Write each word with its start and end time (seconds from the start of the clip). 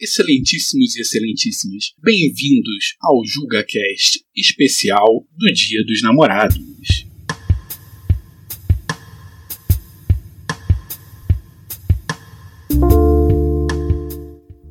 Excelentíssimos 0.00 0.96
e 0.96 1.02
excelentíssimas, 1.02 1.94
bem-vindos 2.02 2.96
ao 3.00 3.24
JulgaCast 3.24 4.24
especial 4.34 5.24
do 5.36 5.52
Dia 5.52 5.84
dos 5.84 6.02
Namorados. 6.02 7.06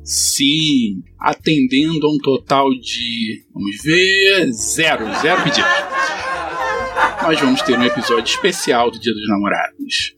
Sim, 0.04 1.02
atendendo 1.18 2.06
a 2.06 2.12
um 2.12 2.18
total 2.18 2.68
de, 2.78 3.46
vamos 3.54 3.82
ver, 3.82 4.52
zero, 4.52 5.06
zero 5.22 5.42
pedidos. 5.42 5.64
Nós 7.22 7.40
vamos 7.40 7.62
ter 7.62 7.78
um 7.78 7.84
episódio 7.84 8.30
especial 8.30 8.90
do 8.90 9.00
Dia 9.00 9.14
dos 9.14 9.26
Namorados. 9.26 10.14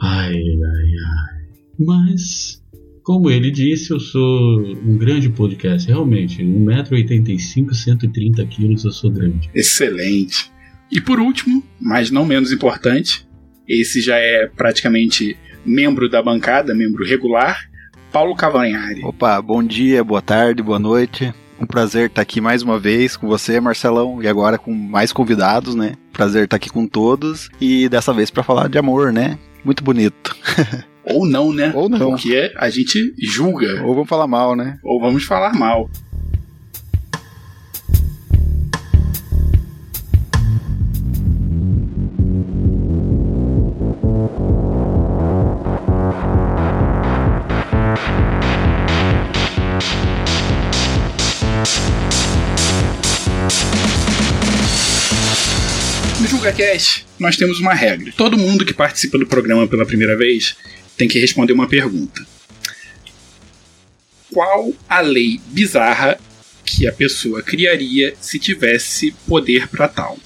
Ai, 0.00 0.34
ai, 0.34 0.34
ai. 0.34 1.38
Mas, 1.78 2.62
como 3.02 3.30
ele 3.30 3.50
disse, 3.50 3.92
eu 3.92 4.00
sou 4.00 4.60
um 4.84 4.96
grande 4.96 5.28
podcast. 5.28 5.88
Realmente, 5.88 6.42
1,85m, 6.42 7.70
130kg, 7.70 8.84
eu 8.84 8.92
sou 8.92 9.10
grande. 9.10 9.50
Excelente. 9.54 10.50
E 10.90 11.00
por 11.00 11.20
último, 11.20 11.62
mas 11.80 12.10
não 12.10 12.24
menos 12.24 12.52
importante, 12.52 13.26
esse 13.68 14.00
já 14.00 14.16
é 14.16 14.46
praticamente 14.46 15.36
membro 15.64 16.08
da 16.08 16.22
bancada, 16.22 16.74
membro 16.74 17.04
regular, 17.04 17.68
Paulo 18.10 18.34
Cavanhari. 18.34 19.04
Opa, 19.04 19.40
bom 19.42 19.62
dia, 19.62 20.02
boa 20.02 20.22
tarde, 20.22 20.62
boa 20.62 20.78
noite. 20.78 21.32
Um 21.60 21.66
prazer 21.66 22.06
estar 22.06 22.22
aqui 22.22 22.40
mais 22.40 22.62
uma 22.62 22.78
vez 22.78 23.16
com 23.16 23.26
você, 23.26 23.60
Marcelão, 23.60 24.22
e 24.22 24.28
agora 24.28 24.56
com 24.56 24.72
mais 24.72 25.12
convidados, 25.12 25.74
né? 25.74 25.94
Prazer 26.12 26.44
estar 26.44 26.56
aqui 26.56 26.70
com 26.70 26.86
todos 26.86 27.50
e 27.60 27.88
dessa 27.88 28.14
vez 28.14 28.30
para 28.30 28.42
falar 28.44 28.68
de 28.68 28.78
amor, 28.78 29.12
né? 29.12 29.38
Muito 29.64 29.82
bonito. 29.82 30.36
Ou 31.04 31.26
não, 31.26 31.52
né? 31.52 31.72
Ou 31.74 31.88
não. 31.88 32.10
Porque 32.10 32.52
a 32.56 32.68
gente 32.68 33.14
julga. 33.18 33.82
Ou 33.82 33.94
vamos 33.94 34.08
falar 34.08 34.26
mal, 34.26 34.54
né? 34.54 34.78
Ou 34.82 35.00
vamos 35.00 35.24
falar 35.24 35.54
mal. 35.54 35.88
No 56.48 56.52
JulgaCast, 56.52 57.06
nós 57.18 57.36
temos 57.36 57.60
uma 57.60 57.74
regra. 57.74 58.10
Todo 58.16 58.38
mundo 58.38 58.64
que 58.64 58.72
participa 58.72 59.18
do 59.18 59.26
programa 59.26 59.66
pela 59.66 59.84
primeira 59.84 60.16
vez 60.16 60.56
tem 60.96 61.06
que 61.06 61.18
responder 61.18 61.52
uma 61.52 61.68
pergunta. 61.68 62.26
Qual 64.32 64.72
a 64.88 65.00
lei 65.00 65.38
bizarra 65.48 66.18
que 66.64 66.86
a 66.86 66.92
pessoa 66.92 67.42
criaria 67.42 68.14
se 68.18 68.38
tivesse 68.38 69.10
poder 69.26 69.68
para 69.68 69.88
tal? 69.88 70.18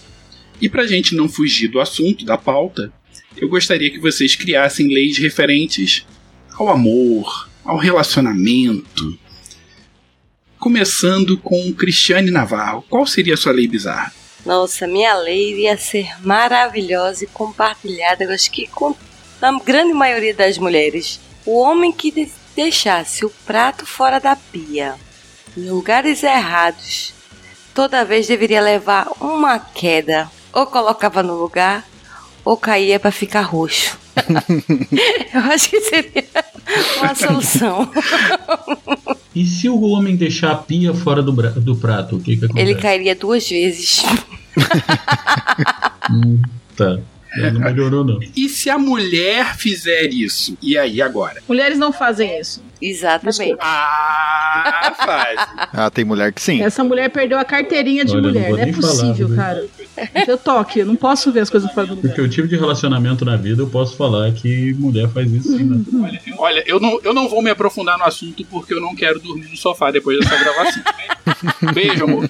E 0.60 0.68
para 0.68 0.82
a 0.82 0.86
gente 0.86 1.16
não 1.16 1.28
fugir 1.28 1.66
do 1.66 1.80
assunto, 1.80 2.24
da 2.24 2.38
pauta, 2.38 2.92
eu 3.36 3.48
gostaria 3.48 3.90
que 3.90 3.98
vocês 3.98 4.36
criassem 4.36 4.94
leis 4.94 5.18
referentes 5.18 6.06
ao 6.52 6.68
amor, 6.68 7.50
ao 7.64 7.78
relacionamento. 7.78 9.18
Começando 10.56 11.36
com 11.36 11.72
Cristiane 11.72 12.30
Navarro, 12.30 12.84
qual 12.88 13.04
seria 13.06 13.34
a 13.34 13.36
sua 13.36 13.52
lei 13.52 13.66
bizarra? 13.66 14.21
Nossa, 14.44 14.86
minha 14.88 15.14
lei 15.14 15.52
iria 15.52 15.76
ser 15.76 16.08
maravilhosa 16.24 17.24
e 17.24 17.28
compartilhada, 17.28 18.24
eu 18.24 18.32
acho 18.32 18.50
que 18.50 18.66
com 18.66 18.94
a 19.40 19.52
grande 19.60 19.92
maioria 19.92 20.34
das 20.34 20.58
mulheres. 20.58 21.20
O 21.46 21.58
homem 21.60 21.92
que 21.92 22.10
de- 22.10 22.30
deixasse 22.56 23.24
o 23.24 23.30
prato 23.46 23.86
fora 23.86 24.18
da 24.18 24.34
pia, 24.36 24.94
em 25.56 25.68
lugares 25.70 26.22
errados, 26.22 27.14
toda 27.74 28.04
vez 28.04 28.26
deveria 28.26 28.60
levar 28.60 29.08
uma 29.20 29.58
queda. 29.58 30.30
Ou 30.52 30.66
colocava 30.66 31.22
no 31.22 31.34
lugar, 31.34 31.84
ou 32.44 32.56
caía 32.56 32.98
para 32.98 33.10
ficar 33.10 33.42
roxo. 33.42 33.98
eu 35.34 35.40
acho 35.52 35.70
que 35.70 35.80
seria 35.80 36.24
uma 36.98 37.14
solução. 37.14 37.90
E 39.34 39.46
se 39.46 39.68
o 39.68 39.80
homem 39.82 40.16
deixar 40.16 40.52
a 40.52 40.56
pia 40.56 40.92
fora 40.92 41.22
do, 41.22 41.32
do 41.32 41.76
prato, 41.76 42.16
o 42.16 42.20
que 42.20 42.36
que 42.36 42.44
acontece? 42.44 42.70
Ele 42.70 42.74
cairia 42.80 43.14
duas 43.14 43.48
vezes. 43.48 44.02
Hum, 46.10 46.42
tá. 46.76 46.98
É, 47.36 47.50
Não 47.50 47.60
melhorou, 47.60 48.04
não. 48.04 48.20
E 48.36 48.48
se 48.48 48.68
a 48.68 48.78
mulher 48.78 49.56
fizer 49.56 50.08
isso? 50.12 50.56
E 50.60 50.76
aí 50.76 51.00
agora? 51.00 51.40
Mulheres 51.48 51.78
não 51.78 51.92
fazem 51.92 52.38
isso. 52.38 52.62
Exatamente. 52.80 53.56
Ah, 53.60 54.92
faz. 54.96 55.40
Ah, 55.74 55.90
tem 55.90 56.04
mulher 56.04 56.32
que 56.32 56.42
sim. 56.42 56.60
Essa 56.62 56.84
mulher 56.84 57.08
perdeu 57.08 57.38
a 57.38 57.44
carteirinha 57.44 58.04
de 58.04 58.12
Olha, 58.12 58.20
não 58.22 58.28
mulher. 58.28 58.48
vou 58.48 58.58
Não 58.58 58.64
é 58.64 58.72
falar, 58.72 58.88
possível, 58.88 59.26
viu? 59.28 59.36
cara. 59.36 59.66
Eu 60.28 60.36
toque, 60.36 60.80
eu 60.80 60.86
não 60.86 60.96
posso 60.96 61.32
ver 61.32 61.40
as 61.40 61.48
coisas 61.48 61.72
fora 61.72 61.86
do 61.86 61.94
lugar. 61.94 62.08
Porque 62.08 62.20
eu 62.20 62.28
tive 62.28 62.46
de 62.48 62.56
relacionamento 62.56 63.24
na 63.24 63.36
vida, 63.36 63.62
eu 63.62 63.68
posso 63.68 63.96
falar 63.96 64.30
que 64.32 64.74
mulher 64.74 65.08
faz 65.08 65.32
isso 65.32 65.56
sim, 65.56 65.64
né? 65.64 65.80
Olha, 66.36 66.62
eu 66.66 66.78
não, 66.78 67.00
eu 67.02 67.14
não 67.14 67.26
vou 67.28 67.40
me 67.40 67.48
aprofundar 67.50 67.96
no 67.96 68.04
assunto 68.04 68.44
porque 68.46 68.74
eu 68.74 68.80
não 68.80 68.94
quero 68.94 69.18
dormir 69.20 69.48
no 69.48 69.56
sofá 69.56 69.90
depois 69.90 70.18
dessa 70.18 70.36
gravação. 70.36 70.82
Beijo, 71.72 72.04
amor. 72.04 72.28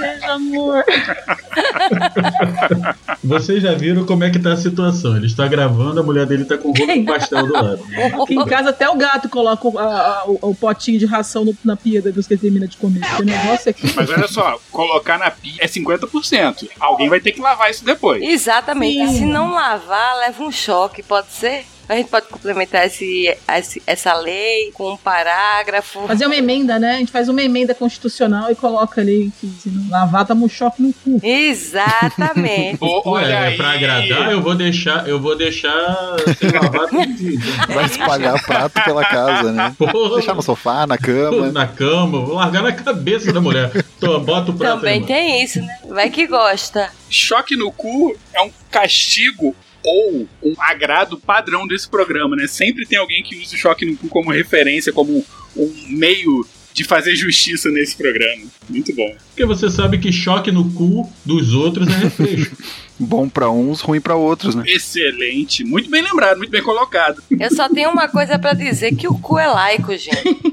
Beijo, 0.00 0.30
amor. 0.30 0.84
Vocês 3.22 3.62
já 3.62 3.74
viram 3.74 4.04
como 4.06 4.24
é 4.24 4.30
que 4.30 4.38
tá 4.38 4.52
a 4.52 4.56
situação. 4.56 5.16
Ele 5.16 5.26
está 5.26 5.46
gravando, 5.46 6.00
a 6.00 6.02
mulher 6.02 6.26
dele 6.26 6.44
tá 6.44 6.56
com 6.56 6.70
o 6.70 6.72
rolo 6.72 6.92
de 6.92 7.02
pastel 7.02 7.46
do 7.46 7.52
lado. 7.52 7.80
Aqui 8.22 8.34
em 8.34 8.44
casa 8.46 8.70
até 8.70 8.88
o 8.88 8.96
gato 8.96 9.28
coloca 9.28 9.68
o, 9.68 9.78
a- 9.78 9.84
a- 9.84 10.24
o- 10.26 10.38
o 10.50 10.54
potinho 10.54 10.98
de 10.98 11.06
ração 11.06 11.44
no- 11.44 11.56
na 11.64 11.76
pia 11.76 12.00
depois 12.00 12.26
que 12.26 12.34
ele 12.34 12.40
termina 12.40 12.66
de 12.66 12.76
comer. 12.76 13.00
O 13.18 13.22
negócio 13.22 13.70
aqui. 13.70 13.92
Mas 13.94 14.08
olha 14.10 14.28
só, 14.28 14.58
colocar 14.70 15.18
na 15.18 15.30
pia 15.30 15.56
é 15.60 15.66
50%. 15.66 16.68
Alguém 16.78 17.08
vai 17.08 17.20
ter 17.20 17.32
que 17.32 17.40
lavar 17.40 17.70
isso 17.70 17.84
depois. 17.84 18.22
Exatamente. 18.22 19.10
Sim. 19.12 19.18
Se 19.18 19.24
não 19.26 19.52
lavar, 19.52 20.16
leva 20.18 20.42
um 20.42 20.50
choque, 20.50 21.02
pode 21.02 21.30
ser? 21.32 21.64
A 21.90 21.96
gente 21.96 22.08
pode 22.08 22.28
complementar 22.28 22.86
esse, 22.86 23.36
esse- 23.58 23.82
essa 23.84 24.14
lei 24.14 24.70
com 24.72 24.92
um 24.92 24.96
parágrafo. 24.96 26.06
Fazer 26.06 26.24
uma 26.26 26.36
emenda, 26.36 26.78
né? 26.78 26.94
A 26.94 26.98
gente 26.98 27.10
faz 27.10 27.28
uma 27.28 27.42
emenda 27.42 27.74
constitucional 27.74 28.48
e 28.48 28.54
coloca 28.54 29.00
ali 29.00 29.32
que 29.40 29.48
se 29.48 29.68
não 29.70 29.90
lavar, 29.90 30.24
toma 30.24 30.44
um 30.44 30.48
choque 30.48 30.80
no 30.80 30.92
cu. 30.92 31.18
Exatamente. 31.20 32.78
Ô, 32.84 33.02
olha 33.06 33.26
Ué, 33.26 33.36
aí. 33.48 33.54
é 33.54 33.56
pra 33.56 33.72
agradar, 33.72 34.30
eu 34.30 34.40
vou 34.40 34.54
deixar, 34.54 35.08
eu 35.08 35.18
vou 35.20 35.36
deixar 35.36 36.16
sem 36.38 36.50
lavar 36.50 36.86
dia. 37.16 37.38
Vai 37.74 37.84
espalhar 37.86 38.44
prato 38.46 38.80
pela 38.84 39.04
casa, 39.04 39.50
né? 39.50 39.74
Porra, 39.76 40.14
Deixar 40.16 40.34
no 40.34 40.42
sofá, 40.42 40.86
na 40.86 40.96
cama. 40.96 41.50
na 41.50 41.66
cama, 41.66 42.20
vou 42.20 42.36
largar 42.36 42.62
na 42.62 42.72
cabeça 42.72 43.32
da 43.32 43.40
mulher. 43.40 43.70
Tô, 43.98 44.20
bota 44.20 44.50
o 44.50 44.54
prato 44.54 44.76
Também 44.76 44.92
aí, 44.94 45.00
mano. 45.00 45.06
tem 45.06 45.42
isso, 45.42 45.60
né? 45.60 45.78
Vai 45.88 46.08
que 46.10 46.26
gosta. 46.26 46.90
Choque 47.08 47.56
no 47.56 47.72
cu 47.72 48.16
é 48.32 48.42
um 48.42 48.50
castigo 48.70 49.54
ou 49.84 50.28
um 50.42 50.54
agrado 50.58 51.18
padrão 51.18 51.66
desse 51.66 51.88
programa, 51.88 52.36
né? 52.36 52.46
Sempre 52.46 52.86
tem 52.86 52.98
alguém 52.98 53.22
que 53.22 53.36
usa 53.36 53.54
o 53.54 53.58
choque 53.58 53.84
no 53.84 53.96
cu 53.96 54.08
como 54.08 54.30
referência, 54.30 54.92
como 54.92 55.24
um 55.56 55.74
meio 55.88 56.46
de 56.72 56.84
fazer 56.84 57.14
justiça 57.16 57.68
nesse 57.70 57.96
programa. 57.96 58.44
Muito 58.68 58.94
bom. 58.94 59.14
Porque 59.28 59.44
você 59.44 59.68
sabe 59.68 59.98
que 59.98 60.12
choque 60.12 60.52
no 60.52 60.70
cu 60.72 61.10
dos 61.24 61.52
outros 61.52 61.88
é 61.88 61.96
refresco. 61.96 62.56
Bom 63.02 63.30
pra 63.30 63.50
uns, 63.50 63.80
ruim 63.80 63.98
pra 63.98 64.14
outros, 64.14 64.54
né? 64.54 64.62
Excelente. 64.66 65.64
Muito 65.64 65.88
bem 65.88 66.02
lembrado, 66.02 66.36
muito 66.36 66.50
bem 66.50 66.62
colocado. 66.62 67.22
Eu 67.30 67.50
só 67.50 67.66
tenho 67.66 67.90
uma 67.90 68.08
coisa 68.08 68.38
pra 68.38 68.52
dizer, 68.52 68.94
que 68.94 69.08
o 69.08 69.18
cu 69.18 69.38
é 69.38 69.46
laico, 69.46 69.96
gente. 69.96 70.49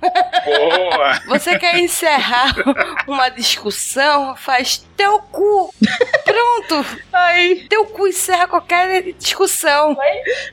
Boa! 0.00 1.20
Você 1.28 1.58
quer 1.58 1.78
encerrar 1.78 2.54
uma 3.06 3.28
discussão? 3.28 4.34
Faz 4.36 4.84
teu 4.96 5.18
cu. 5.20 5.72
Pronto. 6.24 6.86
Ai, 7.12 7.66
Teu 7.68 7.84
cu 7.86 8.08
encerra 8.08 8.46
qualquer 8.46 9.12
discussão. 9.18 9.96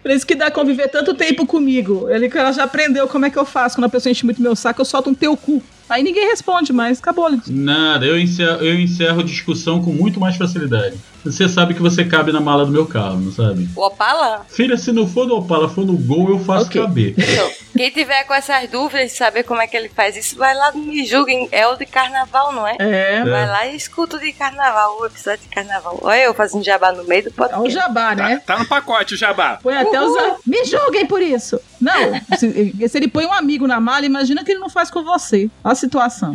por 0.02 0.12
isso 0.12 0.26
que 0.26 0.36
dá 0.36 0.52
conviver 0.52 0.90
tanto 0.90 1.14
tempo 1.14 1.46
comigo. 1.46 2.10
Ele 2.10 2.30
ela 2.38 2.52
já 2.52 2.64
aprendeu 2.64 3.08
como 3.08 3.26
é 3.26 3.30
que 3.30 3.38
eu 3.38 3.46
faço. 3.46 3.76
Quando 3.78 3.86
a 3.86 3.90
pessoa 3.90 4.12
enche 4.12 4.26
muito 4.26 4.42
meu 4.42 4.56
saco, 4.56 4.82
eu 4.82 4.86
solto 4.86 5.10
um 5.10 5.16
teu 5.16 5.36
cu. 5.38 5.62
Aí 5.90 6.04
ninguém 6.04 6.28
responde 6.30 6.74
mais. 6.74 7.00
Acabou. 7.00 7.30
Nada, 7.48 8.06
eu 8.06 8.20
encerro, 8.20 8.64
eu 8.64 8.80
encerro 8.80 9.24
discussão 9.24 9.82
com 9.82 9.92
muito 9.92 10.20
mais 10.20 10.36
facilidade. 10.36 10.98
Você 11.26 11.50
sabe 11.50 11.74
que 11.74 11.82
você 11.82 12.06
cabe 12.06 12.32
na 12.32 12.40
mala 12.40 12.66
do 12.66 12.72
meu 12.72 12.86
carro, 12.86 13.20
não 13.20 13.32
sabe? 13.34 13.68
O 13.76 13.82
Opala? 13.86 14.46
Filha, 14.50 14.78
se 14.78 14.94
não 14.94 15.06
for 15.08 15.28
no 15.28 15.36
Opala, 15.38 15.68
for 15.68 15.86
no 15.86 15.98
Gol, 15.98 16.30
eu 16.30 16.40
faço 16.40 16.68
Ok. 16.68 16.82
caber. 16.82 17.16
Então, 17.18 17.50
quem 17.76 17.92
tiver 17.92 18.24
com 18.24 18.34
essas 18.34 18.70
dúvidas 18.70 19.12
de 19.12 19.18
saber 19.18 19.44
como 19.44 19.62
é 19.62 19.68
que 19.68 19.76
ele 19.76 19.90
faz 19.90 20.16
isso, 20.16 20.38
vai 20.38 20.56
lá 20.56 20.72
Me 20.72 21.06
Julguem. 21.06 21.50
É 21.52 21.68
o 21.68 21.76
de 21.76 21.86
carnaval, 21.86 22.54
não 22.54 22.66
é? 22.66 22.76
É. 22.80 23.24
Vai 23.26 23.46
lá 23.48 23.68
e 23.68 23.76
escuta 23.76 24.16
o 24.16 24.20
de 24.20 24.32
carnaval, 24.32 25.00
o 25.02 25.06
episódio 25.06 25.42
de 25.42 25.50
carnaval. 25.50 26.00
Olha 26.02 26.22
eu 26.24 26.34
fazendo 26.34 26.64
jabá 26.64 26.94
no 26.94 27.04
meio 27.04 27.24
do 27.24 27.28
É 27.30 27.32
o 27.32 27.34
podcast. 27.34 27.70
jabá, 27.72 28.16
Tá, 28.16 28.24
né? 28.30 28.42
tá 28.46 28.60
no 28.60 28.66
pacote 28.66 29.14
o 29.16 29.18
jabá. 29.18 29.60
Põe 29.62 29.76
até 29.76 30.02
os. 30.02 30.14
Me 30.46 30.64
julguem 30.64 31.06
por 31.06 31.22
isso. 31.22 31.60
Não, 31.80 32.38
se, 32.38 32.88
se 32.88 32.98
ele 32.98 33.08
põe 33.08 33.26
um 33.26 33.34
amigo 33.34 33.68
na 33.68 33.80
mala, 33.80 34.06
imagina 34.06 34.44
que 34.44 34.52
ele 34.52 34.60
não 34.60 34.70
faz 34.70 34.90
com 34.90 35.04
você. 35.04 35.50
Olha 35.64 35.74
a 35.74 35.76
situação. 35.76 36.32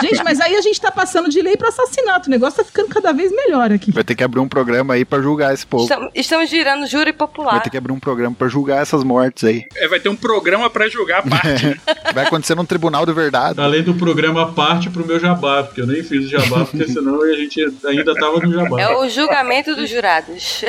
Gente, 0.00 0.22
mas 0.22 0.40
aí 0.40 0.54
a 0.56 0.60
gente 0.60 0.80
tá 0.80 0.90
passando 0.90 1.28
de 1.28 1.42
lei 1.42 1.56
pra 1.56 1.68
assassinato. 1.68 2.28
O 2.28 2.30
negócio 2.30 2.58
tá 2.58 2.64
ficando 2.64 2.88
cada 2.88 3.12
vez 3.12 3.30
melhor 3.32 3.72
aqui. 3.72 3.90
Vai 3.90 4.04
ter 4.04 4.14
que 4.14 4.22
abrir 4.24 4.40
um 4.40 4.48
programa 4.48 4.94
aí 4.94 5.04
pra 5.04 5.20
julgar 5.20 5.52
esse 5.52 5.66
povo. 5.66 5.84
Estamos, 5.84 6.10
estamos 6.14 6.48
girando 6.50 6.86
júri 6.86 7.12
popular. 7.12 7.52
Vai 7.52 7.60
ter 7.62 7.70
que 7.70 7.76
abrir 7.76 7.92
um 7.92 7.98
programa 8.00 8.34
pra 8.34 8.48
julgar 8.48 8.80
essas 8.82 9.02
mortes 9.04 9.44
aí. 9.44 9.64
É, 9.76 9.88
vai 9.88 9.98
ter 10.00 10.08
um 10.08 10.16
programa 10.16 10.70
pra 10.70 10.88
julgar 10.88 11.20
a 11.20 11.22
parte. 11.28 11.66
né? 11.66 11.76
Vai 12.12 12.24
acontecer 12.26 12.56
num 12.56 12.64
tribunal 12.64 13.06
de 13.06 13.12
verdade. 13.12 13.60
Além 13.60 13.82
do 13.84 13.94
programa 13.94 14.52
parte 14.52 14.90
pro 14.90 15.06
meu 15.06 15.20
jabá, 15.20 15.62
porque 15.62 15.80
eu 15.80 15.86
nem 15.86 16.02
fiz 16.02 16.24
o 16.26 16.28
jabá, 16.28 16.64
porque 16.64 16.86
senão 16.88 17.22
a 17.22 17.32
gente 17.34 17.60
ainda 17.86 18.14
tava 18.14 18.40
no 18.40 18.52
jabá. 18.52 18.80
É 18.80 18.96
o 18.96 19.08
julgamento 19.08 19.76
dos 19.76 19.88
jurados. 19.88 20.64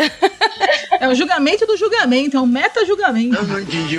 É 0.99 1.07
o 1.07 1.15
julgamento 1.15 1.65
do 1.65 1.75
julgamento, 1.75 2.37
é 2.37 2.39
um 2.39 2.45
meta-julgamento. 2.45 3.35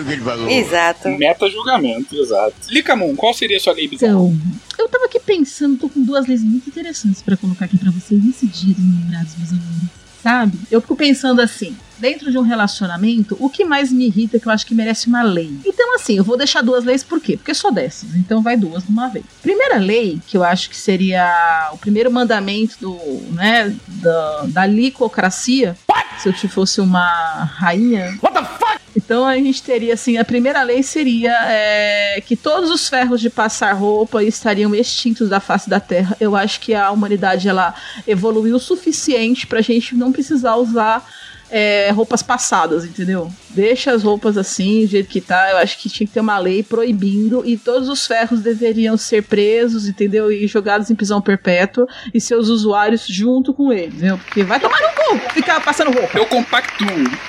O 0.02 0.04
que 0.04 0.12
ele 0.12 0.22
falou. 0.22 0.48
Exato. 0.48 1.08
Meta 1.10 1.48
julgamento, 1.48 2.14
exato. 2.16 2.54
Licamon, 2.68 3.14
qual 3.14 3.32
seria 3.32 3.56
a 3.56 3.60
sua 3.60 3.72
lei 3.72 3.88
bizarra? 3.88 4.12
Então, 4.12 4.36
eu 4.78 4.88
tava 4.88 5.04
aqui 5.04 5.20
pensando, 5.20 5.78
tô 5.78 5.88
com 5.88 6.02
duas 6.02 6.26
leis 6.26 6.42
muito 6.42 6.68
interessantes 6.68 7.22
pra 7.22 7.36
colocar 7.36 7.66
aqui 7.66 7.78
pra 7.78 7.90
vocês 7.90 8.22
nesse 8.22 8.46
dia 8.46 8.74
dos 8.74 8.84
namorados, 8.84 9.36
meus 9.38 9.50
amores. 9.50 9.90
Sabe? 10.22 10.58
Eu 10.70 10.80
fico 10.80 10.96
pensando 10.96 11.40
assim, 11.40 11.76
dentro 12.02 12.32
de 12.32 12.36
um 12.36 12.42
relacionamento, 12.42 13.36
o 13.38 13.48
que 13.48 13.64
mais 13.64 13.92
me 13.92 14.06
irrita 14.06 14.36
é 14.36 14.40
que 14.40 14.48
eu 14.48 14.52
acho 14.52 14.66
que 14.66 14.74
merece 14.74 15.06
uma 15.06 15.22
lei. 15.22 15.56
Então, 15.64 15.94
assim, 15.94 16.16
eu 16.16 16.24
vou 16.24 16.36
deixar 16.36 16.60
duas 16.60 16.84
leis 16.84 17.04
por 17.04 17.20
quê? 17.20 17.36
Porque 17.36 17.54
sou 17.54 17.70
dessas, 17.70 18.16
então 18.16 18.42
vai 18.42 18.56
duas 18.56 18.82
de 18.82 18.90
uma 18.90 19.08
vez. 19.08 19.24
Primeira 19.40 19.78
lei, 19.78 20.20
que 20.26 20.36
eu 20.36 20.42
acho 20.42 20.68
que 20.68 20.76
seria 20.76 21.70
o 21.72 21.78
primeiro 21.78 22.10
mandamento 22.10 22.76
do, 22.80 22.98
né, 23.32 23.72
da, 23.86 24.42
da 24.48 24.66
licocracia, 24.66 25.76
se 26.18 26.28
eu 26.28 26.32
te 26.32 26.48
fosse 26.48 26.80
uma 26.80 27.44
rainha. 27.44 28.18
What 28.20 28.34
the 28.34 28.44
fuck? 28.44 28.82
Então 28.96 29.24
a 29.24 29.36
gente 29.36 29.62
teria 29.62 29.94
assim, 29.94 30.18
a 30.18 30.24
primeira 30.24 30.62
lei 30.62 30.82
seria 30.82 31.32
é, 31.46 32.20
que 32.20 32.36
todos 32.36 32.70
os 32.70 32.88
ferros 32.88 33.20
de 33.20 33.30
passar 33.30 33.72
roupa 33.72 34.22
estariam 34.22 34.74
extintos 34.74 35.28
da 35.28 35.40
face 35.40 35.70
da 35.70 35.80
Terra. 35.80 36.16
Eu 36.20 36.36
acho 36.36 36.60
que 36.60 36.74
a 36.74 36.90
humanidade 36.90 37.48
ela 37.48 37.74
evoluiu 38.06 38.56
o 38.56 38.60
suficiente 38.60 39.46
pra 39.46 39.60
gente 39.60 39.94
não 39.94 40.12
precisar 40.12 40.56
usar 40.56 41.06
é, 41.52 41.90
roupas 41.90 42.22
passadas, 42.22 42.82
entendeu? 42.86 43.30
Deixa 43.50 43.92
as 43.92 44.02
roupas 44.02 44.38
assim, 44.38 44.80
do 44.80 44.86
jeito 44.86 45.08
que 45.08 45.20
tá. 45.20 45.50
Eu 45.50 45.58
acho 45.58 45.78
que 45.78 45.90
tinha 45.90 46.06
que 46.06 46.12
ter 46.14 46.20
uma 46.20 46.38
lei 46.38 46.62
proibindo 46.62 47.42
e 47.44 47.58
todos 47.58 47.90
os 47.90 48.06
ferros 48.06 48.40
deveriam 48.40 48.96
ser 48.96 49.22
presos, 49.22 49.86
entendeu? 49.86 50.32
E 50.32 50.46
jogados 50.46 50.90
em 50.90 50.94
prisão 50.94 51.20
perpétua 51.20 51.86
e 52.14 52.20
seus 52.20 52.48
usuários 52.48 53.06
junto 53.06 53.52
com 53.52 53.70
eles, 53.70 53.96
entendeu? 53.96 54.16
Porque 54.16 54.42
vai 54.42 54.58
tomar 54.58 54.80
no 54.80 54.88
cu 54.88 55.34
ficar 55.34 55.60
passando 55.60 55.92
roupa. 55.92 56.16
Eu 56.16 56.24
compactuo. 56.24 56.88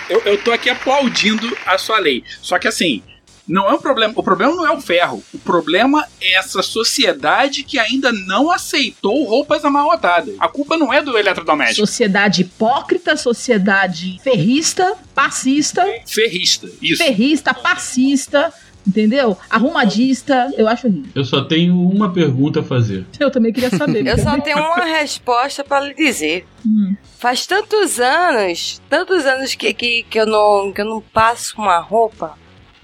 Eu, 0.10 0.22
eu 0.22 0.42
tô 0.42 0.54
aqui 0.54 0.70
aplaudindo 0.70 1.56
a 1.66 1.78
sua 1.78 2.00
lei. 2.00 2.24
Só 2.42 2.58
que 2.58 2.68
assim, 2.70 3.04
não 3.48 3.70
é 3.70 3.74
um 3.74 3.80
problema. 3.80 4.14
O 4.16 4.24
problema 4.24 4.56
não 4.56 4.66
é 4.66 4.72
o 4.72 4.80
ferro. 4.82 5.24
O 5.34 5.38
problema 5.40 6.06
é 6.22 6.36
essa 6.36 6.62
sociedade 6.62 7.64
que 7.64 7.78
ainda 7.78 8.12
não 8.12 8.52
aceitou 8.52 9.24
roupas 9.26 9.64
amarrotadas. 9.66 10.36
A 10.40 10.48
culpa 10.48 10.78
não 10.78 10.94
é 10.94 11.02
do 11.02 11.18
eletrodoméstico. 11.18 11.86
Sociedade 11.86 12.42
hipócrita, 12.42 13.18
sociedade 13.18 14.20
ferrista, 14.24 14.96
passista, 15.14 15.84
Ferrista. 16.08 16.70
Isso. 16.82 17.04
ferrista, 17.04 17.54
passista, 17.54 18.54
entendeu? 18.88 19.38
Arrumadista, 19.50 20.52
eu 20.58 20.68
acho 20.68 20.88
horrível. 20.88 21.12
Eu 21.16 21.26
só 21.26 21.44
tenho 21.44 21.80
uma 21.80 22.12
pergunta 22.12 22.62
a 22.62 22.64
fazer. 22.64 23.06
Eu 23.20 23.32
também 23.32 23.52
queria 23.52 23.70
saber. 23.70 24.06
Eu 24.06 24.18
só 24.18 24.40
tenho 24.40 24.58
uma 24.58 24.86
resposta 24.86 25.64
pra 25.64 25.80
lhe 25.80 25.94
dizer. 25.94 26.46
Hum. 26.66 26.96
Faz 27.20 27.46
tantos 27.46 28.00
anos, 28.00 28.82
tantos 28.90 29.26
anos 29.26 29.56
que, 29.56 29.74
que, 29.74 30.04
que, 30.04 30.20
eu, 30.20 30.26
não, 30.26 30.72
que 30.72 30.82
eu 30.82 30.86
não 30.86 31.02
passo 31.02 31.56
uma 31.58 31.80
roupa, 31.80 32.38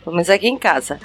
pelo 0.10 0.16
menos 0.16 0.30
aqui 0.30 0.48
em 0.48 0.58
casa, 0.58 1.00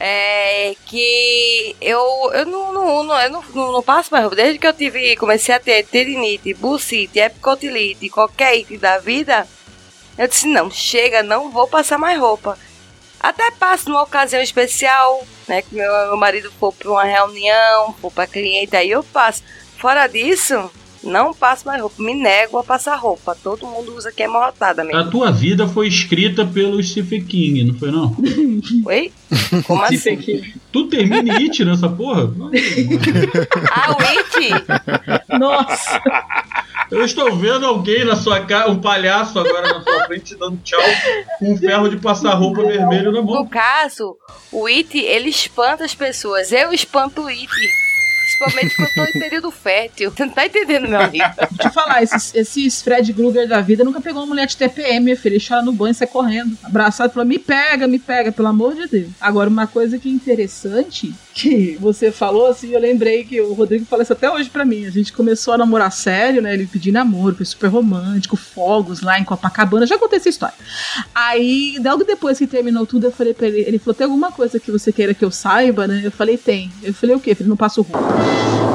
é, 0.00 0.74
que 0.86 1.76
eu, 1.80 2.00
eu, 2.32 2.46
não, 2.46 2.72
não, 2.72 3.02
não, 3.02 3.20
eu 3.20 3.30
não, 3.30 3.44
não, 3.54 3.72
não 3.72 3.82
passo 3.82 4.10
mais. 4.10 4.28
Desde 4.30 4.58
que 4.58 4.66
eu 4.66 4.72
tive, 4.72 5.16
comecei 5.16 5.54
a 5.54 5.60
ter 5.60 5.84
terinite, 5.84 6.54
bucite, 6.54 7.18
epicotilite, 7.18 8.08
qualquer 8.08 8.56
item 8.56 8.78
da 8.78 8.98
vida, 8.98 9.46
eu 10.16 10.26
disse, 10.26 10.46
não, 10.46 10.70
chega, 10.70 11.22
não 11.22 11.50
vou 11.50 11.68
passar 11.68 11.98
mais 11.98 12.18
roupa. 12.18 12.58
Até 13.20 13.50
passo 13.50 13.90
numa 13.90 14.02
ocasião 14.02 14.40
especial, 14.40 15.26
né, 15.46 15.60
que 15.60 15.74
meu, 15.74 15.92
meu 16.06 16.16
marido 16.16 16.50
for 16.58 16.72
para 16.72 16.90
uma 16.90 17.04
reunião, 17.04 17.92
for 18.00 18.10
para 18.10 18.26
cliente, 18.26 18.76
aí 18.76 18.90
eu 18.90 19.04
passo. 19.04 19.42
Fora 19.76 20.06
disso, 20.06 20.70
não 21.08 21.32
passo 21.34 21.66
mais 21.66 21.80
roupa, 21.80 22.02
me 22.02 22.14
nego 22.14 22.58
a 22.58 22.62
passar 22.64 22.96
roupa. 22.96 23.36
Todo 23.42 23.66
mundo 23.66 23.94
usa 23.96 24.12
que 24.12 24.22
é 24.22 24.28
morrotada 24.28 24.84
mesmo. 24.84 25.00
A 25.00 25.04
tua 25.10 25.30
vida 25.32 25.66
foi 25.66 25.88
escrita 25.88 26.44
pelo 26.46 26.82
Stephen 26.82 27.24
King, 27.24 27.64
não 27.64 27.74
foi 27.74 27.90
não? 27.90 28.14
Oi? 28.86 29.12
Como 29.66 29.82
assim? 29.82 30.18
Tu 30.72 30.84
termina 30.88 31.34
It 31.36 31.64
nessa 31.64 31.88
porra? 31.88 32.30
Ah, 33.72 33.92
o 33.92 34.02
It? 34.02 35.38
Nossa, 35.38 36.00
Eu 36.90 37.04
estou 37.04 37.34
vendo 37.36 37.66
alguém 37.66 38.04
na 38.04 38.16
sua 38.16 38.40
cara, 38.40 38.70
um 38.70 38.80
palhaço 38.80 39.38
agora 39.38 39.74
na 39.74 39.82
sua 39.82 40.04
frente 40.06 40.34
dando 40.36 40.58
tchau 40.64 40.80
com 41.38 41.52
um 41.52 41.56
ferro 41.58 41.88
de 41.88 41.98
passar 41.98 42.32
roupa 42.34 42.62
vermelho 42.62 43.12
na 43.12 43.20
No 43.20 43.26
mão. 43.26 43.46
caso, 43.46 44.16
o 44.50 44.66
It, 44.66 44.96
ele 44.98 45.28
espanta 45.28 45.84
as 45.84 45.94
pessoas. 45.94 46.50
Eu 46.50 46.72
espanto 46.72 47.22
o 47.22 47.26
It. 47.28 47.46
Principalmente 48.38 48.76
quando 48.76 48.88
eu 48.88 48.94
tô 48.94 49.04
em 49.04 49.20
período 49.20 49.50
fértil. 49.50 50.10
Você 50.10 50.24
não 50.24 50.32
tá 50.32 50.46
entendendo, 50.46 50.88
meu 50.88 51.00
amigo? 51.00 51.24
vou 51.36 51.58
te 51.58 51.74
falar, 51.74 52.02
esses, 52.02 52.34
esses 52.34 52.80
Fred 52.80 53.12
Krueger 53.12 53.48
da 53.48 53.60
vida 53.60 53.82
nunca 53.82 54.00
pegou 54.00 54.22
uma 54.22 54.28
mulher 54.28 54.46
de 54.46 54.56
TPM, 54.56 55.04
meu 55.04 55.16
filho. 55.16 55.34
Ele 55.34 55.44
chora 55.46 55.62
no 55.62 55.72
banho 55.72 55.92
e 55.92 55.94
sai 55.94 56.06
correndo. 56.06 56.56
Abraçado, 56.62 57.12
falou: 57.12 57.26
me 57.26 57.38
pega, 57.38 57.88
me 57.88 57.98
pega, 57.98 58.30
pelo 58.30 58.48
amor 58.48 58.74
de 58.74 58.86
Deus. 58.86 59.10
Agora, 59.20 59.50
uma 59.50 59.66
coisa 59.66 59.98
que 59.98 60.08
é 60.08 60.12
interessante, 60.12 61.12
que 61.38 61.76
você 61.80 62.10
falou 62.10 62.48
assim, 62.48 62.70
eu 62.70 62.80
lembrei 62.80 63.22
que 63.22 63.40
o 63.40 63.52
Rodrigo 63.52 63.84
falou 63.86 64.02
isso 64.02 64.12
até 64.12 64.28
hoje 64.28 64.50
pra 64.50 64.64
mim. 64.64 64.86
A 64.86 64.90
gente 64.90 65.12
começou 65.12 65.54
a 65.54 65.58
namorar 65.58 65.92
sério, 65.92 66.42
né? 66.42 66.52
Ele 66.52 66.66
pediu 66.66 66.92
namoro, 66.92 67.36
foi 67.36 67.46
super 67.46 67.68
romântico, 67.68 68.36
fogos 68.36 69.02
lá 69.02 69.20
em 69.20 69.24
Copacabana. 69.24 69.86
Já 69.86 69.96
contei 69.96 70.18
essa 70.18 70.28
história. 70.28 70.56
Aí, 71.14 71.78
logo 71.84 72.02
depois 72.02 72.38
que 72.38 72.46
terminou 72.46 72.84
tudo, 72.84 73.06
eu 73.06 73.12
falei 73.12 73.34
pra 73.34 73.46
ele, 73.46 73.60
ele 73.60 73.78
falou, 73.78 73.94
tem 73.94 74.04
alguma 74.04 74.32
coisa 74.32 74.58
que 74.58 74.72
você 74.72 74.92
queira 74.92 75.14
que 75.14 75.24
eu 75.24 75.30
saiba, 75.30 75.86
né? 75.86 76.00
Eu 76.02 76.10
falei, 76.10 76.36
tem. 76.36 76.72
Eu 76.82 76.92
falei, 76.92 77.14
o 77.14 77.20
quê? 77.20 77.36
Falei, 77.36 77.48
não 77.48 77.56
passo 77.56 77.82
roupa. 77.82 78.67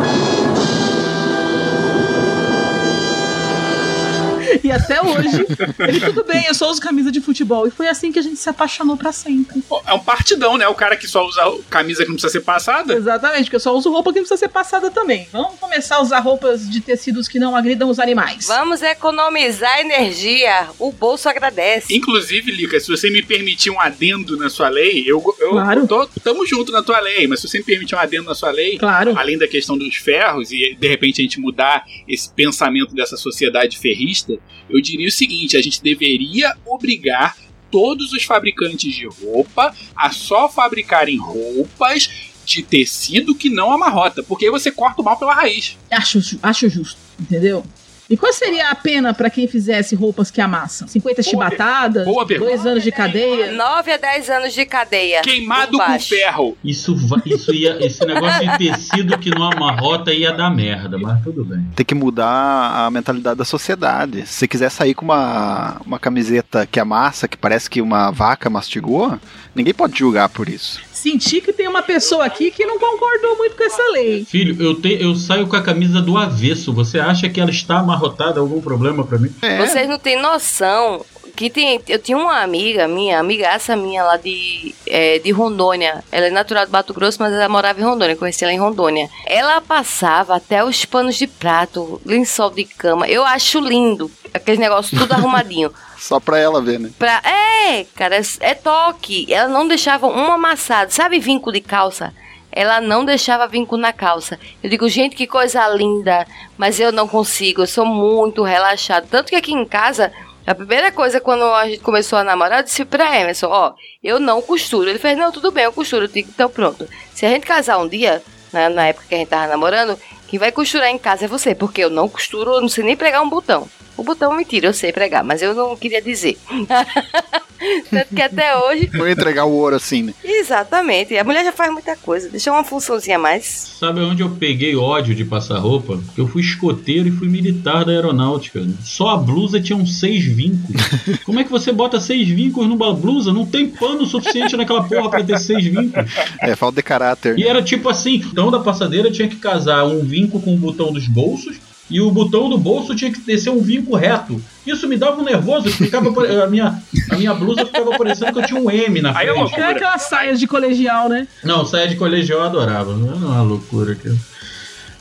E 4.63 4.71
até 4.71 5.01
hoje, 5.01 5.45
ele 5.79 5.99
tudo 5.99 6.23
bem, 6.23 6.45
eu 6.47 6.53
só 6.53 6.69
uso 6.71 6.79
camisa 6.79 7.11
de 7.11 7.19
futebol. 7.19 7.67
E 7.67 7.71
foi 7.71 7.87
assim 7.87 8.11
que 8.11 8.19
a 8.19 8.21
gente 8.21 8.37
se 8.37 8.47
apaixonou 8.49 8.95
pra 8.95 9.11
sempre. 9.11 9.61
Pô, 9.63 9.81
É 9.85 9.93
um 9.93 9.99
partidão, 9.99 10.57
né? 10.57 10.67
O 10.67 10.73
cara 10.75 10.95
que 10.95 11.07
só 11.07 11.25
usa 11.27 11.41
camisa 11.69 12.03
que 12.03 12.09
não 12.09 12.15
precisa 12.15 12.31
ser 12.31 12.41
passada. 12.41 12.93
Exatamente, 12.93 13.43
porque 13.45 13.57
eu 13.57 13.59
só 13.59 13.75
uso 13.75 13.91
roupa 13.91 14.11
que 14.13 14.19
não 14.19 14.25
precisa 14.25 14.37
ser 14.39 14.49
passada 14.49 14.89
também. 14.89 15.27
Vamos 15.31 15.59
começar 15.59 15.97
a 15.97 16.01
usar 16.01 16.19
roupas 16.19 16.69
de 16.69 16.79
tecidos 16.81 17.27
que 17.27 17.39
não 17.39 17.55
agridam 17.55 17.89
os 17.89 17.99
animais. 17.99 18.47
Vamos 18.47 18.81
economizar 18.81 19.79
energia. 19.79 20.67
O 20.79 20.91
bolso 20.91 21.27
agradece. 21.29 21.93
Inclusive, 21.95 22.51
Lica, 22.51 22.79
se 22.79 22.87
você 22.87 23.09
me 23.09 23.21
permitir 23.21 23.69
um 23.69 23.79
adendo 23.79 24.37
na 24.37 24.49
sua 24.49 24.69
lei, 24.69 25.03
eu, 25.05 25.21
eu 25.39 25.51
Claro. 25.51 25.87
tô, 25.87 26.07
tamo 26.23 26.45
junto 26.47 26.71
na 26.71 26.81
tua 26.81 26.99
lei, 26.99 27.27
mas 27.27 27.41
se 27.41 27.47
você 27.47 27.57
me 27.59 27.63
permitir 27.65 27.95
um 27.95 27.99
adendo 27.99 28.23
na 28.25 28.35
sua 28.35 28.51
lei, 28.51 28.77
Claro. 28.77 29.17
além 29.17 29.37
da 29.37 29.47
questão 29.47 29.77
dos 29.77 29.95
ferros 29.95 30.51
e 30.51 30.75
de 30.79 30.87
repente 30.87 31.21
a 31.21 31.23
gente 31.23 31.39
mudar 31.39 31.83
esse 32.07 32.29
pensamento 32.31 32.95
dessa 32.95 33.17
sociedade 33.17 33.77
ferrista, 33.77 34.37
eu 34.69 34.81
diria 34.81 35.07
o 35.07 35.11
seguinte: 35.11 35.57
a 35.57 35.61
gente 35.61 35.81
deveria 35.81 36.55
obrigar 36.65 37.37
todos 37.71 38.13
os 38.13 38.23
fabricantes 38.23 38.93
de 38.93 39.07
roupa 39.07 39.75
a 39.95 40.11
só 40.11 40.47
fabricarem 40.47 41.17
roupas 41.17 42.09
de 42.45 42.61
tecido 42.61 43.33
que 43.33 43.49
não 43.49 43.71
amarrota, 43.71 44.21
porque 44.21 44.45
aí 44.45 44.51
você 44.51 44.71
corta 44.71 45.01
o 45.01 45.05
mal 45.05 45.17
pela 45.17 45.33
raiz. 45.33 45.77
Acho, 45.89 46.19
acho 46.41 46.69
justo, 46.69 46.99
entendeu? 47.19 47.65
E 48.09 48.17
qual 48.17 48.33
seria 48.33 48.69
a 48.69 48.75
pena 48.75 49.13
pra 49.13 49.29
quem 49.29 49.47
fizesse 49.47 49.95
roupas 49.95 50.29
que 50.29 50.41
amassam? 50.41 50.87
50 50.87 51.21
Boa 51.21 51.29
chibatadas? 51.29 52.05
Boa 52.05 52.25
pergunta. 52.25 52.51
Dois 52.51 52.65
anos 52.65 52.83
de 52.83 52.91
cadeia? 52.91 53.51
9 53.51 53.91
a 53.91 53.97
10 53.97 54.29
anos 54.29 54.53
de 54.53 54.65
cadeia. 54.65 55.21
Queimado 55.21 55.77
com 55.77 55.99
ferro. 55.99 56.57
Isso, 56.63 56.95
isso 57.25 57.53
ia, 57.53 57.83
esse 57.85 58.05
negócio 58.05 58.41
de 58.41 58.57
tecido 58.57 59.17
que 59.17 59.29
não 59.29 59.51
amarrota 59.51 60.13
ia 60.13 60.31
dar 60.31 60.49
merda, 60.49 60.97
mas 60.97 61.21
tudo 61.23 61.45
bem. 61.45 61.65
Tem 61.75 61.85
que 61.85 61.95
mudar 61.95 62.85
a 62.85 62.91
mentalidade 62.91 63.37
da 63.37 63.45
sociedade. 63.45 64.25
Se 64.27 64.33
você 64.33 64.47
quiser 64.47 64.69
sair 64.69 64.93
com 64.93 65.05
uma, 65.05 65.81
uma 65.85 65.99
camiseta 65.99 66.67
que 66.67 66.79
amassa, 66.79 67.27
que 67.27 67.37
parece 67.37 67.69
que 67.69 67.81
uma 67.81 68.11
vaca 68.11 68.49
mastigou, 68.49 69.17
ninguém 69.55 69.73
pode 69.73 69.97
julgar 69.97 70.29
por 70.29 70.49
isso. 70.49 70.81
Senti 71.03 71.41
que 71.41 71.51
tem 71.51 71.67
uma 71.67 71.81
pessoa 71.81 72.23
aqui 72.23 72.49
que 72.49 72.65
não 72.65 72.79
concordou 72.79 73.37
muito 73.37 73.57
com 73.57 73.63
essa 73.65 73.83
lei. 73.91 74.23
Filho, 74.23 74.55
eu, 74.63 74.73
te, 74.79 75.01
eu 75.01 75.13
saio 75.15 75.45
com 75.47 75.55
a 75.57 75.61
camisa 75.61 76.01
do 76.01 76.17
avesso. 76.17 76.71
Você 76.71 76.97
acha 76.97 77.27
que 77.27 77.41
ela 77.41 77.49
está 77.49 77.79
amarrotada? 77.79 78.39
Algum 78.39 78.61
problema 78.61 79.03
pra 79.03 79.19
mim? 79.19 79.29
É, 79.41 79.57
Vocês 79.57 79.89
não 79.89 79.99
têm 79.99 80.21
noção 80.21 81.05
que 81.35 81.49
tem, 81.49 81.81
eu 81.89 81.99
tinha 81.99 82.17
uma 82.17 82.41
amiga 82.41 82.87
minha, 82.87 83.19
amigaça 83.19 83.75
minha 83.75 84.01
lá 84.01 84.15
de, 84.15 84.73
é, 84.87 85.19
de 85.19 85.29
Rondônia. 85.31 86.01
Ela 86.09 86.27
é 86.27 86.29
natural 86.29 86.65
do 86.65 86.71
Mato 86.71 86.93
Grosso, 86.93 87.17
mas 87.19 87.33
ela 87.33 87.49
morava 87.49 87.81
em 87.81 87.83
Rondônia. 87.83 88.15
Conheci 88.15 88.45
ela 88.45 88.53
em 88.53 88.59
Rondônia. 88.59 89.09
Ela 89.25 89.59
passava 89.59 90.35
até 90.37 90.63
os 90.63 90.85
panos 90.85 91.17
de 91.17 91.27
prato, 91.27 91.99
lençol 92.05 92.49
de 92.49 92.63
cama. 92.63 93.09
Eu 93.09 93.25
acho 93.25 93.59
lindo. 93.59 94.09
Aqueles 94.33 94.59
negócios 94.59 94.99
tudo 94.99 95.13
arrumadinho. 95.13 95.71
só 95.97 96.19
pra 96.19 96.39
ela 96.39 96.61
ver, 96.61 96.79
né? 96.79 96.89
Pra, 96.97 97.21
é, 97.23 97.85
cara, 97.95 98.17
é, 98.17 98.21
é 98.39 98.53
toque. 98.55 99.31
Ela 99.31 99.47
não 99.47 99.67
deixava 99.67 100.07
um 100.07 100.31
amassado. 100.31 100.91
Sabe 100.91 101.19
vinco 101.19 101.51
de 101.51 101.61
calça? 101.61 102.13
Ela 102.51 102.79
não 102.79 103.03
deixava 103.03 103.47
vinco 103.47 103.77
na 103.77 103.91
calça. 103.91 104.39
Eu 104.61 104.69
digo, 104.69 104.87
gente, 104.87 105.15
que 105.15 105.25
coisa 105.25 105.67
linda. 105.69 106.27
Mas 106.57 106.79
eu 106.79 106.91
não 106.91 107.07
consigo. 107.07 107.61
Eu 107.61 107.67
sou 107.67 107.85
muito 107.85 108.43
relaxado. 108.43 109.07
Tanto 109.09 109.29
que 109.29 109.35
aqui 109.35 109.53
em 109.53 109.65
casa, 109.65 110.11
a 110.45 110.53
primeira 110.53 110.91
coisa 110.91 111.19
quando 111.19 111.43
a 111.45 111.67
gente 111.67 111.79
começou 111.79 112.19
a 112.19 112.23
namorar, 112.23 112.59
eu 112.59 112.63
disse 112.63 112.85
pra 112.85 113.19
Emerson, 113.19 113.47
ó, 113.47 113.73
eu 114.03 114.19
não 114.19 114.41
costuro. 114.41 114.89
Ele 114.89 114.99
fez, 114.99 115.17
não, 115.17 115.31
tudo 115.31 115.51
bem, 115.51 115.63
eu 115.63 115.73
costuro. 115.73 116.05
Eu 116.05 116.09
digo, 116.09 116.29
então 116.29 116.49
pronto. 116.49 116.87
Se 117.13 117.25
a 117.25 117.29
gente 117.29 117.45
casar 117.45 117.77
um 117.77 117.87
dia, 117.87 118.21
na, 118.51 118.69
na 118.69 118.87
época 118.87 119.05
que 119.07 119.15
a 119.15 119.17
gente 119.17 119.29
tava 119.29 119.47
namorando, 119.47 119.97
quem 120.27 120.37
vai 120.37 120.51
costurar 120.51 120.89
em 120.89 120.97
casa 120.97 121.25
é 121.25 121.27
você. 121.27 121.55
Porque 121.55 121.83
eu 121.83 121.89
não 121.89 122.09
costuro, 122.09 122.55
eu 122.55 122.61
não 122.61 122.69
sei 122.69 122.83
nem 122.83 122.95
pregar 122.95 123.21
um 123.21 123.29
botão. 123.29 123.67
O 123.95 124.03
botão, 124.03 124.35
mentira, 124.35 124.67
eu 124.67 124.73
sei 124.73 124.91
pregar, 124.91 125.23
mas 125.23 125.41
eu 125.41 125.53
não 125.53 125.75
queria 125.75 126.01
dizer. 126.01 126.37
Tanto 127.89 128.15
que 128.15 128.21
até 128.21 128.57
hoje. 128.57 128.89
Não 128.93 129.07
ia 129.07 129.13
entregar 129.13 129.45
o 129.45 129.51
ouro 129.51 129.75
assim, 129.75 130.03
né? 130.03 130.13
Exatamente. 130.23 131.15
A 131.17 131.23
mulher 131.23 131.43
já 131.45 131.51
faz 131.51 131.71
muita 131.71 131.95
coisa. 131.95 132.29
Deixa 132.29 132.51
uma 132.51 132.63
funçãozinha 132.63 133.15
a 133.15 133.19
mais. 133.19 133.75
Sabe 133.79 134.01
onde 134.01 134.21
eu 134.21 134.29
peguei 134.29 134.75
ódio 134.75 135.15
de 135.15 135.23
passar 135.23 135.59
roupa? 135.59 135.99
Eu 136.17 136.27
fui 136.27 136.41
escoteiro 136.41 137.07
e 137.07 137.11
fui 137.11 137.27
militar 137.27 137.85
da 137.85 137.91
aeronáutica. 137.91 138.65
Só 138.83 139.09
a 139.09 139.17
blusa 139.17 139.61
tinha 139.61 139.77
uns 139.77 139.99
seis 139.99 140.23
vincos. 140.25 140.75
Como 141.23 141.39
é 141.39 141.43
que 141.43 141.51
você 141.51 141.71
bota 141.71 141.99
seis 141.99 142.27
vincos 142.27 142.67
numa 142.67 142.93
blusa? 142.93 143.31
Não 143.31 143.45
tem 143.45 143.69
pano 143.69 144.05
suficiente 144.05 144.57
naquela 144.57 144.83
porra 144.83 145.09
pra 145.09 145.23
ter 145.23 145.39
seis 145.39 145.63
vincos. 145.63 146.03
É, 146.41 146.55
falta 146.55 146.75
de 146.77 146.83
caráter. 146.83 147.37
E 147.39 147.47
era 147.47 147.61
tipo 147.61 147.89
assim, 147.89 148.17
o 148.17 148.27
botão 148.29 148.51
da 148.51 148.59
passadeira 148.59 149.11
tinha 149.11 149.27
que 149.27 149.37
casar 149.37 149.85
um 149.85 150.01
vinco 150.03 150.41
com 150.41 150.53
o 150.53 150.57
botão 150.57 150.91
dos 150.91 151.07
bolsos 151.07 151.57
e 151.93 152.01
o 152.01 152.09
botão 152.09 152.49
do 152.49 152.57
bolso 152.57 152.95
tinha 152.95 153.11
que 153.11 153.19
descer 153.21 153.51
um 153.51 153.61
vinco 153.61 153.95
reto. 153.95 154.41
Isso 154.65 154.87
me 154.87 154.97
dava 154.97 155.21
um 155.21 155.23
nervoso, 155.23 155.69
ficava 155.69 156.09
a 156.43 156.47
minha 156.47 156.81
a 157.11 157.15
minha 157.15 157.33
blusa 157.35 157.65
ficava 157.65 157.95
parecendo 157.97 158.33
que 158.33 158.39
eu 158.39 158.45
tinha 158.47 158.59
um 158.59 158.71
M 158.71 159.01
na 159.01 159.15
Aí 159.17 159.27
é 159.27 159.31
frente. 159.31 159.39
loucura. 159.43 159.61
É 159.65 159.71
aquelas 159.71 160.01
saias 160.03 160.39
de 160.39 160.47
colegial, 160.47 161.07
né? 161.07 161.27
Não, 161.43 161.63
saia 161.65 161.87
de 161.87 161.95
colegial 161.95 162.39
eu 162.39 162.45
adorava. 162.45 162.91
Era 162.91 163.15
uma 163.15 163.41
loucura 163.43 163.91
aquilo. 163.93 164.17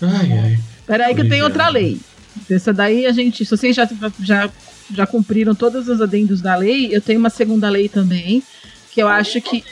Ai, 0.02 0.32
ai. 0.38 0.58
Peraí 0.86 1.08
que 1.14 1.20
tem 1.22 1.28
Colegial. 1.40 1.48
outra 1.48 1.68
lei. 1.68 1.98
Essa 2.50 2.72
daí 2.72 3.06
a 3.06 3.12
gente. 3.12 3.44
Se 3.44 3.50
vocês 3.56 3.74
já, 3.74 3.88
já, 4.20 4.50
já 4.94 5.06
cumpriram 5.06 5.54
todos 5.54 5.88
os 5.88 6.00
adendos 6.00 6.40
da 6.40 6.54
lei, 6.56 6.88
eu 6.94 7.00
tenho 7.00 7.18
uma 7.18 7.30
segunda 7.30 7.68
lei 7.70 7.88
também. 7.88 8.42
Que 8.90 9.02
eu 9.02 9.08
acho 9.08 9.40
que. 9.40 9.64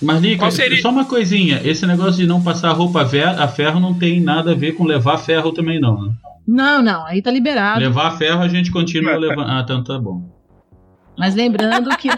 Mas, 0.00 0.20
Lica, 0.20 0.38
Qual 0.40 0.50
seria? 0.50 0.80
só 0.82 0.90
uma 0.90 1.04
coisinha. 1.04 1.60
Esse 1.64 1.86
negócio 1.86 2.16
de 2.20 2.26
não 2.26 2.42
passar 2.42 2.72
roupa 2.72 3.02
a 3.02 3.48
ferro 3.48 3.80
não 3.80 3.94
tem 3.94 4.20
nada 4.20 4.52
a 4.52 4.54
ver 4.54 4.72
com 4.72 4.84
levar 4.84 5.16
ferro 5.18 5.52
também, 5.52 5.80
não. 5.80 6.02
Né? 6.02 6.12
Não, 6.46 6.82
não, 6.82 7.04
aí 7.06 7.20
tá 7.22 7.30
liberado. 7.30 7.80
Levar 7.80 8.16
ferro 8.18 8.42
a 8.42 8.48
gente 8.48 8.70
continua 8.70 9.16
levando. 9.16 9.50
Ah, 9.50 9.60
então 9.64 9.82
tá 9.82 9.98
bom. 9.98 10.22
Mas 11.18 11.34
lembrando 11.34 11.88
que, 11.96 12.08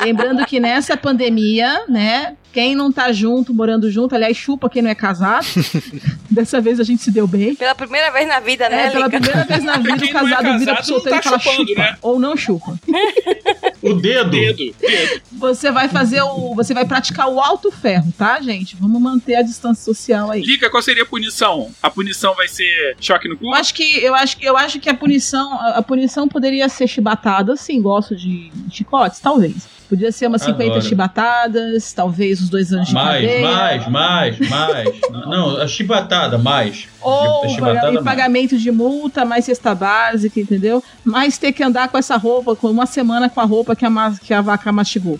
lembrando 0.00 0.44
que 0.44 0.58
nessa 0.58 0.96
pandemia, 0.96 1.86
né? 1.88 2.36
Quem 2.52 2.74
não 2.74 2.90
tá 2.90 3.12
junto, 3.12 3.54
morando 3.54 3.88
junto, 3.92 4.12
aliás, 4.16 4.36
chupa 4.36 4.68
quem 4.68 4.82
não 4.82 4.90
é 4.90 4.94
casado. 4.94 5.46
Dessa 6.28 6.60
vez 6.60 6.80
a 6.80 6.82
gente 6.82 7.00
se 7.00 7.12
deu 7.12 7.28
bem. 7.28 7.54
Pela 7.54 7.76
primeira 7.76 8.10
vez 8.10 8.26
na 8.26 8.40
vida, 8.40 8.68
né, 8.68 8.86
É, 8.86 8.90
pela 8.90 9.06
Lica? 9.06 9.20
primeira 9.20 9.44
vez 9.46 9.62
na 9.62 9.76
vida, 9.76 9.94
o 9.94 9.98
não 10.00 10.04
é 10.08 10.12
casado 10.12 10.58
vira 10.58 10.74
pro 10.74 10.82
casado 10.82 10.84
solteiro 10.84 11.10
não 11.14 11.20
e 11.20 11.22
fala 11.22 11.38
tá 11.38 11.42
chupando, 11.44 11.68
chupa. 11.68 11.80
né? 11.80 11.96
Ou 12.02 12.18
não 12.18 12.36
chupa. 12.36 12.74
O 13.82 13.94
dedo. 13.94 14.30
Dedo, 14.30 14.74
dedo. 14.78 15.22
Você 15.32 15.70
vai 15.70 15.88
fazer 15.88 16.20
o. 16.22 16.54
Você 16.54 16.74
vai 16.74 16.86
praticar 16.86 17.28
o 17.28 17.40
alto 17.40 17.70
ferro, 17.70 18.12
tá, 18.16 18.40
gente? 18.40 18.76
Vamos 18.76 19.00
manter 19.00 19.36
a 19.36 19.42
distância 19.42 19.82
social 19.82 20.30
aí. 20.30 20.42
Lica, 20.42 20.68
qual 20.70 20.82
seria 20.82 21.02
a 21.02 21.06
punição? 21.06 21.70
A 21.82 21.90
punição 21.90 22.34
vai 22.34 22.48
ser 22.48 22.96
choque 23.00 23.28
no 23.28 23.36
cu? 23.36 23.44
Eu 23.44 23.54
acho 23.54 23.74
que 23.74 24.04
eu 24.04 24.14
acho 24.14 24.36
que 24.36 24.44
eu 24.44 24.56
acho 24.56 24.80
que 24.80 24.88
a 24.88 24.94
punição 24.94 25.54
a, 25.54 25.78
a 25.78 25.82
punição 25.82 26.28
poderia 26.28 26.68
ser 26.68 26.86
chibatada, 26.86 27.56
sim, 27.56 27.80
gosto 27.80 28.14
de 28.14 28.50
chicotes, 28.70 29.20
talvez. 29.20 29.79
Podia 29.90 30.10
ser 30.12 30.28
umas 30.28 30.40
50 30.42 30.62
Adoro. 30.70 30.82
chibatadas, 30.82 31.92
talvez 31.92 32.40
os 32.40 32.48
dois 32.48 32.72
anos 32.72 32.88
de 32.88 32.94
Mais, 32.94 33.20
cadeia. 33.26 33.50
mais, 33.50 33.88
mais, 33.88 34.38
mais. 34.48 34.88
Não, 35.26 35.56
a 35.60 35.66
chibatada, 35.68 36.38
mais. 36.38 36.86
Ou 37.02 37.44
A 37.44 37.48
chibatada, 37.48 37.80
paga- 37.80 37.90
e 37.90 37.94
mais. 37.94 38.04
pagamento 38.04 38.56
de 38.56 38.70
multa, 38.70 39.24
mais 39.24 39.44
cesta 39.44 39.74
básica, 39.74 40.38
entendeu? 40.40 40.82
Mas 41.04 41.36
ter 41.36 41.52
que 41.52 41.62
andar 41.62 41.88
com 41.88 41.98
essa 41.98 42.16
roupa, 42.16 42.54
com 42.56 42.68
uma 42.70 42.86
semana 42.86 43.28
com 43.28 43.40
a 43.40 43.44
roupa 43.44 43.74
que 43.76 43.84
a, 43.84 43.90
que 44.24 44.32
a 44.32 44.40
vaca 44.40 44.70
mastigou. 44.72 45.18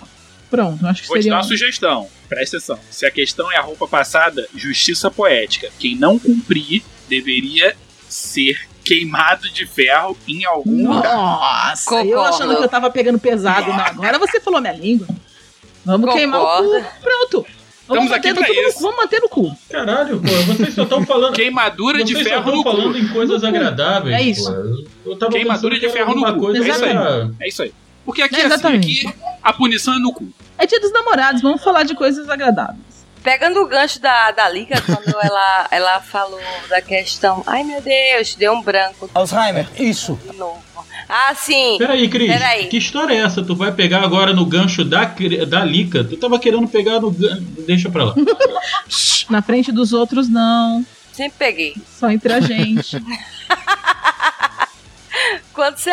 Pronto, 0.49 0.87
acho 0.87 1.03
que 1.03 1.09
Vou 1.09 1.17
te 1.17 1.23
seria. 1.25 1.33
dar 1.33 1.39
um- 1.39 1.43
uma 1.43 1.49
sugestão. 1.49 2.07
Presta 2.29 2.57
atenção. 2.57 2.79
Se 2.91 3.05
a 3.05 3.11
questão 3.11 3.51
é 3.53 3.57
a 3.57 3.63
roupa 3.63 3.89
passada, 3.89 4.47
justiça 4.55 5.11
poética. 5.11 5.69
Quem 5.81 5.97
não 5.97 6.17
cumprir 6.19 6.83
deveria 7.09 7.75
ser 8.09 8.69
queimado 8.95 9.49
de 9.51 9.67
ferro 9.67 10.17
em 10.27 10.45
algum 10.45 10.95
lugar. 10.95 11.15
Nossa, 11.15 11.95
eu 11.95 12.05
Concordo. 12.05 12.29
achando 12.35 12.57
que 12.57 12.65
eu 12.65 12.69
tava 12.69 12.91
pegando 12.91 13.19
pesado, 13.19 13.69
né? 13.73 13.85
Agora 13.89 14.19
você 14.19 14.41
falou 14.41 14.61
minha 14.61 14.73
língua. 14.73 15.07
Vamos 15.85 16.01
Concordo. 16.11 16.19
queimar 16.19 16.41
o 16.41 16.63
cu. 16.65 16.85
Pronto. 17.01 17.47
Vamos 17.87 18.05
Estamos 18.05 18.13
aqui 18.13 18.29
manter, 18.29 18.33
no, 18.33 18.37
pra 18.37 18.47
tudo 18.47 18.69
isso. 18.69 18.81
vamos 18.83 18.97
manter 18.97 19.21
no 19.21 19.29
cu. 19.29 19.57
Caralho, 19.69 20.21
pô, 20.21 20.29
vocês 20.55 20.75
só 20.75 20.83
estão 20.85 21.05
falando. 21.05 21.35
Queimadura 21.35 22.05
de 22.05 22.13
Vocês 22.13 22.25
só 22.25 22.31
ferro 22.35 22.41
estão 22.43 22.57
no 22.57 22.63
cu. 22.65 22.71
falando 22.71 22.99
em 22.99 23.09
coisas 23.09 23.43
No 23.43 23.49
cu. 23.51 23.57
agradáveis. 23.57 24.17
É 24.17 24.23
isso. 24.23 24.53
pô. 24.53 25.11
Eu 25.11 25.17
tava 25.19 25.33
Queimadura 25.33 25.79
de 25.81 25.89
ferro 25.89 26.15
no 26.15 26.25
alguma 26.27 26.33
cu. 26.35 26.41
coisa 26.41 26.65
É 26.65 26.69
isso 26.71 26.85
aí. 26.85 26.91
pra- 26.93 27.31
É 27.41 27.49
isso 27.49 27.63
aí. 27.63 27.75
Porque 28.05 28.23
aqui, 28.23 28.35
É, 28.37 28.39
assim, 28.39 28.47
exatamente. 28.47 29.07
aqui 29.09 29.19
a 29.43 29.53
punição 29.53 29.95
é 29.95 29.99
no 29.99 30.13
cu. 30.13 30.29
É 30.59 30.67
dia 30.67 30.79
dos 30.81 30.93
namorados, 30.93 31.43
vamos 31.43 31.63
falar 31.65 31.83
de 31.85 31.95
coisas 31.95 32.29
agradáveis. 32.29 32.79
Pegando 33.23 33.61
o 33.61 33.67
gancho 33.67 34.01
da, 34.01 34.31
da 34.31 34.49
Lica, 34.49 34.81
quando 34.81 35.15
ela, 35.23 35.69
ela 35.71 36.01
falou 36.01 36.41
da 36.69 36.81
questão. 36.81 37.43
Ai 37.47 37.63
meu 37.63 37.81
Deus, 37.81 38.35
deu 38.35 38.53
um 38.53 38.63
branco 38.63 39.11
Alzheimer, 39.15 39.69
isso. 39.79 40.19
de 40.29 40.37
novo. 40.37 40.63
Ah, 41.09 41.35
sim. 41.35 41.77
Peraí, 41.77 42.09
Cris. 42.09 42.31
Peraí. 42.33 42.67
Que 42.69 42.77
história 42.79 43.15
é 43.15 43.19
essa? 43.19 43.43
Tu 43.43 43.55
vai 43.57 43.73
pegar 43.73 44.03
agora 44.03 44.33
no 44.33 44.47
gancho 44.47 44.85
da, 44.85 45.05
da 45.49 45.65
Lica? 45.65 46.05
Tu 46.05 46.17
tava 46.17 46.39
querendo 46.39 46.69
pegar 46.69 47.01
no 47.01 47.11
gancho. 47.11 47.43
Deixa 47.67 47.91
pra 47.91 48.05
lá. 48.05 48.15
Na 49.29 49.43
frente 49.43 49.73
dos 49.73 49.93
outros, 49.93 50.29
não. 50.29 50.87
Sempre 51.13 51.35
peguei. 51.39 51.75
Só 51.99 52.11
entre 52.11 52.33
a 52.33 52.41
gente. 52.41 52.97
Quando 55.53 55.77
você, 55.77 55.91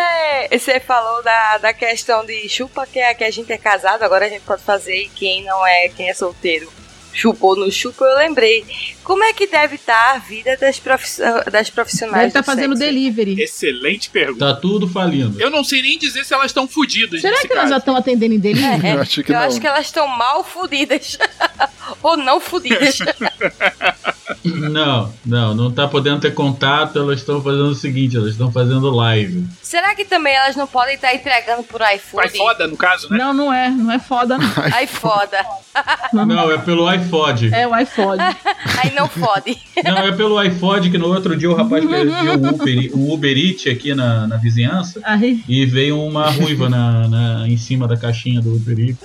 você 0.51 0.79
falou 0.79 1.23
da, 1.23 1.57
da 1.57 1.73
questão 1.73 2.25
de 2.25 2.47
chupa, 2.47 2.85
que, 2.85 2.99
é, 2.99 3.13
que 3.13 3.23
a 3.23 3.31
gente 3.31 3.51
é 3.51 3.57
casado, 3.57 4.03
agora 4.03 4.25
a 4.25 4.29
gente 4.29 4.43
pode 4.43 4.61
fazer 4.63 4.95
e 4.95 5.09
quem 5.09 5.43
não 5.43 5.65
é, 5.65 5.89
quem 5.89 6.09
é 6.09 6.13
solteiro, 6.13 6.71
chupou 7.13 7.55
no 7.55 7.71
chupa, 7.71 8.05
eu 8.05 8.17
lembrei. 8.17 8.65
Como 9.03 9.23
é 9.23 9.31
que 9.33 9.47
deve 9.47 9.75
estar 9.75 10.15
a 10.15 10.17
vida 10.19 10.57
das, 10.57 10.79
profiss- 10.79 11.19
das 11.51 11.69
profissionais 11.69 12.17
Deve 12.17 12.27
estar 12.27 12.41
do 12.41 12.45
fazendo 12.45 12.75
sexo? 12.77 12.91
delivery. 12.93 13.41
Excelente 13.41 14.09
pergunta. 14.09 14.53
Tá 14.53 14.59
tudo 14.59 14.87
falindo. 14.87 15.39
Eu 15.41 15.49
não 15.49 15.63
sei 15.63 15.81
nem 15.81 15.97
dizer 15.97 16.25
se 16.25 16.33
elas 16.33 16.47
estão 16.47 16.67
fodidas 16.67 17.21
Será 17.21 17.37
que 17.39 17.47
elas 17.47 17.57
caso. 17.57 17.69
já 17.69 17.77
estão 17.77 17.95
atendendo 17.95 18.33
em 18.35 18.39
delivery? 18.39 18.85
É, 18.87 18.93
Eu 18.95 19.01
acho 19.01 19.23
que 19.23 19.31
eu 19.31 19.35
não. 19.35 19.43
acho 19.43 19.59
que 19.61 19.67
elas 19.67 19.85
estão 19.85 20.07
mal 20.07 20.43
fodidas. 20.43 21.17
Ou 22.03 22.17
não 22.17 22.39
fodidas. 22.41 22.99
Não, 24.43 25.13
não, 25.25 25.53
não 25.55 25.71
tá 25.71 25.87
podendo 25.87 26.21
ter 26.21 26.33
contato. 26.33 26.99
Elas 26.99 27.19
estão 27.19 27.41
fazendo 27.41 27.69
o 27.69 27.75
seguinte: 27.75 28.15
elas 28.15 28.31
estão 28.31 28.51
fazendo 28.51 28.89
live. 28.89 29.45
Será 29.61 29.93
que 29.95 30.05
também 30.05 30.33
elas 30.33 30.55
não 30.55 30.67
podem 30.67 30.95
estar 30.95 31.13
entregando 31.13 31.63
por 31.63 31.79
Vai 31.79 31.95
iFood? 31.97 32.37
foda, 32.37 32.67
no 32.67 32.77
caso, 32.77 33.09
né? 33.09 33.17
Não, 33.17 33.33
não 33.33 33.53
é. 33.53 33.69
Não 33.69 33.91
é 33.91 33.99
foda, 33.99 34.37
não. 34.37 34.49
Aí 34.73 34.87
foda. 34.87 35.45
Não, 36.13 36.51
é 36.51 36.57
pelo 36.57 36.87
iPod. 37.07 37.53
É 37.53 37.67
o 37.67 37.77
iPhone. 37.77 38.19
Aí 38.83 38.93
não 38.95 39.07
fode. 39.07 39.57
Não, 39.83 39.97
é 39.97 40.11
pelo 40.11 40.37
iPod 40.37 40.89
que 40.89 40.97
no 40.97 41.07
outro 41.07 41.35
dia 41.35 41.49
o 41.49 41.55
rapaz 41.55 41.83
pediu 41.87 42.33
o 42.33 42.47
Uber, 42.53 42.91
o 42.93 43.13
Uber 43.13 43.37
Eats 43.37 43.67
aqui 43.67 43.93
na, 43.95 44.27
na 44.27 44.37
vizinhança. 44.37 44.99
Aí, 45.03 45.43
E 45.47 45.65
veio 45.65 46.01
uma 46.01 46.29
ruiva 46.29 46.69
na, 46.69 47.07
na- 47.07 47.47
em 47.47 47.57
cima 47.57 47.87
da 47.87 47.97
caixinha 47.97 48.41
do 48.41 48.55
Uber 48.55 48.77
Eats. 48.79 48.99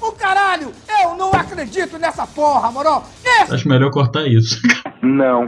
O 0.00 0.12
caralho! 0.12 0.70
Eu 1.02 1.16
não 1.16 1.32
acredito 1.32 1.98
nessa 1.98 2.26
porra, 2.26 2.70
moro! 2.70 3.02
Acho 3.50 3.68
melhor 3.68 3.90
cortar 3.90 4.26
isso. 4.26 4.60
Não. 5.02 5.46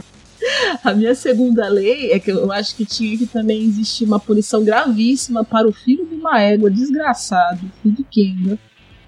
A 0.83 0.93
minha 0.93 1.15
segunda 1.15 1.67
lei 1.67 2.11
é 2.11 2.19
que 2.19 2.31
eu 2.31 2.51
acho 2.51 2.75
que 2.75 2.85
tinha 2.85 3.17
que 3.17 3.25
também 3.25 3.63
existir 3.63 4.05
uma 4.05 4.19
punição 4.19 4.63
gravíssima 4.63 5.43
para 5.43 5.67
o 5.67 5.73
filho 5.73 6.05
de 6.07 6.15
uma 6.15 6.39
égua 6.39 6.69
desgraçado, 6.69 7.59
filho 7.81 7.95
de 7.95 8.03
Kenga, 8.03 8.57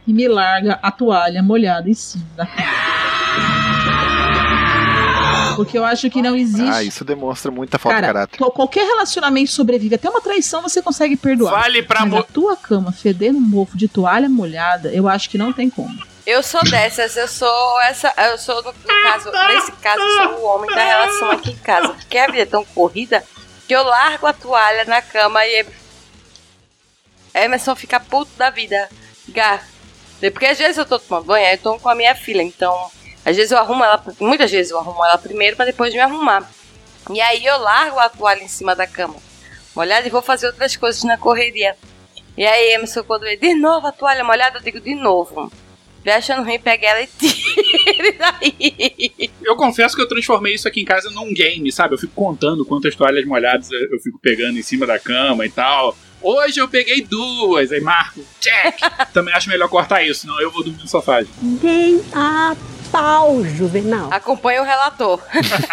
que 0.06 0.12
me 0.13 0.27
larga 0.27 0.79
a 0.82 0.91
toalha 0.91 1.41
molhada 1.44 1.88
em 1.89 1.94
cima 1.94 2.25
da. 2.36 2.48
Porque 5.56 5.77
eu 5.77 5.84
acho 5.86 6.10
que 6.10 6.22
não 6.22 6.36
existe. 6.36 6.70
Ah, 6.72 6.84
isso 6.84 7.03
demonstra 7.06 7.51
muita 7.51 7.77
falta 7.77 7.96
de 7.98 8.01
Cara, 8.01 8.13
caráter. 8.13 8.38
to- 8.38 8.51
qualquer 8.51 8.86
relacionamento 8.86 9.51
sobrevive. 9.51 9.96
Até 9.96 10.10
uma 10.10 10.22
traição 10.22 10.62
você 10.62 10.82
consegue 10.82 11.15
perdoar. 11.15 11.51
Vale 11.62 11.84
pra 11.84 12.01
Mas 12.01 12.10
mo- 12.10 12.18
a 12.20 12.24
tua 12.24 12.56
cama 12.58 12.91
fedendo 12.91 13.38
um 13.38 13.41
mofo 13.41 13.77
de 13.77 13.88
toalha 13.88 14.29
molhada, 14.29 14.89
eu 14.91 15.08
acho 15.08 15.29
que 15.29 15.38
não 15.38 15.51
tem 15.53 15.70
como. 15.70 15.98
Eu 16.25 16.44
sou 16.44 16.62
dessas, 16.63 17.18
eu 17.18 17.27
sou 17.27 17.82
essa. 17.84 18.13
Eu 18.18 18.38
sou, 18.38 18.56
no, 18.63 18.72
no 18.72 19.03
caso, 19.03 19.32
nesse 19.48 19.72
caso, 19.74 20.00
eu 20.01 20.18
sou 20.29 20.39
o 20.39 20.46
homem 20.46 20.70
da 20.70 20.84
relação 20.84 21.32
aqui 21.32 21.51
em 21.51 21.58
casa. 21.58 21.89
Porque 21.89 22.18
a 22.18 22.27
vida 22.27 22.41
é 22.44 22.46
tão 22.46 22.63
corrida 22.65 23.24
que 23.68 23.75
eu 23.75 23.84
largo 23.84 24.27
a 24.27 24.34
toalha 24.34 24.86
na 24.86 25.01
cama 25.01 25.44
e 25.46 25.65
Emerson 27.34 27.75
fica 27.75 28.00
puto 28.00 28.32
da 28.38 28.50
vida. 28.50 28.89
Gá. 29.29 29.60
Porque 30.20 30.46
às 30.46 30.58
vezes 30.58 30.77
eu 30.77 30.86
tô 30.86 31.00
tomando 31.00 31.25
banho, 31.25 31.46
aí 31.48 31.53
eu 31.53 31.58
tô 31.60 31.79
com 31.79 31.89
a 31.89 31.96
minha 31.96 32.13
filha, 32.13 32.41
então. 32.44 32.91
Às 33.29 33.36
vezes 33.36 33.51
eu 33.51 33.59
arrumo 33.59 33.83
ela. 33.83 34.03
Muitas 34.19 34.50
vezes 34.50 34.71
eu 34.71 34.79
arrumo 34.79 35.05
ela 35.05 35.17
primeiro 35.17 35.55
pra 35.55 35.65
depois 35.65 35.93
me 35.93 36.00
arrumar. 36.00 36.50
E 37.12 37.21
aí 37.21 37.45
eu 37.45 37.59
largo 37.59 38.00
a 38.00 38.09
toalha 38.09 38.43
em 38.43 38.48
cima 38.48 38.75
da 38.75 38.88
cama. 38.88 39.15
Molhada 39.75 40.07
e 40.07 40.09
vou 40.09 40.21
fazer 40.24 40.48
outras 40.48 40.75
coisas 40.75 41.03
na 41.03 41.15
correria. 41.15 41.75
E 42.36 42.43
aí, 42.43 42.74
Emerson, 42.74 43.03
quando 43.03 43.25
ele 43.25 43.38
de 43.38 43.53
novo 43.53 43.86
a 43.86 43.91
toalha 43.91 44.24
molhada, 44.24 44.57
eu 44.57 44.63
digo 44.63 44.79
de 44.79 44.95
novo. 44.95 45.51
Vem 46.03 46.13
achando 46.13 46.43
ruim, 46.43 46.57
pega 46.57 46.88
ela 46.88 47.01
e 47.01 47.07
tire 47.19 48.12
daí. 48.13 49.29
Eu 49.43 49.55
confesso 49.55 49.95
que 49.95 50.01
eu 50.01 50.07
transformei 50.07 50.55
isso 50.55 50.67
aqui 50.67 50.81
em 50.81 50.86
casa 50.86 51.12
num 51.12 51.31
game, 51.31 51.71
sabe? 51.71 51.93
Eu 51.93 52.00
fico 52.00 52.13
contando 52.15 52.65
quantas 52.65 52.95
toalhas 52.95 53.25
molhadas 53.25 53.69
eu 53.71 54.00
fico 54.00 54.17
pegando 54.17 54.57
em 54.57 54.63
cima 54.63 54.88
da 54.88 54.98
cama 54.98 55.45
e 55.45 55.51
tal. 55.51 55.95
Hoje 56.21 56.59
eu 56.59 56.67
peguei 56.67 57.01
duas, 57.01 57.71
aí 57.71 57.79
marco, 57.79 58.25
check. 58.39 58.75
Também 59.13 59.33
acho 59.36 59.50
melhor 59.50 59.69
cortar 59.69 60.03
isso, 60.03 60.21
senão 60.21 60.41
eu 60.41 60.50
vou 60.50 60.63
dormir 60.63 60.81
no 60.81 60.88
sofá. 60.88 61.24
Nem 61.41 62.01
a 62.13 62.55
pau, 62.91 63.43
Juvenal. 63.43 64.10
Acompanha 64.12 64.62
o 64.62 64.65
relator. 64.65 65.19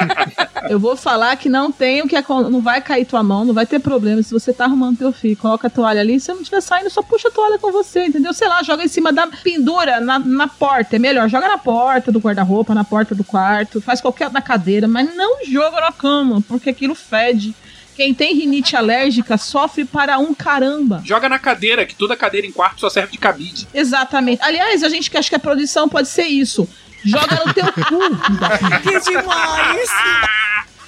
Eu 0.68 0.78
vou 0.78 0.96
falar 0.96 1.37
que 1.37 1.49
não 1.49 1.70
tem 1.70 2.02
o 2.02 2.08
que 2.08 2.16
não 2.50 2.61
vai 2.61 2.80
cair 2.80 3.04
tua 3.04 3.23
mão, 3.23 3.44
não 3.44 3.54
vai 3.54 3.66
ter 3.66 3.78
problema. 3.78 4.23
Se 4.23 4.32
você 4.32 4.52
tá 4.52 4.64
arrumando 4.64 4.99
teu 4.99 5.12
filho, 5.12 5.37
coloca 5.37 5.68
a 5.68 5.70
toalha 5.70 6.00
ali, 6.00 6.18
se 6.18 6.30
eu 6.30 6.35
não 6.35 6.42
estiver 6.42 6.61
saindo, 6.61 6.90
só 6.90 7.02
puxa 7.02 7.28
a 7.28 7.30
toalha 7.30 7.58
com 7.58 7.70
você, 7.70 8.06
entendeu? 8.06 8.32
Sei 8.32 8.49
lá, 8.49 8.62
joga 8.62 8.82
em 8.85 8.88
cima 8.88 9.12
da 9.12 9.26
pendura, 9.26 10.00
na, 10.00 10.18
na 10.18 10.49
porta. 10.49 10.96
É 10.96 10.99
melhor, 10.99 11.28
joga 11.28 11.49
na 11.49 11.58
porta 11.58 12.11
do 12.11 12.18
guarda-roupa, 12.18 12.75
na 12.75 12.85
porta 12.85 13.14
do 13.14 13.23
quarto, 13.23 13.80
faz 13.80 14.00
qualquer 14.00 14.30
na 14.32 14.42
cadeira, 14.42 14.88
mas 14.88 15.14
não 15.14 15.44
joga 15.44 15.80
na 15.80 15.92
cama, 15.92 16.42
porque 16.49 16.70
aquilo 16.70 16.94
fede. 16.94 17.54
Quem 17.96 18.12
tem 18.12 18.35
rinite 18.35 18.76
alérgica 18.76 19.38
sofre 19.38 19.87
para 19.87 20.18
um 20.18 20.35
caramba. 20.35 21.00
Joga 21.02 21.30
na 21.30 21.38
cadeira, 21.38 21.87
que 21.87 21.94
toda 21.94 22.14
cadeira 22.14 22.46
em 22.46 22.52
quarto 22.52 22.80
só 22.80 22.90
serve 22.90 23.12
de 23.12 23.18
cabide. 23.18 23.66
Exatamente. 23.73 24.42
Aliás, 24.42 24.82
a 24.82 24.90
gente 24.90 25.11
que 25.11 25.16
acha 25.16 25.30
que 25.30 25.35
a 25.35 25.38
produção 25.38 25.88
pode 25.88 26.08
ser 26.08 26.26
isso. 26.26 26.68
Joga 27.04 27.36
no 27.44 27.54
teu 27.54 27.66
cu. 27.72 28.80
Que 28.82 29.00
demais! 29.10 29.90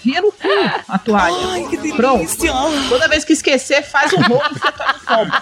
Vira 0.05 0.21
no 0.23 0.33
cu 0.33 0.49
a 0.89 0.99
toalha. 0.99 1.37
Ai, 1.53 1.67
que 1.69 1.77
delícia! 1.77 1.97
Pronto. 1.97 2.89
Toda 2.89 3.09
vez 3.09 3.25
que 3.25 3.33
esquecer, 3.33 3.83
faz 3.83 4.13
um 4.13 4.21
rolo 4.23 4.43
e 4.51 4.59
você 4.59 4.73
tá 4.73 4.93
no 4.95 4.99
fogo. 5.01 5.33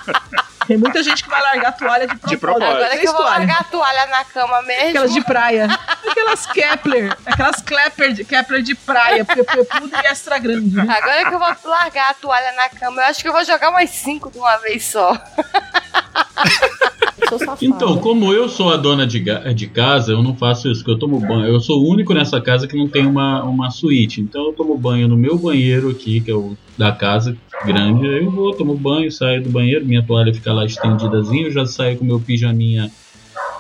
Tem 0.67 0.77
muita 0.77 1.01
gente 1.01 1.23
que 1.23 1.29
vai 1.31 1.41
largar 1.41 1.69
a 1.69 1.73
toalha 1.73 2.09
de 2.09 2.17
propósito. 2.17 2.39
propósito. 2.41 2.73
Agora 2.75 2.99
que 2.99 3.07
eu 3.07 3.13
vou 3.13 3.23
largar 3.23 3.61
a 3.61 3.65
toalha 3.65 4.07
na 4.07 4.25
cama 4.25 4.63
mesmo. 4.63 4.89
Aquelas 4.89 5.13
de 5.15 5.21
praia. 5.25 5.79
Aquelas 6.11 6.47
Kepler. 6.47 7.17
Aquelas 7.25 7.63
Kepler 7.63 8.13
de, 8.13 8.25
Kepler 8.25 8.63
de 8.63 8.75
praia. 8.75 9.25
Pepuda 9.25 10.01
e 10.03 10.07
extra 10.09 10.39
grande. 10.39 10.75
né? 10.75 10.83
Agora 11.01 11.25
que 11.29 11.35
eu 11.35 11.39
vou 11.39 11.71
largar 11.71 12.11
a 12.11 12.15
toalha 12.15 12.53
na 12.53 12.69
cama, 12.71 13.01
eu 13.03 13.07
acho 13.07 13.23
que 13.23 13.29
eu 13.29 13.33
vou 13.33 13.45
jogar 13.45 13.71
umas 13.71 13.91
cinco 13.91 14.29
de 14.29 14.39
uma 14.39 14.57
vez 14.57 14.85
só. 14.87 15.17
Então, 17.61 17.99
como 17.99 18.33
eu 18.33 18.49
sou 18.49 18.71
a 18.73 18.77
dona 18.77 19.07
de, 19.07 19.25
de 19.55 19.67
casa, 19.67 20.13
eu 20.13 20.23
não 20.23 20.35
faço 20.37 20.71
isso, 20.71 20.85
que 20.85 20.91
eu 20.91 20.99
tomo 20.99 21.19
banho. 21.19 21.47
Eu 21.47 21.61
sou 21.61 21.83
o 21.83 21.89
único 21.91 22.15
nessa 22.15 22.41
casa 22.41 22.69
que 22.69 22.77
não 22.77 22.87
tem 22.89 23.07
uma, 23.07 23.43
uma 23.43 23.71
suíte. 23.71 24.21
Então 24.21 24.47
eu 24.47 24.53
tomo 24.53 24.77
banho 24.77 25.09
no 25.09 25.17
meu 25.17 25.37
banheiro 25.37 25.91
aqui, 25.91 26.21
que 26.21 26.31
é 26.31 26.35
o 26.35 26.57
da 26.79 26.93
casa 26.93 27.37
grande. 27.65 28.07
Aí 28.07 28.25
eu 28.25 28.31
vou, 28.31 28.55
tomo 28.55 28.75
banho, 28.77 29.11
saio 29.11 29.43
do 29.43 29.51
banheiro, 29.51 29.85
minha 29.85 30.03
toalha 30.03 30.33
fica 30.33 30.53
lá 30.53 30.65
estendidazinha, 30.65 31.47
eu 31.47 31.53
já 31.53 31.67
saio 31.67 31.97
com 31.97 32.05
meu 32.05 32.21
pijaminha 32.21 32.91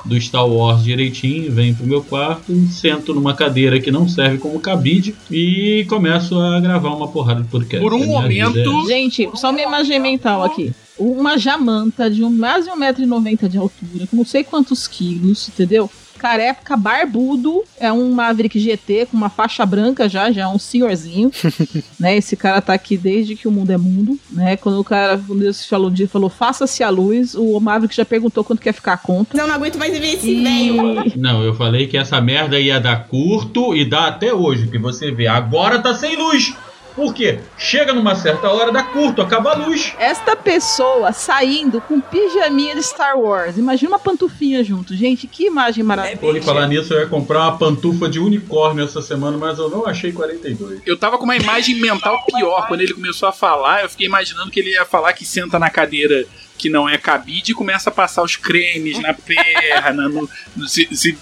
do 0.05 0.21
Star 0.21 0.47
Wars 0.47 0.85
direitinho, 0.85 1.51
venho 1.51 1.75
pro 1.75 1.87
meu 1.87 2.03
quarto, 2.03 2.55
sento 2.69 3.13
numa 3.13 3.35
cadeira 3.35 3.81
que 3.81 3.91
não 3.91 4.09
serve 4.09 4.39
como 4.39 4.61
cabide 4.61 5.17
e 5.29 5.85
começo 5.89 6.39
a 6.39 6.61
gravar 6.61 6.91
uma 6.91 7.09
porrada 7.09 7.43
de 7.43 7.49
podcast. 7.49 7.83
Por 7.83 7.93
um 7.93 8.03
é- 8.03 8.07
momento- 8.07 8.87
Gente, 8.87 9.29
só 9.35 9.51
uma 9.51 9.61
imagem 9.61 9.99
mental 9.99 10.45
aqui. 10.45 10.73
Uma 10.99 11.37
jamanta 11.37 12.11
de 12.11 12.25
um, 12.25 12.31
mais 12.31 12.65
de 12.65 12.71
1,90m 12.71 13.49
de 13.49 13.59
altura, 13.59 14.07
com 14.07 14.17
não 14.17 14.25
sei 14.25 14.43
quantos 14.43 14.87
quilos, 14.87 15.49
entendeu? 15.49 15.91
Careca, 16.17 16.77
barbudo, 16.77 17.63
é 17.79 17.93
um 17.93 18.13
Maverick 18.13 18.59
GT 18.59 19.07
com 19.11 19.17
uma 19.17 19.29
faixa 19.29 19.65
branca 19.67 20.09
já, 20.09 20.31
já 20.33 20.43
é 20.43 20.47
um 20.47 20.59
senhorzinho, 20.59 21.31
né? 22.01 22.17
Esse 22.17 22.37
cara 22.37 22.61
tá 22.61 22.73
aqui 22.73 22.97
desde 22.97 23.37
que 23.37 23.47
o 23.47 23.51
mundo 23.51 23.71
é 23.71 23.77
mundo, 23.77 24.19
né? 24.31 24.57
Quando 24.57 24.81
o 24.81 24.85
cara, 24.85 25.21
quando 25.27 25.41
Deus 25.41 25.67
falou 25.67 25.91
de 25.91 26.07
falou, 26.07 26.31
faça-se 26.31 26.83
a 26.83 26.89
luz, 26.89 27.35
o 27.35 27.61
Maverick 27.61 27.95
já 27.95 28.05
perguntou 28.05 28.43
quanto 28.43 28.63
quer 28.63 28.73
ficar 28.73 28.95
a 28.95 28.99
conta. 28.99 29.37
Não, 29.37 29.47
não 29.47 29.55
aguento 29.55 29.79
mais 29.79 29.97
ver 29.99 30.15
esse 30.15 30.43
velho. 30.43 31.07
E 31.07 31.19
Não, 31.19 31.43
eu 31.43 31.55
falei 31.55 31.87
que 31.87 31.97
essa 31.97 32.21
merda 32.21 32.59
ia 32.59 32.81
dar 32.81 33.07
curto 33.09 33.77
e 33.77 33.85
dá 33.85 34.07
até 34.09 34.33
hoje, 34.33 34.69
que 34.69 34.79
você 34.79 35.11
vê. 35.11 35.27
Agora 35.27 35.79
tá 35.79 35.95
sem 35.95 36.17
luz. 36.17 36.55
Por 36.97 37.13
quê? 37.15 37.39
Chega 37.59 37.93
numa 37.93 38.15
certa 38.17 38.49
hora, 38.51 38.73
dá 38.73 38.83
curto, 38.83 39.21
acaba 39.23 39.53
a 39.53 39.55
luz. 39.55 39.93
esta 39.99 40.35
pessoa 40.35 41.13
saindo 41.13 41.81
com 41.83 42.01
pijaminha 42.01 42.75
de 42.75 42.83
Star 42.83 43.19
Wars, 43.19 43.59
imagina 43.59 43.91
uma 43.91 43.99
pantufinha 43.99 44.65
junto, 44.65 44.97
gente, 44.97 45.27
que 45.27 45.45
imagem 45.47 45.85
maravilhosa. 45.85 46.19
Por 46.21 46.43
falar 46.43 46.67
nisso, 46.67 46.95
eu 46.95 47.01
ia 47.01 47.07
comprar 47.07 47.41
uma 47.43 47.59
pantufa 47.59 48.09
de 48.09 48.19
unicórnio 48.19 48.83
essa 48.85 49.03
semana, 49.03 49.37
mas 49.37 49.59
eu 49.59 49.69
não 49.69 49.87
achei 49.87 50.11
42. 50.11 50.81
Eu 50.87 50.97
tava 50.97 51.19
com 51.19 51.25
uma 51.25 51.37
imagem 51.37 51.75
mental 51.79 52.19
pior. 52.25 52.67
Quando 52.67 52.81
ele 52.81 52.95
começou 52.95 53.29
a 53.29 53.33
falar, 53.33 53.83
eu 53.83 53.89
fiquei 53.91 54.07
imaginando 54.07 54.51
que 54.51 54.59
ele 54.61 54.71
ia 54.71 54.87
falar 54.87 55.13
que 55.13 55.25
senta 55.25 55.59
na 55.59 55.69
cadeira 55.69 56.25
que 56.59 56.71
não 56.71 56.89
é 56.89 56.97
cabide 56.97 57.53
e 57.53 57.55
começa 57.55 57.91
a 57.91 57.93
passar 57.93 58.23
os 58.23 58.35
cremes 58.37 58.99
na 59.03 59.13
perna, 59.13 60.09
no, 60.09 60.27
no- 60.57 60.67
se, 60.67 60.89
se, 60.97 61.19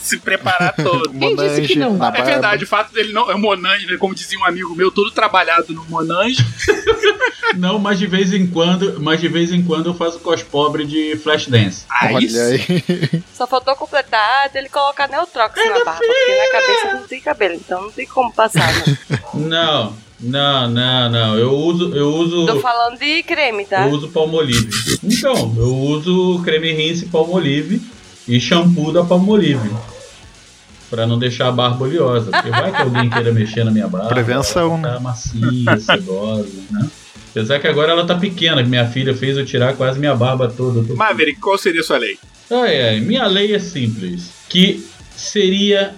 se 0.00 0.18
preparar 0.18 0.74
todo. 0.76 1.10
Quem 1.18 1.36
disse 1.36 1.62
que 1.62 1.76
não? 1.76 1.96
na 1.96 2.08
É 2.08 2.10
barba. 2.10 2.24
verdade, 2.24 2.64
o 2.64 2.66
fato 2.66 2.92
dele 2.92 3.12
não 3.12 3.30
é 3.30 3.34
Monange, 3.34 3.86
né? 3.86 3.96
Como 3.98 4.14
dizia 4.14 4.38
um 4.38 4.44
amigo 4.44 4.74
meu, 4.74 4.90
todo 4.90 5.10
trabalhado 5.10 5.72
no 5.72 5.84
Monange. 5.86 6.44
Não, 7.56 7.78
mas 7.78 7.98
de 7.98 8.06
vez 8.06 8.32
em 8.34 8.46
quando, 8.46 9.00
mas 9.00 9.20
de 9.20 9.26
vez 9.28 9.50
em 9.52 9.62
quando 9.62 9.86
eu 9.86 9.94
faço 9.94 10.18
cospobre 10.20 10.84
de 10.84 11.16
Flashdance. 11.16 11.86
Aí 11.90 12.14
Olha 12.14 12.42
aí. 12.44 13.22
Só 13.34 13.46
faltou 13.46 13.74
completar 13.74 14.50
dele 14.50 14.68
colocar 14.68 15.08
Neutrox 15.08 15.54
na 15.56 15.82
barba, 15.84 15.96
porque 15.98 16.36
na 16.36 16.52
cabeça 16.60 16.94
não 17.00 17.08
tem 17.08 17.20
cabelo, 17.22 17.54
então 17.54 17.82
não 17.82 17.90
tem 17.90 18.06
como 18.06 18.30
passar. 18.32 18.70
Né? 18.86 18.98
Não, 19.34 19.96
não, 20.20 20.68
não, 20.68 21.10
não. 21.10 21.38
Eu 21.38 21.52
uso, 21.52 21.94
eu 21.96 22.08
uso, 22.14 22.46
Tô 22.46 22.60
falando 22.60 22.98
de 22.98 23.22
creme, 23.22 23.64
tá? 23.64 23.86
eu 23.86 23.92
uso 23.92 24.08
Palmolive. 24.10 24.68
Então, 25.02 25.54
eu 25.56 25.74
uso 25.74 26.42
creme 26.44 26.72
rinse 26.72 27.06
Palmolive 27.06 27.80
e 28.28 28.40
shampoo 28.40 28.92
da 28.92 29.02
Palmolive. 29.04 29.70
Pra 30.90 31.06
não 31.06 31.18
deixar 31.18 31.48
a 31.48 31.52
barba 31.52 31.84
oleosa. 31.84 32.30
Porque 32.30 32.48
vai 32.50 32.70
que 32.70 32.80
alguém 32.82 33.10
queira 33.10 33.32
mexer 33.32 33.62
na 33.64 33.70
minha 33.70 33.86
barba. 33.88 34.08
Prevenção, 34.08 34.80
Tá 34.80 34.98
macia, 35.00 35.78
sedosa, 35.80 36.48
né? 36.70 36.88
Apesar 37.30 37.58
que 37.60 37.68
agora 37.68 37.92
ela 37.92 38.06
tá 38.06 38.16
pequena, 38.16 38.62
que 38.62 38.68
minha 38.70 38.86
filha 38.86 39.14
fez 39.14 39.36
eu 39.36 39.44
tirar 39.44 39.74
quase 39.76 39.98
minha 40.00 40.14
barba 40.16 40.48
toda. 40.48 40.82
Tô- 40.82 40.96
Maverick, 40.96 41.38
qual 41.40 41.58
seria 41.58 41.82
a 41.82 41.84
sua 41.84 41.98
lei? 41.98 42.18
Ai, 42.50 42.80
ai, 42.88 43.00
minha 43.00 43.26
lei 43.26 43.54
é 43.54 43.58
simples. 43.58 44.30
Que 44.48 44.82
seria 45.14 45.94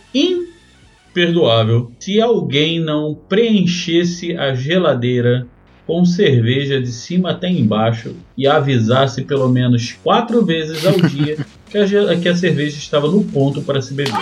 imperdoável 1.14 1.93
se 2.01 2.21
alguém 2.21 2.81
não 2.81 3.14
preenchesse 3.29 4.37
a 4.37 4.55
geladeira 4.55 5.47
com 5.87 6.05
cerveja 6.05 6.81
de 6.81 6.90
cima 6.93 7.31
até 7.31 7.49
embaixo 7.49 8.14
e 8.37 8.47
avisasse 8.47 9.23
pelo 9.23 9.49
menos 9.49 9.93
quatro 10.03 10.45
vezes 10.45 10.85
ao 10.87 11.01
dia 11.01 11.37
que 11.70 11.78
a, 11.78 12.16
que 12.16 12.28
a 12.28 12.37
cerveja 12.37 12.76
estava 12.76 13.09
no 13.09 13.22
ponto 13.22 13.62
para 13.62 13.80
se 13.80 13.94
beber. 13.94 14.12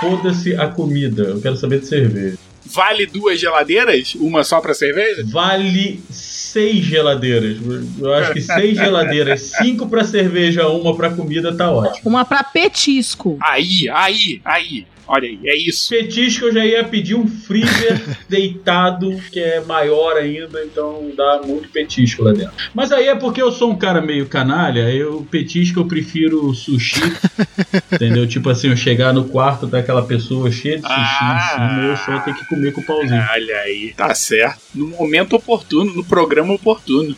Foda-se 0.00 0.54
a 0.54 0.68
comida, 0.68 1.22
eu 1.22 1.40
quero 1.40 1.56
saber 1.56 1.80
de 1.80 1.86
cerveja. 1.86 2.38
Vale 2.66 3.06
duas 3.06 3.40
geladeiras? 3.40 4.14
Uma 4.16 4.44
só 4.44 4.60
pra 4.60 4.74
cerveja? 4.74 5.24
Vale 5.26 6.02
seis 6.10 6.84
geladeiras. 6.84 7.56
Eu 7.98 8.12
acho 8.12 8.32
que 8.32 8.40
seis 8.42 8.76
geladeiras, 8.78 9.40
cinco 9.40 9.88
pra 9.88 10.04
cerveja, 10.04 10.68
uma 10.68 10.94
pra 10.94 11.10
comida, 11.10 11.56
tá 11.56 11.70
ótimo. 11.70 12.10
Uma 12.10 12.24
pra 12.24 12.44
petisco. 12.44 13.38
Aí, 13.40 13.88
aí, 13.88 14.40
aí. 14.44 14.86
Olha 15.08 15.28
aí, 15.28 15.38
é 15.44 15.56
isso. 15.56 15.88
Petisco 15.90 16.46
eu 16.46 16.52
já 16.52 16.64
ia 16.66 16.84
pedir 16.84 17.14
um 17.14 17.26
freezer 17.28 18.00
deitado, 18.28 19.10
que 19.30 19.38
é 19.40 19.60
maior 19.60 20.16
ainda, 20.16 20.62
então 20.64 21.10
dá 21.16 21.40
muito 21.46 21.68
petisco 21.68 22.24
lá 22.24 22.32
dentro. 22.32 22.52
Mas 22.74 22.90
aí 22.92 23.06
é 23.08 23.14
porque 23.14 23.40
eu 23.40 23.52
sou 23.52 23.70
um 23.70 23.76
cara 23.76 24.00
meio 24.00 24.26
canalha, 24.26 24.90
eu 24.90 25.26
petisco 25.30 25.80
eu 25.80 25.86
prefiro 25.86 26.52
sushi. 26.54 27.00
entendeu? 27.92 28.26
Tipo 28.26 28.50
assim, 28.50 28.68
eu 28.68 28.76
chegar 28.76 29.12
no 29.12 29.24
quarto 29.28 29.66
daquela 29.66 30.02
pessoa 30.02 30.50
cheia 30.50 30.76
de 30.76 30.82
sushi 30.82 30.92
Ah. 30.96 31.36
em 31.36 31.54
cima, 31.54 31.82
eu 31.88 31.96
só 31.96 32.18
tenho 32.24 32.36
que 32.36 32.46
comer 32.48 32.72
com 32.72 32.80
o 32.80 32.84
pauzinho. 32.84 33.24
Olha 33.32 33.56
aí, 33.60 33.94
tá 33.96 34.14
certo. 34.14 34.60
No 34.74 34.88
momento 34.88 35.36
oportuno, 35.36 35.92
no 35.94 36.04
programa 36.04 36.54
oportuno. 36.54 37.14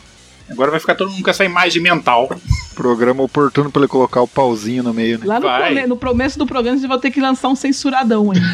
Agora 0.51 0.71
vai 0.71 0.81
ficar 0.81 0.95
todo 0.95 1.11
mundo 1.11 1.23
com 1.23 1.31
essa 1.31 1.45
imagem 1.45 1.83
mental. 1.83 2.29
Programa 2.75 3.23
oportuno 3.23 3.71
pra 3.71 3.81
ele 3.83 3.89
colocar 3.89 4.23
o 4.23 4.29
pauzinho 4.29 4.83
no 4.83 4.95
meio, 4.95 5.19
né? 5.19 5.27
Lá 5.27 5.41
no, 5.41 5.49
come- 5.49 5.87
no 5.87 5.97
começo 5.97 6.39
do 6.39 6.47
programa, 6.47 6.79
você 6.79 6.87
vai 6.87 6.99
ter 6.99 7.11
que 7.11 7.21
lançar 7.21 7.49
um 7.49 7.55
censuradão 7.57 8.31
aí. 8.31 8.39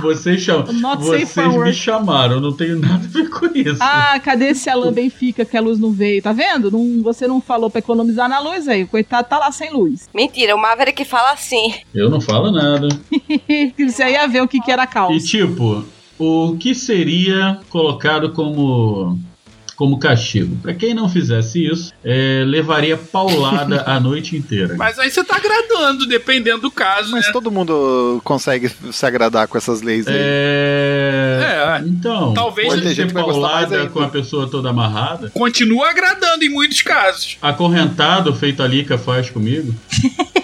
Vocês, 0.00 0.44
safe 0.44 0.72
vocês 0.80 1.34
me 1.48 1.56
work. 1.58 1.72
chamaram, 1.72 2.34
eu 2.36 2.40
não 2.40 2.52
tenho 2.52 2.78
nada 2.78 2.94
a 3.04 3.08
ver 3.08 3.28
com 3.28 3.46
isso. 3.46 3.78
Ah, 3.80 4.18
cadê 4.20 4.50
esse 4.50 4.70
Alan 4.70 4.92
Benfica 4.92 5.44
que 5.44 5.56
a 5.56 5.60
luz 5.60 5.78
não 5.78 5.90
veio? 5.90 6.22
Tá 6.22 6.32
vendo? 6.32 6.70
Não, 6.70 7.02
você 7.02 7.26
não 7.26 7.40
falou 7.40 7.68
pra 7.68 7.80
economizar 7.80 8.28
na 8.28 8.38
luz 8.38 8.68
aí. 8.68 8.84
O 8.84 8.88
coitado 8.88 9.28
tá 9.28 9.38
lá 9.38 9.50
sem 9.50 9.72
luz. 9.72 10.08
Mentira, 10.14 10.54
o 10.54 10.60
Maverick 10.60 11.04
fala 11.04 11.32
assim. 11.32 11.74
Eu 11.92 12.08
não 12.08 12.20
falo 12.20 12.52
nada. 12.52 12.86
você 13.76 14.04
ia 14.10 14.26
ver 14.28 14.42
o 14.42 14.48
que, 14.48 14.60
que 14.60 14.70
era 14.70 14.84
E 14.84 14.86
caos. 14.86 15.24
tipo, 15.24 15.84
o 16.18 16.56
que 16.58 16.72
seria 16.74 17.58
colocado 17.70 18.30
como 18.32 19.18
como 19.76 19.98
castigo? 19.98 20.56
Pra 20.62 20.74
quem 20.74 20.94
não 20.94 21.08
fizesse 21.08 21.64
isso, 21.64 21.92
é, 22.04 22.44
levaria 22.46 22.96
paulada 22.96 23.82
a 23.86 23.98
noite 24.00 24.36
inteira. 24.36 24.74
Mas 24.78 24.98
aí 24.98 25.10
você 25.10 25.22
tá 25.24 25.36
agradando, 25.36 26.06
dependendo 26.06 26.62
do 26.62 26.70
caso, 26.70 27.10
Mas 27.10 27.26
né? 27.26 27.32
todo 27.32 27.50
mundo 27.50 28.20
consegue 28.24 28.70
se 28.92 29.06
agradar 29.06 29.48
com 29.48 29.58
essas 29.58 29.82
leis 29.82 30.06
aí. 30.06 30.14
É... 30.16 31.78
É, 31.80 31.82
Então, 31.86 32.34
Talvez 32.34 32.68
pode 32.68 32.82
tem 32.82 32.90
ser 32.90 33.02
gente 33.02 33.08
que 33.08 33.14
paulada 33.14 33.86
com 33.88 34.00
a 34.00 34.08
pessoa 34.08 34.48
toda 34.48 34.70
amarrada. 34.70 35.30
continua 35.30 35.90
agradando 35.90 36.44
em 36.44 36.48
muitos 36.48 36.82
casos. 36.82 37.36
Acorrentado, 37.42 38.34
feito 38.34 38.62
a 38.62 38.66
Lica 38.66 38.96
faz 38.98 39.30
comigo. 39.30 39.74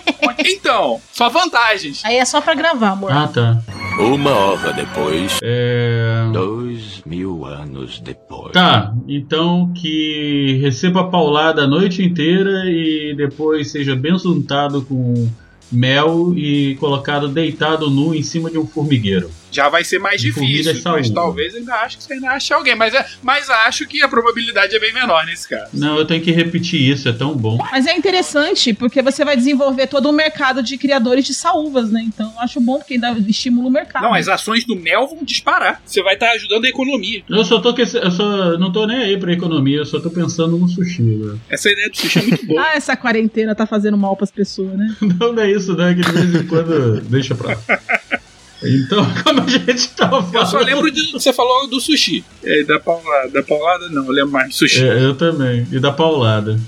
Então, 0.42 1.00
só 1.12 1.28
vantagens. 1.28 2.02
Aí 2.04 2.16
é 2.16 2.24
só 2.24 2.40
pra 2.40 2.54
gravar, 2.54 2.90
amor. 2.90 3.12
Ah, 3.12 3.28
tá. 3.28 3.58
Uma 3.98 4.30
hora 4.30 4.72
depois, 4.72 5.38
É... 5.42 6.26
dois 6.32 7.02
mil 7.04 7.44
anos 7.44 8.00
depois. 8.00 8.52
Tá, 8.52 8.94
então 9.06 9.72
que 9.74 10.58
receba 10.62 11.04
paulada 11.04 11.62
a 11.62 11.66
noite 11.66 12.02
inteira 12.02 12.64
e 12.66 13.14
depois 13.16 13.70
seja 13.70 13.94
benzuntado 13.94 14.82
com 14.82 15.28
mel 15.70 16.32
e 16.34 16.76
colocado 16.80 17.28
deitado 17.28 17.90
nu 17.90 18.14
em 18.14 18.22
cima 18.22 18.50
de 18.50 18.58
um 18.58 18.66
formigueiro. 18.66 19.30
Já 19.50 19.68
vai 19.68 19.84
ser 19.84 19.98
mais 19.98 20.20
difícil, 20.20 20.74
saúde. 20.80 21.08
mas 21.08 21.10
talvez 21.10 21.54
ainda 21.54 21.74
acho 21.76 21.98
que 21.98 22.04
você 22.04 22.14
ainda 22.14 22.30
ache 22.30 22.52
alguém. 22.52 22.74
Mas, 22.74 22.94
é, 22.94 23.04
mas 23.22 23.48
acho 23.50 23.86
que 23.86 24.02
a 24.02 24.08
probabilidade 24.08 24.74
é 24.74 24.78
bem 24.78 24.92
menor 24.92 25.24
nesse 25.26 25.48
caso. 25.48 25.70
Não, 25.72 25.96
eu 25.98 26.04
tenho 26.04 26.22
que 26.22 26.30
repetir 26.30 26.80
isso, 26.80 27.08
é 27.08 27.12
tão 27.12 27.36
bom. 27.36 27.58
Mas 27.70 27.86
é 27.86 27.94
interessante, 27.96 28.72
porque 28.74 29.02
você 29.02 29.24
vai 29.24 29.36
desenvolver 29.36 29.86
todo 29.86 30.08
um 30.08 30.12
mercado 30.12 30.62
de 30.62 30.76
criadores 30.78 31.24
de 31.26 31.34
saúvas, 31.34 31.90
né? 31.90 32.02
Então 32.06 32.32
eu 32.34 32.40
acho 32.40 32.60
bom, 32.60 32.78
porque 32.78 32.98
dá, 32.98 33.12
estimula 33.26 33.68
o 33.68 33.70
mercado. 33.70 34.02
Não, 34.02 34.14
as 34.14 34.28
ações 34.28 34.64
do 34.64 34.76
mel 34.76 35.06
vão 35.08 35.24
disparar. 35.24 35.82
Você 35.84 36.02
vai 36.02 36.14
estar 36.14 36.30
ajudando 36.32 36.64
a 36.64 36.68
economia. 36.68 37.22
Eu 37.28 37.44
só 37.44 37.58
tô 37.60 37.74
que 37.74 37.82
eu 37.82 38.10
só 38.10 38.58
não 38.58 38.70
tô 38.72 38.86
nem 38.86 38.98
aí 38.98 39.16
pra 39.18 39.32
economia, 39.32 39.78
eu 39.78 39.86
só 39.86 39.98
tô 40.00 40.10
pensando 40.10 40.56
no 40.56 40.68
sushi. 40.68 41.02
né? 41.02 41.38
Essa 41.48 41.70
ideia 41.70 41.88
do 41.90 41.96
sushi 41.96 42.18
é 42.18 42.22
muito 42.22 42.46
boa. 42.46 42.60
Ah, 42.70 42.76
essa 42.76 42.94
quarentena 42.94 43.54
tá 43.54 43.66
fazendo 43.66 43.96
mal 43.96 44.14
pras 44.14 44.30
pessoas, 44.30 44.76
né? 44.76 44.94
Não, 45.18 45.32
não 45.32 45.42
é 45.42 45.50
isso, 45.50 45.74
né? 45.74 45.94
Que 45.94 46.02
de 46.02 46.12
vez 46.12 46.34
em 46.34 46.46
quando 46.46 47.00
deixa 47.00 47.34
pra 47.34 47.54
lá. 47.54 47.58
Então, 48.62 49.06
como 49.24 49.42
a 49.42 49.46
gente 49.46 49.88
tava 49.90 50.22
falando. 50.22 50.36
Eu 50.36 50.46
só 50.46 50.58
lembro 50.58 50.90
de 50.90 51.12
você 51.12 51.32
falou 51.32 51.68
do 51.68 51.80
sushi. 51.80 52.24
É, 52.42 52.62
da 52.64 52.78
paulada, 52.78 53.28
da 53.28 53.42
paulada 53.42 53.88
não, 53.88 54.06
eu 54.06 54.12
lembro 54.12 54.32
mais 54.32 54.48
do 54.48 54.54
sushi. 54.54 54.84
É, 54.84 55.04
eu 55.04 55.14
também. 55.14 55.66
E 55.70 55.78
da 55.78 55.92
paulada. 55.92 56.58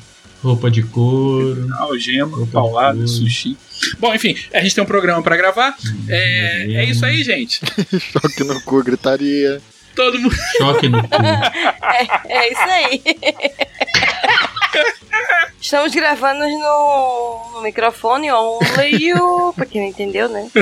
Roupa 0.42 0.70
de 0.70 0.82
couro. 0.82 1.68
Algema, 1.78 2.36
Opa, 2.36 2.52
paulada, 2.52 3.06
sushi. 3.06 3.56
Bom, 3.98 4.12
enfim, 4.12 4.36
a 4.52 4.60
gente 4.60 4.74
tem 4.74 4.82
um 4.82 4.86
programa 4.86 5.22
pra 5.22 5.36
gravar. 5.36 5.76
É, 6.08 6.72
é 6.72 6.84
isso 6.84 7.04
aí, 7.04 7.22
gente. 7.22 7.60
Choque 8.12 8.44
no 8.44 8.60
cu, 8.62 8.82
gritaria. 8.82 9.60
Todo 9.94 10.18
mundo. 10.18 10.34
Choque 10.58 10.88
no 10.88 11.02
cu. 11.02 11.08
É 12.28 12.50
isso 12.50 12.62
aí. 12.62 13.02
Estamos 15.60 15.92
gravando 15.94 16.40
no, 16.46 17.50
no 17.54 17.62
microfone 17.62 18.30
only 18.32 18.96
you. 19.08 19.52
Pra 19.54 19.64
quem 19.66 19.80
não 19.82 19.88
entendeu, 19.88 20.28
né? 20.28 20.50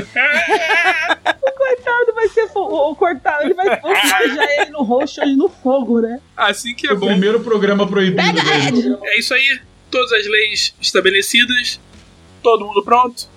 Coitado, 1.56 2.14
vai 2.14 2.28
ser 2.28 2.48
fo- 2.48 2.90
o 2.90 2.94
cortado, 2.96 3.44
ele 3.44 3.54
vai 3.54 3.80
forjar 3.80 4.22
ele 4.58 4.70
no 4.70 4.82
roxo 4.82 5.22
e 5.22 5.36
no 5.36 5.48
fogo, 5.48 6.00
né? 6.00 6.20
Assim 6.36 6.74
que 6.74 6.88
é 6.88 6.92
O 6.92 6.96
bom. 6.96 7.06
primeiro 7.06 7.40
programa 7.40 7.86
proibido. 7.86 9.00
É 9.04 9.18
isso 9.18 9.32
aí. 9.34 9.60
Todas 9.90 10.12
as 10.12 10.26
leis 10.26 10.74
estabelecidas. 10.80 11.80
Todo 12.42 12.64
mundo 12.66 12.82
pronto? 12.82 13.28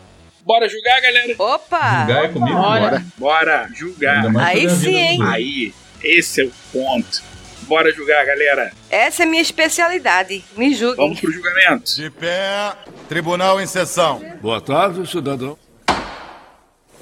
Bora 0.46 0.68
julgar, 0.70 1.02
galera? 1.02 1.36
Opa! 1.38 2.00
Julgar 2.06 2.26
é 2.26 2.28
comigo? 2.30 2.58
Bora. 2.58 3.06
Bora 3.18 3.70
julgar. 3.74 4.16
Ainda 4.18 4.30
mais 4.30 4.58
Aí 4.58 4.70
sim, 4.70 4.96
hein? 4.96 5.18
outros. 5.20 5.36
Aí, 5.36 5.74
esse 6.04 6.42
é 6.42 6.46
o 6.46 6.52
ponto. 6.72 7.24
Bora 7.68 7.92
julgar, 7.94 8.26
galera. 8.26 8.72
Essa 8.90 9.24
é 9.24 9.26
minha 9.26 9.42
especialidade. 9.42 10.44
Me 10.58 10.74
julguem. 10.74 10.98
Vamos 10.98 11.20
pro 11.20 11.32
julgamento. 11.32 11.96
De 11.96 12.10
pé, 12.10 12.76
tribunal 13.08 13.60
em 13.62 13.68
sessão. 13.68 14.22
Boa 14.42 14.60
tarde, 14.60 15.10
cidadão. 15.10 15.58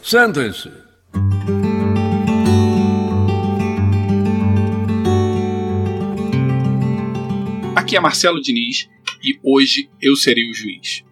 Sentem-se. 0.04 0.72
Aqui 7.76 7.96
é 7.96 8.00
Marcelo 8.00 8.42
Diniz 8.42 8.88
e 9.24 9.40
hoje 9.44 9.90
eu 10.02 10.16
serei 10.16 10.50
o 10.50 10.54
juiz. 10.54 11.04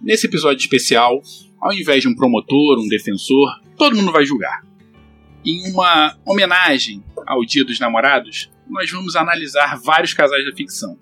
Nesse 0.00 0.26
episódio 0.26 0.60
especial, 0.60 1.22
ao 1.60 1.72
invés 1.72 2.02
de 2.02 2.08
um 2.08 2.14
promotor, 2.14 2.78
um 2.78 2.88
defensor, 2.88 3.48
todo 3.76 3.96
mundo 3.96 4.12
vai 4.12 4.24
julgar. 4.24 4.64
Em 5.44 5.70
uma 5.70 6.18
homenagem 6.26 7.02
ao 7.26 7.44
Dia 7.44 7.64
dos 7.64 7.78
Namorados, 7.80 8.50
nós 8.68 8.90
vamos 8.90 9.16
analisar 9.16 9.78
vários 9.80 10.14
casais 10.14 10.44
da 10.44 10.54
ficção. 10.54 10.98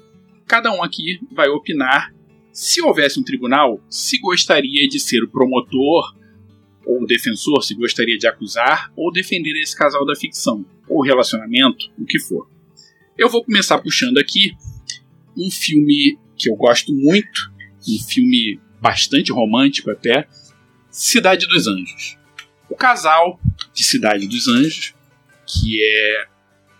Cada 0.46 0.72
um 0.72 0.82
aqui 0.82 1.20
vai 1.32 1.48
opinar, 1.48 2.12
se 2.52 2.82
houvesse 2.82 3.20
um 3.20 3.22
tribunal, 3.22 3.80
se 3.88 4.18
gostaria 4.18 4.88
de 4.88 4.98
ser 4.98 5.22
o 5.22 5.30
promotor 5.30 6.16
ou 6.84 7.02
o 7.02 7.06
defensor, 7.06 7.62
se 7.62 7.74
gostaria 7.74 8.18
de 8.18 8.26
acusar 8.26 8.92
ou 8.96 9.12
defender 9.12 9.60
esse 9.60 9.76
casal 9.76 10.04
da 10.04 10.16
ficção, 10.16 10.64
ou 10.88 11.02
relacionamento, 11.02 11.90
o 11.96 12.04
que 12.04 12.18
for. 12.18 12.48
Eu 13.16 13.28
vou 13.28 13.44
começar 13.44 13.78
puxando 13.78 14.18
aqui 14.18 14.56
um 15.36 15.50
filme 15.50 16.18
que 16.36 16.50
eu 16.50 16.56
gosto 16.56 16.92
muito, 16.92 17.52
um 17.88 17.98
filme 18.08 18.60
bastante 18.80 19.30
romântico 19.30 19.90
até, 19.90 20.26
Cidade 20.90 21.46
dos 21.46 21.66
Anjos. 21.68 22.18
O 22.68 22.74
casal 22.74 23.38
de 23.72 23.84
Cidade 23.84 24.26
dos 24.26 24.48
Anjos, 24.48 24.94
que 25.46 25.80
é 25.82 26.26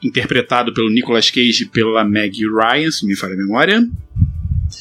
interpretado 0.02 0.72
pelo 0.72 0.90
Nicolas 0.90 1.30
Cage 1.30 1.64
e 1.64 1.66
pela 1.66 2.04
Meg 2.04 2.38
Ryan, 2.46 2.90
se 2.90 3.06
me 3.06 3.16
falha 3.16 3.34
a 3.34 3.36
memória. 3.36 3.88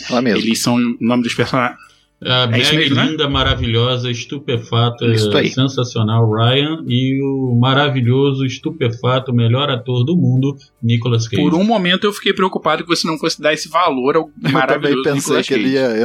Ela 0.10 0.22
mesma. 0.22 0.40
Eles 0.40 0.60
são 0.60 0.76
o 0.76 0.98
nome 1.00 1.24
dos 1.24 1.34
personagens. 1.34 1.80
A 2.22 2.44
É 2.44 2.48
Meg 2.48 2.76
mesmo, 2.76 2.96
né? 2.96 3.06
linda, 3.06 3.30
maravilhosa, 3.30 4.12
estupefata, 4.12 5.06
aí. 5.06 5.50
sensacional 5.50 6.30
Ryan 6.30 6.84
e 6.86 7.22
o 7.24 7.56
maravilhoso, 7.56 8.46
estupefato, 8.46 9.34
melhor 9.34 9.70
ator 9.70 10.04
do 10.04 10.18
mundo, 10.18 10.58
Nicolas 10.84 11.30
Cage. 11.30 11.42
Por 11.42 11.56
um 11.56 11.64
momento 11.64 12.04
eu 12.04 12.12
fiquei 12.12 12.34
preocupado 12.34 12.84
que 12.84 12.90
você 12.90 13.08
não 13.08 13.18
fosse 13.18 13.42
dar 13.42 13.54
esse 13.54 13.70
valor 13.70 14.18
ao 14.18 14.24
Eu 14.36 14.42
também 14.42 14.52
maravilhoso 14.52 15.04
pensei 15.04 15.16
Nicolas 15.16 15.48
que 15.48 15.54
ele 15.54 15.70
ia 15.70 15.98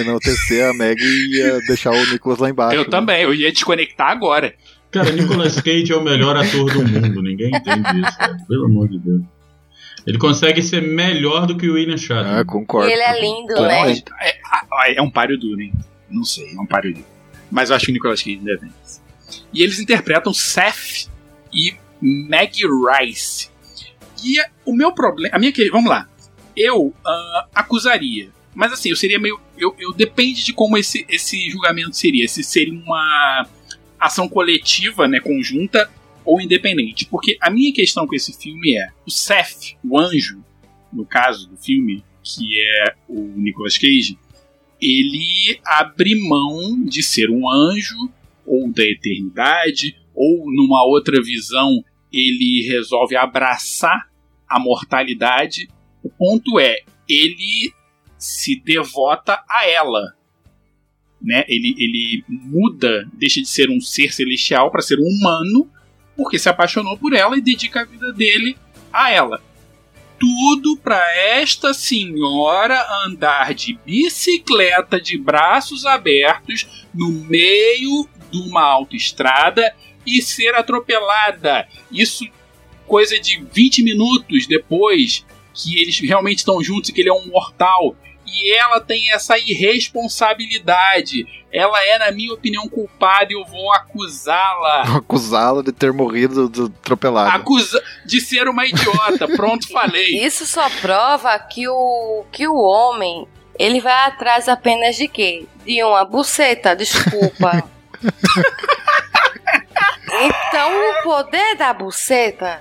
enaltecer 0.00 0.68
a 0.68 0.74
Meg 0.74 1.00
e 1.00 1.36
ia 1.36 1.60
deixar 1.68 1.92
o 1.92 2.10
Nicolas 2.10 2.38
lá 2.40 2.50
embaixo. 2.50 2.74
Eu 2.74 2.82
né? 2.82 2.88
também, 2.90 3.22
eu 3.22 3.32
ia 3.32 3.52
desconectar 3.52 4.10
agora. 4.10 4.54
Cara, 4.94 5.10
Nicolas 5.10 5.60
Cage 5.60 5.92
é 5.92 5.96
o 5.96 6.00
melhor 6.00 6.36
ator 6.36 6.72
do 6.72 6.86
mundo, 6.86 7.20
ninguém 7.20 7.48
entende 7.48 8.00
isso, 8.00 8.16
cara. 8.16 8.36
pelo 8.48 8.66
amor 8.66 8.88
de 8.88 9.00
Deus. 9.00 9.22
Ele 10.06 10.18
consegue 10.18 10.62
ser 10.62 10.82
melhor 10.82 11.46
do 11.46 11.56
que 11.56 11.68
o 11.68 11.74
William 11.74 11.96
Shatner. 11.96 12.38
Ah, 12.38 12.44
concordo. 12.44 12.88
E 12.88 12.92
ele 12.92 13.02
é 13.02 13.20
lindo, 13.20 13.54
né? 13.54 13.56
Plenamente. 13.56 14.04
É, 14.20 14.38
ah, 14.44 14.92
é 14.94 15.02
um 15.02 15.10
páreo 15.10 15.36
duro, 15.36 15.60
hein? 15.60 15.72
Não 16.08 16.22
sei, 16.22 16.54
é 16.54 16.60
um 16.60 16.66
páreo 16.66 16.94
duro. 16.94 17.06
Mas 17.50 17.70
eu 17.70 17.76
acho 17.76 17.86
que 17.86 17.90
o 17.90 17.94
Nicolas 17.94 18.22
Cage 18.22 18.36
deve. 18.36 18.68
E 19.52 19.62
eles 19.64 19.80
interpretam 19.80 20.32
Seth 20.32 21.08
e 21.52 21.74
Maggie 22.00 22.68
Rice. 22.68 23.50
E 24.22 24.36
o 24.64 24.72
meu 24.76 24.92
problema. 24.92 25.34
A 25.34 25.40
minha 25.40 25.50
que- 25.50 25.70
Vamos 25.70 25.90
lá. 25.90 26.08
Eu 26.56 26.94
ah, 27.04 27.48
acusaria. 27.52 28.28
Mas 28.54 28.72
assim, 28.72 28.90
eu 28.90 28.96
seria 28.96 29.18
meio. 29.18 29.40
Eu, 29.58 29.74
eu- 29.76 29.92
depende 29.92 30.44
de 30.44 30.52
como 30.52 30.78
esse, 30.78 31.04
esse 31.08 31.50
julgamento 31.50 31.96
seria. 31.96 32.28
Se 32.28 32.44
seria 32.44 32.72
uma 32.72 33.44
ação 33.98 34.28
coletiva, 34.28 35.08
né, 35.08 35.20
conjunta 35.20 35.90
ou 36.24 36.40
independente. 36.40 37.06
Porque 37.06 37.36
a 37.40 37.50
minha 37.50 37.72
questão 37.72 38.06
com 38.06 38.14
esse 38.14 38.32
filme 38.32 38.76
é: 38.76 38.88
o 39.06 39.10
Seth, 39.10 39.76
o 39.84 39.98
anjo, 39.98 40.42
no 40.92 41.04
caso 41.04 41.48
do 41.48 41.56
filme, 41.56 42.04
que 42.22 42.60
é 42.60 42.94
o 43.08 43.20
Nicolas 43.36 43.76
Cage, 43.76 44.18
ele 44.80 45.58
abre 45.64 46.14
mão 46.14 46.84
de 46.84 47.02
ser 47.02 47.30
um 47.30 47.48
anjo 47.48 48.10
ou 48.46 48.70
da 48.72 48.84
eternidade, 48.84 49.96
ou 50.14 50.50
numa 50.52 50.84
outra 50.84 51.22
visão 51.22 51.82
ele 52.12 52.66
resolve 52.68 53.16
abraçar 53.16 54.08
a 54.48 54.60
mortalidade. 54.60 55.68
O 56.02 56.08
ponto 56.08 56.60
é, 56.60 56.76
ele 57.08 57.72
se 58.18 58.60
devota 58.60 59.42
a 59.48 59.68
ela. 59.68 60.14
Né? 61.24 61.44
Ele, 61.48 61.74
ele 61.78 62.24
muda, 62.28 63.08
deixa 63.14 63.40
de 63.40 63.48
ser 63.48 63.70
um 63.70 63.80
ser 63.80 64.12
celestial 64.12 64.70
para 64.70 64.82
ser 64.82 64.98
um 65.00 65.06
humano, 65.06 65.70
porque 66.14 66.38
se 66.38 66.48
apaixonou 66.48 66.98
por 66.98 67.14
ela 67.14 67.36
e 67.36 67.40
dedica 67.40 67.80
a 67.80 67.84
vida 67.84 68.12
dele 68.12 68.58
a 68.92 69.10
ela. 69.10 69.42
Tudo 70.18 70.76
para 70.76 71.02
esta 71.16 71.72
senhora 71.72 72.78
andar 73.06 73.54
de 73.54 73.78
bicicleta 73.84 75.00
de 75.00 75.16
braços 75.16 75.86
abertos 75.86 76.86
no 76.94 77.10
meio 77.10 78.06
de 78.30 78.38
uma 78.38 78.62
autoestrada 78.62 79.74
e 80.06 80.20
ser 80.20 80.54
atropelada. 80.54 81.66
Isso 81.90 82.28
coisa 82.86 83.18
de 83.18 83.42
20 83.52 83.82
minutos 83.82 84.46
depois 84.46 85.24
que 85.54 85.80
eles 85.80 85.98
realmente 86.00 86.38
estão 86.38 86.62
juntos 86.62 86.90
e 86.90 86.92
que 86.92 87.00
ele 87.00 87.08
é 87.08 87.12
um 87.12 87.28
mortal. 87.28 87.96
E 88.36 88.52
ela 88.56 88.80
tem 88.80 89.12
essa 89.12 89.38
irresponsabilidade. 89.38 91.24
Ela 91.52 91.80
é, 91.84 91.98
na 91.98 92.10
minha 92.10 92.32
opinião, 92.34 92.68
culpada 92.68 93.28
e 93.30 93.34
eu 93.36 93.44
vou 93.44 93.72
acusá-la. 93.72 94.82
Acusá-la 94.98 95.62
de 95.62 95.70
ter 95.70 95.92
morrido 95.92 96.48
do- 96.48 96.66
atropelado. 96.66 97.30
Acusa 97.36 97.80
de 98.04 98.20
ser 98.20 98.48
uma 98.48 98.66
idiota. 98.66 99.28
Pronto, 99.28 99.68
falei. 99.68 100.18
Isso 100.18 100.44
só 100.46 100.68
prova 100.80 101.38
que 101.38 101.68
o, 101.68 102.24
que 102.32 102.48
o 102.48 102.56
homem 102.56 103.26
ele 103.56 103.80
vai 103.80 104.06
atrás 104.08 104.48
apenas 104.48 104.96
de 104.96 105.06
quê? 105.06 105.46
De 105.64 105.82
uma 105.84 106.04
buceta, 106.04 106.74
desculpa. 106.74 107.62
então 110.22 110.70
o 110.90 111.02
poder 111.02 111.56
da 111.56 111.72
buceta 111.72 112.60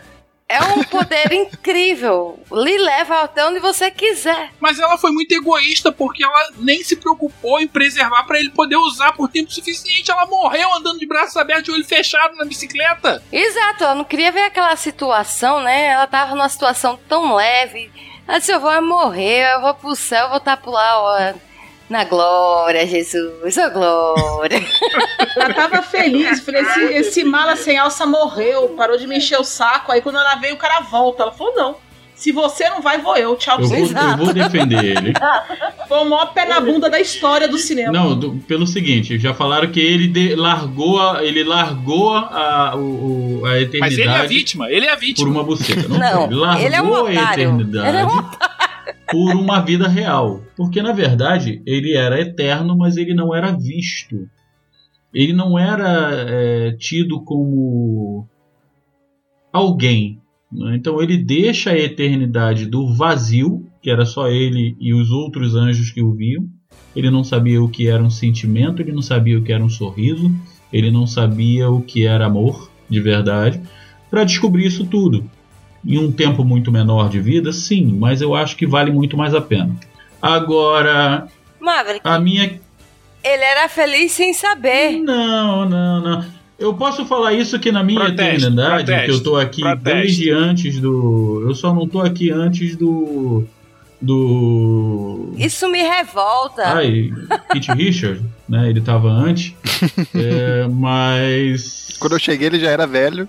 é 0.54 0.62
um 0.62 0.84
poder 0.84 1.32
incrível. 1.34 2.40
Lhe 2.52 2.78
leva 2.78 3.22
até 3.22 3.46
onde 3.46 3.60
você 3.60 3.90
quiser. 3.90 4.52
Mas 4.60 4.80
ela 4.80 4.98
foi 4.98 5.12
muito 5.12 5.32
egoísta 5.32 5.92
porque 5.92 6.24
ela 6.24 6.50
nem 6.58 6.84
se 6.84 6.96
preocupou 6.96 7.60
em 7.60 7.68
preservar 7.68 8.24
para 8.24 8.40
ele 8.40 8.52
poder 8.52 8.76
usar 8.76 9.14
por 9.14 9.30
tempo 9.30 9.52
suficiente. 9.52 10.12
Ela 10.12 10.26
morreu 10.26 10.74
andando 10.76 11.00
de 11.00 11.08
braços 11.08 11.38
abertos, 11.38 11.66
de 11.66 11.72
olho 11.72 11.86
fechado 11.86 12.36
na 12.36 12.46
bicicleta. 12.46 13.24
Exato, 13.32 13.84
ela 13.84 13.96
não 13.96 14.04
queria 14.04 14.32
ver 14.32 14.44
aquela 14.44 14.76
situação, 14.76 15.62
né? 15.62 15.88
Ela 15.88 16.08
tava 16.08 16.36
numa 16.36 16.50
situação 16.50 17.00
tão 17.08 17.34
leve. 17.34 17.92
Disse, 18.28 18.52
eu 18.52 18.60
vou 18.60 18.82
morrer, 18.82 19.54
eu 19.54 19.62
vou 19.62 19.74
pro 19.74 19.96
céu, 19.96 20.24
eu 20.26 20.30
vou 20.30 20.38
estar 20.38 20.58
por 20.58 20.72
lá, 20.72 21.00
ó, 21.02 21.34
na 21.94 22.04
glória, 22.06 22.86
Jesus, 22.88 23.56
ô 23.58 23.70
glória. 23.72 24.60
Ela 25.38 25.54
tava 25.54 25.82
feliz, 25.84 26.40
falei, 26.42 26.62
esse, 26.64 26.82
esse 26.94 27.24
mala 27.24 27.56
sem 27.56 27.78
alça 27.78 28.06
morreu, 28.06 28.70
parou 28.70 28.98
de 28.98 29.06
me 29.08 29.18
encher 29.18 29.40
o 29.40 29.44
saco. 29.44 29.92
Aí 29.92 30.02
quando 30.02 30.18
ela 30.18 30.36
veio, 30.36 30.56
o 30.56 30.58
cara 30.58 30.80
volta. 30.82 31.24
Ela 31.24 31.32
falou: 31.32 31.56
não. 31.56 31.76
Se 32.16 32.32
você 32.32 32.70
não 32.70 32.80
vai, 32.80 33.00
vou 33.00 33.18
eu. 33.18 33.36
Tchau 33.36 33.60
Eu 33.60 33.68
vou, 33.68 33.78
eu 33.78 34.18
vou 34.18 34.32
defender 34.34 34.84
ele. 34.86 35.14
Foi 35.90 35.98
o 35.98 36.06
maior 36.06 36.28
pé 36.28 36.46
na 36.46 36.62
bunda 36.62 36.90
da 36.90 37.00
história 37.00 37.48
do 37.48 37.58
cinema. 37.58 37.92
Não, 37.92 38.16
do- 38.18 38.36
pelo 38.48 38.66
seguinte, 38.68 39.18
já 39.20 39.34
falaram 39.34 39.70
que 39.72 39.80
ele 39.80 40.08
de- 40.08 40.36
largou, 40.36 41.02
a, 41.02 41.24
ele 41.24 41.44
largou 41.44 42.14
a, 42.16 42.76
o, 42.76 43.42
o- 43.42 43.46
a 43.46 43.60
eternidade 43.60 43.80
Mas 43.80 43.98
ele 43.98 44.10
é 44.10 44.18
a 44.20 44.24
vítima, 44.26 44.72
ele 44.72 44.86
é 44.86 44.90
a 44.92 44.94
por 44.96 45.02
vítima. 45.02 45.30
uma 45.32 45.44
buceta. 45.44 45.88
Não, 45.90 46.00
Não, 46.00 46.24
ele 46.26 46.36
largou 46.36 46.66
ele 46.66 46.76
é 46.76 46.82
um 46.82 46.96
a 46.96 47.02
otário. 47.02 47.44
eternidade 47.44 47.88
Ele 47.90 47.98
é 47.98 48.06
um 48.06 48.30
por 49.10 49.36
uma 49.36 49.60
vida 49.60 49.88
real. 49.88 50.42
Porque, 50.56 50.82
na 50.82 50.92
verdade, 50.92 51.62
ele 51.66 51.94
era 51.94 52.20
eterno, 52.20 52.78
mas 52.78 52.98
ele 52.98 53.14
não 53.14 53.34
era 53.34 53.52
visto. 53.52 54.28
Ele 55.14 55.34
não 55.34 55.58
era 55.60 56.10
é, 56.12 56.72
tido 56.74 57.22
como 57.22 58.28
alguém. 59.52 60.20
né? 60.52 60.76
Então 60.76 61.02
ele 61.02 61.18
deixa 61.18 61.72
a 61.72 61.78
eternidade 61.78 62.66
do 62.66 62.94
vazio, 62.96 63.66
que 63.82 63.92
era 63.92 64.06
só 64.06 64.28
ele 64.28 64.76
e 64.80 64.94
os 64.94 65.12
outros 65.12 65.56
anjos 65.56 65.92
que 65.92 66.02
o 66.02 66.14
viam. 66.14 66.50
Ele 66.96 67.12
não 67.12 67.24
sabia 67.24 67.62
o 67.62 67.70
que 67.70 67.88
era 67.88 68.04
um 68.04 68.10
sentimento, 68.10 68.82
ele 68.82 68.92
não 68.92 69.02
sabia 69.02 69.38
o 69.38 69.44
que 69.44 69.52
era 69.52 69.64
um 69.64 69.70
sorriso, 69.70 70.32
ele 70.72 70.90
não 70.90 71.06
sabia 71.06 71.70
o 71.70 71.82
que 71.82 72.06
era 72.06 72.26
amor 72.26 72.72
de 72.90 73.00
verdade, 73.00 73.62
para 74.10 74.24
descobrir 74.24 74.66
isso 74.66 74.86
tudo. 74.86 75.30
Em 75.86 75.98
um 75.98 76.12
tempo 76.12 76.44
muito 76.46 76.72
menor 76.72 77.10
de 77.10 77.20
vida, 77.20 77.52
sim, 77.52 77.96
mas 78.00 78.22
eu 78.22 78.34
acho 78.34 78.56
que 78.56 78.66
vale 78.66 78.92
muito 78.92 79.18
mais 79.18 79.36
a 79.36 79.42
pena. 79.42 79.76
Agora, 80.22 81.28
Maverick, 81.60 82.02
a 82.04 82.20
minha 82.20 82.60
ele 83.24 83.44
era 83.44 83.68
feliz 83.70 84.12
sem 84.12 84.34
saber. 84.34 85.00
não, 85.00 85.68
não, 85.68 86.02
não. 86.02 86.26
Eu 86.60 86.74
posso 86.74 87.06
falar 87.06 87.34
isso 87.34 87.60
que 87.60 87.72
na 87.72 87.84
minha 87.84 88.00
Protesto, 88.00 88.22
eternidade, 88.46 88.86
protesto, 88.86 89.06
que 89.06 89.12
eu 89.12 89.24
tô 89.24 89.36
aqui 89.38 89.62
protesto. 89.62 89.84
desde 89.84 90.32
antes 90.32 90.80
do. 90.80 91.44
Eu 91.48 91.56
só 91.56 91.74
não 91.74 91.88
tô 91.88 92.00
aqui 92.00 92.30
antes 92.32 92.76
do. 92.76 93.46
Do. 94.04 95.34
Isso 95.38 95.70
me 95.70 95.82
revolta. 95.82 96.62
Ai, 96.64 97.10
Kit 97.54 97.72
Richard, 97.72 98.22
né? 98.50 98.70
Ele 98.70 98.82
tava 98.82 99.10
antes. 99.10 99.54
É, 100.14 100.68
mas. 100.68 101.96
Quando 102.00 102.14
eu 102.14 102.20
cheguei, 102.20 102.48
ele 102.48 102.60
já 102.60 102.70
era 102.70 102.86
velho. 102.86 103.28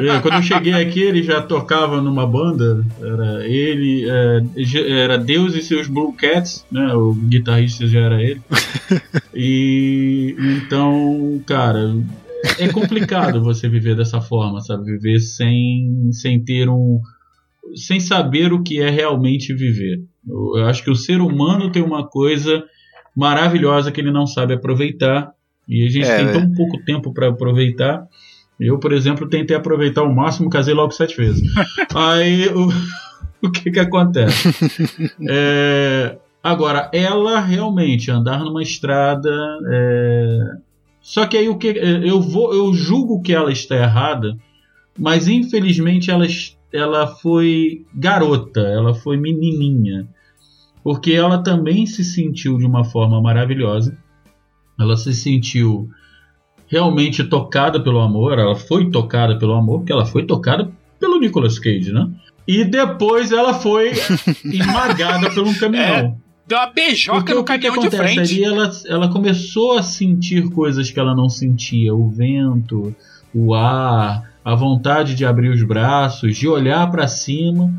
É, 0.00 0.20
quando 0.20 0.34
eu 0.34 0.42
cheguei 0.42 0.74
aqui, 0.74 1.00
ele 1.00 1.22
já 1.22 1.40
tocava 1.40 2.00
numa 2.00 2.26
banda. 2.26 2.84
Era 3.00 3.46
ele, 3.46 4.06
é, 4.08 4.42
era 5.02 5.18
Deus 5.18 5.54
e 5.54 5.62
seus 5.62 5.88
Blue 5.88 6.12
Cats, 6.12 6.64
né? 6.70 6.92
O 6.94 7.14
guitarrista 7.14 7.86
já 7.86 8.00
era 8.00 8.22
ele. 8.22 8.40
E 9.34 10.36
então, 10.38 11.42
cara, 11.46 11.94
é 12.58 12.68
complicado 12.68 13.42
você 13.42 13.68
viver 13.68 13.96
dessa 13.96 14.20
forma, 14.20 14.60
sabe? 14.60 14.84
Viver 14.84 15.20
sem, 15.20 16.10
sem 16.12 16.42
ter 16.42 16.68
um. 16.68 17.00
Sem 17.74 18.00
saber 18.00 18.52
o 18.52 18.62
que 18.62 18.80
é 18.80 18.90
realmente 18.90 19.54
viver. 19.54 20.00
Eu, 20.28 20.66
acho 20.66 20.82
que 20.84 20.90
o 20.90 20.96
ser 20.96 21.20
humano 21.20 21.70
tem 21.70 21.82
uma 21.82 22.06
coisa 22.06 22.62
maravilhosa 23.16 23.90
que 23.92 24.00
ele 24.00 24.10
não 24.12 24.26
sabe 24.26 24.54
aproveitar. 24.54 25.30
E 25.68 25.86
a 25.86 25.90
gente 25.90 26.06
É, 26.06 26.16
tem 26.16 26.26
né? 26.26 26.32
tão 26.32 26.52
pouco 26.54 26.82
tempo 26.84 27.12
para 27.12 27.28
aproveitar. 27.28 28.04
Eu, 28.60 28.78
por 28.78 28.92
exemplo, 28.92 29.28
tentei 29.28 29.56
aproveitar 29.56 30.02
ao 30.02 30.12
máximo, 30.14 30.50
casei 30.50 30.74
logo 30.74 30.92
sete 30.92 31.16
vezes. 31.16 31.42
Aí 31.94 32.48
o, 32.48 32.68
o 33.46 33.50
que 33.50 33.70
que 33.70 33.80
acontece? 33.80 34.48
É, 35.28 36.16
agora, 36.42 36.90
ela 36.92 37.40
realmente 37.40 38.10
andar 38.10 38.40
numa 38.44 38.62
estrada. 38.62 39.30
é, 39.70 40.38
só 41.00 41.26
que 41.26 41.36
aí 41.36 41.48
o 41.48 41.56
que 41.58 41.66
eu 41.66 42.20
vou, 42.20 42.54
eu 42.54 42.72
julgo 42.72 43.20
que 43.22 43.32
ela 43.32 43.50
está 43.50 43.74
errada, 43.76 44.36
mas 44.96 45.26
infelizmente 45.26 46.10
ela, 46.12 46.24
es- 46.24 46.56
ela 46.72 47.06
foi 47.06 47.84
garota, 47.94 48.60
ela 48.60 48.94
foi 48.94 49.16
menininha, 49.16 50.08
porque 50.82 51.12
ela 51.12 51.38
também 51.38 51.86
se 51.86 52.04
sentiu 52.04 52.58
de 52.58 52.66
uma 52.66 52.84
forma 52.84 53.20
maravilhosa. 53.20 53.96
Ela 54.78 54.96
se 54.96 55.12
sentiu 55.14 55.88
realmente 56.66 57.22
tocada 57.22 57.78
pelo 57.78 58.00
amor, 58.00 58.38
ela 58.38 58.56
foi 58.56 58.90
tocada 58.90 59.38
pelo 59.38 59.52
amor, 59.52 59.80
porque 59.80 59.92
ela 59.92 60.06
foi 60.06 60.24
tocada 60.24 60.72
pelo 60.98 61.20
Nicolas 61.20 61.58
Cage, 61.58 61.92
né? 61.92 62.08
E 62.48 62.64
depois 62.64 63.30
ela 63.30 63.54
foi 63.54 63.92
esmagada 64.44 65.30
por 65.30 65.46
um 65.46 65.54
caminhão. 65.54 66.18
Deu 66.46 66.58
uma 66.58 66.66
beijoca 66.66 67.18
Porque 67.18 67.34
no 67.34 67.40
o 67.40 67.44
que, 67.44 67.52
caminhão 67.52 67.74
de 67.74 67.86
acontece 67.86 68.14
frente. 68.14 68.44
ali? 68.44 68.44
Ela, 68.44 68.70
ela 68.86 69.08
começou 69.12 69.78
a 69.78 69.82
sentir 69.82 70.50
coisas 70.50 70.90
que 70.90 70.98
ela 70.98 71.14
não 71.14 71.28
sentia: 71.28 71.94
o 71.94 72.08
vento, 72.08 72.94
o 73.34 73.54
ar, 73.54 74.31
a 74.44 74.54
vontade 74.54 75.14
de 75.14 75.24
abrir 75.24 75.48
os 75.48 75.62
braços, 75.62 76.36
de 76.36 76.48
olhar 76.48 76.90
pra 76.90 77.06
cima 77.06 77.72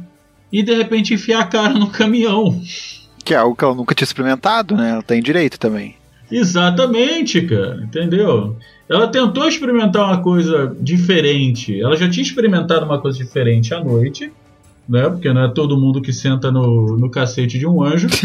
e 0.52 0.62
de 0.64 0.74
repente 0.74 1.14
enfiar 1.14 1.42
a 1.42 1.46
cara 1.46 1.74
no 1.74 1.90
caminhão. 1.90 2.62
Que 3.24 3.34
é 3.34 3.38
algo 3.38 3.56
que 3.56 3.64
ela 3.64 3.74
nunca 3.76 3.96
tinha 3.96 4.06
experimentado, 4.06 4.76
né? 4.76 4.92
Ela 4.92 5.04
tem 5.04 5.22
direito 5.22 5.60
também. 5.60 5.96
Exatamente, 6.32 7.42
cara, 7.42 7.82
entendeu? 7.84 8.58
Ela 8.90 9.08
tentou 9.08 9.48
experimentar 9.48 10.06
uma 10.06 10.22
coisa 10.22 10.76
diferente. 10.80 11.80
Ela 11.82 11.96
já 11.96 12.10
tinha 12.10 12.24
experimentado 12.24 12.86
uma 12.86 13.00
coisa 13.00 13.18
diferente 13.18 13.74
à 13.74 13.84
noite, 13.84 14.32
né? 14.88 15.10
Porque 15.10 15.32
não 15.32 15.44
é 15.44 15.48
todo 15.48 15.80
mundo 15.80 16.02
que 16.02 16.12
senta 16.12 16.52
no, 16.52 16.98
no 16.98 17.10
cacete 17.10 17.58
de 17.58 17.68
um 17.68 17.84
anjo. 17.84 18.08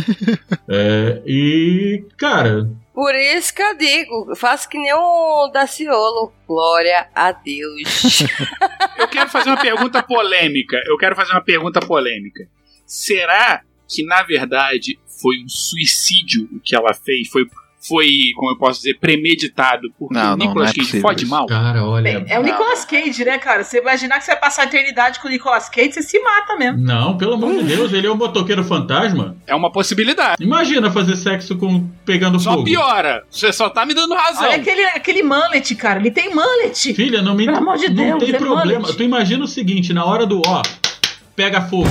É, 0.70 1.22
e, 1.26 2.04
cara, 2.18 2.68
Por 2.98 3.14
isso 3.14 3.54
que 3.54 3.62
eu 3.62 3.78
digo, 3.78 4.34
faço 4.34 4.68
que 4.68 4.76
nem 4.76 4.92
o 4.92 5.46
Daciolo. 5.54 6.32
Glória 6.48 7.08
a 7.14 7.30
Deus. 7.30 8.24
Eu 8.98 9.06
quero 9.06 9.30
fazer 9.30 9.50
uma 9.50 9.60
pergunta 9.60 10.02
polêmica. 10.02 10.82
Eu 10.84 10.98
quero 10.98 11.14
fazer 11.14 11.30
uma 11.30 11.40
pergunta 11.40 11.78
polêmica. 11.78 12.48
Será 12.84 13.62
que, 13.86 14.04
na 14.04 14.24
verdade, 14.24 14.98
foi 15.22 15.36
um 15.44 15.48
suicídio 15.48 16.48
o 16.52 16.58
que 16.58 16.74
ela 16.74 16.92
fez? 16.92 17.28
Foi, 17.28 17.46
foi, 17.88 18.06
como 18.36 18.50
eu 18.52 18.58
posso 18.58 18.80
dizer, 18.80 18.98
premeditado, 18.98 19.90
porque 19.98 20.14
Não, 20.14 20.34
o 20.34 20.36
não, 20.36 20.46
Nicolas 20.46 20.54
não 20.56 20.62
é 20.64 20.66
Cage 20.66 20.78
possível 20.80 21.00
fode 21.00 21.22
isso. 21.24 21.30
mal. 21.30 21.46
Cara, 21.46 21.84
olha. 21.84 22.24
É 22.28 22.38
o 22.38 22.42
Nicolas 22.42 22.84
Cage, 22.84 23.24
né, 23.24 23.38
cara? 23.38 23.64
Você 23.64 23.78
imaginar 23.78 24.18
que 24.18 24.24
você 24.24 24.32
vai 24.32 24.40
passar 24.40 24.62
a 24.62 24.64
eternidade 24.66 25.18
com 25.20 25.28
o 25.28 25.30
Nicolas 25.30 25.68
Cage, 25.68 25.92
você 25.92 26.02
se 26.02 26.18
mata 26.20 26.56
mesmo. 26.56 26.78
Não, 26.78 27.16
pelo 27.16 27.34
amor 27.34 27.54
de 27.54 27.64
Deus, 27.64 27.92
ele 27.92 28.06
é 28.06 28.10
um 28.10 28.16
motoqueiro 28.16 28.62
fantasma. 28.62 29.36
É 29.46 29.54
uma 29.54 29.72
possibilidade. 29.72 30.42
Imagina 30.42 30.90
fazer 30.90 31.16
sexo 31.16 31.56
com 31.56 31.88
pegando 32.04 32.38
Só 32.38 32.52
fogo. 32.52 32.64
piora. 32.64 33.24
Você 33.30 33.52
só 33.52 33.68
tá 33.70 33.84
me 33.86 33.94
dando 33.94 34.14
razão. 34.14 34.44
Olha 34.44 34.56
aquele, 34.56 34.84
aquele 34.84 35.22
mullet, 35.22 35.74
cara. 35.74 35.98
Ele 35.98 36.10
tem 36.10 36.34
mullet. 36.34 36.92
Filha, 36.94 37.22
não 37.22 37.34
me 37.34 37.46
Pelo 37.46 37.58
amor 37.58 37.76
de 37.78 37.88
não 37.88 37.94
Deus, 38.18 38.24
tem 38.24 38.34
é 38.34 38.38
problema. 38.38 38.80
mullet. 38.80 38.96
Tu 38.96 39.02
imagina 39.02 39.44
o 39.44 39.48
seguinte, 39.48 39.92
na 39.92 40.04
hora 40.04 40.26
do 40.26 40.42
ó, 40.46 40.62
pega 41.34 41.60
fogo. 41.62 41.88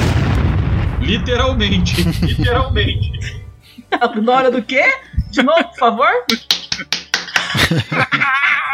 Literalmente. 1.01 2.01
Literalmente. 2.25 3.12
Na 4.21 4.33
hora 4.33 4.51
do 4.51 4.62
quê? 4.62 4.83
De 5.31 5.43
novo, 5.43 5.63
por 5.63 5.77
favor? 5.77 6.07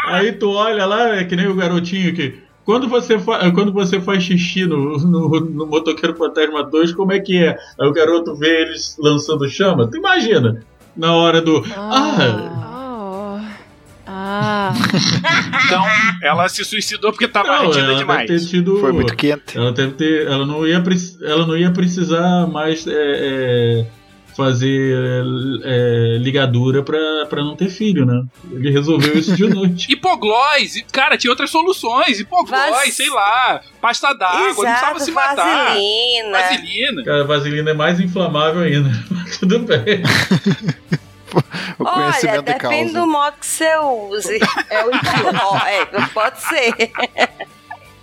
Aí 0.08 0.32
tu 0.32 0.50
olha 0.50 0.86
lá, 0.86 1.16
é 1.16 1.24
que 1.24 1.36
nem 1.36 1.48
o 1.48 1.54
garotinho 1.54 2.14
que. 2.14 2.42
Quando 2.64 2.88
você, 2.88 3.18
fa... 3.18 3.50
quando 3.52 3.72
você 3.72 4.00
faz 4.00 4.22
xixi 4.22 4.64
no, 4.64 4.96
no, 4.98 5.40
no 5.40 5.66
Motoqueiro 5.66 6.16
Fantasma 6.16 6.62
2, 6.62 6.92
como 6.92 7.12
é 7.12 7.20
que 7.20 7.44
é? 7.44 7.58
Aí 7.78 7.86
o 7.86 7.92
garoto 7.92 8.34
vê 8.34 8.62
eles 8.62 8.96
lançando 8.98 9.46
chama. 9.48 9.86
Tu 9.90 9.98
imagina? 9.98 10.62
Na 10.96 11.12
hora 11.12 11.42
do. 11.42 11.62
Ah! 11.76 13.50
Ah. 14.06 14.72
Então, 15.66 15.82
ela 16.22 16.48
se 16.48 16.64
suicidou 16.64 17.10
porque 17.10 17.26
tava 17.26 17.48
Não, 17.48 17.72
ela 17.72 17.94
demais. 17.94 18.28
deve 18.28 18.40
ter 18.40 18.46
tido. 18.46 18.76
Foi 18.78 18.92
muito 18.92 19.16
quente. 19.16 19.56
Ela 19.56 19.72
deve 19.72 19.94
ter. 19.94 20.26
Ela 20.26 20.44
não 20.44 20.66
ia, 20.66 20.82
ela 21.22 21.46
não 21.46 21.56
ia 21.56 21.70
precisar 21.70 22.46
mais 22.46 22.86
é, 22.86 22.92
é, 22.92 23.86
fazer 24.36 25.60
é, 25.64 26.18
ligadura 26.20 26.82
pra, 26.82 26.98
pra 27.28 27.42
não 27.42 27.54
ter 27.56 27.68
filho, 27.70 28.04
né? 28.04 28.22
Ele 28.50 28.70
resolveu 28.70 29.16
isso 29.18 29.34
de 29.36 29.46
noite. 29.48 29.92
Hipoglós, 29.92 30.76
e, 30.76 30.82
cara, 30.82 31.16
tinha 31.16 31.30
outras 31.30 31.50
soluções. 31.50 32.20
Hipoglós, 32.20 32.70
Vas- 32.70 32.94
sei 32.94 33.08
lá, 33.10 33.60
pasta 33.80 34.12
d'água, 34.14 34.40
não 34.46 34.54
precisava 34.54 35.00
se 35.00 35.10
matar. 35.12 35.66
vaselina. 35.68 36.38
Vaselina. 36.38 37.04
Cara, 37.04 37.20
a 37.22 37.26
vaselina 37.26 37.70
é 37.70 37.74
mais 37.74 38.00
inflamável 38.00 38.62
ainda. 38.62 38.90
Mas 39.10 39.38
Tudo 39.38 39.58
bem. 39.60 40.02
O 41.80 41.84
Olha, 41.84 42.42
depende 42.42 42.92
do 42.92 43.08
modo 43.08 43.34
que 43.40 43.46
você 43.46 43.76
use. 43.78 44.38
É 44.70 44.84
o 44.84 44.90
Ó, 45.42 45.58
é, 45.66 45.84
pode 46.14 46.40
ser. 46.40 46.92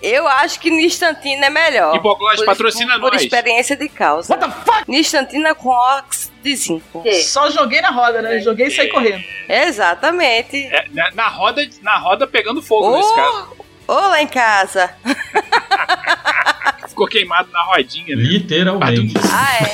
Eu 0.02 0.28
acho 0.28 0.60
que 0.60 0.72
Nistantina 0.72 1.46
é 1.46 1.50
melhor. 1.50 1.96
Hipoglós, 1.96 2.38
Por- 2.38 2.46
patrocina 2.46 2.94
por, 2.96 3.02
por 3.02 3.12
nós. 3.14 3.22
experiência 3.22 3.76
de 3.76 3.88
causa. 3.88 4.34
What 4.36 4.46
the 4.46 4.52
fuck? 4.66 4.90
Nistantina 4.90 5.54
com 5.54 5.70
óxido 5.70 6.34
de 6.42 6.56
zinco. 6.56 7.04
Só 7.24 7.50
joguei 7.52 7.82
na 7.82 7.92
roda, 7.92 8.22
né? 8.22 8.40
Joguei 8.40 8.68
e 8.68 8.72
saí 8.72 8.90
correndo. 8.90 9.24
Exatamente. 9.48 10.58
É, 10.66 10.88
na, 10.90 11.12
na 11.12 11.28
roda, 11.28 11.62
na 11.82 11.98
roda 11.98 12.26
pegando 12.26 12.62
fogo 12.62 12.98
nesse 12.98 13.14
caso. 13.16 13.56
Ô, 13.88 13.94
lá 13.94 14.22
em 14.22 14.28
casa. 14.28 14.92
Ficou 16.88 17.08
queimado 17.08 17.50
na 17.52 17.62
rodinha, 17.64 18.16
né? 18.16 18.24
Literalmente. 18.24 19.14
Ah, 19.32 19.66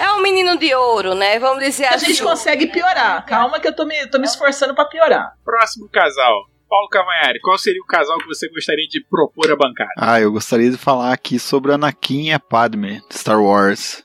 é. 0.00 0.04
É 0.04 0.10
um 0.12 0.20
menino 0.22 0.56
de 0.58 0.74
ouro, 0.74 1.14
né? 1.14 1.38
Vamos 1.38 1.62
dizer 1.64 1.86
A 1.86 1.94
assim. 1.94 2.06
gente 2.06 2.22
consegue 2.22 2.66
piorar. 2.66 3.24
Calma 3.26 3.60
que 3.60 3.68
eu 3.68 3.74
tô 3.74 3.84
me, 3.84 4.06
tô 4.08 4.18
me 4.18 4.26
esforçando 4.26 4.74
pra 4.74 4.84
piorar. 4.84 5.32
Próximo 5.44 5.88
casal. 5.88 6.46
Paulo 6.68 6.88
Cavanhari, 6.88 7.40
qual 7.40 7.56
seria 7.58 7.80
o 7.80 7.86
casal 7.86 8.18
que 8.18 8.26
você 8.26 8.48
gostaria 8.48 8.86
de 8.86 9.04
propor 9.08 9.50
a 9.50 9.56
bancada? 9.56 9.92
Ah, 9.96 10.20
eu 10.20 10.32
gostaria 10.32 10.70
de 10.70 10.76
falar 10.76 11.12
aqui 11.12 11.38
sobre 11.38 11.72
Anakin 11.72 12.28
e 12.28 12.32
a 12.32 12.40
Padme, 12.40 13.00
Star 13.12 13.42
Wars. 13.42 14.04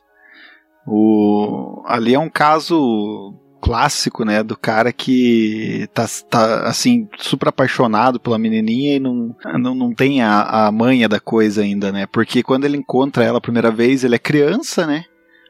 O... 0.86 1.84
Ali 1.88 2.13
é 2.13 2.19
um 2.19 2.30
caso 2.30 3.34
clássico, 3.62 4.24
né, 4.24 4.41
do 4.41 4.58
cara 4.58 4.91
que 4.91 5.88
tá, 5.93 6.06
tá 6.30 6.67
assim, 6.67 7.08
super 7.17 7.50
apaixonado 7.50 8.19
pela 8.19 8.39
menininha 8.39 8.95
e 8.95 9.00
não, 9.00 9.36
não, 9.60 9.76
não 9.76 9.93
tem 9.93 10.22
a, 10.22 10.67
a 10.67 10.72
manha 10.72 11.10
da 11.10 11.19
coisa 11.19 11.62
ainda, 11.62 11.91
né, 11.91 12.08
porque 12.08 12.41
quando 12.41 12.65
ele 12.65 12.78
encontra 12.78 13.24
ela 13.24 13.38
a 13.38 13.41
primeira 13.41 13.69
vez, 13.69 14.04
ele 14.04 14.15
é 14.15 14.19
criança, 14.19 14.88
né, 14.88 15.04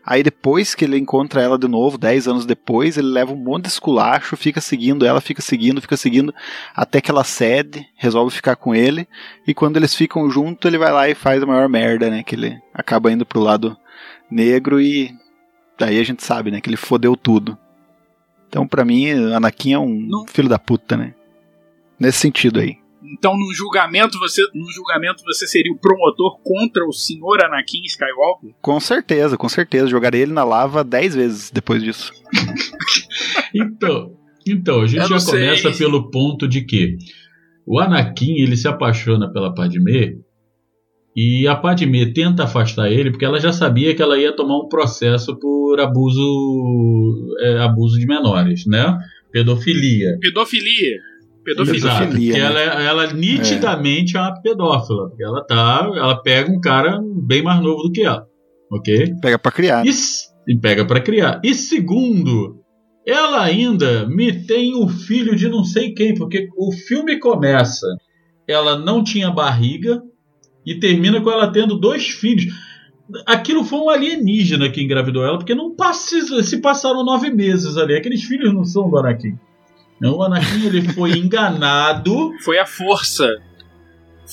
Aí 0.10 0.24
depois 0.24 0.74
que 0.74 0.86
ele 0.86 0.98
encontra 0.98 1.39
ela 1.39 1.56
de 1.56 1.67
novo, 1.67 1.95
10 1.95 2.28
anos 2.28 2.43
depois, 2.43 2.98
ele 2.98 3.10
leva 3.10 3.32
um 3.32 3.36
monte 3.36 3.65
de 3.65 3.69
esculacho, 3.69 4.36
fica 4.36 4.60
seguindo 4.60 5.06
ela, 5.06 5.22
fica 5.22 5.39
seguindo, 5.39 5.80
fica 5.80 5.95
seguindo, 5.95 6.34
até 6.76 7.00
que 7.00 7.12
ela 7.12 7.24
cede, 7.24 7.88
resolve 7.95 8.36
ficar 8.36 8.56
com 8.56 8.74
ele, 8.74 9.08
e 9.45 9.54
quando 9.54 9.78
eles 9.78 9.93
ficam 9.93 10.28
juntos, 10.28 10.67
ele 10.67 10.80
vai 10.80 10.91
lá 10.91 11.08
e 11.08 11.13
faz 11.13 11.43
a 11.43 11.45
maior 11.45 11.69
merda, 11.69 12.10
né? 12.10 12.24
Que 12.24 12.34
ele 12.34 12.60
acaba 12.74 13.12
indo 13.12 13.24
pro 13.24 13.39
lado 13.39 13.78
negro 14.32 14.82
e 14.82 15.12
daí 15.78 16.00
a 16.00 16.04
gente 16.04 16.24
sabe, 16.24 16.50
né? 16.50 16.60
Que 16.60 16.72
ele 16.72 16.76
fodeu 16.76 17.15
tudo. 17.15 17.56
Então, 18.48 18.67
pra 18.67 18.84
mim, 18.84 19.12
Anakin 19.12 19.74
é 19.74 19.78
um 19.78 19.93
Não. 19.93 20.26
filho 20.26 20.50
da 20.50 20.58
puta, 20.58 20.98
né? 20.98 21.13
Nesse 22.00 22.17
sentido 22.17 22.60
aí. 22.60 22.79
Então, 23.02 23.38
no 23.38 23.54
julgamento, 23.54 24.20
você, 24.20 24.42
no 24.54 24.70
julgamento, 24.72 25.24
você 25.24 25.48
seria 25.48 25.72
o 25.72 25.78
promotor 25.78 26.40
contra 26.44 26.86
o 26.86 26.92
senhor 26.92 27.44
Anakin 27.44 27.82
Skywalker? 27.86 28.52
Com 28.62 28.80
certeza, 28.80 29.38
com 29.38 29.48
certeza. 29.48 29.88
Jogarei 29.88 30.22
ele 30.22 30.34
na 30.34 30.44
lava 30.44 30.84
10 30.84 31.16
vezes 31.16 31.52
depois 31.52 31.82
disso. 31.82 32.12
Então, 33.54 34.16
então 34.48 34.82
a 34.82 34.88
gente 34.88 35.08
já 35.08 35.20
sei. 35.20 35.40
começa 35.40 35.72
pelo 35.72 36.10
ponto 36.12 36.48
de 36.48 36.62
que 36.62 36.98
o 37.66 37.80
Anakin 37.80 38.42
ele 38.42 38.56
se 38.56 38.68
apaixona 38.68 39.32
pela 39.32 39.54
Padmé 39.54 40.14
e 41.16 41.48
a 41.48 41.56
Padmé 41.56 42.06
tenta 42.14 42.44
afastar 42.44 42.92
ele 42.92 43.12
porque 43.12 43.26
ela 43.26 43.40
já 43.40 43.52
sabia 43.52 43.96
que 43.96 44.02
ela 44.02 44.18
ia 44.18 44.36
tomar 44.36 44.58
um 44.58 44.68
processo 44.70 45.38
por 45.40 45.80
abuso 45.80 47.36
é, 47.40 47.60
abuso 47.60 48.00
de 48.00 48.06
menores, 48.06 48.66
né? 48.66 48.98
Pedofilia. 49.32 50.18
Pedofilia. 50.20 50.98
Pedofilia. 51.56 51.82
Pedofilia, 52.00 52.34
porque 52.34 52.40
né? 52.54 52.66
ela, 52.66 52.84
ela 52.84 53.14
nitidamente 53.14 54.18
é. 54.18 54.20
uma 54.22 54.42
pedófila, 54.42 55.10
porque 55.10 55.24
ela 55.24 55.46
tá, 55.46 55.92
ela 55.96 56.22
pega 56.22 56.52
um 56.52 56.60
cara 56.60 57.00
bem 57.24 57.42
mais 57.42 57.62
novo 57.62 57.84
do 57.84 57.92
que 57.92 58.02
ela, 58.04 58.26
ok? 58.72 59.14
Pega 59.22 59.40
pra 59.40 59.52
criar. 59.52 59.86
E, 59.86 59.90
s- 59.90 60.28
e 60.48 60.58
pega 60.58 60.86
pra 60.86 61.00
criar. 61.02 61.40
E 61.44 61.54
segundo, 61.54 62.58
ela 63.06 63.44
ainda 63.44 64.06
me 64.08 64.32
tem 64.46 64.76
o 64.76 64.88
filho 64.88 65.36
de 65.36 65.48
não 65.50 65.64
sei 65.64 65.94
quem, 65.94 66.14
porque 66.16 66.48
o 66.58 66.72
filme 66.72 67.18
começa, 67.20 67.88
ela 68.48 68.78
não 68.78 69.04
tinha 69.04 69.30
barriga 69.32 70.02
e 70.66 70.76
termina 70.80 71.22
com 71.22 71.30
ela 71.32 71.52
tendo 71.52 71.78
dois 71.80 72.08
filhos. 72.08 72.46
Aquilo 73.26 73.64
foi 73.64 73.80
um 73.80 73.90
alienígena 73.90 74.70
que 74.70 74.84
engravidou 74.84 75.24
ela, 75.24 75.38
porque 75.38 75.56
não 75.56 75.76
passe- 75.76 76.44
se 76.44 76.58
passaram 76.62 77.04
nove 77.04 77.32
meses 77.32 77.76
ali. 77.78 77.96
Aqueles 77.96 78.24
filhos 78.24 78.54
não 78.54 78.64
são 78.64 78.88
do 78.90 78.98
Anakin. 79.00 79.36
Não, 80.00 80.16
o 80.18 80.24
Anakin 80.24 80.66
ele 80.66 80.94
foi 80.94 81.12
enganado. 81.12 82.32
Foi 82.44 82.58
a 82.58 82.66
força. 82.66 83.38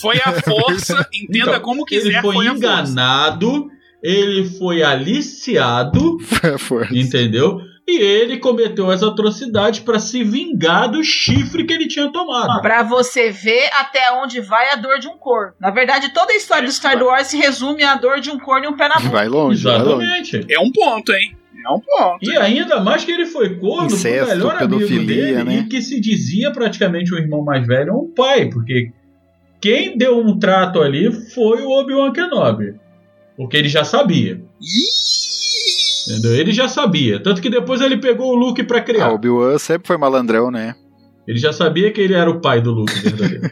Foi 0.00 0.16
a 0.24 0.32
força, 0.42 1.08
entenda 1.12 1.52
Então, 1.52 1.60
como 1.60 1.84
quiser, 1.84 2.08
ele 2.08 2.20
foi, 2.20 2.34
foi 2.34 2.48
a 2.48 2.52
enganado, 2.52 3.70
ele 4.02 4.44
foi 4.50 4.82
aliciado, 4.82 6.18
Força. 6.58 6.94
entendeu? 6.94 7.60
E 7.88 7.98
ele 8.00 8.38
cometeu 8.38 8.90
as 8.90 9.02
atrocidades 9.02 9.80
para 9.80 9.98
se 10.00 10.24
vingar 10.24 10.90
do 10.90 11.02
chifre 11.04 11.64
que 11.64 11.72
ele 11.72 11.86
tinha 11.86 12.10
tomado. 12.10 12.60
Pra 12.60 12.82
você 12.82 13.30
ver 13.30 13.70
até 13.72 14.12
onde 14.12 14.40
vai 14.40 14.70
a 14.72 14.76
dor 14.76 14.98
de 14.98 15.06
um 15.06 15.16
corno. 15.16 15.52
Na 15.60 15.70
verdade, 15.70 16.12
toda 16.12 16.32
a 16.32 16.36
história 16.36 16.64
do 16.64 16.72
Star 16.72 17.00
Wars 17.00 17.28
se 17.28 17.38
resume 17.38 17.84
à 17.84 17.94
dor 17.94 18.20
de 18.20 18.28
um 18.28 18.38
corno 18.40 18.66
e 18.66 18.68
um 18.68 18.76
pé 18.76 18.88
na 18.88 18.96
bunda. 18.96 19.10
Vai 19.10 19.28
longe, 19.28 19.62
vai 19.62 19.78
longe. 19.78 20.04
Exatamente. 20.04 20.52
É 20.52 20.58
um 20.58 20.70
ponto, 20.72 21.12
hein? 21.12 21.36
É 21.66 21.70
um 21.70 21.80
ponto. 21.80 22.18
E 22.22 22.36
ainda 22.36 22.80
mais 22.80 23.04
que 23.04 23.10
ele 23.12 23.26
foi 23.26 23.56
corno 23.58 23.86
Incesto, 23.86 24.26
pro 24.26 24.36
melhor 24.36 24.62
amigo 24.62 25.06
dele 25.06 25.44
né? 25.44 25.58
e 25.58 25.64
que 25.64 25.82
se 25.82 26.00
dizia 26.00 26.50
praticamente 26.52 27.12
o 27.14 27.18
irmão 27.18 27.42
mais 27.42 27.66
velho 27.66 27.94
ou 27.94 28.04
um 28.04 28.14
pai, 28.14 28.48
porque 28.48 28.92
quem 29.60 29.96
deu 29.98 30.18
um 30.18 30.38
trato 30.38 30.80
ali 30.80 31.10
foi 31.12 31.62
o 31.62 31.70
Obi-Wan 31.70 32.12
Kenobi. 32.12 32.74
Porque 33.36 33.56
ele 33.56 33.68
já 33.68 33.84
sabia. 33.84 34.40
Entendeu? 36.08 36.34
Ele 36.36 36.52
já 36.52 36.68
sabia. 36.68 37.20
Tanto 37.22 37.42
que 37.42 37.50
depois 37.50 37.80
ele 37.80 37.96
pegou 37.96 38.32
o 38.32 38.36
Luke 38.36 38.62
pra 38.62 38.78
Ah, 38.78 38.82
criar. 38.82 39.10
o 39.10 39.14
Obi-Wan 39.14 39.58
sempre 39.58 39.88
foi 39.88 39.96
malandrão, 39.96 40.50
né? 40.50 40.74
Ele 41.26 41.38
já 41.38 41.52
sabia 41.52 41.90
que 41.90 42.00
ele 42.00 42.14
era 42.14 42.30
o 42.30 42.40
pai 42.40 42.60
do 42.60 42.70
Luke 42.72 42.94
verdadeiro. 43.00 43.50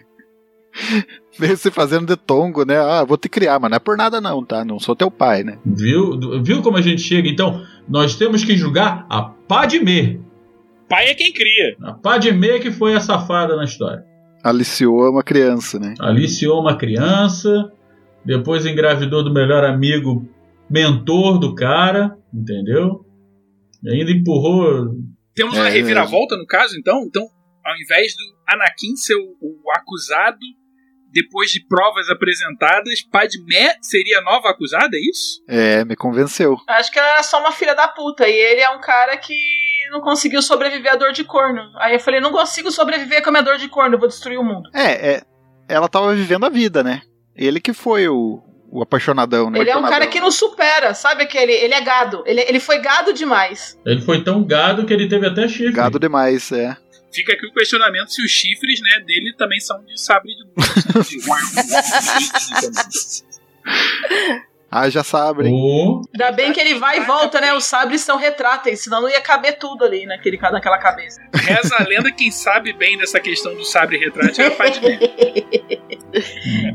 Veio 1.38 1.56
se 1.56 1.70
fazendo 1.70 2.06
de 2.06 2.16
tongo, 2.16 2.64
né? 2.64 2.76
Ah, 2.78 3.04
vou 3.04 3.16
te 3.16 3.28
criar, 3.28 3.58
mas 3.58 3.70
não 3.70 3.76
é 3.76 3.80
por 3.80 3.96
nada 3.96 4.20
não, 4.20 4.44
tá? 4.44 4.64
Não 4.64 4.78
sou 4.78 4.94
teu 4.94 5.10
pai, 5.10 5.42
né? 5.42 5.58
Viu? 5.64 6.18
Viu 6.42 6.62
como 6.62 6.76
a 6.76 6.82
gente 6.82 7.02
chega? 7.02 7.28
Então, 7.28 7.64
nós 7.88 8.16
temos 8.16 8.44
que 8.44 8.56
julgar 8.56 9.06
a 9.10 9.22
Padmé. 9.22 10.20
Pai 10.88 11.08
é 11.08 11.14
quem 11.14 11.32
cria. 11.32 11.76
A 11.82 11.92
Padmé 11.94 12.58
que 12.58 12.70
foi 12.70 12.94
a 12.94 13.00
safada 13.00 13.56
na 13.56 13.64
história. 13.64 14.04
Aliciou 14.42 15.10
uma 15.10 15.22
criança, 15.22 15.78
né? 15.78 15.94
Aliciou 15.98 16.60
uma 16.60 16.76
criança, 16.76 17.72
depois 18.24 18.66
engravidou 18.66 19.24
do 19.24 19.32
melhor 19.32 19.64
amigo, 19.64 20.28
mentor 20.68 21.38
do 21.38 21.54
cara, 21.54 22.16
entendeu? 22.32 23.04
E 23.82 23.90
ainda 23.92 24.10
empurrou. 24.12 24.94
Temos 25.34 25.56
É, 25.56 25.60
uma 25.60 25.68
é. 25.68 25.72
reviravolta 25.72 26.36
no 26.36 26.46
caso, 26.46 26.76
então? 26.78 27.02
Então, 27.06 27.22
ao 27.64 27.74
invés 27.82 28.14
do 28.14 28.54
Anakin 28.54 28.94
ser 28.96 29.14
o, 29.16 29.24
o 29.40 29.70
acusado, 29.74 30.38
depois 31.14 31.50
de 31.52 31.64
provas 31.64 32.10
apresentadas, 32.10 33.00
Padmé 33.02 33.76
seria 33.80 34.18
a 34.18 34.22
nova 34.22 34.50
acusada, 34.50 34.96
é 34.96 35.00
isso? 35.00 35.40
É, 35.48 35.84
me 35.84 35.94
convenceu. 35.94 36.56
Acho 36.68 36.90
que 36.90 36.98
ela 36.98 37.08
era 37.08 37.22
só 37.22 37.38
uma 37.38 37.52
filha 37.52 37.74
da 37.74 37.86
puta. 37.86 38.28
E 38.28 38.32
ele 38.32 38.60
é 38.60 38.70
um 38.70 38.80
cara 38.80 39.16
que 39.16 39.34
não 39.92 40.00
conseguiu 40.00 40.42
sobreviver 40.42 40.92
à 40.92 40.96
dor 40.96 41.12
de 41.12 41.22
corno. 41.22 41.62
Aí 41.76 41.94
eu 41.94 42.00
falei, 42.00 42.20
não 42.20 42.32
consigo 42.32 42.70
sobreviver 42.72 43.22
com 43.22 43.28
a 43.28 43.32
minha 43.32 43.44
dor 43.44 43.56
de 43.56 43.68
corno, 43.68 43.94
eu 43.94 43.98
vou 43.98 44.08
destruir 44.08 44.38
o 44.38 44.44
mundo. 44.44 44.68
É, 44.74 45.12
é, 45.12 45.22
ela 45.68 45.88
tava 45.88 46.12
vivendo 46.14 46.44
a 46.44 46.48
vida, 46.48 46.82
né? 46.82 47.02
Ele 47.36 47.60
que 47.60 47.72
foi 47.72 48.08
o, 48.08 48.42
o 48.68 48.82
apaixonadão, 48.82 49.50
né? 49.50 49.60
Ele 49.60 49.70
é 49.70 49.76
um 49.76 49.82
cara 49.82 50.08
que 50.08 50.20
não 50.20 50.32
supera, 50.32 50.94
sabe 50.94 51.22
aquele? 51.22 51.52
Ele 51.52 51.74
é 51.74 51.80
gado. 51.80 52.24
Ele, 52.26 52.40
ele 52.40 52.58
foi 52.58 52.78
gado 52.78 53.12
demais. 53.12 53.78
Ele 53.86 54.00
foi 54.00 54.24
tão 54.24 54.42
gado 54.42 54.84
que 54.84 54.92
ele 54.92 55.08
teve 55.08 55.26
até 55.26 55.46
chifre. 55.46 55.72
Gado 55.72 55.98
demais, 55.98 56.50
é. 56.50 56.76
Fica 57.14 57.32
aqui 57.32 57.46
o 57.46 57.52
questionamento 57.52 58.12
se 58.12 58.22
os 58.24 58.30
chifres 58.30 58.80
né, 58.80 58.98
dele 59.06 59.32
também 59.38 59.60
são 59.60 59.82
de 59.84 59.98
sabre 60.00 60.32
de 60.34 60.42
luz. 60.44 60.74
Ah, 64.76 64.90
já 64.90 65.04
sabe. 65.04 65.46
hein? 65.46 65.52
O... 65.54 66.02
Ainda 66.12 66.32
bem 66.32 66.52
que 66.52 66.58
ele 66.58 66.74
vai 66.74 66.98
e 66.98 67.04
volta, 67.04 67.40
né? 67.40 67.54
Os 67.54 67.62
sabres 67.62 68.00
são 68.00 68.18
retráteis, 68.18 68.80
senão 68.80 69.02
não 69.02 69.08
ia 69.08 69.20
caber 69.20 69.56
tudo 69.56 69.84
ali 69.84 70.04
naquele, 70.04 70.36
naquela 70.36 70.78
cabeça. 70.78 71.20
Reza 71.32 71.76
a 71.78 71.84
lenda, 71.84 72.10
quem 72.10 72.28
sabe 72.32 72.72
bem 72.72 72.98
dessa 72.98 73.20
questão 73.20 73.54
do 73.54 73.64
sabre 73.64 73.98
retrátil 73.98 74.44
é 74.44 74.48
a 74.48 74.50
Padmé. 74.50 74.98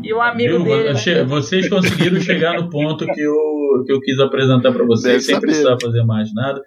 E 0.02 0.14
o 0.14 0.22
amigo 0.22 0.64
Viu? 0.64 0.78
dele. 0.84 0.94
né? 0.94 1.24
Vocês 1.26 1.68
conseguiram 1.68 2.22
chegar 2.22 2.54
no 2.54 2.70
ponto 2.70 3.06
que 3.06 3.20
eu, 3.22 3.84
que 3.86 3.92
eu 3.92 4.00
quis 4.00 4.18
apresentar 4.20 4.72
para 4.72 4.86
vocês, 4.86 5.16
Deve 5.16 5.26
sem 5.26 5.36
saber. 5.36 5.48
precisar 5.48 5.76
fazer 5.82 6.04
mais 6.06 6.34
nada. 6.34 6.62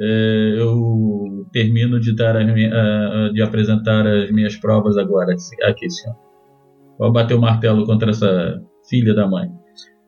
É, 0.00 0.54
eu 0.58 1.46
termino 1.52 1.98
de, 1.98 2.14
dar 2.14 2.36
as 2.36 2.46
mi- 2.52 2.70
ah, 2.70 3.28
ah, 3.28 3.30
de 3.32 3.40
apresentar 3.42 4.06
as 4.06 4.30
minhas 4.30 4.54
provas 4.56 4.96
agora, 4.98 5.34
aqui, 5.64 5.90
senhor. 5.90 6.16
Vou 6.98 7.12
bater 7.12 7.34
o 7.34 7.40
martelo 7.40 7.84
contra 7.86 8.10
essa 8.10 8.60
filha 8.88 9.14
da 9.14 9.26
mãe. 9.26 9.48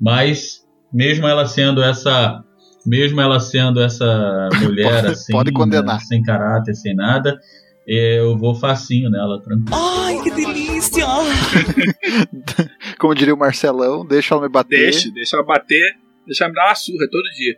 Mas, 0.01 0.67
mesmo 0.93 1.27
ela 1.27 1.47
sendo 1.47 1.83
essa. 1.83 2.43
Mesmo 2.87 3.21
ela 3.21 3.41
sendo 3.41 3.81
essa 3.81 4.49
mulher 4.63 5.03
Pode- 5.03 5.07
assim, 5.13 5.33
pode 5.33 5.53
condenar. 5.53 5.97
né, 5.97 6.01
sem 6.07 6.23
caráter, 6.23 6.75
sem 6.75 6.95
nada, 6.95 7.39
eu 7.87 8.37
vou 8.39 8.55
facinho 8.55 9.11
nela, 9.11 9.41
tranquilo. 9.43 9.75
Ai, 9.75 10.23
que 10.23 10.31
delícia! 10.31 11.05
Como 12.99 13.15
diria 13.15 13.35
o 13.35 13.39
Marcelão, 13.39 14.07
deixa 14.07 14.35
ela 14.35 14.43
me 14.43 14.49
bater. 14.49 14.79
Deixa, 14.79 15.11
deixa 15.13 15.37
ela 15.37 15.45
bater, 15.45 15.95
deixa 16.27 16.45
ela 16.45 16.51
me 16.51 16.57
dar 16.57 16.67
uma 16.69 16.75
surra 16.75 17.07
todo 17.11 17.25
dia. 17.37 17.55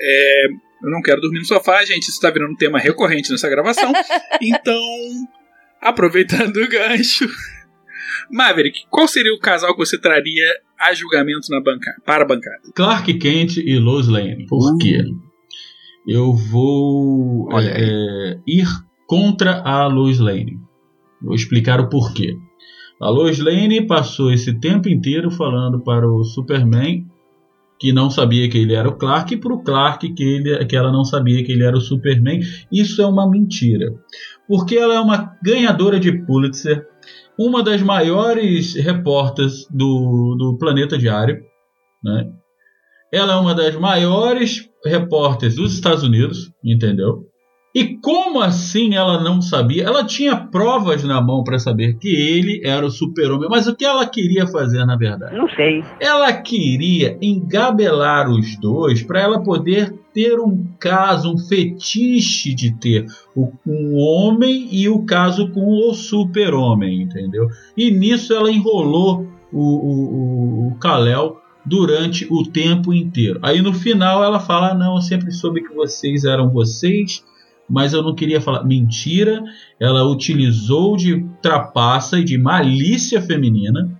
É, 0.00 0.46
eu 0.82 0.90
não 0.90 1.02
quero 1.02 1.20
dormir 1.20 1.38
no 1.38 1.44
sofá, 1.44 1.84
gente. 1.84 2.08
Isso 2.08 2.20
tá 2.20 2.30
virando 2.30 2.52
um 2.52 2.56
tema 2.56 2.78
recorrente 2.78 3.30
nessa 3.30 3.48
gravação. 3.48 3.92
Então, 4.40 4.80
aproveitando 5.80 6.56
o 6.58 6.68
gancho. 6.68 7.28
Maverick, 8.30 8.80
qual 8.90 9.08
seria 9.08 9.34
o 9.34 9.38
casal 9.38 9.72
que 9.72 9.84
você 9.84 9.98
traria 9.98 10.44
a 10.78 10.92
julgamento 10.94 11.50
na 11.50 11.60
bancada, 11.60 11.96
para 12.04 12.24
a 12.24 12.26
bancada? 12.26 12.60
Clark 12.74 13.14
Kent 13.18 13.56
e 13.56 13.78
Lois 13.78 14.06
Lane. 14.06 14.46
Por 14.46 14.76
quê? 14.78 15.02
Eu 16.06 16.32
vou 16.32 17.48
é, 17.60 18.38
ir 18.46 18.66
contra 19.06 19.60
a 19.62 19.86
Lois 19.86 20.18
Lane. 20.18 20.58
Vou 21.22 21.34
explicar 21.34 21.80
o 21.80 21.88
porquê. 21.88 22.36
A 23.00 23.08
Lois 23.10 23.38
Lane 23.38 23.86
passou 23.86 24.32
esse 24.32 24.58
tempo 24.60 24.88
inteiro 24.88 25.30
falando 25.30 25.80
para 25.82 26.06
o 26.06 26.22
Superman 26.24 27.06
que 27.78 27.92
não 27.92 28.10
sabia 28.10 28.48
que 28.48 28.58
ele 28.58 28.74
era 28.74 28.88
o 28.88 28.96
Clark 28.96 29.32
e 29.32 29.36
para 29.36 29.52
o 29.52 29.62
Clark 29.62 30.12
que, 30.12 30.22
ele, 30.22 30.64
que 30.66 30.76
ela 30.76 30.90
não 30.90 31.04
sabia 31.04 31.44
que 31.44 31.52
ele 31.52 31.64
era 31.64 31.76
o 31.76 31.80
Superman. 31.80 32.40
Isso 32.72 33.00
é 33.00 33.06
uma 33.06 33.30
mentira. 33.30 33.92
Porque 34.48 34.76
ela 34.76 34.94
é 34.94 35.00
uma 35.00 35.36
ganhadora 35.42 36.00
de 36.00 36.12
Pulitzer, 36.24 36.86
uma 37.38 37.62
das 37.62 37.82
maiores 37.82 38.74
repórteres 38.74 39.66
do, 39.70 40.34
do 40.36 40.58
Planeta 40.58 40.98
Diário, 40.98 41.40
né? 42.02 42.30
Ela 43.12 43.34
é 43.34 43.36
uma 43.36 43.54
das 43.54 43.74
maiores 43.76 44.68
repórteres 44.84 45.56
dos 45.56 45.72
Estados 45.72 46.02
Unidos, 46.02 46.52
entendeu? 46.62 47.26
E 47.74 47.96
como 47.96 48.40
assim 48.40 48.94
ela 48.94 49.22
não 49.22 49.42
sabia? 49.42 49.84
Ela 49.84 50.04
tinha 50.04 50.34
provas 50.36 51.04
na 51.04 51.20
mão 51.20 51.44
para 51.44 51.58
saber 51.58 51.98
que 51.98 52.08
ele 52.08 52.62
era 52.64 52.84
o 52.84 52.90
super-homem, 52.90 53.48
mas 53.50 53.66
o 53.66 53.76
que 53.76 53.84
ela 53.84 54.06
queria 54.06 54.46
fazer 54.46 54.84
na 54.86 54.96
verdade? 54.96 55.36
Não 55.36 55.48
sei. 55.50 55.84
Ela 56.00 56.32
queria 56.32 57.18
engabelar 57.20 58.30
os 58.30 58.56
dois 58.56 59.02
para 59.02 59.20
ela 59.20 59.42
poder 59.42 59.94
ter 60.14 60.40
um 60.40 60.66
caso, 60.80 61.32
um 61.32 61.38
fetiche 61.38 62.54
de 62.54 62.72
ter 62.72 63.06
o, 63.36 63.52
um 63.66 63.94
homem 63.96 64.66
e 64.72 64.88
o 64.88 65.04
caso 65.04 65.50
com 65.50 65.68
o 65.68 65.94
super-homem, 65.94 67.02
entendeu? 67.02 67.48
E 67.76 67.90
nisso 67.90 68.32
ela 68.32 68.50
enrolou 68.50 69.26
o, 69.52 69.60
o, 69.60 70.68
o, 70.68 70.74
Kal-El 70.80 71.40
durante 71.64 72.26
o 72.30 72.44
tempo 72.44 72.92
inteiro. 72.92 73.38
Aí 73.42 73.60
no 73.60 73.72
final 73.72 74.24
ela 74.24 74.40
fala: 74.40 74.70
"Ah, 74.70 74.74
Não, 74.74 74.96
eu 74.96 75.02
sempre 75.02 75.30
soube 75.30 75.62
que 75.62 75.74
vocês 75.74 76.24
eram 76.24 76.50
vocês, 76.50 77.22
mas 77.68 77.92
eu 77.92 78.02
não 78.02 78.14
queria 78.14 78.40
falar. 78.40 78.64
Mentira, 78.64 79.42
ela 79.78 80.04
utilizou 80.04 80.96
de 80.96 81.24
trapaça 81.42 82.18
e 82.18 82.24
de 82.24 82.38
malícia 82.38 83.20
feminina 83.20 83.90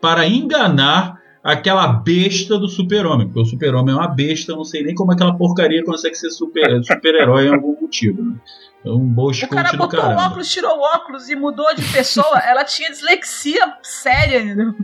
para 0.00 0.26
enganar 0.26 1.18
aquela 1.42 1.86
besta 1.88 2.58
do 2.58 2.68
super-homem. 2.68 3.26
Porque 3.26 3.40
o 3.40 3.44
super-homem 3.44 3.94
é 3.94 3.98
uma 3.98 4.08
besta, 4.08 4.54
não 4.54 4.64
sei 4.64 4.82
nem 4.82 4.94
como 4.94 5.12
aquela 5.12 5.36
porcaria 5.36 5.84
consegue 5.84 6.14
ser 6.14 6.30
super- 6.30 6.82
super-herói 6.84 7.48
em 7.48 7.54
algum 7.54 7.80
motivo. 7.80 8.22
Né? 8.22 8.36
É 8.84 8.90
um 8.90 9.06
bom 9.06 9.30
O 9.30 9.48
cara 9.48 9.72
botou 9.72 10.00
o 10.00 10.16
óculos, 10.16 10.50
tirou 10.50 10.76
o 10.78 10.80
óculos 10.80 11.28
e 11.28 11.36
mudou 11.36 11.74
de 11.74 11.82
pessoa. 11.92 12.38
Ela 12.38 12.64
tinha 12.64 12.90
dislexia 12.90 13.74
séria? 13.82 14.74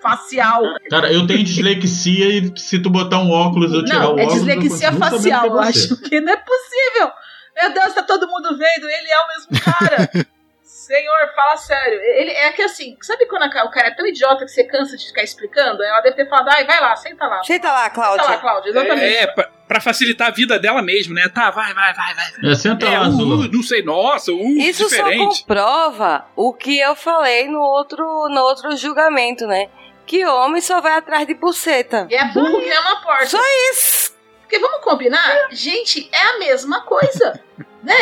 Facial. 0.00 0.62
Cara, 0.90 1.10
eu 1.12 1.26
tenho 1.26 1.42
dislexia 1.42 2.28
e 2.28 2.52
se 2.58 2.78
tu 2.78 2.90
botar 2.90 3.18
um 3.20 3.30
óculos 3.30 3.72
eu 3.72 3.84
tirar 3.84 4.00
Não, 4.00 4.14
o 4.14 4.18
é 4.18 4.24
óculos. 4.24 4.46
eu 4.46 4.56
dislexia 4.56 4.92
facial, 4.92 5.44
é 5.44 5.48
eu 5.48 5.58
acho 5.58 5.96
que 6.02 6.20
não 6.20 6.32
é 6.32 6.36
possível. 6.36 7.10
Meu 7.56 7.72
Deus, 7.72 7.92
tá 7.94 8.02
todo 8.02 8.28
mundo 8.28 8.56
vendo, 8.56 8.88
ele 8.88 9.10
é 9.10 9.18
o 9.20 9.28
mesmo 9.28 9.50
cara. 9.64 10.10
Senhor, 10.62 11.32
fala 11.34 11.56
sério. 11.56 11.98
Ele 12.00 12.30
é 12.30 12.52
que 12.52 12.60
assim, 12.62 12.96
sabe 13.00 13.26
quando 13.26 13.42
a- 13.44 13.64
o 13.64 13.70
cara 13.70 13.88
é 13.88 13.94
tão 13.94 14.06
idiota 14.06 14.44
que 14.44 14.50
você 14.50 14.64
cansa 14.64 14.96
de 14.96 15.06
ficar 15.06 15.22
explicando? 15.22 15.82
Ela 15.82 16.00
deve 16.00 16.16
ter 16.16 16.28
falado, 16.28 16.48
ai, 16.50 16.66
vai 16.66 16.80
lá, 16.80 16.94
senta 16.96 17.26
lá. 17.26 17.42
Senta 17.42 17.70
lá, 17.70 17.84
Senta 17.84 17.90
lá, 17.90 17.90
Cláudia. 17.90 18.38
Cláudia, 18.38 18.70
exatamente. 18.70 19.14
É, 19.16 19.26
pra, 19.28 19.50
pra 19.68 19.80
facilitar 19.80 20.28
a 20.28 20.30
vida 20.30 20.58
dela 20.58 20.82
mesmo, 20.82 21.14
né? 21.14 21.26
Tá, 21.28 21.50
vai, 21.50 21.72
vai, 21.72 21.94
vai, 21.94 22.14
vai. 22.14 22.50
É, 22.50 22.54
senta 22.54 22.86
É, 22.86 22.98
lá, 22.98 23.08
uh, 23.08 23.12
uh, 23.12 23.48
não 23.52 23.62
sei, 23.62 23.82
nossa, 23.82 24.30
uh, 24.32 24.48
Isso 24.58 24.88
só 24.88 24.96
diferente. 24.96 25.38
comprova 25.40 26.26
o 26.36 26.52
que 26.52 26.78
eu 26.78 26.94
falei 26.94 27.48
no 27.48 27.60
outro, 27.60 28.04
no 28.28 28.40
outro 28.42 28.76
julgamento, 28.76 29.46
né? 29.46 29.68
Que 30.06 30.26
homem 30.26 30.60
só 30.60 30.80
vai 30.82 30.94
atrás 30.96 31.26
de 31.26 31.32
buceta. 31.34 32.06
E 32.10 32.14
é 32.14 32.24
burro 32.26 32.60
que 32.60 32.68
é 32.68 32.80
uma 32.80 33.00
porta. 33.00 33.26
Só 33.26 33.40
isso. 33.70 34.13
Porque 34.44 34.58
vamos 34.58 34.84
combinar, 34.84 35.48
gente, 35.50 36.08
é 36.12 36.22
a 36.34 36.38
mesma 36.38 36.82
coisa. 36.82 37.40
né? 37.82 37.94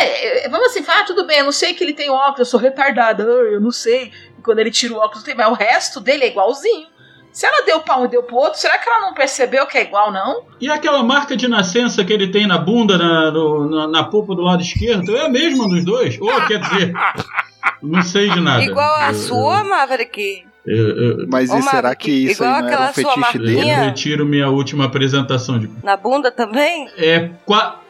É, 0.45 0.49
Vamos 0.49 0.69
assim, 0.69 0.83
falar, 0.83 1.01
ah, 1.01 1.05
tudo 1.05 1.27
bem, 1.27 1.39
eu 1.39 1.45
não 1.45 1.53
sei 1.53 1.73
que 1.75 1.83
ele 1.83 1.95
tem 1.95 2.11
óculos, 2.11 2.41
eu 2.41 2.45
sou 2.47 2.61
retardada, 2.61 3.25
ah, 3.25 3.27
eu 3.27 3.61
não 3.61 3.71
sei. 3.71 4.13
E 4.39 4.43
quando 4.43 4.59
ele 4.59 4.71
tira 4.71 4.95
o 4.95 4.99
óculos, 4.99 5.23
tem, 5.25 5.35
mas 5.35 5.49
o 5.49 5.55
resto 5.55 6.01
dele 6.01 6.25
é 6.25 6.29
igualzinho. 6.29 6.87
Se 7.33 7.47
ela 7.47 7.65
deu 7.65 7.81
pra 7.81 7.97
um 7.97 8.05
e 8.05 8.09
deu 8.09 8.23
pro 8.23 8.37
outro, 8.37 8.61
será 8.61 8.77
que 8.77 8.87
ela 8.87 9.01
não 9.01 9.15
percebeu 9.15 9.67
que 9.67 9.79
é 9.79 9.83
igual, 9.83 10.13
não? 10.13 10.45
E 10.61 10.69
aquela 10.71 11.03
marca 11.03 11.35
de 11.35 11.49
nascença 11.49 12.05
que 12.05 12.13
ele 12.13 12.31
tem 12.31 12.47
na 12.47 12.59
bunda, 12.59 12.99
na, 12.99 13.31
no- 13.31 13.71
na, 13.71 13.89
na 13.89 14.05
polpa 14.05 14.35
do 14.35 14.43
lado 14.43 14.61
esquerdo, 14.61 15.17
é 15.17 15.23
a 15.25 15.29
mesma 15.31 15.67
dos 15.67 15.83
dois? 15.83 16.21
Ou 16.21 16.31
quer 16.47 16.59
dizer, 16.61 16.93
não 17.83 18.03
sei 18.03 18.29
de 18.29 18.39
nada. 18.39 18.63
Igual 18.63 18.95
a 18.97 19.09
Eu- 19.09 19.15
sua, 19.15 19.65
Maverick. 19.65 20.47
Eu, 20.65 20.89
eu, 20.97 21.27
Mas 21.29 21.51
Ô, 21.51 21.59
e 21.59 21.63
será 21.63 21.93
que 21.95 22.11
isso 22.11 22.43
não 22.45 22.67
era 22.69 22.85
um 22.85 22.93
fetiche 22.93 23.37
eu 23.37 23.43
dele? 23.43 23.57
marquinha. 23.57 23.85
retiro 23.85 24.25
minha 24.25 24.49
última 24.49 24.85
apresentação 24.85 25.59
de 25.59 25.69
Na 25.83 25.97
bunda 25.97 26.31
também? 26.31 26.87
É, 26.97 27.31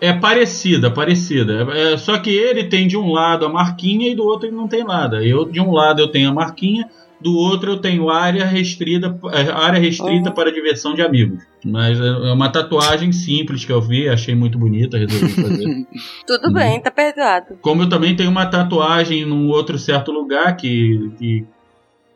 é 0.00 0.12
parecida, 0.14 0.90
parecida. 0.90 1.66
É, 1.74 1.96
só 1.98 2.16
que 2.18 2.30
ele 2.30 2.64
tem 2.64 2.88
de 2.88 2.96
um 2.96 3.12
lado 3.12 3.44
a 3.44 3.48
marquinha 3.48 4.08
e 4.10 4.14
do 4.14 4.24
outro 4.24 4.48
ele 4.48 4.56
não 4.56 4.66
tem 4.68 4.84
nada. 4.84 5.22
Eu 5.22 5.44
de 5.44 5.60
um 5.60 5.70
lado 5.70 6.00
eu 6.00 6.08
tenho 6.08 6.30
a 6.30 6.32
marquinha, 6.34 6.88
do 7.20 7.36
outro 7.36 7.72
eu 7.72 7.78
tenho 7.78 8.08
área 8.08 8.44
restrita, 8.46 9.16
é, 9.32 9.52
área 9.52 9.78
restrita 9.78 10.30
Uhum. 10.30 10.34
para 10.34 10.50
diversão 10.50 10.94
de 10.94 11.02
amigos. 11.02 11.42
Mas 11.64 12.00
é 12.00 12.06
é 12.06 12.32
uma 12.32 12.48
tatuagem 12.48 13.12
simples 13.12 13.66
que 13.66 13.70
eu 13.72 13.82
vi, 13.82 14.08
achei 14.08 14.34
muito 14.34 14.58
bonita, 14.58 14.96
resolvi 14.96 15.28
fazer. 15.34 15.86
Tudo 16.26 16.46
Uhum. 16.48 16.54
bem, 16.54 16.80
tá 16.80 16.90
perdoado. 16.90 17.58
Como 17.60 17.82
eu 17.82 17.88
também 17.90 18.16
tenho 18.16 18.30
uma 18.30 18.46
tatuagem 18.46 19.26
num 19.26 19.48
outro 19.50 19.78
certo 19.78 20.10
lugar 20.10 20.56
que, 20.56 21.12
que 21.18 21.44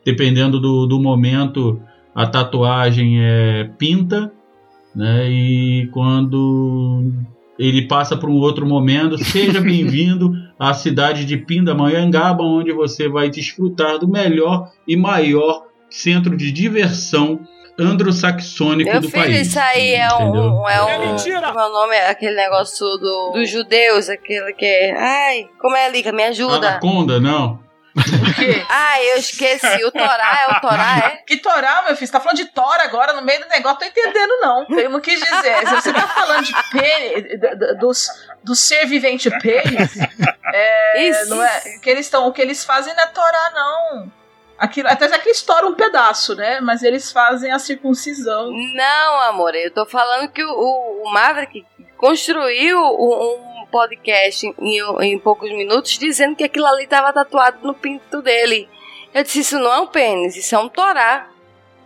dependendo 0.07 0.57
do, 0.57 0.85
do 0.85 1.01
momento 1.01 1.81
a 2.15 2.25
tatuagem 2.25 3.19
é 3.21 3.69
pinta, 3.77 4.31
né? 4.95 5.29
E 5.29 5.89
quando 5.91 7.11
ele 7.59 7.89
passa 7.89 8.15
para 8.15 8.29
um 8.29 8.35
outro 8.35 8.65
momento, 8.65 9.17
seja 9.17 9.59
bem-vindo 9.59 10.31
à 10.57 10.73
cidade 10.73 11.25
de 11.25 11.35
Pindamonhangaba, 11.35 12.41
onde 12.41 12.71
você 12.71 13.09
vai 13.09 13.29
desfrutar 13.29 13.99
do 13.99 14.07
melhor 14.07 14.71
e 14.87 14.95
maior 14.95 15.65
centro 15.89 16.37
de 16.37 16.53
diversão 16.53 17.41
androssaxônico 17.77 18.89
Meu 18.89 19.01
do 19.01 19.09
filho, 19.09 19.23
país. 19.23 19.47
isso 19.49 19.59
aí 19.59 19.89
é 19.89 20.07
entendeu? 20.07 20.41
um. 20.41 20.69
É, 20.69 20.83
um, 20.83 20.87
É 20.87 21.05
mentira! 21.05 21.51
Meu 21.51 21.69
nome 21.69 21.95
é 21.95 22.09
aquele 22.09 22.35
negócio 22.37 22.87
do, 22.97 23.31
dos 23.33 23.49
judeus, 23.49 24.07
aquele 24.07 24.53
que 24.53 24.65
é. 24.65 24.97
Ai, 24.97 25.49
como 25.59 25.75
é, 25.75 25.91
Lica? 25.91 26.13
Me 26.13 26.23
ajuda. 26.23 26.69
Anaconda, 26.69 27.19
não. 27.19 27.66
O 27.97 28.33
quê? 28.35 28.63
Ah, 28.69 29.01
eu 29.03 29.17
esqueci. 29.17 29.83
O 29.85 29.91
Torá 29.91 30.47
é 30.47 30.57
o 30.57 30.61
Torá, 30.61 30.97
é? 30.97 31.09
Que 31.25 31.37
Torá, 31.37 31.83
meu 31.85 31.95
filho? 31.95 32.07
Você 32.07 32.11
tá 32.11 32.19
falando 32.19 32.37
de 32.37 32.45
Tora 32.45 32.83
agora 32.83 33.13
no 33.13 33.23
meio 33.23 33.39
do 33.41 33.49
negócio? 33.49 33.79
Tô 33.79 33.85
entendendo, 33.85 34.39
não. 34.39 34.65
Eu 34.69 34.89
não 34.89 35.01
quis 35.01 35.19
dizer. 35.19 35.67
Se 35.67 35.75
você 35.75 35.93
tá 35.93 36.07
falando 36.07 36.45
de 36.45 36.53
pênis, 36.71 37.39
dos, 37.79 38.07
do 38.43 38.55
ser 38.55 38.85
vivente 38.85 39.29
pênis, 39.39 39.97
é, 40.53 41.03
Isso. 41.03 41.29
não 41.29 41.43
é, 41.43 41.79
que 41.81 41.89
eles 41.89 42.05
estão, 42.05 42.27
o 42.27 42.31
que 42.31 42.41
eles 42.41 42.63
fazem 42.63 42.93
não 42.93 43.03
é 43.03 43.07
Torá, 43.07 43.51
não. 43.53 44.11
Aquilo, 44.57 44.87
até 44.87 45.05
é 45.05 45.19
que 45.19 45.27
eles 45.27 45.37
estouram 45.37 45.69
um 45.69 45.75
pedaço, 45.75 46.35
né? 46.35 46.59
Mas 46.61 46.81
eles 46.81 47.11
fazem 47.11 47.51
a 47.51 47.59
circuncisão. 47.59 48.49
Não, 48.73 49.21
amor, 49.21 49.53
eu 49.53 49.71
tô 49.71 49.85
falando 49.85 50.29
que 50.31 50.43
o, 50.43 51.03
o 51.03 51.13
Maverick 51.13 51.63
construiu 51.97 52.79
um, 52.79 53.65
podcast 53.71 54.45
em, 54.59 54.79
em 55.01 55.19
poucos 55.19 55.51
minutos 55.51 55.97
dizendo 55.97 56.35
que 56.35 56.43
aquilo 56.43 56.65
ali 56.65 56.87
tava 56.87 57.11
tatuado 57.11 57.57
no 57.67 57.73
pinto 57.73 58.21
dele. 58.21 58.67
Eu 59.13 59.23
disse, 59.23 59.39
isso 59.41 59.59
não 59.59 59.73
é 59.73 59.79
um 59.79 59.87
pênis, 59.87 60.35
isso 60.37 60.55
é 60.55 60.59
um 60.59 60.69
torá. 60.69 61.27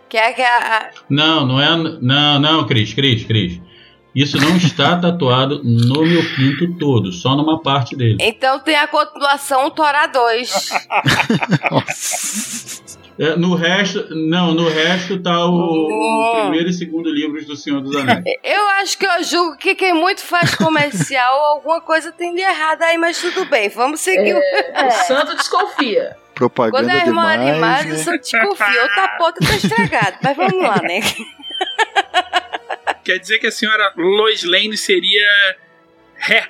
Que 0.08 0.18
é 0.18 0.34
que 0.34 0.42
a, 0.42 0.78
a- 0.78 0.90
Não, 1.10 1.46
não 1.46 1.60
é. 1.62 1.70
Não, 2.02 2.40
não, 2.40 2.68
Cris, 2.68 2.94
Cris, 2.94 3.24
Cris. 3.24 3.60
Isso 4.14 4.38
não 4.38 4.58
está 4.58 4.98
tatuado 5.02 5.62
no 5.64 6.04
meu 6.06 6.22
pinto 6.36 6.78
todo, 6.78 7.12
só 7.14 7.34
numa 7.36 7.62
parte 7.62 7.96
dele. 7.96 8.18
Então 8.20 8.60
tem 8.60 8.76
a 8.76 8.88
continuação 8.88 9.70
Torá 9.72 10.06
2. 10.08 10.52
É, 13.20 13.36
no 13.36 13.54
resto, 13.56 14.08
não, 14.16 14.54
no 14.54 14.68
resto 14.70 15.20
tá 15.22 15.46
o, 15.46 15.52
o 15.52 16.38
Hum. 16.38 16.42
primeiro 16.44 16.70
e 16.70 16.74
segundo 16.74 17.10
livros 17.12 17.46
do 17.46 17.56
Senhor 17.56 17.82
dos 17.82 17.96
Anéis. 17.96 18.24
Eu 18.44 18.68
acho 18.82 18.98
que 18.98 19.06
eu 19.06 19.24
julgo 19.24 19.58
que 19.58 19.76
quem 19.76 19.94
muito 19.94 20.22
faz 20.24 20.56
comercial, 20.56 21.34
alguma 21.56 21.82
coisa 21.82 22.12
tem 22.12 22.34
de 22.34 22.42
errado 22.42 22.82
aí, 22.84 22.98
mas 22.98 23.20
tudo 23.22 23.46
bem, 23.46 23.70
vamos 23.70 24.00
seguir. 24.02 24.34
o- 24.36 24.88
O 24.88 24.92
santo 25.06 25.36
desconfia. 25.36 26.16
Propaganda 26.34 26.78
Quando 26.84 26.90
é 26.90 27.06
irmão 27.08 27.30
demais. 27.30 27.50
animais, 27.52 27.86
né? 27.86 27.92
eu 27.94 27.98
só 27.98 28.18
desconfio. 28.18 28.86
O 28.86 28.96
tapota 28.96 29.40
tá 29.46 29.56
estragado. 29.56 30.18
Mas 30.24 30.36
vamos 30.38 30.62
lá, 30.64 30.82
né? 30.82 31.00
Quer 33.04 33.18
dizer 33.20 33.40
que 33.40 33.48
a 33.48 33.52
senhora 33.52 33.94
Lois 33.98 34.44
Lane 34.44 34.78
seria 34.78 35.28
ré 36.16 36.48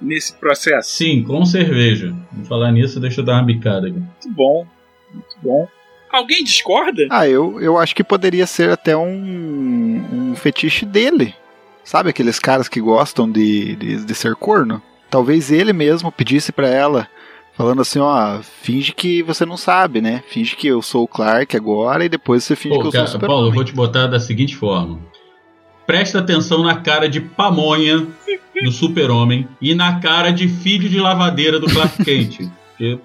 nesse 0.00 0.32
processo? 0.34 0.90
Sim, 0.90 1.22
com 1.22 1.44
cerveja. 1.44 2.14
Vou 2.32 2.44
falar 2.46 2.70
nisso, 2.72 3.00
deixa 3.00 3.20
eu 3.20 3.24
dar 3.24 3.34
uma 3.34 3.42
bicada 3.44 3.88
aqui. 3.88 3.98
Muito 3.98 4.28
bom, 4.30 4.66
muito 5.12 5.36
bom. 5.42 5.68
Alguém 6.12 6.42
discorda? 6.42 7.06
Ah, 7.10 7.28
eu, 7.28 7.60
eu 7.60 7.78
acho 7.78 7.94
que 7.94 8.02
poderia 8.02 8.46
ser 8.46 8.70
até 8.70 8.96
um, 8.96 10.04
um 10.12 10.34
fetiche 10.34 10.84
dele. 10.84 11.34
Sabe 11.84 12.10
aqueles 12.10 12.38
caras 12.38 12.68
que 12.68 12.80
gostam 12.80 13.30
de, 13.30 13.76
de, 13.76 14.04
de 14.04 14.14
ser 14.14 14.34
corno? 14.34 14.82
Talvez 15.08 15.50
ele 15.50 15.72
mesmo 15.72 16.12
pedisse 16.12 16.52
pra 16.52 16.68
ela, 16.68 17.08
falando 17.56 17.82
assim, 17.82 17.98
ó, 17.98 18.40
finge 18.62 18.92
que 18.92 19.22
você 19.22 19.44
não 19.44 19.56
sabe, 19.56 20.00
né? 20.00 20.22
Finge 20.28 20.54
que 20.56 20.68
eu 20.68 20.82
sou 20.82 21.04
o 21.04 21.08
Clark 21.08 21.56
agora 21.56 22.04
e 22.04 22.08
depois 22.08 22.44
você 22.44 22.54
finge 22.54 22.76
que 22.76 22.82
Pô, 22.82 22.88
eu 22.88 22.92
sou 22.92 23.00
o 23.00 23.04
cara, 23.04 23.12
super 23.12 23.26
Paulo, 23.26 23.48
eu 23.48 23.52
vou 23.52 23.64
te 23.64 23.72
botar 23.72 24.06
da 24.06 24.20
seguinte 24.20 24.54
forma. 24.56 25.00
Presta 25.86 26.20
atenção 26.20 26.62
na 26.62 26.76
cara 26.76 27.08
de 27.08 27.20
pamonha 27.20 28.06
do 28.62 28.70
super-homem 28.70 29.48
e 29.60 29.74
na 29.74 29.98
cara 30.00 30.30
de 30.30 30.48
filho 30.48 30.88
de 30.88 31.00
lavadeira 31.00 31.58
do 31.58 31.66
Clark 31.66 32.04
Kent. 32.04 32.48
Porque, 32.70 32.98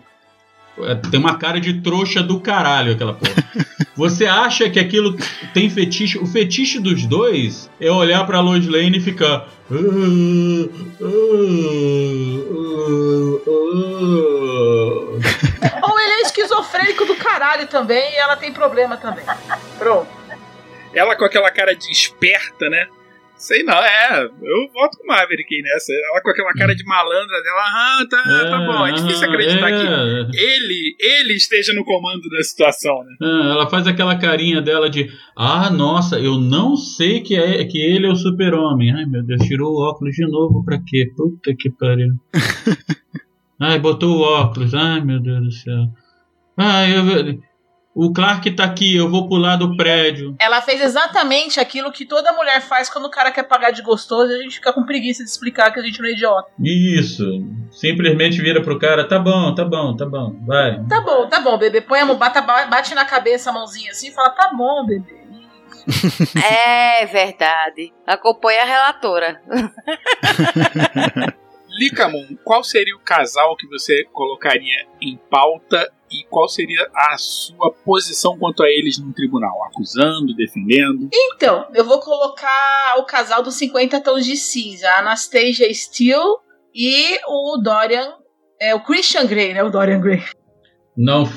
tem 1.09 1.19
uma 1.19 1.37
cara 1.37 1.59
de 1.59 1.81
trouxa 1.81 2.21
do 2.21 2.39
caralho 2.39 2.93
aquela 2.93 3.13
porra. 3.13 3.33
Você 3.95 4.25
acha 4.25 4.69
que 4.69 4.79
aquilo 4.79 5.17
tem 5.53 5.69
fetiche? 5.69 6.17
O 6.17 6.25
fetiche 6.27 6.79
dos 6.79 7.05
dois 7.05 7.69
é 7.79 7.89
olhar 7.89 8.25
pra 8.25 8.41
Lois 8.41 8.67
Lane 8.67 8.97
e 8.97 9.01
ficar... 9.01 9.47
"Ah, 9.71 9.73
ah, 9.73 9.75
ah, 11.01 11.05
ah." 15.71 15.87
Ou 15.87 15.99
ele 15.99 16.13
é 16.13 16.21
esquizofrênico 16.23 17.05
do 17.05 17.15
caralho 17.15 17.67
também 17.67 18.13
e 18.13 18.17
ela 18.17 18.35
tem 18.35 18.51
problema 18.51 18.97
também. 18.97 19.23
Pronto. 19.77 20.07
Ela 20.93 21.15
com 21.15 21.25
aquela 21.25 21.51
cara 21.51 21.73
de 21.75 21.91
esperta, 21.91 22.69
né? 22.69 22.87
Sei 23.37 23.63
não, 23.63 23.73
é. 23.73 24.23
Eu 24.23 24.71
voto 24.73 24.97
com 24.97 25.03
o 25.03 25.07
Maverick 25.07 25.61
nessa. 25.61 25.91
Ela 25.93 26.21
com 26.21 26.29
aquela 26.29 26.53
cara 26.53 26.73
de 26.73 26.85
malandra 26.85 27.43
dela. 27.43 27.61
Ah, 27.65 28.05
tá, 28.09 28.49
tá 28.49 28.59
bom. 28.59 28.87
É 28.87 28.91
difícil 28.93 29.27
acreditar 29.27 29.67
que 29.67 29.87
é. 29.87 30.41
ele, 30.41 30.95
ele 30.99 31.33
esteja 31.33 31.73
no 31.73 31.83
comando 31.83 32.21
da 32.29 32.41
situação, 32.43 32.97
né? 33.03 33.15
Ah, 33.21 33.51
ela 33.51 33.69
faz 33.69 33.87
aquela 33.87 34.17
carinha 34.17 34.61
dela 34.61 34.89
de 34.89 35.09
Ah, 35.37 35.69
nossa, 35.69 36.17
eu 36.17 36.37
não 36.37 36.77
sei 36.77 37.21
que, 37.21 37.35
é, 37.35 37.65
que 37.65 37.77
ele 37.77 38.07
é 38.07 38.09
o 38.09 38.15
super-homem. 38.15 38.93
Ai, 38.93 39.05
meu 39.05 39.23
Deus, 39.23 39.45
tirou 39.45 39.73
o 39.73 39.89
óculos 39.89 40.15
de 40.15 40.25
novo 40.25 40.63
pra 40.63 40.79
quê? 40.85 41.11
Puta 41.15 41.53
que 41.57 41.69
pariu. 41.69 42.13
Ai, 43.59 43.79
botou 43.79 44.17
o 44.17 44.21
óculos. 44.21 44.73
Ai, 44.73 45.01
meu 45.01 45.19
Deus 45.19 45.43
do 45.43 45.51
céu. 45.51 45.87
Ai, 46.57 46.97
eu, 46.97 47.03
o 47.95 48.11
Clark 48.11 48.51
tá 48.51 48.65
aqui, 48.65 48.93
eu 48.93 49.09
vou 49.09 49.25
pular 49.25 49.55
do 49.55 49.77
prédio. 49.77 50.35
Ela 50.37 50.61
fez 50.61 50.81
exatamente 50.81 51.61
aquilo 51.61 51.93
que 51.93 52.05
toda 52.05 52.33
mulher 52.33 52.59
faz 52.61 52.89
quando 52.89 53.05
o 53.05 53.09
cara 53.09 53.31
quer 53.31 53.43
pagar 53.43 53.71
de 53.71 53.81
gostoso 53.81 54.33
e 54.33 54.35
a 54.35 54.43
gente 54.43 54.55
fica 54.55 54.73
com 54.73 54.83
preguiça 54.83 55.23
de 55.23 55.29
explicar 55.29 55.71
que 55.71 55.79
a 55.79 55.83
gente 55.83 56.01
não 56.01 56.09
é 56.09 56.11
idiota. 56.11 56.51
Isso. 56.59 57.23
Simplesmente 57.71 58.41
vira 58.41 58.61
pro 58.61 58.77
cara, 58.77 59.07
tá 59.07 59.17
bom, 59.17 59.55
tá 59.55 59.63
bom, 59.63 59.95
tá 59.95 60.05
bom, 60.05 60.35
vai. 60.45 60.83
Tá 60.89 60.99
bom, 60.99 61.25
tá 61.29 61.39
bom, 61.39 61.57
bebê. 61.57 61.79
Põe 61.79 62.01
a 62.01 62.05
mão, 62.05 62.17
bata, 62.17 62.41
bate 62.41 62.93
na 62.93 63.05
cabeça 63.05 63.49
a 63.49 63.53
mãozinha 63.53 63.91
assim 63.91 64.09
e 64.09 64.13
fala, 64.13 64.29
tá 64.31 64.51
bom, 64.53 64.85
bebê. 64.85 65.23
É 66.43 67.05
verdade. 67.05 67.93
Acompanha 68.05 68.63
a 68.63 68.65
relatora. 68.65 69.41
Licamun, 71.79 72.37
qual 72.43 72.63
seria 72.63 72.95
o 72.95 72.99
casal 72.99 73.55
que 73.57 73.67
você 73.67 74.05
colocaria 74.13 74.85
em 75.01 75.19
pauta 75.29 75.91
e 76.11 76.23
qual 76.29 76.47
seria 76.47 76.87
a 76.95 77.17
sua 77.17 77.71
posição 77.83 78.37
quanto 78.37 78.63
a 78.63 78.69
eles 78.69 78.97
no 78.97 79.11
tribunal? 79.13 79.63
Acusando, 79.65 80.35
defendendo? 80.35 81.09
Então, 81.13 81.67
eu 81.73 81.83
vou 81.83 81.99
colocar 81.99 82.95
o 82.97 83.03
casal 83.03 83.43
dos 83.43 83.55
50 83.55 83.99
tons 84.01 84.25
de 84.25 84.37
cinza, 84.37 84.87
a 84.89 84.99
Anastasia 84.99 85.71
Steele 85.73 86.37
e 86.73 87.19
o 87.27 87.57
Dorian. 87.57 88.13
É 88.59 88.73
o 88.73 88.79
Christian 88.79 89.25
Grey, 89.25 89.53
né? 89.53 89.63
O 89.63 89.69
Dorian 89.69 89.99
Gray. 89.99 90.23
Não, 90.97 91.29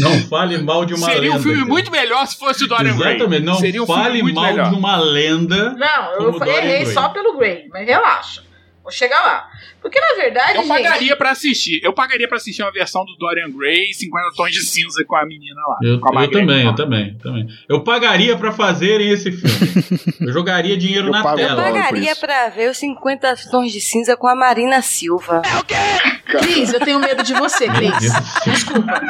não 0.00 0.18
fale 0.30 0.56
mal 0.56 0.86
de 0.86 0.94
uma 0.94 1.06
seria 1.06 1.20
lenda. 1.22 1.36
um 1.36 1.42
filme 1.42 1.58
cara. 1.58 1.68
muito 1.68 1.90
melhor 1.90 2.26
se 2.26 2.38
fosse 2.38 2.64
o 2.64 2.66
Dorian 2.66 2.96
Gray. 2.96 3.16
Exatamente, 3.16 3.44
não 3.44 3.54
seria 3.56 3.82
um 3.82 3.86
fale 3.86 4.16
filme 4.16 4.22
muito 4.22 4.36
mal 4.36 4.44
melhor. 4.46 4.70
de 4.70 4.74
uma 4.76 4.96
lenda. 4.96 5.74
Não, 5.74 6.12
eu 6.14 6.42
errei 6.42 6.84
Gray. 6.84 6.94
só 6.94 7.10
pelo 7.10 7.36
Grey, 7.36 7.68
mas 7.68 7.86
relaxa. 7.86 8.42
Vou 8.84 8.92
chegar 8.92 9.18
lá. 9.20 9.48
Porque 9.80 9.98
na 9.98 10.14
verdade, 10.14 10.56
Eu 10.58 10.62
gente, 10.62 10.68
pagaria 10.68 11.16
pra 11.16 11.30
assistir. 11.30 11.80
Eu 11.82 11.92
pagaria 11.94 12.28
pra 12.28 12.36
assistir 12.36 12.62
uma 12.62 12.70
versão 12.70 13.02
do 13.04 13.16
Dorian 13.16 13.50
Gray 13.50 13.92
50 13.94 14.36
tons 14.36 14.52
de 14.52 14.60
cinza 14.62 15.02
com 15.06 15.16
a 15.16 15.24
menina 15.24 15.60
lá. 15.66 15.78
Eu, 15.82 15.94
eu 15.94 16.00
também, 16.30 16.64
lá. 16.64 16.70
eu 16.70 16.74
também, 16.74 17.14
também. 17.14 17.48
Eu 17.66 17.82
pagaria 17.82 18.36
pra 18.36 18.52
fazerem 18.52 19.08
esse 19.10 19.32
filme. 19.32 20.14
Eu 20.20 20.32
jogaria 20.32 20.76
dinheiro 20.76 21.08
Eu 21.08 21.12
na 21.12 21.22
pago 21.22 21.38
Eu 21.38 21.48
tela. 21.48 21.62
por 21.62 21.72
pagaria 21.72 22.16
pra 22.16 22.48
ver 22.48 22.70
os 22.70 22.78
50 22.78 23.34
tons 23.50 23.72
de 23.72 23.80
cinza 23.80 24.16
com 24.16 24.26
a 24.26 24.34
Marina 24.34 24.80
Silva. 24.82 25.42
Cris, 26.26 26.72
eu 26.72 26.80
tenho 26.80 26.98
medo 26.98 27.22
de 27.22 27.34
você, 27.34 27.66
Cris. 27.68 28.12
Desculpa. 28.44 29.00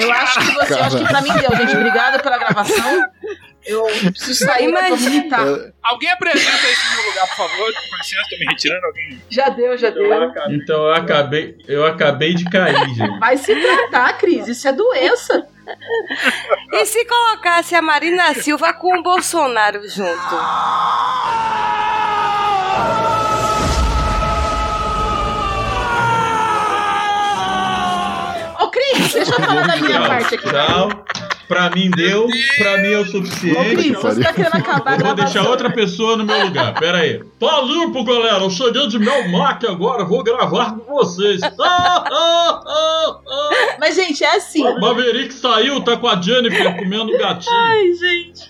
Eu 0.00 0.12
acho 0.12 0.40
que 0.40 0.54
você, 0.54 0.74
eu 0.74 0.84
acho 0.84 0.98
que 0.98 1.04
pra 1.04 1.20
mim 1.22 1.32
deu, 1.32 1.56
gente. 1.56 1.76
Obrigada 1.76 2.18
pela 2.18 2.38
gravação. 2.38 3.02
Eu 3.68 3.84
preciso 3.84 4.44
sair 4.46 4.70
pra 4.72 4.88
Imagina. 4.88 5.10
vomitar. 5.10 5.46
É, 5.46 5.72
Alguém 5.82 6.10
apresenta 6.10 6.66
esse 6.68 6.86
no 6.96 7.02
meu 7.02 7.10
lugar, 7.10 7.26
por 7.28 7.36
favor. 7.36 7.66
Com 7.90 7.96
licença, 7.96 8.22
tô 8.30 8.38
me 8.38 8.46
retirando. 8.46 8.86
Alguém. 8.86 9.22
Já 9.30 9.48
deu, 9.50 9.76
já 9.78 9.90
deu. 9.90 10.32
Então 10.50 10.86
eu 10.86 10.94
acabei, 10.94 11.56
eu 11.68 11.86
acabei 11.86 12.34
de 12.34 12.44
cair, 12.46 12.76
gente. 12.94 13.18
Vai 13.18 13.36
se 13.36 13.54
tratar, 13.54 14.16
Cris. 14.18 14.48
Isso 14.48 14.66
é 14.66 14.72
doença. 14.72 15.46
E 16.72 16.86
se 16.86 17.04
colocasse 17.04 17.74
a 17.74 17.82
Marina 17.82 18.32
Silva 18.34 18.72
com 18.72 18.98
o 18.98 19.02
Bolsonaro 19.02 19.86
junto? 19.88 20.34
Ô, 28.60 28.68
Cris, 28.70 29.12
deixa 29.12 29.32
eu 29.40 29.46
falar 29.46 29.66
da 29.66 29.76
minha 29.76 30.00
parte 30.08 30.34
aqui. 30.34 30.48
Tchau. 30.50 31.04
Pra 31.48 31.70
mim 31.70 31.90
deu, 31.90 32.28
pra 32.58 32.76
mim 32.78 32.92
é 32.92 32.98
o 32.98 33.02
Ô, 33.02 33.06
suficiente. 33.06 33.76
Cris, 33.76 33.92
você 33.96 34.22
tá 34.22 34.32
querendo 34.34 34.54
acabar 34.60 34.92
a 34.92 34.96
Eu 34.96 35.06
vou 35.06 35.14
deixar 35.14 35.48
outra 35.48 35.70
pessoa 35.70 36.16
no 36.16 36.24
meu 36.24 36.44
lugar, 36.44 36.74
pera 36.78 36.98
aí. 36.98 37.24
Tá 37.40 37.60
limpo, 37.62 38.04
galera. 38.04 38.44
Eu 38.44 38.50
cheguei 38.50 38.86
de 38.86 38.98
Melmac 38.98 39.66
agora, 39.66 40.04
vou 40.04 40.22
gravar 40.22 40.72
com 40.72 40.94
vocês. 40.94 41.40
Ah, 41.42 41.54
ah, 41.60 42.62
ah, 42.66 43.20
ah. 43.26 43.76
Mas, 43.80 43.94
gente, 43.94 44.22
é 44.22 44.36
assim. 44.36 44.62
Maverick 44.78 45.32
saiu, 45.32 45.82
tá 45.82 45.96
com 45.96 46.08
a 46.08 46.20
Jennifer 46.20 46.76
comendo 46.76 47.16
gatinho. 47.16 47.56
Ai, 47.56 47.92
gente. 47.94 48.48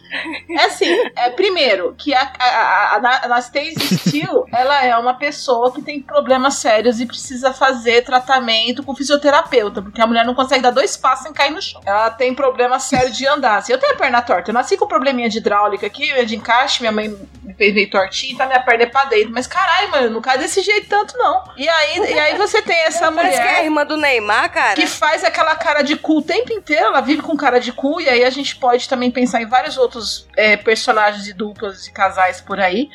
É 0.51 0.65
assim, 0.65 0.91
é, 1.17 1.31
primeiro, 1.31 1.95
que 1.97 2.15
a, 2.15 2.33
a, 2.39 2.45
a, 2.45 2.97
a 2.97 3.25
Anastasia 3.27 3.75
Steele, 3.79 4.45
ela 4.53 4.83
é 4.83 4.97
uma 4.97 5.15
pessoa 5.15 5.71
que 5.71 5.83
tem 5.83 6.01
problemas 6.01 6.55
sérios 6.55 6.99
e 6.99 7.07
precisa 7.07 7.53
fazer 7.53 8.03
tratamento 8.03 8.83
com 8.83 8.95
fisioterapeuta, 8.95 9.83
porque 9.83 10.01
a 10.01 10.07
mulher 10.07 10.25
não 10.25 10.35
consegue 10.35 10.63
dar 10.63 10.71
dois 10.71 10.97
passos 10.97 11.25
sem 11.25 11.33
cair 11.33 11.51
no 11.51 11.61
chão. 11.61 11.81
Ela 11.85 12.11
tem 12.11 12.35
problemas 12.35 12.85
sério 12.89 13.13
de 13.13 13.27
andar. 13.27 13.59
Assim, 13.59 13.73
eu 13.73 13.79
tenho 13.79 13.93
a 13.93 13.97
perna 13.97 14.23
torta. 14.23 14.51
Eu 14.51 14.55
nasci 14.55 14.77
com 14.77 14.87
probleminha 14.87 15.29
de 15.29 15.39
hidráulica 15.39 15.87
aqui, 15.87 16.25
de 16.25 16.37
encaixe, 16.37 16.81
minha 16.81 16.93
mãe 16.93 17.09
me 17.43 17.55
fez 17.55 17.75
meio 17.75 17.91
tortinho, 17.91 18.37
tá 18.37 18.47
minha 18.47 18.61
perna 18.61 18.85
é 18.85 18.87
pra 18.87 19.05
dentro. 19.05 19.31
Mas 19.33 19.47
caralho, 19.47 19.91
mano, 19.91 20.11
não 20.11 20.21
cai 20.21 20.39
desse 20.39 20.61
jeito 20.63 20.89
tanto, 20.89 21.17
não. 21.17 21.45
E 21.57 21.69
aí, 21.69 21.99
e 21.99 22.19
aí 22.19 22.37
você 22.37 22.63
tem 22.63 22.79
essa 22.85 23.11
Parece 23.13 23.37
que 23.37 23.43
é 23.43 23.51
a 23.51 23.53
mulher 23.53 23.65
irmã 23.65 23.87
do 23.87 23.97
Neymar, 23.97 24.53
cara. 24.53 24.75
que 24.75 24.87
faz 24.87 25.25
aquela 25.25 25.55
cara 25.57 25.83
de 25.83 25.97
cu 25.97 26.19
o 26.19 26.23
tempo 26.23 26.53
inteiro, 26.53 26.87
ela 26.87 27.01
vive 27.01 27.23
com 27.23 27.37
cara 27.37 27.59
de 27.59 27.73
cu, 27.73 28.01
e 28.01 28.09
aí 28.09 28.25
a 28.25 28.31
gente 28.31 28.57
pode 28.57 28.89
também 28.89 29.11
pensar 29.11 29.43
em 29.43 29.47
vários 29.47 29.77
outros 29.77 30.27
é, 30.37 30.57
personagens 30.57 31.25
de 31.25 31.33
duplas 31.33 31.87
e 31.87 31.93
casais 31.93 32.41
por 32.41 32.61
aí. 32.61 32.89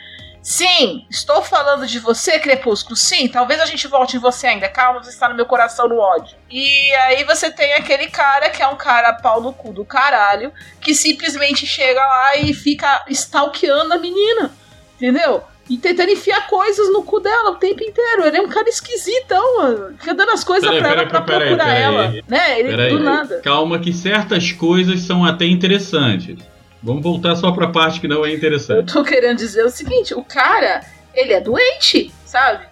Sim, 0.43 1.05
estou 1.09 1.41
falando 1.41 1.87
de 1.87 1.99
você, 1.99 2.37
Crepúsculo. 2.37 2.97
Sim, 2.97 3.29
talvez 3.29 3.61
a 3.61 3.65
gente 3.65 3.87
volte 3.87 4.17
em 4.17 4.19
você 4.19 4.45
ainda. 4.45 4.67
Calma, 4.67 5.01
você 5.01 5.09
está 5.09 5.29
no 5.29 5.35
meu 5.35 5.45
coração 5.45 5.87
no 5.87 5.97
ódio. 5.97 6.35
E 6.51 6.93
aí 6.95 7.23
você 7.23 7.49
tem 7.49 7.73
aquele 7.75 8.07
cara 8.07 8.49
que 8.49 8.61
é 8.61 8.67
um 8.67 8.75
cara 8.75 9.13
pau 9.13 9.39
no 9.39 9.53
cu 9.53 9.71
do 9.71 9.85
caralho, 9.85 10.51
que 10.81 10.93
simplesmente 10.93 11.65
chega 11.65 12.05
lá 12.05 12.35
e 12.35 12.53
fica 12.53 13.05
stalkeando 13.07 13.93
a 13.93 13.97
menina. 13.97 14.51
Entendeu? 14.97 15.43
E 15.69 15.77
tentando 15.77 16.11
enfiar 16.11 16.45
coisas 16.47 16.91
no 16.91 17.03
cu 17.03 17.21
dela 17.21 17.51
o 17.51 17.55
tempo 17.55 17.81
inteiro. 17.81 18.25
Ele 18.25 18.35
é 18.37 18.41
um 18.41 18.49
cara 18.49 18.67
esquisitão, 18.67 19.57
mano. 19.59 19.95
Fica 19.97 20.13
dando 20.13 20.31
as 20.31 20.43
coisas 20.43 20.69
Peraí, 20.69 20.81
pra 20.81 20.89
ela 20.89 20.97
peraí, 20.97 21.09
pra 21.09 21.21
peraí, 21.21 21.47
procurar 21.47 21.73
ela. 21.73 22.13
Né? 22.27 22.59
Ele 22.59 22.89
do 22.89 22.99
nada. 22.99 23.39
calma 23.41 23.79
que 23.79 23.93
certas 23.93 24.51
coisas 24.51 24.99
são 24.99 25.23
até 25.23 25.45
interessantes. 25.45 26.35
Vamos 26.83 27.01
voltar 27.01 27.35
só 27.35 27.51
pra 27.51 27.67
parte 27.69 28.01
que 28.01 28.07
não 28.07 28.25
é 28.25 28.29
Eu 28.29 28.35
interessante. 28.35 28.91
tô 28.91 29.03
querendo 29.03 29.37
dizer 29.37 29.65
o 29.65 29.69
seguinte, 29.69 30.13
o 30.13 30.23
cara, 30.23 30.83
ele 31.13 31.31
é 31.33 31.39
doente, 31.39 32.13
sabe? 32.25 32.65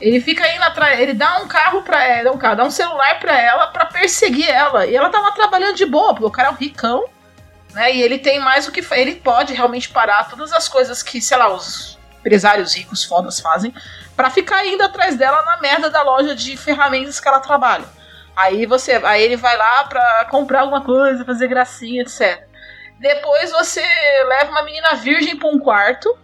Ele 0.00 0.18
fica 0.18 0.50
indo 0.54 0.62
atrás, 0.62 0.98
ele 0.98 1.12
dá 1.12 1.42
um 1.42 1.46
carro 1.46 1.82
pra 1.82 2.02
ela, 2.02 2.32
um 2.32 2.38
carro, 2.38 2.56
dá 2.56 2.64
um 2.64 2.70
celular 2.70 3.20
pra 3.20 3.38
ela 3.38 3.66
pra 3.66 3.84
perseguir 3.84 4.48
ela. 4.48 4.86
E 4.86 4.96
ela 4.96 5.10
tava 5.10 5.32
trabalhando 5.32 5.76
de 5.76 5.84
boa, 5.84 6.14
porque 6.14 6.24
o 6.24 6.30
cara 6.30 6.48
é 6.48 6.52
um 6.52 6.54
ricão, 6.54 7.04
né? 7.74 7.94
E 7.94 8.00
ele 8.00 8.18
tem 8.18 8.40
mais 8.40 8.66
o 8.66 8.72
que 8.72 8.82
ele 8.92 9.16
pode 9.16 9.52
realmente 9.52 9.90
parar 9.90 10.30
todas 10.30 10.52
as 10.54 10.66
coisas 10.66 11.02
que, 11.02 11.20
sei 11.20 11.36
lá, 11.36 11.52
os 11.54 11.98
empresários 12.20 12.74
ricos 12.74 13.04
fodas 13.04 13.40
fazem 13.40 13.74
pra 14.16 14.30
ficar 14.30 14.64
indo 14.66 14.82
atrás 14.82 15.16
dela 15.16 15.42
na 15.44 15.58
merda 15.58 15.90
da 15.90 16.02
loja 16.02 16.34
de 16.34 16.56
ferramentas 16.56 17.20
que 17.20 17.28
ela 17.28 17.40
trabalha. 17.40 17.84
Aí 18.34 18.64
você, 18.64 18.92
aí 19.04 19.22
ele 19.22 19.36
vai 19.36 19.54
lá 19.54 19.84
pra 19.84 20.26
comprar 20.30 20.60
alguma 20.62 20.80
coisa, 20.80 21.26
fazer 21.26 21.46
gracinha, 21.46 22.02
etc. 22.02 22.48
Depois 23.00 23.50
você 23.50 23.82
leva 24.28 24.50
uma 24.50 24.62
menina 24.62 24.94
virgem 24.94 25.34
pra 25.36 25.48
um 25.48 25.58
quarto, 25.58 26.16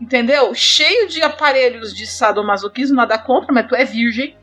entendeu? 0.00 0.54
Cheio 0.54 1.08
de 1.08 1.20
aparelhos 1.22 1.92
de 1.92 2.06
sadomasoquismo, 2.06 2.94
nada 2.96 3.18
contra, 3.18 3.52
mas 3.52 3.66
tu 3.66 3.74
é 3.74 3.84
virgem. 3.84 4.38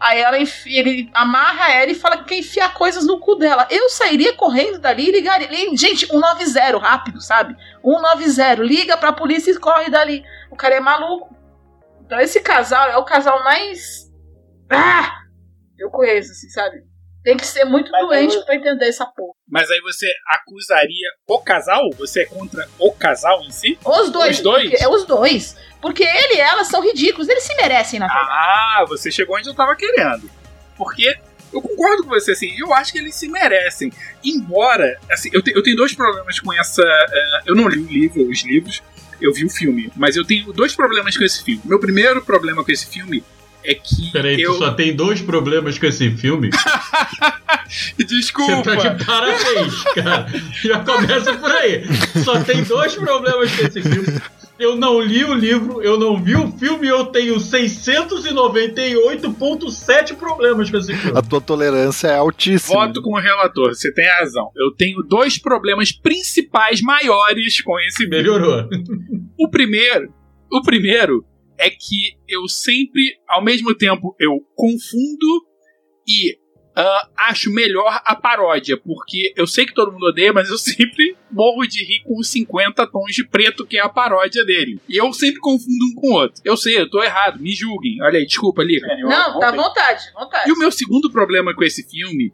Aí 0.00 0.18
ela 0.20 0.36
ele 0.38 1.10
amarra 1.14 1.70
ela 1.72 1.92
e 1.92 1.94
fala 1.94 2.16
que 2.16 2.24
quer 2.24 2.38
enfiar 2.38 2.74
coisas 2.74 3.06
no 3.06 3.20
cu 3.20 3.36
dela. 3.36 3.68
Eu 3.70 3.88
sairia 3.90 4.32
correndo 4.34 4.78
dali 4.80 5.08
e 5.08 5.12
ligaria. 5.12 5.46
li- 5.48 5.76
Gente, 5.76 6.06
190, 6.06 6.78
rápido, 6.78 7.20
sabe? 7.20 7.54
190, 7.84 8.62
liga 8.62 8.96
pra 8.96 9.12
polícia 9.12 9.52
e 9.52 9.58
corre 9.58 9.90
dali. 9.90 10.24
O 10.50 10.56
cara 10.56 10.74
é 10.76 10.80
maluco. 10.80 11.36
Então 12.04 12.18
esse 12.18 12.40
casal 12.40 12.88
é 12.88 12.96
o 12.96 13.04
casal 13.04 13.44
mais. 13.44 14.10
Ah! 14.70 15.20
Eu 15.78 15.90
conheço, 15.90 16.32
assim, 16.32 16.48
sabe? 16.48 16.82
Tem 17.24 17.36
que 17.36 17.46
ser 17.46 17.64
muito 17.64 17.90
doente 17.90 18.44
pra 18.44 18.54
entender 18.56 18.88
essa 18.88 19.06
porra. 19.06 19.34
Mas 19.48 19.70
aí 19.70 19.80
você 19.80 20.10
acusaria 20.26 21.08
o 21.26 21.38
casal? 21.40 21.88
Você 21.98 22.22
é 22.22 22.26
contra 22.26 22.68
o 22.78 22.92
casal 22.92 23.42
em 23.42 23.50
si? 23.50 23.78
Os 23.84 24.10
dois. 24.10 24.36
Os 24.38 24.42
dois? 24.42 24.68
Porque, 24.70 24.84
é 24.84 24.88
os 24.88 25.04
dois. 25.04 25.56
Porque 25.80 26.02
ele 26.04 26.34
e 26.34 26.40
ela 26.40 26.64
são 26.64 26.82
ridículos. 26.82 27.28
Eles 27.28 27.44
se 27.44 27.54
merecem, 27.56 28.00
na 28.00 28.06
verdade. 28.08 28.28
Ah, 28.30 28.84
você 28.88 29.10
chegou 29.10 29.36
onde 29.36 29.48
eu 29.48 29.54
tava 29.54 29.76
querendo. 29.76 30.28
Porque 30.76 31.14
eu 31.52 31.60
concordo 31.62 32.02
com 32.04 32.08
você, 32.10 32.32
assim, 32.32 32.52
eu 32.58 32.72
acho 32.74 32.92
que 32.92 32.98
eles 32.98 33.14
se 33.14 33.28
merecem. 33.28 33.92
Embora, 34.24 34.98
assim, 35.10 35.28
eu, 35.32 35.42
te- 35.42 35.52
eu 35.54 35.62
tenho 35.62 35.76
dois 35.76 35.94
problemas 35.94 36.40
com 36.40 36.52
essa. 36.52 36.82
eh, 36.82 37.42
eu 37.46 37.54
não 37.54 37.68
li 37.68 37.78
o 37.78 37.86
livro, 37.86 38.28
os 38.28 38.42
livros, 38.42 38.82
eu 39.20 39.32
vi 39.32 39.44
o 39.44 39.50
filme, 39.50 39.92
mas 39.94 40.16
eu 40.16 40.24
tenho 40.26 40.52
dois 40.52 40.74
problemas 40.74 41.16
com 41.16 41.22
esse 41.24 41.42
filme. 41.44 41.60
Meu 41.64 41.78
primeiro 41.78 42.24
problema 42.24 42.64
com 42.64 42.72
esse 42.72 42.86
filme 42.86 43.22
é 43.64 43.74
que. 43.74 44.12
Peraí, 44.12 44.40
eu... 44.40 44.52
tu 44.52 44.58
só 44.58 44.70
tem 44.72 44.94
dois 44.94 45.20
problemas 45.20 45.76
com 45.78 45.86
esse 45.86 46.08
filme? 46.10 46.50
Desculpa! 48.06 48.62
Você 48.62 48.76
tá 48.76 48.94
de 48.94 49.04
parabéns, 49.04 49.82
cara. 49.94 50.26
Já 50.62 50.78
começa 50.80 51.34
por 51.34 51.50
aí. 51.50 51.84
Só 52.22 52.40
tem 52.42 52.62
dois 52.64 52.94
problemas 52.94 53.50
com 53.54 53.66
esse 53.66 53.82
filme. 53.82 54.20
Eu 54.58 54.76
não 54.76 55.00
li 55.00 55.24
o 55.24 55.32
livro, 55.34 55.82
eu 55.82 55.98
não 55.98 56.22
vi 56.22 56.36
o 56.36 56.52
filme 56.52 56.86
e 56.86 56.90
eu 56.90 57.06
tenho 57.06 57.36
698,7 57.36 60.14
problemas 60.14 60.70
com 60.70 60.76
esse 60.76 60.94
filme. 60.94 61.18
A 61.18 61.22
tua 61.22 61.40
tolerância 61.40 62.08
é 62.08 62.16
altíssima. 62.16 62.86
Voto 62.86 63.00
com 63.02 63.14
o 63.14 63.18
relator, 63.18 63.74
você 63.74 63.92
tem 63.92 64.06
razão. 64.06 64.52
Eu 64.54 64.70
tenho 64.76 65.02
dois 65.02 65.36
problemas 65.36 65.90
principais 65.90 66.80
maiores 66.80 67.60
com 67.60 67.76
esse 67.80 68.04
filme. 68.04 68.18
Melhorou. 68.18 68.68
O 69.36 69.48
primeiro, 69.48 70.14
o 70.52 70.62
primeiro 70.62 71.24
é 71.58 71.70
que 71.70 72.16
eu 72.28 72.48
sempre, 72.48 73.18
ao 73.28 73.42
mesmo 73.42 73.74
tempo, 73.74 74.14
eu 74.18 74.40
confundo 74.54 75.46
e 76.06 76.38
ah, 76.74 77.08
acho 77.28 77.52
melhor 77.52 78.00
a 78.04 78.16
paródia, 78.16 78.76
porque 78.76 79.32
eu 79.36 79.46
sei 79.46 79.66
que 79.66 79.74
todo 79.74 79.92
mundo 79.92 80.06
odeia, 80.06 80.32
mas 80.32 80.48
eu 80.48 80.56
sempre 80.58 81.16
morro 81.30 81.66
de 81.66 81.84
rir 81.84 82.02
com 82.04 82.18
os 82.18 82.28
50 82.28 82.86
tons 82.86 83.14
de 83.14 83.26
preto 83.26 83.66
que 83.66 83.76
é 83.76 83.80
a 83.80 83.88
paródia 83.88 84.44
dele. 84.44 84.80
E 84.88 84.96
eu 84.96 85.12
sempre 85.12 85.40
confundo 85.40 85.84
um 85.90 85.94
com 85.94 86.08
o 86.08 86.14
outro. 86.14 86.40
Eu 86.44 86.56
sei, 86.56 86.78
eu 86.78 86.88
tô 86.88 87.02
errado, 87.02 87.40
me 87.40 87.52
julguem. 87.52 88.02
Olha 88.02 88.18
aí, 88.18 88.26
desculpa, 88.26 88.62
Lica. 88.62 88.86
Não, 88.96 89.38
tá 89.38 89.48
à 89.48 89.52
vontade, 89.52 90.04
vontade. 90.14 90.48
E 90.48 90.52
o 90.52 90.58
meu 90.58 90.70
segundo 90.70 91.10
problema 91.10 91.54
com 91.54 91.62
esse 91.62 91.88
filme, 91.88 92.32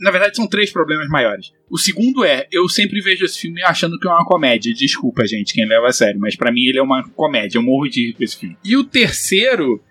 na 0.00 0.10
verdade 0.10 0.36
são 0.36 0.46
três 0.48 0.70
problemas 0.72 1.08
maiores. 1.08 1.52
O 1.70 1.78
segundo 1.78 2.24
é, 2.24 2.46
eu 2.50 2.68
sempre 2.68 3.00
vejo 3.00 3.24
esse 3.24 3.38
filme 3.38 3.62
achando 3.62 3.98
que 3.98 4.06
é 4.06 4.10
uma 4.10 4.24
comédia. 4.24 4.72
Desculpa, 4.74 5.26
gente, 5.26 5.54
quem 5.54 5.66
leva 5.66 5.88
a 5.88 5.92
sério, 5.92 6.20
mas 6.20 6.34
pra 6.36 6.50
mim 6.52 6.64
ele 6.66 6.78
é 6.78 6.82
uma 6.82 7.08
comédia. 7.10 7.58
Eu 7.58 7.62
morro 7.62 7.88
de 7.88 8.06
rir 8.08 8.12
com 8.14 8.24
esse 8.24 8.38
filme. 8.38 8.56
E 8.64 8.76
o 8.76 8.84
terceiro 8.84 9.82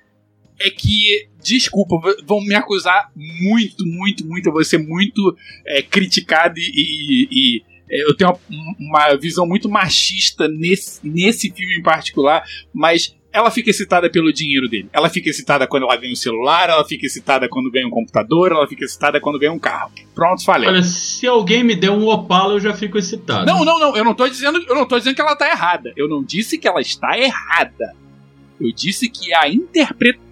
é 0.59 0.69
que, 0.71 1.27
desculpa, 1.43 1.95
vão 2.25 2.41
me 2.41 2.55
acusar 2.55 3.11
muito, 3.15 3.85
muito, 3.85 4.25
muito. 4.25 4.47
Eu 4.49 4.53
vou 4.53 4.63
ser 4.63 4.79
muito 4.79 5.35
é, 5.65 5.81
criticado 5.81 6.55
e. 6.57 6.63
e- 6.63 7.27
e, 7.31 7.63
é, 7.89 8.03
eu 8.03 8.13
tenho 8.17 8.37
uma, 8.49 8.75
uma 8.79 9.15
visão 9.15 9.47
muito 9.47 9.69
machista 9.69 10.47
nesse, 10.47 10.99
nesse 11.07 11.49
filme 11.51 11.77
em 11.77 11.81
particular, 11.81 12.43
mas 12.73 13.15
ela 13.37 13.51
fica 13.51 13.69
excitada 13.69 14.09
pelo 14.09 14.33
dinheiro 14.33 14.67
dele. 14.67 14.89
Ela 14.91 15.09
fica 15.09 15.29
excitada 15.29 15.67
quando 15.67 15.83
ela 15.83 15.95
ganha 15.95 16.11
um 16.11 16.15
celular, 16.15 16.69
ela 16.69 16.83
fica 16.83 17.05
excitada 17.05 17.47
quando 17.47 17.69
ganha 17.69 17.87
um 17.87 17.91
computador, 17.91 18.51
ela 18.51 18.67
fica 18.67 18.83
excitada 18.83 19.19
quando 19.19 19.37
ganha 19.37 19.51
um 19.51 19.59
carro. 19.59 19.91
Pronto, 20.15 20.43
falei. 20.43 20.67
Olha, 20.67 20.81
se 20.81 21.27
alguém 21.27 21.63
me 21.63 21.75
der 21.75 21.91
um 21.91 22.07
Opala, 22.07 22.53
eu 22.53 22.59
já 22.59 22.73
fico 22.73 22.97
excitado. 22.97 23.45
Não, 23.45 23.63
não, 23.63 23.79
não. 23.79 23.95
Eu 23.95 24.03
não 24.03 24.15
tô 24.15 24.27
dizendo, 24.27 24.57
eu 24.67 24.73
não 24.73 24.87
tô 24.87 24.97
dizendo 24.97 25.15
que 25.15 25.21
ela 25.21 25.35
tá 25.35 25.47
errada. 25.49 25.93
Eu 25.95 26.09
não 26.09 26.23
disse 26.23 26.57
que 26.57 26.67
ela 26.67 26.81
está 26.81 27.17
errada. 27.17 27.93
Eu 28.59 28.71
disse 28.73 29.07
que 29.07 29.31
a 29.33 29.47
interpretação. 29.47 30.25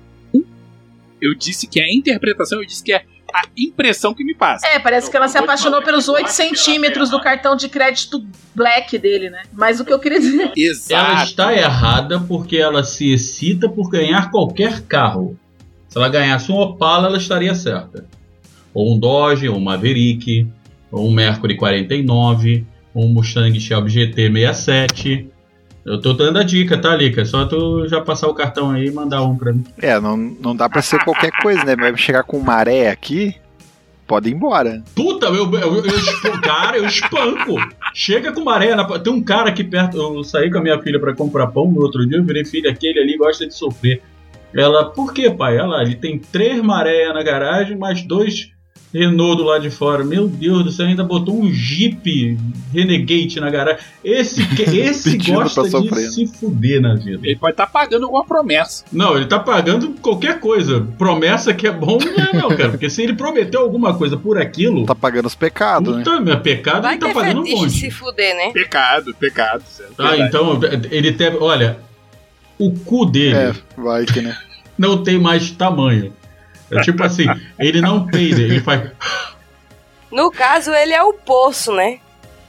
Eu 1.22 1.34
disse 1.36 1.68
que 1.68 1.80
a 1.80 1.94
interpretação, 1.94 2.60
eu 2.60 2.66
disse 2.66 2.84
que 2.84 2.92
é 2.92 3.06
a 3.34 3.44
impressão 3.58 4.14
que 4.14 4.24
me 4.24 4.34
passa. 4.34 4.66
É, 4.68 4.80
parece 4.80 5.10
que 5.10 5.18
ela 5.18 5.28
se 5.28 5.38
apaixonou 5.38 5.82
pelos 5.82 6.08
8 6.08 6.28
centímetros 6.28 7.10
do 7.10 7.20
cartão 7.22 7.56
de 7.56 7.68
crédito 7.70 8.26
black 8.54 8.98
dele, 8.98 9.30
né? 9.30 9.44
Mas 9.54 9.80
o 9.80 9.86
que 9.86 9.94
eu 9.94 10.00
queria 10.00 10.20
dizer. 10.20 10.44
Ela 10.44 10.54
Exato. 10.56 11.24
está 11.24 11.54
errada 11.54 12.20
porque 12.20 12.58
ela 12.58 12.84
se 12.84 13.12
excita 13.12 13.68
por 13.68 13.90
ganhar 13.90 14.32
qualquer 14.32 14.82
carro. 14.82 15.38
Se 15.90 15.98
ela 15.98 16.10
ganhasse 16.10 16.52
um 16.52 16.56
Opala, 16.56 17.08
ela 17.08 17.18
estaria 17.18 17.56
certa. 17.56 18.06
Ou 18.74 18.94
um 18.94 19.00
Dodge, 19.00 19.48
ou 19.48 19.58
um 19.58 19.62
Maverick, 19.62 20.48
ou 20.92 21.08
um 21.08 21.12
Mercury 21.12 21.56
49, 21.56 22.66
ou 22.94 23.06
um 23.06 23.10
Mustang 23.10 23.58
Shelby 23.60 23.90
GT 23.90 24.32
67. 24.32 25.35
Eu 25.86 26.02
tô 26.02 26.14
dando 26.14 26.40
a 26.40 26.44
dica, 26.44 26.76
tá, 26.80 26.96
Lica? 26.96 27.22
É 27.22 27.26
só 27.26 27.46
tu 27.46 27.88
já 27.88 28.02
passar 28.02 28.28
o 28.28 28.34
cartão 28.34 28.72
aí 28.72 28.88
e 28.88 28.92
mandar 28.92 29.22
um 29.22 29.38
pra 29.38 29.54
mim. 29.54 29.64
É, 29.80 30.00
não, 30.00 30.18
não 30.18 30.56
dá 30.56 30.68
pra 30.68 30.82
ser 30.82 31.04
qualquer 31.04 31.32
coisa, 31.44 31.64
né? 31.64 31.76
Vai 31.76 31.96
chegar 31.96 32.24
com 32.24 32.40
maré 32.40 32.90
aqui, 32.90 33.36
pode 34.08 34.28
ir 34.28 34.34
embora. 34.34 34.82
Puta, 34.96 35.28
eu, 35.28 35.52
eu, 35.54 35.86
eu, 35.86 36.42
cara, 36.42 36.78
eu 36.78 36.88
espanco. 36.88 37.58
Chega 37.94 38.32
com 38.32 38.44
maré. 38.44 38.74
Na, 38.74 38.84
tem 38.98 39.14
um 39.14 39.22
cara 39.22 39.50
aqui 39.50 39.64
perto. 39.64 39.98
Eu 39.98 40.24
saí 40.24 40.50
com 40.50 40.58
a 40.58 40.62
minha 40.62 40.82
filha 40.82 41.00
pra 41.00 41.14
comprar 41.14 41.48
pão 41.48 41.72
no 41.72 41.82
outro 41.82 42.04
dia. 42.08 42.18
Eu 42.18 42.24
virei 42.24 42.44
filha, 42.44 42.72
aquele 42.72 43.00
ali 43.00 43.16
gosta 43.16 43.46
de 43.46 43.54
sofrer. 43.54 44.02
Ela, 44.56 44.86
por 44.86 45.14
que, 45.14 45.30
pai? 45.30 45.56
Ela, 45.58 45.84
ele 45.84 45.96
tem 45.96 46.18
três 46.18 46.60
maré 46.64 47.14
na 47.14 47.22
garagem, 47.22 47.78
mais 47.78 48.02
dois 48.02 48.55
Renault 48.98 49.36
do 49.38 49.44
lado 49.44 49.62
de 49.64 49.70
fora. 49.70 50.06
Meu 50.06 50.26
Deus 50.26 50.64
do 50.64 50.72
céu, 50.72 50.86
ainda 50.86 51.04
botou 51.04 51.38
um 51.38 51.52
Jeep 51.52 52.38
Renegade 52.74 53.42
na 53.42 53.50
garagem. 53.50 53.82
Esse, 54.02 54.42
esse 54.80 55.18
gosta 55.18 55.64
de 55.64 55.70
sofrer. 55.70 56.10
se 56.10 56.26
fuder 56.28 56.80
na 56.82 56.96
vida. 56.96 57.20
Ele 57.28 57.36
pode 57.36 57.52
estar 57.52 57.68
pagando 57.68 58.06
alguma 58.06 58.24
promessa. 58.26 58.86
Não, 58.92 59.18
ele 59.18 59.26
tá 59.26 59.38
pagando 59.38 59.90
qualquer 60.02 60.40
coisa. 60.40 60.88
Promessa 60.98 61.54
que 61.54 61.68
é 61.68 61.72
bom, 61.72 61.98
não 61.98 62.24
é, 62.24 62.34
não, 62.34 62.50
cara. 62.56 62.70
Porque 62.70 62.90
se 62.90 63.04
ele 63.04 63.14
prometeu 63.14 63.60
alguma 63.62 63.94
coisa 63.98 64.16
por 64.16 64.38
aquilo. 64.38 64.86
Tá 64.86 64.96
pagando 64.96 65.26
os 65.26 65.36
pecados, 65.36 65.94
né? 65.98 66.04
Puta, 66.04 66.22
meu 66.22 66.40
pecado 66.40 66.82
Vai 66.84 66.94
ele 66.94 67.02
tá 67.02 67.14
pagando 67.14 67.42
um 67.42 67.50
monte. 67.50 67.72
se 67.72 67.92
fuder, 67.92 68.34
né? 68.36 68.52
Pecado, 68.54 69.14
pecado. 69.16 69.64
certo? 69.68 69.94
Ah, 69.98 70.10
Verdade. 70.12 70.30
então 70.30 70.60
ele 70.90 71.12
teve. 71.12 71.36
Olha, 71.38 71.80
o 72.58 72.72
cu 72.72 73.06
dele 73.06 73.36
É, 73.36 73.54
vai 73.78 74.06
que, 74.06 74.22
né? 74.22 74.38
não 74.78 75.04
tem 75.04 75.20
mais 75.20 75.52
tamanho. 75.52 76.14
É 76.72 76.82
tipo 76.82 77.04
assim, 77.04 77.26
ele 77.60 77.82
não 77.82 78.08
peida, 78.08 78.42
ele 78.42 78.60
faz. 78.60 78.92
No 80.12 80.32
caso, 80.32 80.72
ele 80.74 80.94
é 80.94 81.04
o 81.04 81.14
poço, 81.14 81.74
né? 81.74 82.00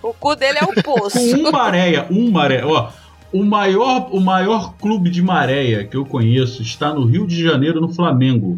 O 0.02 0.14
cu 0.14 0.36
dele 0.36 0.58
é 0.60 0.64
o 0.64 0.82
poço. 0.82 1.18
Com 1.18 1.48
um 1.48 1.50
maréia, 1.50 2.06
um 2.10 2.30
maréia. 2.30 2.66
Ó, 2.66 2.90
o 3.32 3.44
maior, 3.44 4.08
o 4.14 4.20
maior 4.20 4.74
clube 4.76 5.10
de 5.10 5.20
maréia 5.20 5.84
que 5.84 5.96
eu 5.96 6.04
conheço 6.04 6.62
está 6.62 6.94
no 6.94 7.04
Rio 7.04 7.26
de 7.26 7.42
Janeiro, 7.42 7.80
no 7.80 7.92
Flamengo. 7.92 8.56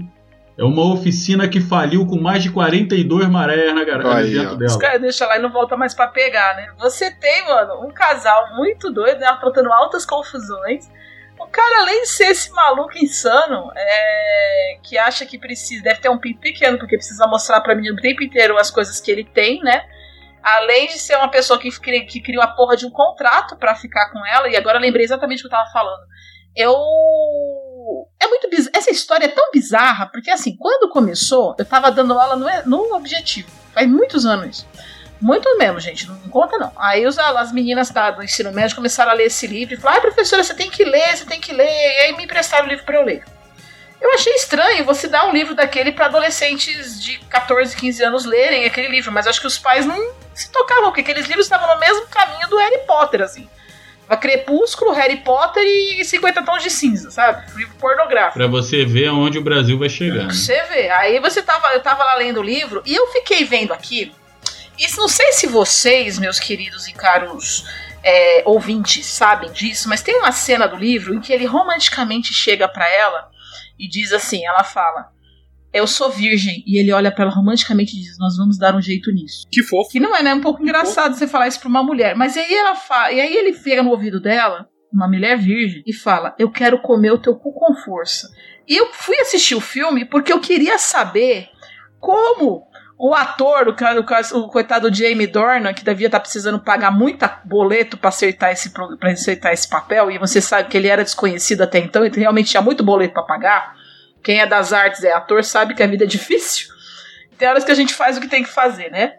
É 0.59 0.65
uma 0.65 0.93
oficina 0.93 1.47
que 1.49 1.61
faliu 1.61 2.05
com 2.05 2.21
mais 2.21 2.43
de 2.43 2.51
42 2.51 3.29
maréias 3.29 3.75
na 3.75 3.85
garagem 3.85 4.13
Aí, 4.13 4.35
dentro 4.35 4.55
ó. 4.55 4.57
dela. 4.57 4.71
Os 4.71 4.77
caras 4.77 5.01
deixam 5.01 5.29
lá 5.29 5.39
e 5.39 5.43
não 5.43 5.53
volta 5.53 5.77
mais 5.77 5.95
pra 5.95 6.09
pegar, 6.09 6.57
né? 6.57 6.67
Você 6.79 7.11
tem, 7.13 7.47
mano, 7.47 7.87
um 7.87 7.93
casal 7.93 8.57
muito 8.57 8.93
doido, 8.93 9.21
né? 9.21 9.27
Aprontando 9.27 9.73
altas 9.73 10.05
confusões. 10.05 10.91
Cara, 11.51 11.81
além 11.81 12.03
de 12.03 12.09
ser 12.09 12.31
esse 12.31 12.51
maluco 12.51 12.97
insano, 12.99 13.71
é, 13.75 14.79
que 14.83 14.99
acha 14.99 15.25
que 15.25 15.39
precisa, 15.39 15.83
deve 15.83 16.01
ter 16.01 16.09
um 16.09 16.19
pinto 16.19 16.41
pequeno, 16.41 16.79
porque 16.79 16.97
precisa 16.97 17.27
mostrar 17.27 17.61
pra 17.61 17.75
menina 17.75 17.95
o 17.95 18.01
tempo 18.01 18.23
inteiro 18.23 18.59
as 18.59 18.71
coisas 18.71 19.01
que 19.01 19.11
ele 19.11 19.25
tem, 19.25 19.61
né? 19.63 19.87
Além 20.43 20.89
de 20.89 20.99
ser 20.99 21.17
uma 21.17 21.31
pessoa 21.31 21.59
que, 21.59 21.71
que 22.05 22.21
cria 22.21 22.41
uma 22.41 22.55
porra 22.55 22.77
de 22.77 22.87
um 22.87 22.91
contrato 22.91 23.57
pra 23.57 23.75
ficar 23.75 24.11
com 24.11 24.25
ela, 24.25 24.49
e 24.49 24.57
agora 24.57 24.79
lembrei 24.79 25.05
exatamente 25.05 25.41
o 25.41 25.43
que 25.43 25.47
eu 25.47 25.59
tava 25.59 25.71
falando. 25.71 26.03
Eu. 26.55 26.75
É 28.21 28.27
muito. 28.27 28.49
Essa 28.75 28.91
história 28.91 29.27
é 29.27 29.29
tão 29.29 29.51
bizarra, 29.51 30.07
porque 30.07 30.31
assim, 30.31 30.57
quando 30.57 30.91
começou, 30.91 31.55
eu 31.59 31.65
tava 31.65 31.91
dando 31.91 32.19
aula 32.19 32.37
no, 32.37 32.47
no 32.67 32.95
objetivo. 32.97 33.51
Faz 33.73 33.89
muitos 33.89 34.27
anos. 34.27 34.67
Muito 35.21 35.59
mesmo, 35.59 35.81
gente, 35.81 36.07
não 36.09 36.17
conta 36.31 36.57
não. 36.59 36.73
Aí 36.77 37.07
os, 37.07 37.19
as 37.19 37.53
meninas 37.53 37.91
do 37.91 38.23
ensino 38.23 38.53
médio 38.53 38.77
começaram 38.77 39.11
a 39.11 39.15
ler 39.15 39.25
esse 39.27 39.47
livro 39.47 39.75
e 39.75 39.77
falaram: 39.77 39.97
ai, 39.97 40.03
professora, 40.03 40.45
você 40.45 40.55
tem 40.55 40.71
que 40.71 40.85
ler, 40.85 41.17
você 41.17 41.25
tem 41.25 41.41
que 41.41 41.53
ler. 41.53 41.67
E 41.67 41.99
aí 42.05 42.17
me 42.17 42.25
emprestaram 42.25 42.67
o 42.67 42.69
livro 42.69 42.85
pra 42.85 42.97
eu 42.97 43.05
ler. 43.05 43.25
Eu 44.01 44.15
achei 44.15 44.33
estranho 44.35 44.85
você 44.85 45.09
dar 45.09 45.27
um 45.27 45.33
livro 45.33 45.55
daquele 45.57 45.91
pra 45.91 46.07
adolescentes 46.07 47.03
de 47.03 47.19
14, 47.29 47.75
15 47.77 48.05
anos 48.05 48.25
lerem 48.25 48.65
aquele 48.65 48.87
livro, 48.89 49.11
mas 49.11 49.27
acho 49.27 49.41
que 49.41 49.47
os 49.47 49.59
pais 49.59 49.85
não 49.85 50.13
se 50.33 50.53
tocavam, 50.53 50.85
porque 50.85 51.01
aqueles 51.01 51.27
livros 51.27 51.47
estavam 51.47 51.75
no 51.75 51.81
mesmo 51.81 52.07
caminho 52.07 52.49
do 52.49 52.57
Harry 52.59 52.79
Potter, 52.87 53.23
assim. 53.23 53.49
Tava 54.07 54.21
Crepúsculo, 54.21 54.93
Harry 54.93 55.17
Potter 55.17 55.63
e 55.65 56.05
50 56.05 56.43
Tons 56.43 56.63
de 56.63 56.71
Cinza, 56.71 57.11
sabe? 57.11 57.45
Livro 57.57 57.75
pornográfico. 57.75 58.39
Pra 58.39 58.47
você 58.47 58.85
ver 58.85 59.09
aonde 59.09 59.37
o 59.37 59.43
Brasil 59.43 59.77
vai 59.79 59.89
chegar. 59.89 60.25
né? 60.27 60.33
Você 60.33 60.63
vê. 60.63 60.89
Aí 60.91 61.19
você 61.19 61.43
tava, 61.43 61.69
eu 61.75 61.81
tava 61.81 62.05
lá 62.05 62.15
lendo 62.15 62.39
o 62.39 62.43
livro 62.43 62.81
e 62.87 62.95
eu 62.95 63.09
fiquei 63.09 63.45
vendo 63.45 63.75
aquilo. 63.75 64.13
E 64.79 64.97
não 64.97 65.09
sei 65.09 65.33
se 65.33 65.47
vocês, 65.47 66.19
meus 66.19 66.39
queridos 66.39 66.87
e 66.87 66.93
caros 66.93 67.65
é, 68.03 68.43
ouvintes, 68.47 69.07
sabem 69.07 69.51
disso, 69.53 69.89
mas 69.89 70.03
tem 70.03 70.17
uma 70.17 70.33
cena 70.33 70.67
do 70.67 70.77
livro 70.77 71.15
em 71.15 71.21
que 71.21 71.33
ele 71.33 71.47
romanticamente 71.47 72.33
chega 72.33 72.69
pra 72.69 72.89
ela 72.89 73.29
e 73.79 73.89
diz 73.89 74.13
assim: 74.13 74.45
ela 74.47 74.65
fala, 74.65 75.11
Eu 75.73 75.87
sou 75.87 76.11
virgem. 76.11 76.63
E 76.67 76.79
ele 76.79 76.93
olha 76.93 77.11
pra 77.11 77.25
ela 77.25 77.35
romanticamente 77.35 77.97
e 77.97 78.01
diz: 78.01 78.19
Nós 78.19 78.37
vamos 78.37 78.59
dar 78.59 78.75
um 78.75 78.83
jeito 78.83 79.11
nisso. 79.13 79.47
Que 79.51 79.63
fofo. 79.63 79.91
Que 79.91 80.01
não 80.01 80.15
é, 80.15 80.23
né? 80.23 80.35
Um 80.35 80.41
pouco 80.41 80.63
engraçado 80.63 81.15
você 81.15 81.27
falar 81.27 81.49
isso 81.49 81.61
pra 81.61 81.69
uma 81.69 81.83
mulher. 81.83 82.15
Mas 82.15 82.37
aí 82.37 82.55
ela 82.55 82.75
fala, 82.75 83.13
e 83.13 83.21
aí 83.21 83.37
ele 83.37 83.53
pega 83.53 83.83
no 83.83 83.91
ouvido 83.91 84.21
dela, 84.21 84.69
uma 84.93 85.09
mulher 85.09 85.37
virgem, 85.37 85.83
e 85.87 85.93
fala: 85.93 86.35
Eu 86.39 86.51
quero 86.51 86.81
comer 86.81 87.13
o 87.13 87.19
teu 87.19 87.35
cu 87.37 87.53
com 87.53 87.75
força. 87.75 88.29
E 88.67 88.77
eu 88.77 88.93
fui 88.93 89.19
assistir 89.19 89.55
o 89.55 89.61
filme 89.61 90.05
porque 90.05 90.33
eu 90.33 90.41
queria 90.41 90.79
saber 90.79 91.49
como 91.99 92.68
o 92.99 93.15
ator, 93.15 93.69
o, 93.69 93.75
cara, 93.75 94.01
o, 94.01 94.49
coitado 94.49 94.93
Jamie 94.93 95.29
Dornan, 95.29 95.73
que 95.73 95.85
devia 95.85 96.09
estar 96.09 96.19
precisando 96.19 96.59
pagar 96.59 96.91
muita 96.91 97.41
boleto 97.45 97.97
pra 97.97 98.09
acertar, 98.09 98.51
esse, 98.51 98.71
pra 98.71 99.13
acertar 99.13 99.53
esse 99.53 99.69
papel, 99.69 100.11
e 100.11 100.19
você 100.19 100.41
sabe 100.41 100.69
que 100.69 100.77
ele 100.77 100.89
era 100.89 101.05
desconhecido 101.05 101.63
até 101.63 101.79
então, 101.79 102.05
e 102.05 102.09
realmente 102.09 102.51
tinha 102.51 102.61
muito 102.61 102.83
boleto 102.83 103.15
pra 103.15 103.23
pagar. 103.23 103.77
Quem 104.21 104.41
é 104.41 104.47
das 104.47 104.73
artes 104.73 105.05
é 105.05 105.13
ator 105.13 105.45
sabe 105.45 105.75
que 105.75 105.83
a 105.83 105.87
vida 105.87 106.03
é 106.03 106.09
difícil. 106.09 106.67
Tem 107.39 107.49
horas 107.49 107.63
que 107.63 107.71
a 107.71 107.75
gente 107.75 107.95
faz 107.95 108.17
o 108.17 108.21
que 108.21 108.27
tem 108.27 108.43
que 108.43 108.51
fazer, 108.51 108.91
né? 108.91 109.15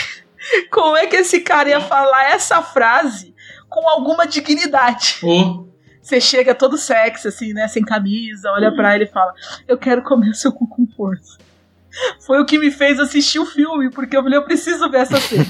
Como 0.70 0.94
é 0.94 1.06
que 1.06 1.16
esse 1.16 1.40
cara 1.40 1.70
ia 1.70 1.80
falar 1.80 2.30
essa 2.32 2.60
frase 2.60 3.34
com 3.66 3.88
alguma 3.88 4.26
dignidade? 4.26 5.20
Você 6.02 6.20
chega 6.20 6.54
todo 6.54 6.76
sexy, 6.76 7.26
assim, 7.26 7.52
né? 7.54 7.66
Sem 7.66 7.82
camisa, 7.82 8.52
olha 8.52 8.70
pra 8.72 8.94
ele 8.94 9.04
e 9.04 9.08
fala: 9.08 9.32
Eu 9.66 9.76
quero 9.76 10.02
comer 10.02 10.34
seu 10.34 10.52
cu 10.52 10.68
com 10.68 10.86
força. 10.96 11.45
Foi 12.26 12.40
o 12.40 12.44
que 12.46 12.58
me 12.58 12.70
fez 12.70 12.98
assistir 13.00 13.38
o 13.38 13.46
filme, 13.46 13.90
porque 13.90 14.16
eu 14.16 14.22
falei, 14.22 14.38
eu 14.38 14.42
preciso 14.44 14.90
ver 14.90 14.98
essa 15.02 15.18
cena. 15.20 15.44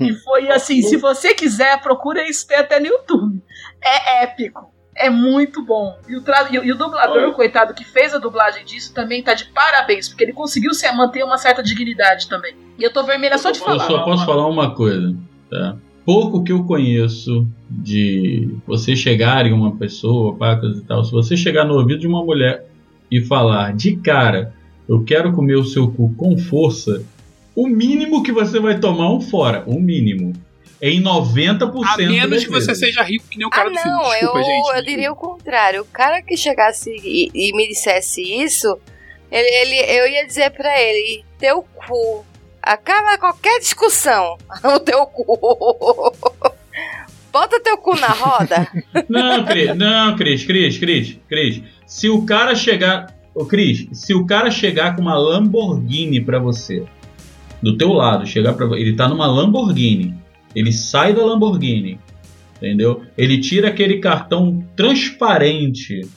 e 0.00 0.14
foi 0.14 0.50
assim: 0.50 0.82
se 0.82 0.96
você 0.96 1.34
quiser, 1.34 1.80
procura 1.82 2.28
isso 2.28 2.46
tem 2.46 2.56
até 2.58 2.80
no 2.80 2.86
YouTube. 2.86 3.40
É 3.82 4.24
épico. 4.24 4.74
É 4.98 5.10
muito 5.10 5.62
bom. 5.62 5.94
E 6.08 6.16
o, 6.16 6.22
tra- 6.22 6.48
e 6.50 6.58
o- 6.72 6.76
dublador, 6.76 7.32
coitado, 7.34 7.74
que 7.74 7.84
fez 7.84 8.14
a 8.14 8.18
dublagem 8.18 8.64
disso, 8.64 8.94
também 8.94 9.22
tá 9.22 9.34
de 9.34 9.44
parabéns, 9.46 10.08
porque 10.08 10.24
ele 10.24 10.32
conseguiu 10.32 10.72
se 10.72 10.90
manter 10.92 11.22
uma 11.22 11.36
certa 11.36 11.62
dignidade 11.62 12.26
também. 12.28 12.54
E 12.78 12.82
eu 12.82 12.90
tô 12.90 13.02
vermelha 13.04 13.36
só 13.36 13.50
de 13.50 13.58
eu 13.58 13.64
falar. 13.66 13.84
só 13.86 14.02
posso 14.04 14.24
falar 14.24 14.46
uma 14.48 14.74
coisa, 14.74 15.14
tá? 15.50 15.76
Pouco 16.02 16.42
que 16.42 16.50
eu 16.52 16.64
conheço 16.64 17.46
de 17.68 18.56
você 18.66 18.96
chegar 18.96 19.44
em 19.44 19.52
uma 19.52 19.76
pessoa, 19.76 20.34
coisa 20.58 20.78
e 20.78 20.84
tal, 20.84 21.04
se 21.04 21.12
você 21.12 21.36
chegar 21.36 21.64
no 21.66 21.74
ouvido 21.74 22.00
de 22.00 22.06
uma 22.06 22.24
mulher 22.24 22.64
e 23.10 23.20
falar 23.20 23.74
de 23.74 23.96
cara, 23.96 24.54
eu 24.88 25.04
quero 25.04 25.32
comer 25.32 25.56
o 25.56 25.64
seu 25.64 25.90
cu 25.90 26.14
com 26.16 26.36
força, 26.38 27.02
o 27.54 27.66
mínimo 27.66 28.22
que 28.22 28.32
você 28.32 28.58
vai 28.60 28.78
tomar 28.78 29.12
um 29.12 29.20
fora, 29.20 29.64
o 29.66 29.80
mínimo. 29.80 30.32
É 30.80 30.90
em 30.90 31.02
90% 31.02 31.70
A 31.86 31.96
menos 31.96 32.44
que 32.44 32.50
você 32.50 32.74
seja 32.74 33.02
rico 33.02 33.24
que 33.30 33.38
nem 33.38 33.46
o 33.46 33.50
cara 33.50 33.70
ah, 33.70 33.72
do 33.72 33.78
filme. 33.78 33.90
não, 33.96 34.10
Desculpa, 34.10 34.38
eu, 34.38 34.44
gente. 34.44 34.76
eu 34.76 34.84
diria 34.84 35.12
o 35.12 35.16
contrário. 35.16 35.80
O 35.80 35.86
cara 35.86 36.20
que 36.20 36.36
chegasse 36.36 36.90
e, 37.02 37.30
e 37.34 37.56
me 37.56 37.66
dissesse 37.66 38.20
isso, 38.20 38.78
ele, 39.32 39.48
ele- 39.48 39.98
eu 39.98 40.06
ia 40.06 40.26
dizer 40.26 40.50
pra 40.50 40.78
ele: 40.80 41.24
teu 41.38 41.62
cu. 41.62 42.26
Acaba 42.62 43.16
qualquer 43.16 43.58
discussão. 43.58 44.36
O 44.62 44.78
teu 44.78 45.06
cu. 45.06 46.12
Bota 47.32 47.60
teu 47.60 47.78
cu 47.78 47.94
na 47.98 48.08
roda. 48.08 48.68
Não, 49.08 49.44
Cris, 49.44 49.74
não, 49.76 50.16
Cris, 50.16 50.44
Cris, 50.44 50.78
Cris, 50.78 51.18
Cris. 51.28 51.62
Se 51.86 52.08
o 52.10 52.24
cara 52.24 52.54
chegar. 52.54 53.14
Ô, 53.36 53.44
Cris, 53.44 53.86
se 53.92 54.14
o 54.14 54.24
cara 54.24 54.50
chegar 54.50 54.96
com 54.96 55.02
uma 55.02 55.14
Lamborghini 55.14 56.22
pra 56.22 56.38
você, 56.38 56.84
do 57.62 57.76
teu 57.76 57.92
lado, 57.92 58.26
chegar 58.26 58.54
para 58.54 58.66
Ele 58.78 58.94
tá 58.94 59.06
numa 59.06 59.26
Lamborghini. 59.26 60.14
Ele 60.54 60.72
sai 60.72 61.12
da 61.12 61.22
Lamborghini. 61.22 62.00
Entendeu? 62.56 63.02
Ele 63.16 63.38
tira 63.38 63.68
aquele 63.68 63.98
cartão 63.98 64.64
transparente 64.74 66.08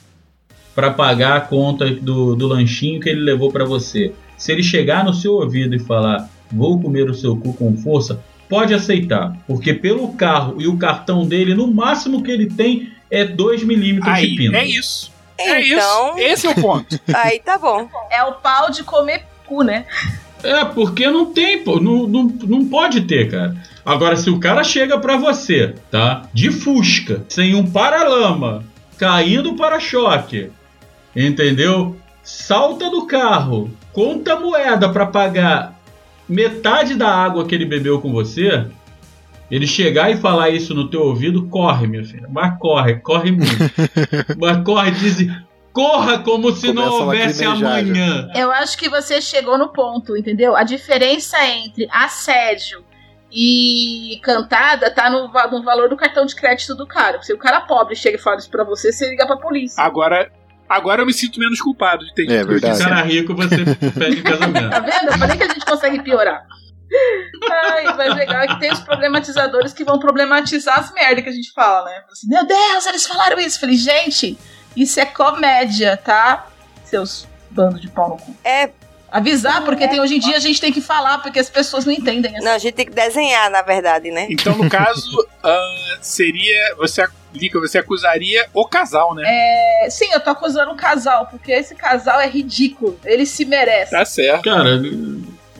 pra 0.74 0.90
pagar 0.90 1.36
a 1.36 1.40
conta 1.42 1.90
do, 1.90 2.34
do 2.34 2.46
lanchinho 2.46 3.00
que 3.00 3.10
ele 3.10 3.20
levou 3.20 3.52
pra 3.52 3.66
você. 3.66 4.14
Se 4.38 4.50
ele 4.50 4.62
chegar 4.62 5.04
no 5.04 5.12
seu 5.12 5.34
ouvido 5.34 5.76
e 5.76 5.78
falar, 5.78 6.30
vou 6.50 6.80
comer 6.80 7.10
o 7.10 7.14
seu 7.14 7.36
cu 7.36 7.52
com 7.52 7.76
força, 7.76 8.24
pode 8.48 8.72
aceitar. 8.72 9.36
Porque 9.46 9.74
pelo 9.74 10.14
carro 10.14 10.56
e 10.58 10.66
o 10.66 10.78
cartão 10.78 11.26
dele, 11.26 11.54
no 11.54 11.70
máximo 11.70 12.22
que 12.22 12.30
ele 12.30 12.46
tem 12.46 12.88
é 13.10 13.26
2 13.26 13.62
milímetros 13.64 14.14
de 14.14 14.20
Aí, 14.20 14.36
pinto. 14.36 14.56
é 14.56 14.64
isso. 14.64 15.09
É 15.40 15.66
Então, 15.66 16.18
isso. 16.18 16.18
Esse 16.18 16.46
é 16.46 16.50
o 16.50 16.54
ponto. 16.54 17.00
aí 17.14 17.40
tá 17.40 17.58
bom. 17.58 17.88
É 18.10 18.22
o 18.24 18.32
pau 18.32 18.70
de 18.70 18.82
comer 18.82 19.24
cu, 19.46 19.62
né? 19.62 19.84
É, 20.42 20.64
porque 20.64 21.06
não 21.08 21.26
tem, 21.26 21.62
pô, 21.62 21.78
não, 21.80 22.06
não, 22.06 22.22
não 22.24 22.64
pode 22.66 23.02
ter, 23.02 23.30
cara. 23.30 23.56
Agora, 23.84 24.16
se 24.16 24.30
o 24.30 24.38
cara 24.38 24.64
chega 24.64 24.98
pra 24.98 25.16
você, 25.16 25.74
tá? 25.90 26.22
De 26.32 26.50
fusca, 26.50 27.24
sem 27.28 27.54
um 27.54 27.70
paralama, 27.70 28.64
caindo 28.96 29.54
para 29.54 29.80
choque, 29.80 30.50
entendeu? 31.14 31.96
Salta 32.22 32.90
do 32.90 33.06
carro, 33.06 33.70
conta 33.92 34.38
moeda 34.38 34.88
pra 34.88 35.06
pagar 35.06 35.78
metade 36.28 36.94
da 36.94 37.08
água 37.08 37.44
que 37.44 37.54
ele 37.54 37.64
bebeu 37.64 38.00
com 38.00 38.12
você. 38.12 38.66
Ele 39.50 39.66
chegar 39.66 40.10
e 40.10 40.16
falar 40.16 40.50
isso 40.50 40.74
no 40.74 40.88
teu 40.88 41.02
ouvido, 41.02 41.48
corre, 41.48 41.86
minha 41.86 42.04
filha. 42.04 42.28
Mas 42.30 42.58
corre, 42.58 42.96
corre 43.00 43.32
muito. 43.32 43.50
Mas 44.38 44.62
corre, 44.64 44.90
diz. 44.92 45.26
Corra 45.72 46.18
como 46.18 46.52
se 46.52 46.72
não 46.72 46.82
Começa 46.82 46.96
a 46.96 47.04
houvesse 47.04 47.44
amanhã. 47.44 48.28
Eu 48.34 48.50
acho 48.50 48.76
que 48.76 48.88
você 48.88 49.20
chegou 49.20 49.56
no 49.56 49.68
ponto, 49.72 50.16
entendeu? 50.16 50.56
A 50.56 50.64
diferença 50.64 51.36
entre 51.46 51.88
assédio 51.92 52.84
e 53.32 54.20
cantada 54.22 54.90
tá 54.90 55.08
no, 55.08 55.28
no 55.28 55.62
valor 55.64 55.88
do 55.88 55.96
cartão 55.96 56.26
de 56.26 56.34
crédito 56.34 56.74
do 56.74 56.86
cara. 56.86 57.22
Se 57.22 57.32
o 57.32 57.38
cara 57.38 57.60
pobre 57.60 57.94
chega 57.94 58.16
e 58.16 58.20
fala 58.20 58.38
isso 58.38 58.50
pra 58.50 58.64
você, 58.64 58.92
você 58.92 59.08
liga 59.08 59.26
pra 59.26 59.36
polícia. 59.36 59.80
Agora, 59.82 60.30
agora 60.68 61.02
eu 61.02 61.06
me 61.06 61.12
sinto 61.12 61.38
menos 61.38 61.60
culpado 61.60 62.04
de 62.04 62.14
ter 62.14 62.24
É 62.30 62.38
dito 62.38 62.48
verdade. 62.48 62.78
cara 62.78 63.02
rico, 63.02 63.34
você 63.34 63.64
pede 63.96 64.22
casamento. 64.22 64.70
Tá 64.70 64.80
vendo? 64.80 65.12
Eu 65.12 65.18
falei 65.18 65.36
que 65.36 65.44
a 65.44 65.48
gente 65.48 65.64
consegue 65.64 66.02
piorar. 66.02 66.44
Ai, 67.50 67.84
mas 67.96 68.14
legal 68.14 68.42
é 68.42 68.46
que 68.48 68.60
tem 68.60 68.72
os 68.72 68.80
problematizadores 68.80 69.72
que 69.72 69.84
vão 69.84 69.98
problematizar 69.98 70.78
as 70.78 70.92
merdas 70.92 71.24
que 71.24 71.30
a 71.30 71.32
gente 71.32 71.52
fala, 71.52 71.84
né? 71.84 72.02
Assim, 72.10 72.28
Meu 72.28 72.46
Deus, 72.46 72.86
eles 72.86 73.06
falaram 73.06 73.38
isso. 73.38 73.56
Eu 73.56 73.60
falei, 73.60 73.76
gente, 73.76 74.38
isso 74.76 74.98
é 75.00 75.06
comédia, 75.06 75.96
tá? 75.96 76.48
Seus 76.84 77.28
bandos 77.50 77.80
de 77.80 77.88
pau 77.88 78.10
no 78.10 78.16
cu. 78.16 78.36
É, 78.44 78.70
Avisar, 79.10 79.64
porque 79.64 79.88
tem, 79.88 80.00
hoje 80.00 80.16
em 80.16 80.20
dia 80.20 80.36
a 80.36 80.40
gente 80.40 80.60
tem 80.60 80.72
que 80.72 80.80
falar, 80.80 81.18
porque 81.18 81.40
as 81.40 81.50
pessoas 81.50 81.84
não 81.84 81.92
entendem. 81.92 82.32
assim. 82.36 82.44
não, 82.44 82.52
a 82.52 82.58
gente 82.58 82.74
tem 82.74 82.86
que 82.86 82.92
desenhar, 82.92 83.50
na 83.50 83.60
verdade, 83.60 84.10
né? 84.10 84.28
Então, 84.30 84.56
no 84.56 84.70
caso, 84.70 85.26
ah, 85.42 85.98
seria. 86.00 86.76
Você, 86.76 87.04
Lica, 87.34 87.58
você 87.58 87.78
acusaria 87.78 88.48
o 88.54 88.64
casal, 88.66 89.14
né? 89.14 89.24
É, 89.26 89.90
sim, 89.90 90.08
eu 90.12 90.20
tô 90.20 90.30
acusando 90.30 90.70
um 90.70 90.76
casal, 90.76 91.26
porque 91.26 91.50
esse 91.50 91.74
casal 91.74 92.20
é 92.20 92.28
ridículo. 92.28 92.98
Ele 93.04 93.26
se 93.26 93.44
merece. 93.44 93.90
Tá 93.90 94.04
certo. 94.04 94.44
Cara, 94.44 94.80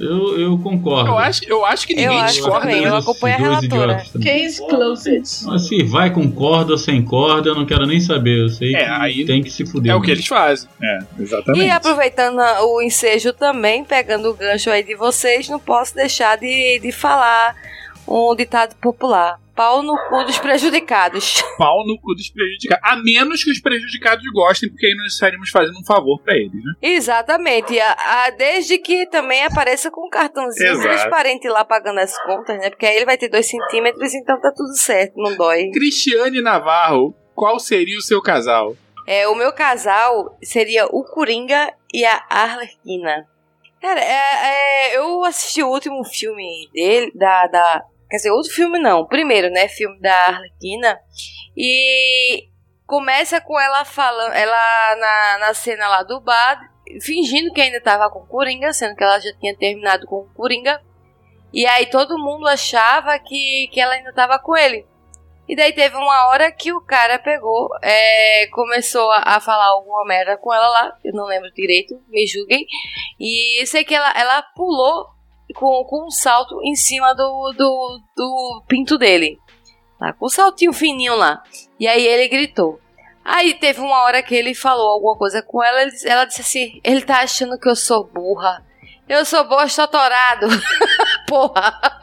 Eu, 0.01 0.41
eu 0.41 0.59
concordo. 0.59 1.11
Eu 1.11 1.19
acho, 1.19 1.41
eu 1.47 1.65
acho 1.65 1.87
que 1.87 1.93
Eu 1.93 1.97
ninguém 1.99 2.21
acho 2.21 2.35
discorda 2.35 2.61
também, 2.61 2.85
eu 2.85 2.97
acompanho 2.97 3.35
a 3.35 3.39
relatora. 3.39 4.05
Case 4.23 4.67
closed. 4.69 5.23
Assim, 5.51 5.85
vai 5.85 6.11
com 6.11 6.31
corda 6.31 6.73
ou 6.73 6.79
sem 6.79 7.03
corda, 7.03 7.49
eu 7.49 7.55
não 7.55 7.67
quero 7.67 7.87
nem 7.87 8.01
saber. 8.01 8.45
Eu 8.45 8.49
sei 8.49 8.75
É, 8.75 8.85
que 8.85 8.91
aí 8.91 9.25
tem 9.27 9.43
que 9.43 9.51
se 9.51 9.65
fuder. 9.67 9.93
É 9.93 9.95
o 9.95 10.01
que 10.01 10.11
eles 10.11 10.27
fazem. 10.27 10.69
É, 10.83 10.99
exatamente. 11.19 11.65
E 11.65 11.71
aproveitando 11.71 12.39
o 12.39 12.83
ensejo 12.83 13.33
também, 13.33 13.85
pegando 13.85 14.31
o 14.31 14.35
gancho 14.35 14.71
aí 14.71 14.83
de 14.83 14.95
vocês, 14.95 15.49
não 15.49 15.59
posso 15.59 15.95
deixar 15.95 16.37
de, 16.37 16.79
de 16.79 16.93
falar 16.93 17.55
um 18.07 18.35
ditado 18.37 18.75
popular. 18.77 19.40
Pau 19.55 19.83
no 19.83 19.97
cu 20.09 20.25
dos 20.25 20.39
prejudicados. 20.39 21.43
Pau 21.59 21.85
no 21.87 21.99
cu 22.01 22.15
dos 22.15 22.31
prejudicados. 22.31 22.83
A 22.89 22.97
menos 22.97 23.45
que 23.45 23.51
os 23.51 23.61
prejudicados 23.61 24.25
gostem, 24.33 24.71
porque 24.71 24.87
aí 24.87 24.95
nós 24.95 25.13
estaríamos 25.13 25.51
fazendo 25.51 25.79
um 25.79 25.85
favor 25.85 26.21
pra 26.23 26.35
eles, 26.35 26.53
né? 26.53 26.73
Exatamente. 26.81 27.79
A- 27.79 27.97
a- 28.27 28.31
desde 28.31 28.79
que 28.79 29.07
também 29.07 29.45
apareça 29.45 29.91
com 29.91 30.07
um 30.07 30.11
cartãozinho 30.11 30.71
Exato. 30.73 30.89
transparente 30.89 31.49
lá 31.49 31.65
pagando 31.65 31.99
as 32.01 32.17
contas, 32.23 32.59
né? 32.59 32.71
Porque 32.71 32.87
aí 32.87 32.97
ele 32.97 33.05
vai 33.05 33.19
ter 33.19 33.29
dois 33.29 33.49
centímetros, 33.49 34.15
então 34.15 34.41
tá 34.41 34.53
tudo 34.57 34.75
certo, 34.77 35.15
não 35.17 35.37
dói. 35.37 35.71
Cristiane 35.73 36.41
Navarro, 36.41 37.15
qual 37.35 37.59
seria 37.59 37.99
o 37.99 38.03
seu 38.03 38.23
casal? 38.23 38.75
É, 39.07 39.27
o 39.29 39.35
meu 39.35 39.53
casal 39.53 40.39
seria 40.43 40.87
o 40.87 41.03
Coringa 41.05 41.73
e 41.93 42.05
a 42.05 42.23
Arlequina. 42.31 43.27
Cara, 43.81 44.01
é, 44.01 44.93
é, 44.93 44.97
eu 44.99 45.25
assisti 45.25 45.63
o 45.63 45.69
último 45.69 46.05
filme 46.05 46.69
dele, 46.73 47.11
da, 47.15 47.47
da. 47.47 47.83
Quer 48.11 48.17
dizer, 48.17 48.31
outro 48.33 48.53
filme 48.53 48.79
não. 48.79 49.07
Primeiro, 49.07 49.51
né? 49.51 49.69
Filme 49.69 50.01
da 50.01 50.13
Arlequina. 50.27 50.99
E 51.57 52.49
começa 52.85 53.41
com 53.41 53.59
ela 53.59 53.85
falando. 53.85 54.33
Ela 54.33 54.97
na, 54.97 55.39
na 55.47 55.55
cena 55.55 55.87
lá 55.89 56.03
do 56.03 56.21
bar, 56.21 56.61
fingindo 57.01 57.53
que 57.53 57.61
ainda 57.61 57.81
tava 57.81 58.11
com 58.11 58.19
o 58.19 58.27
Coringa, 58.27 58.73
sendo 58.73 58.97
que 58.97 59.05
ela 59.05 59.21
já 59.21 59.33
tinha 59.39 59.57
terminado 59.57 60.07
com 60.07 60.23
o 60.23 60.35
Coringa. 60.35 60.83
E 61.53 61.67
aí 61.67 61.87
todo 61.87 62.19
mundo 62.19 62.49
achava 62.49 63.17
que, 63.19 63.69
que 63.69 63.81
ela 63.81 63.95
ainda 63.95 64.13
tava 64.13 64.41
com 64.41 64.57
ele. 64.57 64.85
E 65.49 65.57
daí 65.57 65.73
teve 65.73 65.97
uma 65.97 66.29
hora 66.29 66.51
que 66.53 66.73
o 66.73 66.81
cara 66.81 67.19
pegou, 67.19 67.69
é, 67.83 68.47
começou 68.53 69.11
a, 69.11 69.37
a 69.37 69.41
falar 69.41 69.67
alguma 69.67 70.05
merda 70.05 70.37
com 70.37 70.55
ela 70.55 70.69
lá, 70.69 70.97
eu 71.05 71.13
não 71.13 71.27
lembro 71.27 71.51
direito, 71.53 72.01
me 72.09 72.25
julguem. 72.25 72.65
E 73.19 73.67
sei 73.67 73.83
que 73.85 73.93
ela, 73.93 74.13
ela 74.17 74.43
pulou 74.55 75.09
com, 75.55 75.85
com 75.85 76.07
um 76.07 76.11
salto 76.11 76.61
em 76.63 76.75
cima 76.75 77.15
do, 77.15 77.55
do, 77.57 78.01
do 78.17 78.65
pinto 78.69 78.99
dele. 78.99 79.39
Lá, 80.01 80.13
com 80.13 80.27
um 80.27 80.31
saltinho 80.31 80.73
fininho 80.73 81.15
lá. 81.15 81.43
E 81.79 81.87
aí 81.87 82.07
ele 82.07 82.29
gritou. 82.29 82.81
Aí 83.25 83.55
teve 83.55 83.81
uma 83.81 84.03
hora 84.03 84.23
que 84.23 84.35
ele 84.35 84.55
falou 84.55 84.89
alguma 84.89 85.17
coisa 85.17 85.43
com 85.43 85.63
ela, 85.63 85.87
ela 86.07 86.25
disse 86.25 86.41
assim, 86.41 86.81
ele 86.83 87.03
tá 87.03 87.21
achando 87.21 87.59
que 87.59 87.69
eu 87.69 87.77
sou 87.77 88.05
burra. 88.05 88.65
Eu 89.09 89.25
sou 89.25 89.45
boa, 89.45 89.65
estou 89.65 89.89
torado. 89.89 90.47
Porra. 91.27 91.81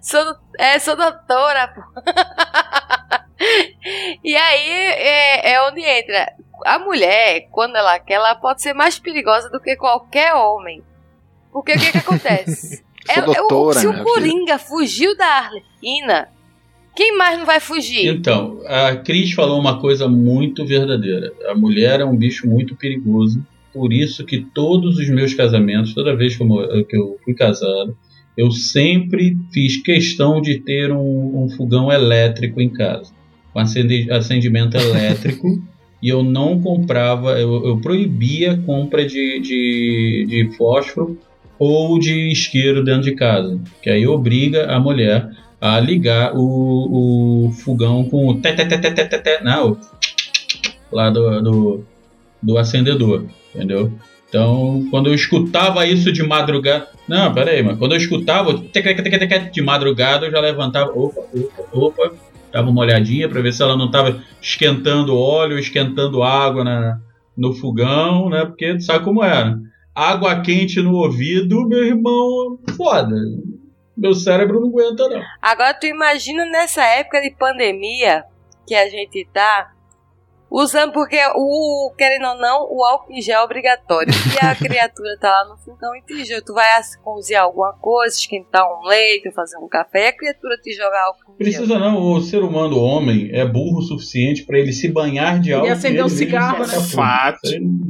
Sou, 0.00 0.36
é, 0.58 0.78
sou 0.78 0.96
doutora, 0.96 1.68
pô. 1.68 1.82
e 4.22 4.36
aí 4.36 4.68
é, 4.68 5.52
é 5.52 5.62
onde 5.62 5.80
entra. 5.80 6.32
A 6.66 6.78
mulher, 6.78 7.48
quando 7.52 7.76
ela 7.76 7.98
quer, 7.98 8.14
ela 8.14 8.34
pode 8.34 8.60
ser 8.62 8.74
mais 8.74 8.98
perigosa 8.98 9.48
do 9.50 9.60
que 9.60 9.76
qualquer 9.76 10.34
homem. 10.34 10.82
Porque 11.52 11.72
o 11.72 11.78
que, 11.78 11.92
que 11.92 11.98
acontece? 11.98 12.84
Ela- 13.08 13.30
o- 13.30 13.34
doutora, 13.34 13.78
se 13.78 13.86
o 13.86 13.92
filha. 13.92 14.04
Coringa 14.04 14.58
fugiu 14.58 15.16
da 15.16 15.26
Arlequina, 15.26 16.28
quem 16.94 17.16
mais 17.16 17.38
não 17.38 17.46
vai 17.46 17.60
fugir? 17.60 18.06
Então, 18.08 18.60
a 18.66 18.96
Cris 18.96 19.32
falou 19.32 19.60
uma 19.60 19.80
coisa 19.80 20.08
muito 20.08 20.66
verdadeira. 20.66 21.32
A 21.48 21.54
mulher 21.54 22.00
é 22.00 22.04
um 22.04 22.16
bicho 22.16 22.48
muito 22.48 22.74
perigoso. 22.74 23.40
Por 23.72 23.92
isso 23.92 24.24
que 24.24 24.40
todos 24.40 24.98
os 24.98 25.08
meus 25.08 25.34
casamentos, 25.34 25.94
toda 25.94 26.16
vez 26.16 26.36
que 26.36 26.42
eu, 26.42 27.16
fui 27.24 27.34
casado, 27.34 27.96
eu 28.36 28.50
sempre 28.50 29.36
fiz 29.52 29.76
questão 29.76 30.40
de 30.40 30.58
ter 30.58 30.90
um, 30.90 31.44
um 31.44 31.48
fogão 31.50 31.92
elétrico 31.92 32.60
em 32.60 32.70
casa, 32.70 33.12
com 33.52 33.60
acendimento 33.60 34.76
elétrico. 34.76 35.62
e 36.02 36.08
eu 36.08 36.22
não 36.22 36.60
comprava, 36.60 37.40
eu, 37.40 37.66
eu 37.66 37.78
proibia 37.78 38.56
compra 38.64 39.06
de, 39.06 39.40
de, 39.40 40.26
de 40.28 40.56
fósforo 40.56 41.18
ou 41.58 41.98
de 41.98 42.30
isqueiro 42.30 42.84
dentro 42.84 43.02
de 43.02 43.14
casa, 43.14 43.58
que 43.82 43.88
aí 43.88 44.06
obriga 44.06 44.70
a 44.70 44.78
mulher 44.78 45.30
a 45.60 45.80
ligar 45.80 46.36
o, 46.36 47.46
o 47.46 47.50
fogão 47.52 48.04
com 48.04 48.28
o 48.28 48.40
té, 48.40 48.54
não, 49.42 49.78
lá 50.92 51.08
do, 51.10 51.42
do, 51.42 51.84
do 52.42 52.58
acendedor, 52.58 53.24
entendeu? 53.54 53.92
Então, 54.28 54.86
quando 54.90 55.08
eu 55.08 55.14
escutava 55.14 55.86
isso 55.86 56.12
de 56.12 56.22
madrugada. 56.22 56.88
Não, 57.08 57.32
pera 57.32 57.52
aí, 57.52 57.62
mas 57.62 57.78
quando 57.78 57.92
eu 57.92 57.98
escutava 57.98 58.52
de 59.52 59.62
madrugada, 59.62 60.26
eu 60.26 60.30
já 60.30 60.40
levantava. 60.40 60.90
Opa, 60.90 61.22
opa, 61.32 61.64
opa. 61.72 62.12
Dava 62.56 62.70
uma 62.70 62.80
olhadinha 62.80 63.28
para 63.28 63.42
ver 63.42 63.52
se 63.52 63.62
ela 63.62 63.76
não 63.76 63.84
estava 63.84 64.18
esquentando 64.40 65.14
óleo, 65.14 65.58
esquentando 65.58 66.22
água 66.22 66.64
na, 66.64 66.98
no 67.36 67.52
fogão, 67.52 68.30
né? 68.30 68.46
Porque 68.46 68.80
sabe 68.80 69.04
como 69.04 69.22
é, 69.22 69.44
né? 69.44 69.58
Água 69.94 70.40
quente 70.40 70.80
no 70.80 70.94
ouvido, 70.94 71.68
meu 71.68 71.84
irmão, 71.84 72.58
foda. 72.74 73.14
Meu 73.94 74.14
cérebro 74.14 74.58
não 74.58 74.68
aguenta, 74.70 75.06
não. 75.06 75.20
Agora 75.42 75.74
tu 75.74 75.84
imagina 75.84 76.46
nessa 76.46 76.82
época 76.82 77.20
de 77.20 77.30
pandemia 77.32 78.24
que 78.66 78.74
a 78.74 78.88
gente 78.88 79.28
tá 79.34 79.74
usando, 80.60 80.92
porque 80.92 81.18
o, 81.34 81.92
querendo 81.96 82.26
ou 82.28 82.38
não, 82.38 82.66
o 82.70 82.84
álcool 82.84 83.12
em 83.12 83.20
gel 83.20 83.40
é 83.40 83.44
obrigatório. 83.44 84.12
E 84.12 84.44
a 84.44 84.54
criatura 84.56 85.16
tá 85.20 85.28
lá 85.28 85.48
no 85.50 85.56
fogão 85.58 85.94
e 85.96 86.02
te 86.02 86.24
joga. 86.24 86.42
Tu 86.44 86.54
vai 86.54 86.66
cozinhar 87.04 87.44
alguma 87.44 87.72
coisa, 87.74 88.14
esquentar 88.16 88.64
um 88.66 88.86
leite, 88.86 89.30
fazer 89.32 89.58
um 89.58 89.68
café, 89.68 90.06
e 90.06 90.08
a 90.08 90.16
criatura 90.16 90.56
te 90.58 90.72
joga 90.72 90.96
álcool 91.06 91.20
em 91.38 91.44
gel. 91.44 91.52
Precisa 91.64 91.78
não, 91.78 92.00
o 92.12 92.20
ser 92.20 92.42
humano, 92.42 92.76
o 92.76 92.82
homem, 92.82 93.28
é 93.32 93.44
burro 93.46 93.78
o 93.78 93.82
suficiente 93.82 94.44
para 94.44 94.58
ele 94.58 94.72
se 94.72 94.88
banhar 94.88 95.40
de 95.40 95.52
álcool. 95.52 95.70
acender 95.72 95.92
e 95.92 95.94
ele 95.96 96.02
um 96.04 96.08
cigarro, 96.08 96.58
né? 96.66 96.80
Fato. 96.94 97.38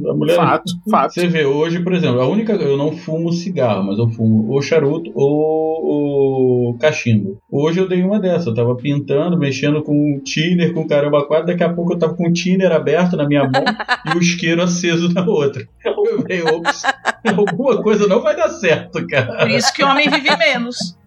A 0.09 0.13
mulher- 0.13 0.35
Fato, 0.35 0.71
fato. 0.89 1.13
Você 1.13 1.27
vê 1.27 1.45
hoje, 1.45 1.79
por 1.83 1.93
exemplo, 1.93 2.19
a 2.21 2.27
única. 2.27 2.53
Eu 2.53 2.77
não 2.77 2.91
fumo 2.91 3.31
cigarro, 3.31 3.83
mas 3.83 3.97
eu 3.97 4.07
fumo 4.09 4.51
ou 4.51 4.61
charuto 4.61 5.11
ou, 5.15 5.85
ou 5.85 6.77
cachimbo. 6.77 7.37
Hoje 7.51 7.79
eu 7.79 7.87
dei 7.87 8.03
uma 8.03 8.19
dessa, 8.19 8.49
eu 8.49 8.53
tava 8.53 8.75
pintando, 8.75 9.37
mexendo 9.37 9.81
com 9.83 9.93
um 9.93 10.19
thinner, 10.23 10.73
com 10.73 10.87
caramba 10.87 11.25
quatro, 11.25 11.47
daqui 11.47 11.63
a 11.63 11.73
pouco 11.73 11.93
eu 11.93 11.99
tava 11.99 12.15
com 12.15 12.27
o 12.27 12.33
thinner 12.57 12.71
aberto 12.71 13.15
na 13.15 13.27
minha 13.27 13.43
mão 13.43 13.63
e 14.05 14.17
o 14.17 14.19
isqueiro 14.19 14.61
aceso 14.61 15.13
na 15.13 15.23
outra. 15.23 15.67
Eu 15.85 16.21
falei, 16.21 16.41
ops, 16.41 16.83
alguma 17.25 17.81
coisa 17.81 18.07
não 18.07 18.21
vai 18.21 18.35
dar 18.35 18.49
certo, 18.49 19.05
cara. 19.07 19.37
Por 19.37 19.49
isso 19.49 19.73
que 19.73 19.83
o 19.83 19.87
homem 19.87 20.09
vive 20.09 20.35
menos. 20.35 20.97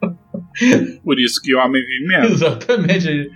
Por 1.05 1.19
isso 1.19 1.41
que 1.43 1.55
o 1.55 1.59
homem 1.59 1.85
vive 1.85 2.07
menos. 2.07 2.33
Exatamente. 2.33 3.31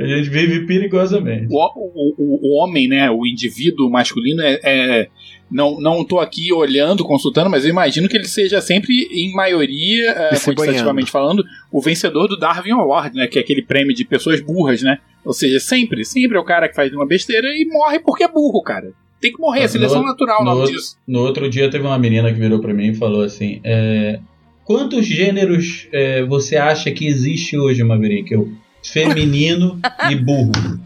A 0.00 0.06
gente- 0.06 0.28
vive 0.30 0.66
perigosamente. 0.66 1.46
O, 1.50 1.56
o, 1.58 2.14
o, 2.18 2.40
o 2.48 2.56
homem, 2.62 2.88
né, 2.88 3.10
o 3.10 3.26
indivíduo 3.26 3.90
masculino, 3.90 4.42
é, 4.42 4.58
é- 4.62 5.08
não 5.50 5.80
não 5.80 6.04
tô 6.04 6.20
aqui 6.20 6.52
olhando, 6.52 7.04
consultando, 7.04 7.50
mas 7.50 7.64
eu 7.64 7.70
imagino 7.70 8.08
que 8.08 8.16
ele 8.16 8.28
seja 8.28 8.60
sempre, 8.60 9.08
em 9.12 9.32
maioria, 9.32 10.10
é, 10.10 10.30
quantitativamente 10.38 11.10
falando, 11.10 11.44
o 11.72 11.80
vencedor 11.80 12.28
do 12.28 12.38
Darwin 12.38 12.70
Award, 12.70 13.16
né, 13.16 13.26
que 13.26 13.38
é 13.38 13.42
aquele 13.42 13.62
prêmio 13.62 13.94
de 13.94 14.04
pessoas 14.04 14.40
burras, 14.40 14.82
né? 14.82 14.98
Ou 15.24 15.32
seja, 15.32 15.58
sempre, 15.60 16.04
sempre 16.04 16.36
é 16.36 16.40
o 16.40 16.44
cara 16.44 16.68
que 16.68 16.74
faz 16.74 16.92
uma 16.92 17.04
besteira 17.06 17.48
e 17.48 17.66
morre 17.66 17.98
porque 17.98 18.22
é 18.24 18.28
burro, 18.28 18.62
cara. 18.62 18.92
Tem 19.20 19.32
que 19.32 19.38
morrer, 19.40 19.60
é 19.64 19.68
seleção 19.68 20.00
No- 20.00 20.06
natural 20.08 20.40
o 20.40 20.44
no 20.44 20.50
nome 20.50 20.60
outro- 20.62 20.76
disso. 20.76 20.96
No 21.06 21.20
outro 21.20 21.50
dia 21.50 21.68
teve 21.68 21.84
uma 21.84 21.98
menina 21.98 22.32
que 22.32 22.38
virou 22.38 22.58
pra 22.60 22.72
mim 22.72 22.88
e 22.90 22.94
falou 22.94 23.22
assim: 23.22 23.60
é, 23.62 24.18
Quantos 24.64 25.04
gêneros 25.04 25.88
é, 25.92 26.22
você 26.24 26.56
acha 26.56 26.90
que 26.92 27.06
existe 27.06 27.58
hoje, 27.58 27.82
Maverick? 27.82 28.32
Eu, 28.32 28.48
feminino 28.82 29.80
e 30.10 30.14
burro. 30.14 30.80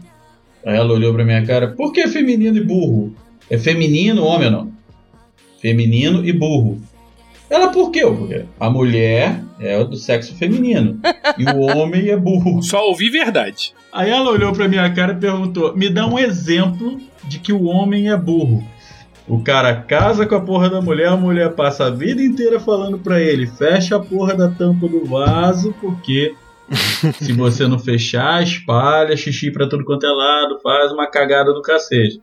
Aí 0.65 0.75
ela 0.75 0.93
olhou 0.93 1.13
pra 1.13 1.25
minha 1.25 1.45
cara: 1.45 1.69
Por 1.69 1.91
que 1.91 2.07
feminino 2.07 2.57
e 2.57 2.63
burro? 2.63 3.15
É 3.49 3.57
feminino, 3.57 4.23
homem 4.23 4.47
ou 4.47 4.51
não? 4.51 4.71
Feminino 5.61 6.25
e 6.25 6.33
burro. 6.33 6.81
Ela, 7.49 7.67
por 7.71 7.91
quê? 7.91 8.01
Porque 8.01 8.43
a 8.59 8.69
mulher 8.69 9.39
é 9.59 9.83
do 9.83 9.95
sexo 9.95 10.35
feminino 10.35 10.99
e 11.37 11.45
o 11.45 11.59
homem 11.59 12.09
é 12.09 12.17
burro. 12.17 12.61
Só 12.63 12.87
ouvi 12.87 13.09
verdade. 13.09 13.73
Aí 13.93 14.09
ela 14.09 14.31
olhou 14.31 14.51
pra 14.51 14.67
minha 14.67 14.91
cara 14.93 15.13
e 15.13 15.17
perguntou: 15.17 15.75
Me 15.75 15.89
dá 15.89 16.07
um 16.07 16.17
exemplo 16.17 16.99
de 17.23 17.39
que 17.39 17.53
o 17.53 17.65
homem 17.65 18.09
é 18.09 18.17
burro. 18.17 18.63
O 19.27 19.41
cara 19.41 19.75
casa 19.75 20.25
com 20.25 20.35
a 20.35 20.41
porra 20.41 20.69
da 20.69 20.81
mulher, 20.81 21.09
a 21.09 21.17
mulher 21.17 21.53
passa 21.53 21.85
a 21.85 21.89
vida 21.89 22.21
inteira 22.21 22.59
falando 22.59 22.99
pra 22.99 23.21
ele: 23.21 23.47
fecha 23.47 23.95
a 23.95 23.99
porra 23.99 24.35
da 24.35 24.49
tampa 24.49 24.87
do 24.87 25.05
vaso, 25.05 25.73
porque 25.79 26.35
se 27.21 27.33
você 27.33 27.67
não 27.67 27.77
fechar, 27.77 28.41
espalha 28.41 29.15
xixi 29.15 29.51
pra 29.51 29.67
tudo 29.67 29.85
quanto 29.85 30.05
é 30.05 30.09
lado, 30.09 30.59
faz 30.61 30.91
uma 30.91 31.07
cagada 31.07 31.53
do 31.53 31.61
cacete. 31.61 32.21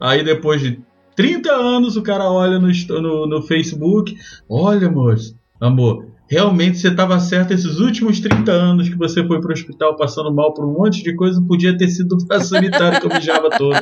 Aí 0.00 0.22
depois 0.24 0.60
de 0.60 0.80
30 1.14 1.52
anos, 1.52 1.96
o 1.96 2.02
cara 2.02 2.30
olha 2.30 2.58
no, 2.58 2.68
no, 3.00 3.26
no 3.26 3.42
Facebook: 3.42 4.16
Olha, 4.48 4.90
moço, 4.90 5.36
amor, 5.60 6.06
realmente 6.28 6.78
você 6.78 6.88
estava 6.88 7.18
certo 7.20 7.52
esses 7.52 7.78
últimos 7.78 8.20
30 8.20 8.50
anos 8.50 8.88
que 8.88 8.96
você 8.96 9.24
foi 9.26 9.40
pro 9.40 9.52
hospital 9.52 9.96
passando 9.96 10.34
mal 10.34 10.52
por 10.52 10.64
um 10.64 10.72
monte 10.72 11.02
de 11.02 11.14
coisa, 11.14 11.42
podia 11.46 11.76
ter 11.76 11.88
sido 11.88 12.16
a 12.30 12.40
sanitária 12.40 13.00
que 13.00 13.06
eu 13.06 13.14
mijava 13.14 13.50
todo. 13.50 13.76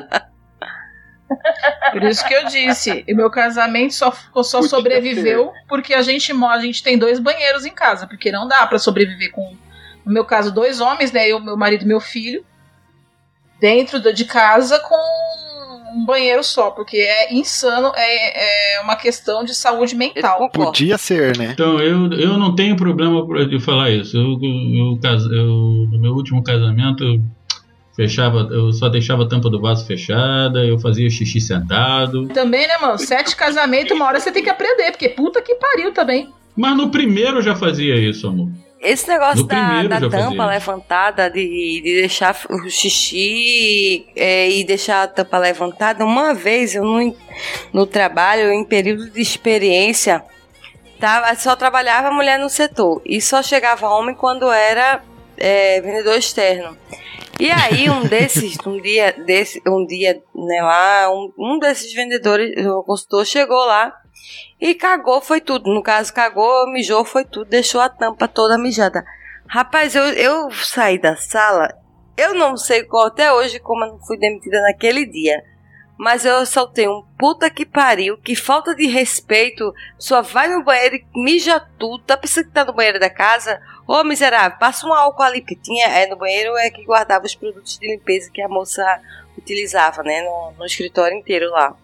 Por 1.93 2.03
isso 2.03 2.27
que 2.27 2.35
eu 2.35 2.45
disse, 2.47 3.05
o 3.09 3.17
meu 3.17 3.31
casamento 3.31 3.95
só, 3.95 4.13
só 4.43 4.63
sobreviveu 4.63 5.53
porque 5.69 5.95
a 5.95 6.03
gente 6.03 6.33
mora, 6.33 6.59
a 6.59 6.61
gente 6.63 6.83
tem 6.83 6.99
dois 6.99 7.19
banheiros 7.19 7.65
em 7.65 7.73
casa, 7.73 8.07
porque 8.07 8.31
não 8.31 8.47
dá 8.47 8.67
pra 8.67 8.79
sobreviver 8.79 9.31
com, 9.31 9.55
no 10.05 10.13
meu 10.13 10.25
caso, 10.25 10.53
dois 10.53 10.81
homens, 10.81 11.13
né? 11.13 11.29
Eu, 11.29 11.41
meu 11.41 11.57
marido 11.57 11.85
e 11.85 11.87
meu 11.87 12.01
filho, 12.01 12.45
dentro 13.61 14.01
de 14.13 14.25
casa 14.25 14.79
com 14.81 14.97
um 15.95 16.05
banheiro 16.07 16.43
só, 16.43 16.71
porque 16.71 16.97
é 16.97 17.35
insano, 17.35 17.93
é, 17.95 18.77
é 18.77 18.81
uma 18.81 18.97
questão 18.97 19.45
de 19.45 19.55
saúde 19.55 19.93
Eu 19.95 19.99
mental. 19.99 20.49
Podia 20.51 20.97
ser, 20.99 21.37
né? 21.37 21.51
Então, 21.53 21.79
eu, 21.81 22.11
eu 22.15 22.39
não 22.39 22.55
tenho 22.55 22.75
problema 22.77 23.23
de 23.47 23.61
falar 23.61 23.91
isso. 23.91 24.17
Eu, 24.17 24.39
eu, 24.43 24.99
cas- 25.03 25.25
eu- 25.27 25.87
no 25.93 26.01
meu 26.01 26.13
último 26.15 26.43
casamento, 26.43 27.05
eu 27.05 27.21
fechava, 27.95 28.49
eu 28.51 28.73
só 28.73 28.89
deixava 28.89 29.25
a 29.25 29.29
tampa 29.29 29.51
do 29.51 29.61
vaso 29.61 29.85
fechada, 29.87 30.65
eu 30.65 30.79
fazia 30.79 31.11
xixi 31.11 31.41
sentado. 31.43 32.27
Também, 32.29 32.67
né, 32.67 32.79
mano? 32.79 32.99
Sete 32.99 33.37
casamentos, 33.37 33.93
uma 33.95 34.07
hora 34.07 34.19
você 34.19 34.33
tem 34.33 34.43
que 34.43 34.49
aprender, 34.51 34.93
porque 34.93 35.11
puta 35.11 35.43
que 35.43 35.55
pariu 35.57 35.93
também. 35.93 36.33
Mas 36.57 36.75
no 36.77 36.91
primeiro 36.91 37.39
eu 37.39 37.43
já 37.43 37.55
fazia 37.55 37.95
isso, 37.97 38.27
amor. 38.27 38.49
Esse 38.83 39.09
negócio 39.09 39.43
No 39.43 39.47
da, 39.47 39.83
da 39.85 40.11
tampa 40.11 40.45
levantada, 40.45 41.30
de, 41.30 41.80
de 41.85 42.01
deixar 42.01 42.37
o 42.51 42.68
xixi 42.68 44.05
é, 44.16 44.51
e 44.51 44.64
deixar 44.64 45.05
a 45.05 45.07
tampa 45.07 45.39
levantada, 45.39 46.05
uma 46.05 46.35
vez 46.35 46.74
eu 46.74 46.85
no, 46.85 47.16
no 47.72 47.87
trabalho, 47.87 48.51
em 48.51 48.64
período 48.64 49.09
de 49.09 49.20
experiência, 49.20 50.20
tava, 50.99 51.33
só 51.37 51.55
trabalhava 51.55 52.11
mulher 52.11 52.41
no 52.41 52.51
setor 52.51 53.01
e 53.07 53.20
só 53.20 53.41
chegava 53.41 53.89
homem 53.89 54.16
quando 54.16 54.51
era 54.51 55.01
é, 55.37 55.80
vendedor 55.80 56.18
externo. 56.18 56.76
E 57.39 57.53
aí 57.53 57.89
um 57.89 58.03
desses, 58.09 58.57
um 58.66 58.80
dia, 58.80 59.12
desse, 59.12 59.62
um 59.64 59.87
dia 59.87 60.20
né, 60.35 60.61
lá, 60.61 61.09
um, 61.09 61.33
um 61.39 61.59
desses 61.61 61.95
vendedores, 61.95 62.66
o 62.66 62.83
consultor 62.83 63.24
chegou 63.24 63.64
lá 63.64 64.02
e 64.63 64.77
cagou, 64.77 65.21
foi 65.21 65.41
tudo. 65.41 65.75
No 65.75 65.83
caso, 65.83 66.15
cagou, 66.15 66.69
mijou, 66.69 67.05
foi 67.05 67.25
tudo. 67.25 67.51
Deixou 67.51 67.81
a 67.81 67.89
tampa 67.89 68.29
toda 68.29 68.57
mijada. 68.57 69.05
Rapaz, 69.45 69.97
eu, 69.97 70.05
eu 70.05 70.53
saí 70.53 71.01
da 71.01 71.17
sala. 71.17 71.77
Eu 72.17 72.33
não 72.33 72.57
sei 72.57 72.85
qual 72.85 73.07
até 73.07 73.33
hoje 73.33 73.59
como 73.59 73.85
eu 73.85 73.95
não 73.95 73.99
fui 73.99 74.17
demitida 74.17 74.63
naquele 74.63 75.05
dia. 75.05 75.43
Mas 75.99 76.25
eu 76.25 76.47
soltei 76.47 76.87
um 76.87 77.03
puta 77.19 77.51
que 77.51 77.67
pariu, 77.67 78.17
que 78.19 78.37
falta 78.37 78.73
de 78.73 78.87
respeito. 78.87 79.75
Só 79.99 80.23
vai 80.23 80.47
no 80.47 80.63
banheiro 80.63 80.95
e 80.95 81.07
mija 81.13 81.59
tudo. 81.77 82.05
Tá 82.05 82.17
pensando 82.17 82.45
que 82.45 82.53
tá 82.53 82.65
no 82.65 82.73
banheiro 82.73 83.01
da 83.01 83.11
casa? 83.11 83.61
Ô 83.85 84.05
miserável, 84.05 84.59
passa 84.61 84.87
um 84.87 84.93
álcool 84.93 85.25
ali, 85.25 85.41
porque 85.41 85.57
tinha. 85.57 85.89
É, 85.89 86.07
no 86.07 86.15
banheiro 86.15 86.57
é 86.57 86.71
que 86.71 86.85
guardava 86.85 87.27
os 87.27 87.35
produtos 87.35 87.81
de 87.81 87.89
limpeza 87.89 88.31
que 88.31 88.41
a 88.41 88.49
moça 88.49 88.85
utilizava, 89.37 90.05
né? 90.05 90.23
No, 90.23 90.53
no 90.57 90.65
escritório 90.65 91.19
inteiro 91.19 91.51
lá. 91.51 91.75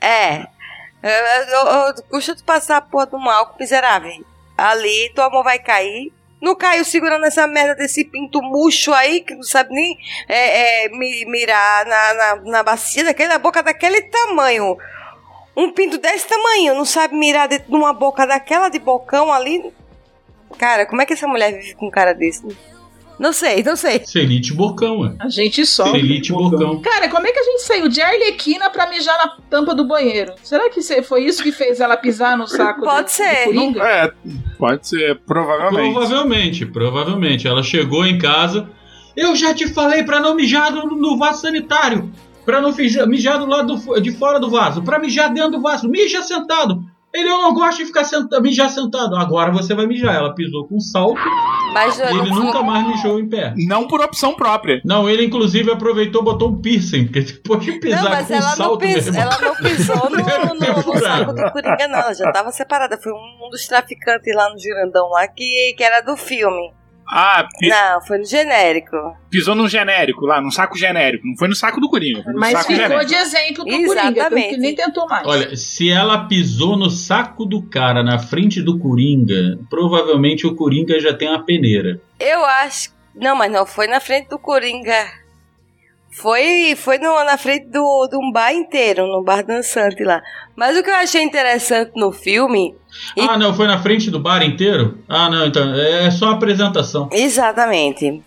É, 0.00 0.46
custa 2.10 2.34
tu 2.34 2.44
passar 2.44 2.78
a 2.78 2.80
porra 2.80 3.06
do 3.06 3.18
mal, 3.18 3.54
miserável. 3.58 4.24
Ali, 4.56 5.10
tua 5.14 5.30
mão 5.30 5.42
vai 5.42 5.58
cair. 5.58 6.12
Não 6.40 6.54
caiu 6.54 6.84
segurando 6.84 7.24
essa 7.24 7.46
merda 7.46 7.74
desse 7.74 8.04
pinto 8.04 8.40
murcho 8.40 8.92
aí, 8.92 9.20
que 9.20 9.34
não 9.34 9.42
sabe 9.42 9.74
nem 9.74 9.98
é, 10.28 10.84
é, 10.84 10.88
mi- 10.88 11.24
mirar 11.24 11.84
na, 11.84 12.14
na, 12.14 12.36
na 12.36 12.62
bacia 12.62 13.04
daquele, 13.04 13.28
na 13.28 13.38
boca 13.38 13.62
daquele 13.62 14.02
tamanho. 14.02 14.76
Um 15.56 15.72
pinto 15.72 15.98
desse 15.98 16.28
tamanho, 16.28 16.74
não 16.74 16.84
sabe 16.84 17.16
mirar 17.16 17.48
dentro 17.48 17.68
de 17.68 17.74
uma 17.74 17.92
boca 17.92 18.24
daquela 18.24 18.68
de 18.68 18.78
bocão 18.78 19.32
ali. 19.32 19.72
Cara, 20.56 20.86
como 20.86 21.02
é 21.02 21.06
que 21.06 21.12
essa 21.12 21.26
mulher 21.26 21.52
vive 21.52 21.74
com 21.74 21.86
um 21.88 21.90
cara 21.90 22.12
desse? 22.14 22.46
Não 23.18 23.32
sei, 23.32 23.62
não 23.62 23.74
sei. 23.76 24.00
Selite 24.06 24.54
bocão, 24.54 25.00
ué. 25.00 25.12
A 25.18 25.28
gente 25.28 25.66
sofre. 25.66 26.00
Selite 26.00 26.32
bocão. 26.32 26.80
Cara, 26.80 27.08
como 27.08 27.26
é 27.26 27.32
que 27.32 27.38
a 27.38 27.42
gente 27.42 27.62
saiu 27.62 27.88
de 27.88 28.00
Arlequina 28.00 28.70
pra 28.70 28.88
mijar 28.88 29.16
na 29.18 29.36
tampa 29.50 29.74
do 29.74 29.84
banheiro? 29.84 30.32
Será 30.42 30.70
que 30.70 30.80
foi 31.02 31.24
isso 31.24 31.42
que 31.42 31.50
fez 31.52 31.80
ela 31.80 31.96
pisar 31.96 32.36
no 32.38 32.46
saco 32.46 32.82
Pode 32.82 33.02
do, 33.02 33.04
do 33.06 33.10
ser. 33.10 33.44
Coringa? 33.44 33.82
É, 33.82 34.12
pode 34.58 34.86
ser, 34.88 35.18
provavelmente. 35.26 35.92
Provavelmente, 35.94 36.66
provavelmente. 36.66 37.48
Ela 37.48 37.62
chegou 37.62 38.06
em 38.06 38.18
casa. 38.18 38.68
Eu 39.16 39.34
já 39.34 39.52
te 39.52 39.66
falei 39.68 40.02
pra 40.04 40.20
não 40.20 40.34
mijar 40.36 40.70
no, 40.72 40.86
no 40.96 41.18
vaso 41.18 41.40
sanitário. 41.42 42.12
Pra 42.46 42.60
não 42.60 42.72
mijar 43.08 43.38
do 43.38 43.46
lado 43.46 43.74
do- 43.76 44.00
de 44.00 44.12
fora 44.12 44.38
do 44.38 44.48
vaso. 44.48 44.80
Pra 44.82 44.98
mijar 44.98 45.32
dentro 45.34 45.50
do 45.52 45.60
vaso. 45.60 45.88
Mija 45.88 46.22
sentado. 46.22 46.82
Ele, 47.12 47.28
eu 47.28 47.38
não 47.38 47.54
gosto 47.54 47.78
de 47.78 47.86
ficar 47.86 48.04
senta, 48.04 48.40
mijar 48.40 48.68
sentado. 48.68 49.16
Agora 49.16 49.50
você 49.50 49.74
vai 49.74 49.86
mijar. 49.86 50.14
Ela 50.14 50.34
pisou 50.34 50.68
com 50.68 50.78
salto 50.78 51.18
Mas 51.72 51.98
e 51.98 52.02
ele 52.02 52.30
nunca 52.30 52.62
mais 52.62 52.86
mijou 52.86 53.18
em 53.18 53.28
pé. 53.28 53.54
Não 53.66 53.86
por 53.88 54.00
opção 54.02 54.34
própria. 54.34 54.80
Não, 54.84 55.08
ele 55.08 55.24
inclusive 55.24 55.70
aproveitou 55.70 56.20
e 56.20 56.24
botou 56.24 56.50
um 56.50 56.60
piercing. 56.60 57.06
Porque 57.06 57.20
depois 57.22 57.60
de 57.64 57.72
pisar 57.80 58.02
Não, 58.04 58.10
mas 58.10 58.26
com 58.28 58.34
ela 58.34 58.46
não, 58.50 58.56
salto, 58.56 58.84
meu 58.84 58.94
pis, 58.94 59.06
irmão, 59.06 59.22
ela 59.22 59.38
não 59.40 59.54
pisou 59.56 60.10
no, 60.10 60.16
no- 60.54 60.94
no 60.94 61.00
saco 61.00 61.32
do 61.32 61.50
Coringa, 61.52 61.88
não. 61.88 61.98
Ela 61.98 62.14
já 62.14 62.30
tava 62.30 62.52
separada. 62.52 62.98
Foi 63.02 63.12
um, 63.12 63.46
um 63.46 63.50
dos 63.50 63.66
traficantes 63.66 64.34
lá 64.34 64.50
no 64.50 64.58
Girandão 64.58 65.08
lá 65.08 65.26
que, 65.28 65.74
que 65.76 65.82
era 65.82 66.00
do 66.02 66.16
filme. 66.16 66.72
Ah, 67.10 67.46
pi- 67.58 67.68
Não, 67.68 68.00
foi 68.02 68.18
no 68.18 68.24
genérico. 68.24 68.96
pisou 69.30 69.54
num 69.54 69.68
genérico 69.68 70.26
lá, 70.26 70.40
num 70.40 70.50
saco 70.50 70.76
genérico. 70.76 71.26
Não 71.26 71.36
foi 71.36 71.48
no 71.48 71.54
saco 71.54 71.80
do 71.80 71.88
Coringa, 71.88 72.22
foi 72.22 72.32
no 72.34 72.38
Mas 72.38 72.52
saco 72.52 72.66
ficou 72.72 72.82
genérico. 72.82 73.06
de 73.06 73.14
exemplo 73.14 73.64
pro 73.64 73.86
Coringa, 73.86 74.30
tanto 74.30 74.34
que 74.48 74.56
nem 74.58 74.74
tentou 74.74 75.06
mais. 75.08 75.26
Olha, 75.26 75.56
se 75.56 75.90
ela 75.90 76.26
pisou 76.26 76.76
no 76.76 76.90
saco 76.90 77.44
do 77.46 77.62
cara 77.62 78.02
na 78.02 78.18
frente 78.18 78.60
do 78.62 78.78
Coringa, 78.78 79.58
provavelmente 79.70 80.46
o 80.46 80.54
Coringa 80.54 81.00
já 81.00 81.14
tem 81.14 81.28
uma 81.28 81.44
peneira. 81.44 82.00
Eu 82.20 82.44
acho. 82.44 82.90
Não, 83.14 83.34
mas 83.34 83.50
não 83.50 83.64
foi 83.66 83.86
na 83.86 84.00
frente 84.00 84.28
do 84.28 84.38
Coringa. 84.38 85.06
Foi, 86.10 86.74
foi 86.76 86.98
no- 86.98 87.22
na 87.24 87.36
frente 87.36 87.66
do, 87.66 88.08
de 88.08 88.16
um 88.16 88.32
bar 88.32 88.52
inteiro, 88.52 89.06
no 89.06 89.22
bar 89.22 89.44
dançante 89.44 90.02
lá. 90.02 90.20
Mas 90.56 90.76
o 90.76 90.82
que 90.82 90.90
eu 90.90 90.94
achei 90.96 91.22
interessante 91.22 91.92
no 91.94 92.10
filme. 92.10 92.74
E- 93.16 93.20
Ah, 93.20 93.36
não, 93.38 93.54
foi 93.54 93.66
na 93.66 93.80
frente 93.80 94.10
do 94.10 94.18
bar 94.18 94.42
inteiro? 94.42 94.98
Ah, 95.08 95.28
não, 95.30 95.46
então 95.46 95.74
é 95.74 96.10
só 96.10 96.30
apresentação. 96.30 97.08
Exatamente. 97.12 98.22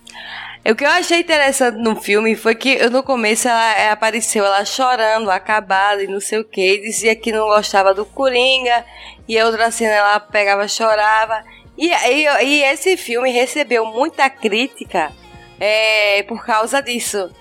O 0.64 0.76
que 0.76 0.86
eu 0.86 0.90
achei 0.90 1.20
interessante 1.22 1.78
no 1.80 1.96
filme 1.96 2.36
foi 2.36 2.54
que 2.54 2.88
no 2.90 3.02
começo 3.02 3.48
ela 3.48 3.74
é, 3.76 3.90
apareceu 3.90 4.46
ela 4.46 4.64
chorando, 4.64 5.32
acabada 5.32 6.04
e 6.04 6.08
não 6.08 6.20
sei 6.22 6.40
o 6.40 6.46
que, 6.46 6.78
dizia 6.82 7.16
que 7.16 7.32
não 7.32 7.48
gostava 7.48 7.96
do 7.96 8.06
Coringa, 8.06 8.86
e 9.28 9.40
a 9.40 9.46
outra 9.48 9.72
cena 9.72 9.94
ela 9.96 10.20
pegava 10.20 10.68
chorava. 10.68 11.44
E, 11.76 11.88
e, 11.90 12.28
e 12.46 12.64
esse 12.64 12.96
filme 12.96 13.32
recebeu 13.32 13.86
muita 13.88 14.30
crítica 14.30 15.12
é, 15.60 16.22
por 16.24 16.46
causa 16.46 16.80
disso. 16.80 17.32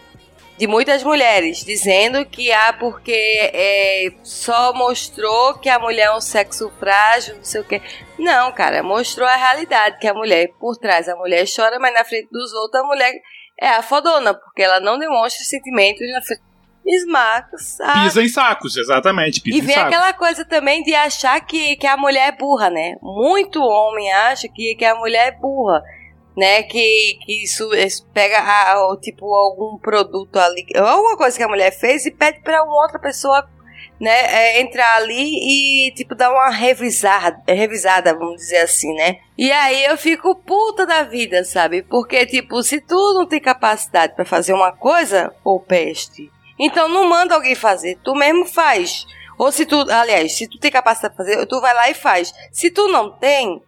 De 0.61 0.67
muitas 0.67 1.03
mulheres, 1.03 1.65
dizendo 1.65 2.23
que 2.27 2.53
ah, 2.53 2.75
porque 2.79 3.15
é, 3.15 4.13
só 4.23 4.75
mostrou 4.75 5.55
que 5.55 5.71
a 5.71 5.79
mulher 5.79 6.09
é 6.09 6.15
um 6.15 6.21
sexo 6.21 6.71
frágil, 6.79 7.37
não 7.37 7.45
sei 7.45 7.63
o 7.63 7.65
que. 7.65 7.81
Não, 8.19 8.53
cara, 8.53 8.83
mostrou 8.83 9.27
a 9.27 9.37
realidade, 9.37 9.99
que 9.99 10.07
a 10.07 10.13
mulher, 10.13 10.49
por 10.61 10.77
trás, 10.77 11.09
a 11.09 11.17
mulher 11.17 11.47
chora, 11.47 11.79
mas 11.79 11.95
na 11.95 12.05
frente 12.05 12.29
dos 12.31 12.53
outros 12.53 12.83
a 12.83 12.87
mulher 12.87 13.11
é 13.59 13.69
a 13.69 13.83
fodona, 13.83 14.35
porque 14.35 14.63
ela 14.63 14.81
não 14.81 14.99
demonstra 14.99 15.43
sentimentos 15.47 16.07
na 16.13 16.21
frente. 16.21 16.43
Pisa 18.03 18.23
em 18.23 18.29
sacos, 18.29 18.77
exatamente. 18.77 19.41
E 19.47 19.59
em 19.59 19.63
vem 19.63 19.77
aquela 19.77 20.13
coisa 20.13 20.45
também 20.45 20.83
de 20.83 20.95
achar 20.95 21.41
que, 21.41 21.75
que 21.77 21.87
a 21.87 21.97
mulher 21.97 22.29
é 22.29 22.37
burra, 22.37 22.69
né? 22.69 22.97
Muito 23.01 23.63
homem 23.63 24.13
acha 24.13 24.47
que, 24.47 24.75
que 24.75 24.85
a 24.85 24.95
mulher 24.95 25.29
é 25.29 25.33
burra, 25.33 25.83
né? 26.37 26.63
Que, 26.63 27.19
que 27.25 27.45
isso, 27.45 27.69
pega 28.15 28.39
a- 28.39 28.97
tipo 29.01 29.27
algum 29.35 29.79
produto 29.79 30.37
ali, 30.39 30.67
alguma 30.77 31.17
coisa 31.17 31.37
que 31.37 31.43
a 31.43 31.49
mulher 31.49 31.71
fez 31.71 32.07
e 32.07 32.11
pede 32.11 32.41
pra 32.41 32.63
uma 32.63 32.83
outra 32.83 32.99
pessoa, 32.99 33.49
né, 34.01 34.11
é, 34.57 34.61
entrar 34.63 34.97
ali 34.97 35.87
e 35.89 35.93
tipo 35.93 36.15
dar 36.15 36.31
uma 36.33 36.49
revisada, 36.49 37.43
revisada, 37.47 38.15
vamos 38.15 38.37
dizer 38.37 38.59
assim, 38.59 38.95
né? 38.95 39.19
E 39.37 39.53
aí 39.53 39.85
eu 39.85 39.97
fico 39.99 40.35
puta 40.35 40.87
da 40.87 41.03
vida, 41.03 41.45
sabe? 41.45 41.83
Porque 41.83 42.25
tipo, 42.25 42.63
se 42.63 42.81
tu 42.81 42.95
não 43.15 43.27
tem 43.27 43.41
capacidade 43.41 44.15
pra 44.15 44.25
fazer 44.25 44.55
uma 44.55 44.73
coisa, 44.73 45.35
ô 45.45 45.61
peste, 45.61 46.31
então 46.59 46.89
não 46.89 47.09
manda 47.11 47.35
alguém 47.35 47.55
fazer, 47.55 47.99
tu 48.03 48.15
mesmo 48.15 48.47
faz. 48.47 49.05
Ou 49.39 49.51
se 49.53 49.65
tu, 49.67 49.77
aliás, 49.91 50.33
se 50.37 50.47
tu 50.49 50.59
tem 50.59 50.71
capacidade 50.71 51.13
de 51.15 51.17
fazer, 51.19 51.47
tu 51.47 51.61
vai 51.61 51.73
lá 51.75 51.89
e 51.91 51.95
faz. 51.95 52.33
Se 52.53 52.71
tu 52.71 52.89
não 52.89 53.11
tem, 53.19 53.63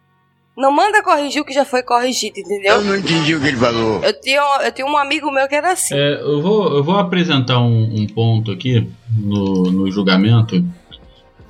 não 0.55 0.71
manda 0.71 1.01
corrigir 1.01 1.41
o 1.41 1.45
que 1.45 1.53
já 1.53 1.65
foi 1.65 1.81
corrigido, 1.81 2.39
entendeu? 2.39 2.83
não 2.83 2.95
entendi 2.95 3.35
o 3.35 3.41
que 3.41 3.47
ele 3.47 3.57
falou. 3.57 4.03
Eu 4.03 4.19
tinha, 4.19 4.41
eu 4.63 4.71
tinha 4.71 4.85
um 4.85 4.97
amigo 4.97 5.31
meu 5.31 5.47
que 5.47 5.55
era 5.55 5.71
assim. 5.71 5.95
É, 5.95 6.21
eu, 6.21 6.41
vou, 6.41 6.75
eu 6.75 6.83
vou 6.83 6.97
apresentar 6.97 7.59
um, 7.59 8.01
um 8.01 8.07
ponto 8.07 8.51
aqui 8.51 8.87
no, 9.17 9.63
no 9.63 9.91
julgamento. 9.91 10.63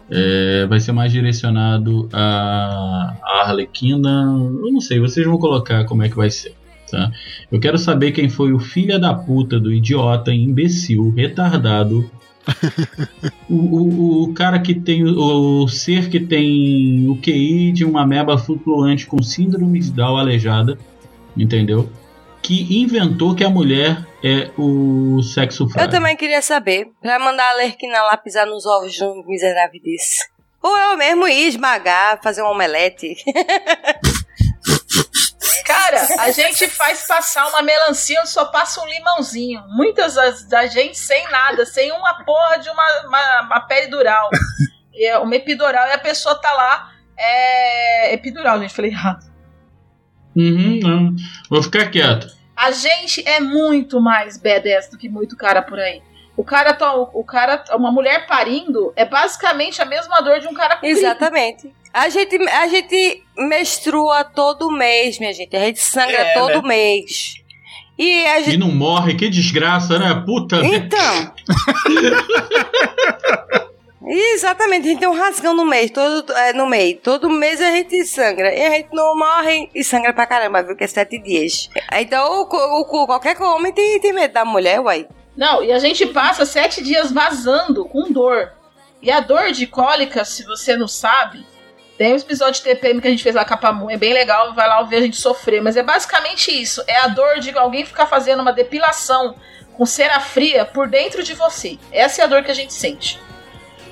É, 0.09 0.65
vai 0.67 0.79
ser 0.79 0.91
mais 0.91 1.11
direcionado 1.11 2.07
a, 2.13 3.15
a 3.21 3.41
Arlequina. 3.47 4.25
Eu 4.63 4.71
não 4.71 4.79
sei, 4.79 4.99
vocês 4.99 5.25
vão 5.25 5.37
colocar 5.37 5.85
como 5.85 6.03
é 6.03 6.09
que 6.09 6.15
vai 6.15 6.29
ser. 6.29 6.55
Tá? 6.89 7.11
Eu 7.51 7.59
quero 7.59 7.77
saber 7.77 8.11
quem 8.11 8.29
foi 8.29 8.53
o 8.53 8.59
filho 8.59 8.99
da 8.99 9.13
puta 9.13 9.59
do 9.59 9.71
idiota, 9.71 10.31
imbecil, 10.31 11.11
retardado. 11.15 12.09
o, 13.49 13.55
o, 13.55 14.23
o 14.23 14.33
cara 14.33 14.59
que 14.59 14.75
tem 14.75 15.03
o, 15.03 15.63
o 15.63 15.67
ser 15.67 16.09
que 16.09 16.19
tem 16.19 17.07
o 17.07 17.15
QI 17.21 17.71
de 17.71 17.85
uma 17.85 18.05
meba 18.05 18.37
flutuante 18.37 19.05
com 19.05 19.21
síndrome 19.21 19.79
de 19.79 19.91
Down 19.91 20.17
aleijada, 20.17 20.77
entendeu? 21.37 21.89
que 22.43 22.81
inventou 22.81 23.33
que 23.33 23.43
a 23.43 23.49
mulher 23.49 24.05
é 24.21 24.51
o 24.57 25.23
sexo 25.23 25.67
frágil. 25.69 25.87
Eu 25.87 25.91
também 25.91 26.15
queria 26.15 26.41
saber, 26.41 26.91
pra 27.01 27.17
mandar 27.17 27.49
a 27.49 27.53
Lerquina 27.53 28.01
lá 28.01 28.17
pisar 28.17 28.45
nos 28.45 28.65
ovos 28.65 28.93
de 28.93 29.03
um 29.03 29.23
miserável 29.25 29.81
desse. 29.81 30.27
Ou 30.61 30.77
eu 30.77 30.97
mesmo 30.97 31.25
ir 31.27 31.47
esmagar, 31.47 32.21
fazer 32.21 32.43
um 32.43 32.51
omelete. 32.51 33.15
Cara, 35.63 36.07
a 36.19 36.31
gente 36.31 36.67
faz 36.67 37.07
passar 37.07 37.47
uma 37.47 37.61
melancia, 37.61 38.25
só 38.25 38.45
passa 38.45 38.81
um 38.81 38.87
limãozinho. 38.87 39.63
Muitas 39.69 40.15
das, 40.15 40.43
da 40.45 40.65
gente 40.67 40.97
sem 40.97 41.29
nada, 41.29 41.65
sem 41.65 41.91
uma 41.91 42.23
porra 42.23 42.57
de 42.57 42.69
uma, 42.69 43.01
uma, 43.07 43.41
uma 43.43 43.61
peridural. 43.61 44.29
É 44.95 45.17
uma 45.17 45.35
epidural 45.35 45.87
e 45.87 45.91
a 45.91 45.97
pessoa 45.97 46.35
tá 46.35 46.51
lá. 46.53 46.91
É. 47.17 48.13
Epidural, 48.13 48.59
gente, 48.59 48.73
falei 48.73 48.91
errado. 48.91 49.25
Uhum, 50.35 50.79
não. 50.81 51.15
Vou 51.49 51.63
ficar 51.63 51.89
quieto. 51.89 52.27
A 52.55 52.71
gente 52.71 53.27
é 53.27 53.39
muito 53.39 53.99
mais 53.99 54.37
badass 54.37 54.89
do 54.89 54.97
que 54.97 55.09
muito 55.09 55.35
cara 55.35 55.61
por 55.61 55.79
aí. 55.79 56.01
O 56.35 56.43
cara, 56.43 56.73
tá, 56.73 56.93
o 56.95 57.23
cara, 57.23 57.63
uma 57.73 57.91
mulher 57.91 58.25
parindo 58.25 58.91
é 58.95 59.05
basicamente 59.05 59.81
a 59.81 59.85
mesma 59.85 60.19
dor 60.21 60.39
de 60.39 60.47
um 60.47 60.53
cara 60.53 60.75
com 60.75 60.81
gripe. 60.81 60.99
Exatamente. 60.99 61.71
A 61.93 62.09
gente, 62.09 62.35
a 62.49 62.67
gente 62.67 63.23
menstrua 63.37 64.23
todo 64.23 64.71
mês, 64.71 65.19
minha 65.19 65.31
gente. 65.31 65.55
A 65.55 65.59
gente 65.59 65.79
sangra 65.79 66.17
É, 66.17 66.33
todo 66.33 66.63
né? 66.63 66.67
mês. 66.69 67.35
E 67.99 68.25
a 68.25 68.39
E 68.39 68.43
gente. 68.45 68.57
não 68.57 68.71
morre, 68.71 69.13
que 69.13 69.29
desgraça, 69.29 69.99
né? 69.99 70.23
Puta 70.25 70.55
Então. 70.65 71.31
Exatamente, 74.05 74.87
a 74.87 74.91
gente 74.91 74.99
tem 74.99 75.07
um 75.07 75.15
rasgão 75.15 75.53
no 75.53 75.65
mês, 75.65 75.89
todo, 75.89 76.33
é, 76.33 76.51
no 76.51 76.67
meio. 76.67 76.97
Todo 76.97 77.29
mês 77.29 77.61
a 77.61 77.71
gente 77.71 78.03
sangra. 78.05 78.53
E 78.53 78.61
a 78.65 78.69
gente 78.71 78.89
não 78.91 79.17
morre 79.17 79.69
e 79.73 79.81
sangra 79.83 80.11
pra 80.11 80.25
caramba, 80.25 80.61
viu? 80.61 80.75
Que 80.75 80.83
é 80.83 80.87
sete 80.87 81.17
dias. 81.19 81.69
Então, 81.93 82.41
o, 82.41 82.81
o, 82.81 83.05
qualquer 83.05 83.41
homem 83.41 83.71
tem, 83.71 83.99
tem 84.01 84.11
medo 84.11 84.33
da 84.33 84.43
mulher, 84.43 84.81
uai. 84.81 85.07
Não, 85.35 85.63
e 85.63 85.71
a 85.71 85.79
gente 85.79 86.05
passa 86.07 86.45
sete 86.45 86.83
dias 86.83 87.11
vazando 87.11 87.85
com 87.85 88.11
dor. 88.11 88.51
E 89.01 89.11
a 89.11 89.19
dor 89.19 89.51
de 89.51 89.67
cólica, 89.67 90.23
se 90.23 90.43
você 90.43 90.77
não 90.77 90.87
sabe, 90.87 91.45
tem 91.97 92.13
um 92.13 92.17
episódio 92.17 92.55
de 92.55 92.61
TPM 92.61 93.01
que 93.01 93.07
a 93.07 93.11
gente 93.11 93.23
fez 93.23 93.35
lá 93.35 93.45
com 93.45 93.53
a 93.53 93.57
Pamu, 93.57 93.89
é 93.89 93.97
bem 93.97 94.13
legal, 94.13 94.53
vai 94.53 94.67
lá 94.67 94.79
ouvir 94.79 94.97
a 94.97 95.01
gente 95.01 95.17
sofrer. 95.17 95.61
Mas 95.61 95.75
é 95.75 95.83
basicamente 95.83 96.49
isso: 96.51 96.83
é 96.87 96.97
a 96.97 97.07
dor 97.07 97.39
de 97.39 97.55
alguém 97.57 97.85
ficar 97.85 98.05
fazendo 98.05 98.41
uma 98.41 98.53
depilação 98.53 99.35
com 99.73 99.85
cera 99.85 100.19
fria 100.19 100.65
por 100.65 100.87
dentro 100.87 101.23
de 101.23 101.33
você. 101.33 101.77
Essa 101.91 102.21
é 102.21 102.25
a 102.25 102.27
dor 102.27 102.43
que 102.43 102.51
a 102.51 102.55
gente 102.55 102.73
sente. 102.73 103.19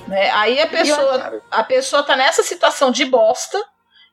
Né? 0.06 0.30
Aí 0.30 0.60
a 0.60 0.66
pessoa, 0.66 1.42
a 1.50 1.64
pessoa 1.64 2.02
tá 2.02 2.16
nessa 2.16 2.42
situação 2.42 2.90
de 2.90 3.04
bosta 3.04 3.62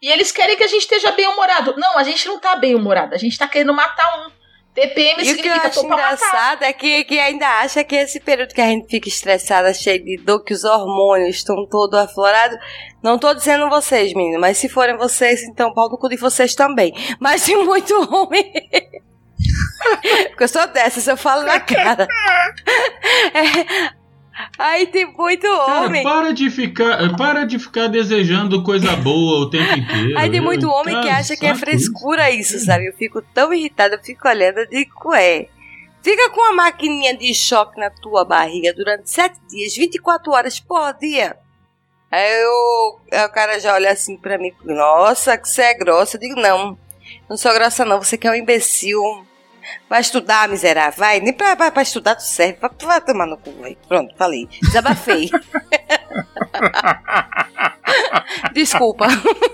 e 0.02 0.10
eles 0.10 0.32
querem 0.32 0.56
que 0.56 0.64
a 0.64 0.68
gente 0.68 0.82
esteja 0.82 1.12
bem 1.12 1.28
humorado. 1.28 1.76
Não, 1.78 1.98
a 1.98 2.04
gente 2.04 2.28
não 2.28 2.40
tá 2.40 2.56
bem 2.56 2.76
humorado, 2.76 3.16
a 3.16 3.18
gente 3.18 3.38
tá 3.38 3.48
querendo 3.48 3.74
matar 3.74 4.20
um. 4.20 4.39
TPM 4.80 5.24
E 5.24 5.34
o 5.34 5.38
que 5.38 5.48
eu 5.48 5.54
acho 5.54 5.86
engraçado 5.86 6.64
é 6.64 6.72
que, 6.72 7.04
que 7.04 7.20
ainda 7.20 7.48
acha 7.60 7.84
que 7.84 7.96
esse 7.96 8.20
período 8.20 8.54
que 8.54 8.62
a 8.62 8.68
gente 8.68 8.88
fica 8.88 9.10
estressada, 9.10 9.74
cheio 9.74 10.04
de 10.04 10.18
dor, 10.18 10.44
que 10.44 10.54
os 10.54 10.64
hormônios 10.64 11.38
estão 11.38 11.66
todos 11.66 12.00
aflorados. 12.00 12.58
Não 13.04 13.18
tô 13.20 13.34
dizendo 13.34 13.70
vocês, 13.70 14.14
meninos, 14.14 14.40
mas 14.40 14.58
se 14.58 14.70
forem 14.70 14.98
vocês, 14.98 15.44
então 15.44 15.74
pau 15.74 15.90
no 15.90 15.98
cu 15.98 16.08
de 16.08 16.16
vocês 16.16 16.56
também. 16.56 16.94
Mas 17.20 17.46
tem 17.46 17.64
muito 17.64 17.94
homem. 18.14 18.52
Porque 20.30 20.44
eu 20.44 20.48
sou 20.48 20.68
dessas, 20.68 21.08
eu 21.08 21.18
falo 21.18 21.44
na 21.44 21.60
cara. 21.60 22.08
É, 23.34 23.99
Aí 24.58 24.88
tem 24.88 25.06
muito 25.06 25.42
Cara, 25.48 25.82
homem. 25.86 26.04
para 26.04 26.34
de 26.34 26.50
ficar, 26.50 27.16
para 27.18 27.46
de 27.46 27.60
ficar 27.60 27.88
desejando 27.88 28.64
coisa 28.64 28.96
boa 28.96 29.42
o 29.42 29.50
tempo 29.50 29.74
inteiro. 29.74 30.18
Aí 30.18 30.30
tem 30.30 30.40
muito 30.42 30.66
Eu- 30.66 30.72
homem 30.72 30.96
que 31.02 31.08
cara, 31.08 31.20
acha 31.20 31.36
que 31.36 31.46
é 31.46 31.54
frescura 31.56 32.32
isso, 32.32 32.58
sabe? 32.60 32.88
Eu 32.88 32.94
fico 32.94 33.22
tão 33.34 33.54
irritada, 33.54 33.96
eu 33.96 34.04
fico 34.04 34.28
olhando, 34.28 34.60
eu 34.60 34.68
digo, 34.70 35.14
é. 35.14 35.48
Fica 36.02 36.30
com 36.30 36.40
uma 36.40 36.54
maquininha 36.54 37.16
de 37.18 37.34
choque 37.34 37.78
na 37.80 37.90
tua 37.90 38.24
barriga 38.24 38.74
durante 38.74 39.10
sete 39.10 39.38
dias, 39.50 39.76
24 39.76 40.32
horas 40.32 40.60
por 40.60 40.94
dia. 40.94 41.36
Aí, 42.10 42.42
eu, 42.42 43.00
aí 43.12 43.26
o 43.26 43.30
cara 43.30 43.60
já 43.60 43.74
olha 43.74 43.92
assim 43.92 44.16
pra 44.18 44.38
mim, 44.38 44.54
nossa, 44.64 45.38
que 45.38 45.48
você 45.50 45.62
é 45.64 45.74
grossa. 45.74 46.16
Eu 46.16 46.22
digo, 46.22 46.40
não, 46.40 46.78
não 47.30 47.36
sou 47.38 47.54
grossa 47.54 47.84
não, 47.84 48.02
você 48.02 48.18
que 48.18 48.28
é 48.28 48.32
um 48.32 48.36
imbecil. 48.36 49.02
Vai 49.90 50.02
estudar, 50.02 50.48
miserável, 50.50 51.00
vai. 51.00 51.20
Nem 51.20 51.34
pra, 51.34 51.56
pra, 51.56 51.72
pra 51.72 51.82
estudar 51.82 52.16
tu 52.16 52.24
serve, 52.24 52.58
vai, 52.60 52.70
vai 52.82 53.02
tomar 53.02 53.26
no 53.26 53.38
cu, 53.38 53.52
vai. 53.60 53.78
Pronto, 53.88 54.14
falei. 54.18 54.48
Desabafei. 54.62 55.30
Desculpa. 58.54 59.08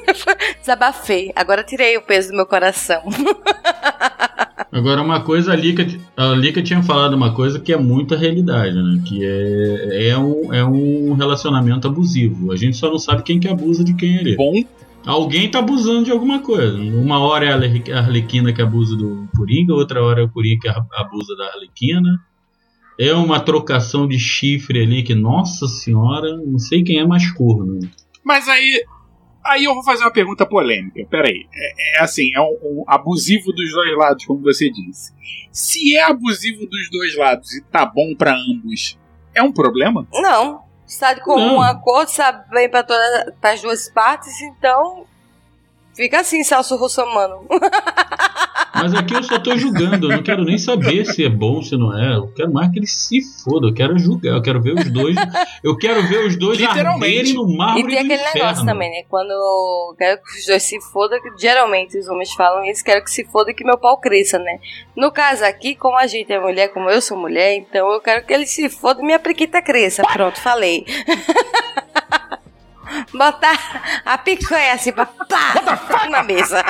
Desabafei. 0.59 1.31
Agora 1.35 1.63
tirei 1.63 1.97
o 1.97 2.01
peso 2.01 2.29
do 2.29 2.35
meu 2.35 2.45
coração. 2.45 3.03
Agora, 4.71 5.01
uma 5.01 5.21
coisa, 5.21 5.53
a 5.53 5.55
Lika, 5.55 5.87
a 6.17 6.25
Lika 6.27 6.61
tinha 6.61 6.83
falado 6.83 7.13
uma 7.13 7.33
coisa 7.33 7.59
que 7.59 7.71
é 7.71 7.77
muita 7.77 8.17
realidade, 8.17 8.75
né? 8.75 9.01
Que 9.05 9.25
é, 9.25 10.09
é, 10.09 10.17
um, 10.17 10.53
é 10.53 10.65
um 10.65 11.13
relacionamento 11.13 11.87
abusivo. 11.87 12.51
A 12.51 12.57
gente 12.57 12.75
só 12.75 12.89
não 12.89 12.99
sabe 12.99 13.23
quem 13.23 13.39
que 13.39 13.47
abusa 13.47 13.83
de 13.83 13.93
quem 13.93 14.17
ali. 14.17 14.35
Bom, 14.35 14.53
Alguém 15.05 15.49
tá 15.49 15.59
abusando 15.59 16.03
de 16.03 16.11
alguma 16.11 16.39
coisa. 16.41 16.77
Uma 16.77 17.19
hora 17.19 17.45
é 17.45 17.49
a 17.51 17.55
Arle- 17.55 17.91
a 17.93 17.99
Arlequina 17.99 18.51
que 18.53 18.61
abusa 18.61 18.95
do 18.95 19.27
Coringa, 19.35 19.73
outra 19.73 20.03
hora 20.03 20.21
é 20.21 20.23
o 20.23 20.29
Coringa 20.29 20.59
que 20.61 20.67
abusa 20.99 21.35
da 21.35 21.45
Arlequina. 21.47 22.19
É 22.99 23.13
uma 23.13 23.39
trocação 23.39 24.07
de 24.07 24.17
chifre 24.17 24.81
ali 24.81 25.03
que, 25.03 25.13
nossa 25.13 25.67
senhora, 25.67 26.37
não 26.37 26.57
sei 26.57 26.81
quem 26.83 26.99
é 26.99 27.05
mais 27.05 27.29
corno. 27.31 27.79
mas 28.23 28.47
aí. 28.47 28.83
Aí 29.47 29.63
eu 29.65 29.75
vou 29.75 29.83
fazer 29.83 30.03
uma 30.03 30.11
pergunta 30.11 30.43
polêmica. 30.43 31.05
Peraí. 31.07 31.45
É, 31.53 31.99
é 31.99 32.03
assim, 32.03 32.31
é 32.33 32.41
um, 32.41 32.57
um 32.63 32.83
abusivo 32.87 33.51
dos 33.51 33.71
dois 33.71 33.95
lados, 33.95 34.25
como 34.25 34.41
você 34.41 34.71
disse. 34.71 35.13
Se 35.51 35.95
é 35.95 36.01
abusivo 36.03 36.65
dos 36.65 36.89
dois 36.89 37.15
lados 37.15 37.53
e 37.53 37.61
tá 37.61 37.85
bom 37.85 38.15
pra 38.17 38.35
ambos, 38.35 38.97
é 39.35 39.43
um 39.43 39.51
problema? 39.51 40.07
Não. 40.11 40.64
Está 40.87 41.13
de 41.13 41.21
comum 41.21 41.61
acordo, 41.61 42.09
sabe 42.09 42.47
bem 42.49 42.69
para 42.69 42.83
todas 42.83 43.33
as 43.41 43.61
duas 43.61 43.89
partes, 43.89 44.39
então. 44.41 45.05
Fica 45.95 46.19
assim, 46.19 46.43
Celso 46.43 46.75
Russomano. 46.75 47.45
Mas 48.77 48.93
aqui 48.93 49.13
eu 49.13 49.23
só 49.23 49.39
tô 49.39 49.57
julgando, 49.57 50.11
eu 50.11 50.17
não 50.17 50.21
quero 50.21 50.43
nem 50.43 50.57
saber 50.57 51.05
se 51.05 51.23
é 51.23 51.29
bom, 51.29 51.61
se 51.61 51.77
não 51.77 51.97
é. 51.97 52.17
Eu 52.17 52.27
quero 52.35 52.51
mais 52.51 52.69
que 52.71 52.79
ele 52.79 52.85
se 52.87 53.21
foda, 53.41 53.67
eu 53.67 53.73
quero 53.73 53.97
julgar, 53.97 54.33
eu 54.33 54.41
quero 54.41 54.61
ver 54.61 54.73
os 54.73 54.91
dois. 54.91 55.15
Eu 55.63 55.77
quero 55.77 56.05
ver 56.09 56.25
os 56.27 56.35
dois 56.37 56.61
arderem 56.61 57.33
no 57.33 57.49
E 57.49 57.57
mármore 57.57 57.95
tem 57.95 58.05
do 58.05 58.13
aquele 58.13 58.21
inferno. 58.29 58.33
negócio 58.43 58.65
também, 58.65 58.91
né? 58.91 59.03
Quando 59.09 59.31
eu 59.31 59.95
quero 59.97 60.21
que 60.21 60.39
os 60.39 60.45
dois 60.45 60.61
se 60.61 60.77
fodam, 60.91 61.21
que 61.21 61.29
geralmente 61.41 61.97
os 61.97 62.07
homens 62.09 62.33
falam 62.33 62.65
isso, 62.65 62.83
quero 62.83 63.01
que 63.01 63.09
se 63.11 63.23
foda 63.23 63.51
e 63.51 63.53
que 63.53 63.63
meu 63.63 63.77
pau 63.77 63.97
cresça, 63.97 64.37
né? 64.37 64.59
No 64.93 65.09
caso 65.09 65.45
aqui, 65.45 65.73
como 65.73 65.97
a 65.97 66.05
gente 66.05 66.31
é 66.33 66.39
mulher, 66.39 66.67
como 66.67 66.89
eu 66.89 67.01
sou 67.01 67.17
mulher, 67.17 67.55
então 67.55 67.89
eu 67.93 68.01
quero 68.01 68.25
que 68.25 68.33
ele 68.33 68.45
se 68.45 68.67
foda 68.69 69.01
e 69.01 69.05
minha 69.05 69.19
prequita 69.19 69.61
cresça. 69.61 70.03
Pronto, 70.03 70.37
falei. 70.41 70.85
Botar 73.13 74.01
a 74.05 74.17
picanha 74.17 74.73
assim 74.73 74.91
pra 74.91 75.05
pá, 75.05 76.07
na 76.09 76.23
mesa. 76.23 76.63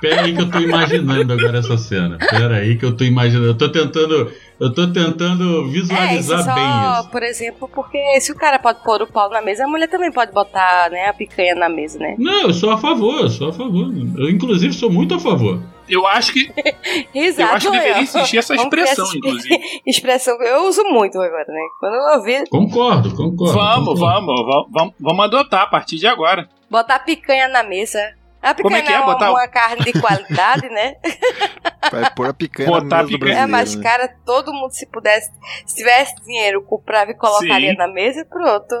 Pera 0.00 0.22
aí 0.22 0.34
que 0.34 0.42
eu 0.42 0.50
tô 0.50 0.58
imaginando 0.58 1.32
agora 1.32 1.58
essa 1.58 1.76
cena. 1.76 2.18
Pera 2.18 2.56
aí 2.56 2.76
que 2.76 2.84
eu 2.84 2.96
tô 2.96 3.04
imaginando. 3.04 3.46
Eu 3.46 3.54
tô 3.54 3.68
tentando. 3.68 4.32
Eu 4.60 4.72
tô 4.72 4.86
tentando 4.92 5.42
É, 5.42 5.62
isso 5.62 5.70
visualizar 5.70 6.42
só, 6.44 6.54
bem 6.54 7.00
isso. 7.00 7.10
por 7.10 7.22
exemplo, 7.24 7.68
porque 7.74 8.20
se 8.20 8.30
o 8.30 8.36
cara 8.36 8.58
pode 8.58 8.82
pôr 8.84 9.02
o 9.02 9.06
pau 9.06 9.28
na 9.28 9.42
mesa, 9.42 9.64
a 9.64 9.68
mulher 9.68 9.88
também 9.88 10.12
pode 10.12 10.30
botar, 10.32 10.88
né, 10.90 11.08
a 11.08 11.12
picanha 11.12 11.54
na 11.56 11.68
mesa, 11.68 11.98
né? 11.98 12.14
Não, 12.18 12.42
eu 12.42 12.52
sou 12.54 12.70
a 12.70 12.78
favor, 12.78 13.20
eu 13.22 13.28
sou 13.28 13.48
a 13.48 13.52
favor. 13.52 13.88
Eu, 14.16 14.30
inclusive, 14.30 14.72
sou 14.72 14.90
muito 14.90 15.14
a 15.14 15.18
favor. 15.18 15.60
Eu 15.88 16.06
acho 16.06 16.32
que, 16.32 16.50
Exato. 17.14 17.50
eu 17.50 17.56
acho 17.56 17.66
que 17.70 17.76
deveria 17.76 17.96
eu. 17.98 18.02
existir 18.02 18.38
essa 18.38 18.54
expressão, 18.54 19.04
essa 19.04 19.16
inclusive. 19.18 19.58
expressão 19.84 20.38
que 20.38 20.44
eu 20.44 20.66
uso 20.68 20.82
muito 20.84 21.18
agora, 21.20 21.44
né? 21.48 21.60
Quando 21.80 21.94
eu 21.94 22.16
ouvir, 22.18 22.48
Concordo, 22.48 23.10
concordo. 23.14 23.52
Vamos, 23.54 23.88
concordo. 23.88 24.00
vamos, 24.26 24.46
vamos, 24.46 24.66
vamos, 24.72 24.94
vamos 25.00 25.24
adotar 25.24 25.62
a 25.62 25.66
partir 25.66 25.96
de 25.96 26.06
agora. 26.06 26.48
botar 26.70 27.00
picanha 27.00 27.48
na 27.48 27.62
mesa. 27.62 27.98
A 28.44 28.54
Como 28.54 28.68
picanha 28.68 28.78
é 28.78 28.82
que 28.86 28.92
é? 28.92 29.00
uma, 29.00 29.12
Botar- 29.14 29.30
uma 29.30 29.48
carne 29.48 29.84
de 29.84 30.00
qualidade, 30.00 30.68
né? 30.68 30.96
Vai 31.90 32.10
pôr 32.14 32.28
a 32.28 32.34
picanha 32.34 32.68
Botar 32.68 32.86
na 32.88 32.96
a 32.96 33.02
mesa 33.04 33.12
do 33.12 33.18
picanha. 33.20 33.40
É 33.42 33.46
mais 33.46 33.74
né? 33.74 33.82
cara, 33.82 34.14
todo 34.26 34.52
mundo 34.52 34.72
se 34.72 34.86
pudesse, 34.86 35.30
se 35.66 35.74
tivesse 35.76 36.14
dinheiro, 36.24 36.62
comprava 36.62 37.10
e 37.10 37.14
colocaria 37.14 37.70
Sim. 37.72 37.76
na 37.78 37.88
mesa 37.88 38.20
e 38.20 38.24
pronto. 38.24 38.74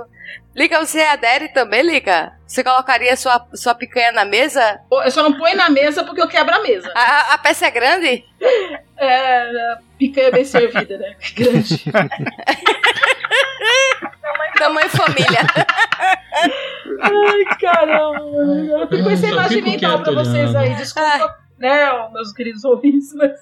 Lica, 0.54 0.78
você 0.84 1.00
adere 1.02 1.48
também, 1.48 1.82
Lica? 1.82 2.32
Você 2.46 2.62
colocaria 2.62 3.16
sua, 3.16 3.44
sua 3.54 3.74
picanha 3.74 4.12
na 4.12 4.24
mesa? 4.24 4.80
Eu 4.90 5.10
só 5.10 5.22
não 5.22 5.36
ponho 5.36 5.56
na 5.56 5.68
mesa 5.68 6.04
porque 6.04 6.20
eu 6.20 6.28
quebro 6.28 6.54
a 6.54 6.60
mesa. 6.62 6.90
A, 6.94 7.00
a- 7.02 7.34
a 7.34 7.38
peça 7.38 7.66
é 7.66 7.70
grande? 7.70 8.24
É, 8.96 9.76
picanha 9.98 10.30
bem 10.30 10.44
servida, 10.44 10.98
né? 10.98 11.14
Grande. 11.34 11.84
Tamanho 14.58 14.88
família. 14.90 15.40
Ai, 17.00 17.56
caramba. 17.60 18.18
Eu 18.80 18.86
tô 18.86 19.02
com 19.02 19.10
essa 19.10 19.26
imagem 19.26 19.62
mental 19.62 20.02
pra 20.02 20.12
vocês 20.12 20.54
aí. 20.54 20.74
Desculpa, 20.76 21.36
né, 21.58 22.08
meus 22.12 22.32
queridos 22.32 22.64
ouvintes, 22.64 23.12
mas. 23.14 23.32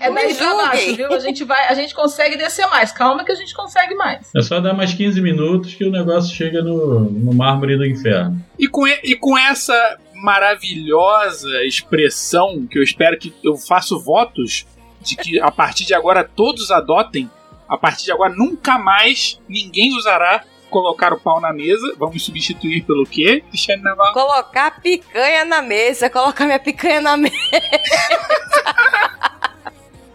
É 0.00 0.10
daí 0.10 0.34
pra 0.34 0.54
baixo, 0.56 0.96
viu? 0.96 1.12
A 1.12 1.18
gente, 1.20 1.44
vai, 1.44 1.68
a 1.68 1.74
gente 1.74 1.94
consegue 1.94 2.36
descer 2.36 2.66
mais. 2.66 2.90
Calma 2.90 3.24
que 3.24 3.30
a 3.30 3.34
gente 3.36 3.54
consegue 3.54 3.94
mais. 3.94 4.28
É 4.34 4.42
só 4.42 4.58
dar 4.58 4.74
mais 4.74 4.92
15 4.92 5.20
minutos 5.20 5.74
que 5.76 5.84
o 5.84 5.90
negócio 5.90 6.34
chega 6.34 6.62
no, 6.62 7.00
no 7.00 7.32
mármore 7.32 7.76
do 7.76 7.86
inferno. 7.86 8.44
E 8.58 8.66
com, 8.66 8.88
e- 8.88 9.00
e 9.04 9.14
com 9.14 9.38
essa 9.38 9.98
maravilhosa 10.14 11.48
expressão 11.64 12.66
que 12.68 12.76
eu 12.78 12.82
espero 12.82 13.16
que 13.16 13.32
eu 13.44 13.56
faço 13.56 14.00
votos 14.02 14.66
de 15.02 15.16
que 15.16 15.40
a 15.40 15.50
partir 15.50 15.84
de 15.84 15.94
agora 15.94 16.24
todos 16.24 16.70
adotem. 16.70 17.30
A 17.68 17.76
partir 17.76 18.04
de 18.04 18.12
agora 18.12 18.34
nunca 18.34 18.78
mais 18.78 19.40
ninguém 19.48 19.96
usará 19.96 20.44
colocar 20.70 21.12
o 21.12 21.20
pau 21.20 21.40
na 21.40 21.52
mesa. 21.52 21.94
Vamos 21.98 22.24
substituir 22.24 22.84
pelo 22.84 23.04
quê, 23.04 23.44
Cristiane 23.48 23.82
Navarro? 23.82 24.14
Colocar 24.14 24.80
picanha 24.80 25.44
na 25.44 25.60
mesa. 25.62 26.08
Colocar 26.08 26.46
minha 26.46 26.58
picanha 26.58 27.00
na 27.00 27.16
mesa. 27.16 27.36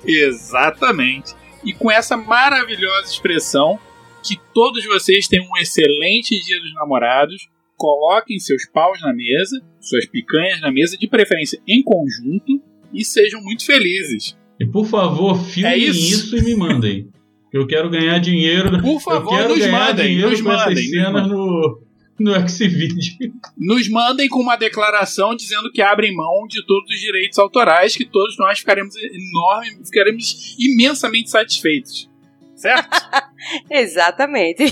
Exatamente. 0.04 1.36
E 1.64 1.74
com 1.74 1.92
essa 1.92 2.16
maravilhosa 2.16 3.12
expressão, 3.12 3.80
que 4.24 4.40
todos 4.54 4.86
vocês 4.86 5.28
tenham 5.28 5.46
um 5.46 5.58
excelente 5.58 6.40
dia 6.44 6.60
dos 6.60 6.74
namorados. 6.74 7.48
Coloquem 7.76 8.40
seus 8.40 8.66
paus 8.66 9.00
na 9.02 9.14
mesa, 9.14 9.64
suas 9.80 10.06
picanhas 10.08 10.60
na 10.62 10.72
mesa, 10.72 10.98
de 10.98 11.08
preferência 11.08 11.62
em 11.68 11.84
conjunto, 11.84 12.60
e 12.92 13.06
sejam 13.06 13.40
muito 13.42 13.64
felizes. 13.66 14.36
E 14.60 14.66
por 14.66 14.86
favor, 14.86 15.38
filmem 15.44 15.72
É 15.74 15.78
isso. 15.78 16.36
isso. 16.36 16.38
e 16.38 16.42
me 16.42 16.56
mandem. 16.56 17.10
Eu 17.54 17.66
quero 17.66 17.90
ganhar 17.90 18.20
dinheiro. 18.20 18.82
Por 18.82 19.00
favor, 19.00 19.34
eu 19.34 19.38
quero 19.38 19.50
nos 19.50 19.60
ganhar 19.60 19.72
mandem, 19.88 20.08
dinheiro 20.08 20.30
nos 20.32 20.42
com 20.42 20.52
essas 20.52 20.66
mandem, 20.66 20.84
nos 20.84 20.92
cenas 20.92 21.14
mandem. 21.14 21.38
no, 21.38 21.82
no 22.20 22.50
Xvideo. 22.50 23.34
Nos 23.58 23.90
mandem 23.90 24.28
com 24.28 24.40
uma 24.40 24.56
declaração 24.56 25.36
dizendo 25.36 25.72
que 25.72 25.82
abrem 25.82 26.14
mão 26.14 26.46
de 26.50 26.66
todos 26.66 26.90
os 26.92 27.00
direitos 27.00 27.38
autorais, 27.40 27.96
que 27.96 28.06
todos 28.06 28.38
nós 28.38 28.60
ficaremos 28.60 28.96
enorme, 28.96 29.86
ficaremos 29.86 30.56
imensamente 30.60 31.30
satisfeitos. 31.30 32.10
Certo? 32.56 32.90
Exatamente. 33.72 34.64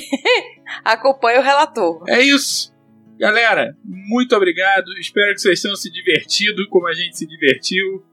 Acompanhe 0.84 1.38
o 1.40 1.44
relator. 1.44 2.03
É 2.07 2.20
isso. 2.22 2.74
Galera, 3.18 3.78
muito 3.86 4.36
obrigado. 4.36 4.86
Espero 4.99 5.34
que 5.34 5.40
vocês 5.40 5.62
tenham 5.62 5.76
se 5.76 5.90
divertido 5.91 6.68
como 6.70 6.88
a 6.88 6.94
gente 6.94 7.18
se 7.18 7.26
divertiu. 7.26 8.03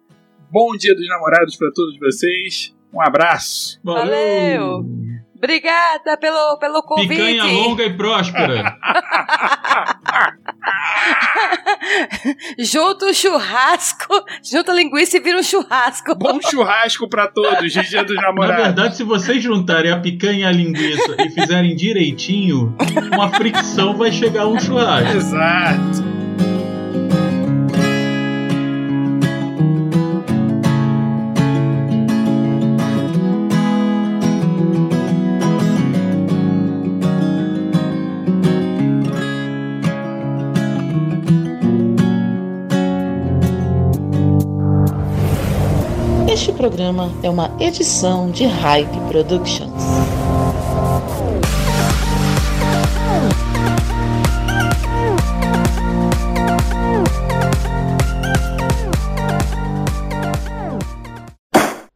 Bom 0.53 0.77
dia 0.77 0.95
dos 0.95 1.09
namorados 1.09 1.57
para 1.57 1.71
todos 1.73 1.99
vocês. 1.99 2.75
Um 2.93 3.01
abraço. 3.01 3.81
Valeu. 3.83 4.85
Obrigada 5.35 6.15
pelo, 6.19 6.59
pelo 6.59 6.83
convite. 6.83 7.09
Picanha 7.09 7.45
longa 7.45 7.83
e 7.85 7.97
próspera. 7.97 8.77
junta 12.59 13.07
o 13.07 13.15
churrasco, 13.15 14.25
junta 14.45 14.73
a 14.73 14.75
linguiça 14.75 15.17
e 15.17 15.21
vira 15.21 15.39
um 15.39 15.43
churrasco. 15.43 16.15
Bom 16.17 16.39
churrasco 16.43 17.09
para 17.09 17.29
todos 17.29 17.73
dia 17.73 18.05
dos 18.05 18.17
Na 18.17 18.23
namorados. 18.25 18.63
verdade, 18.63 18.97
se 18.99 19.05
vocês 19.05 19.43
juntarem 19.43 19.91
a 19.91 19.99
picanha 20.01 20.41
e 20.41 20.45
a 20.45 20.53
linguiça 20.53 21.17
e 21.19 21.31
fizerem 21.31 21.75
direitinho, 21.75 22.77
uma 23.11 23.31
fricção 23.31 23.97
vai 23.97 24.13
chegar 24.13 24.43
a 24.43 24.49
um 24.49 24.61
churrasco. 24.61 25.17
Exato. 25.17 26.22
Programa 46.63 47.11
é 47.25 47.29
uma 47.29 47.51
edição 47.59 48.31
de 48.31 48.45
Hype 48.47 48.97
Productions. 49.09 49.83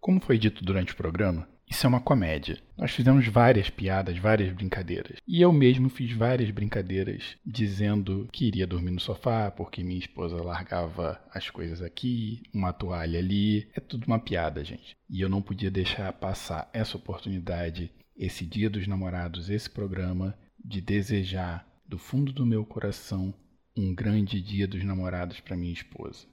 Como 0.01 0.21
foi 0.21 0.37
dito 0.37 0.65
durante 0.65 0.93
o 0.95 0.97
programa, 0.97 1.47
isso 1.69 1.85
é 1.85 1.89
uma 1.89 2.01
comédia. 2.01 2.59
Nós 2.77 2.93
fizemos 2.93 3.27
várias 3.27 3.69
piadas, 3.69 4.17
várias 4.19 4.53
brincadeiras. 4.53 5.19
E 5.27 5.41
eu 5.43 5.53
mesmo 5.53 5.89
fiz 5.89 6.13
várias 6.13 6.51
brincadeiras 6.51 7.37
dizendo 7.45 8.29
que 8.33 8.47
iria 8.47 8.67
dormir 8.67 8.93
no 8.93 9.01
sofá 9.01 9.51
porque 9.51 9.83
minha 9.83 9.99
esposa 9.99 10.43
largava 10.43 11.21
as 11.33 11.51
coisas 11.51 11.83
aqui, 11.83 12.43
uma 12.55 12.73
toalha 12.73 13.19
ali. 13.19 13.69
É 13.75 13.81
tudo 13.81 14.07
uma 14.07 14.19
piada, 14.19 14.65
gente. 14.65 14.97
E 15.11 15.21
eu 15.21 15.29
não 15.29 15.43
podia 15.43 15.71
deixar 15.71 16.13
passar 16.13 16.71
essa 16.73 16.97
oportunidade, 16.97 17.91
esse 18.17 18.47
Dia 18.47 18.71
dos 18.71 18.87
Namorados, 18.87 19.51
esse 19.51 19.69
programa, 19.69 20.39
de 20.65 20.81
desejar 20.81 21.67
do 21.87 21.99
fundo 21.99 22.33
do 22.33 22.47
meu 22.47 22.65
coração 22.65 23.35
um 23.77 23.95
grande 23.95 24.41
Dia 24.41 24.67
dos 24.67 24.83
Namorados 24.85 25.41
para 25.41 25.57
minha 25.57 25.73
esposa. 25.73 26.27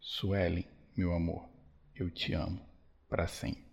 Suelen, 0.00 0.66
meu 0.96 1.14
amor, 1.14 1.48
eu 1.94 2.10
te 2.10 2.32
amo 2.32 2.60
para 3.08 3.26
sempre. 3.28 3.71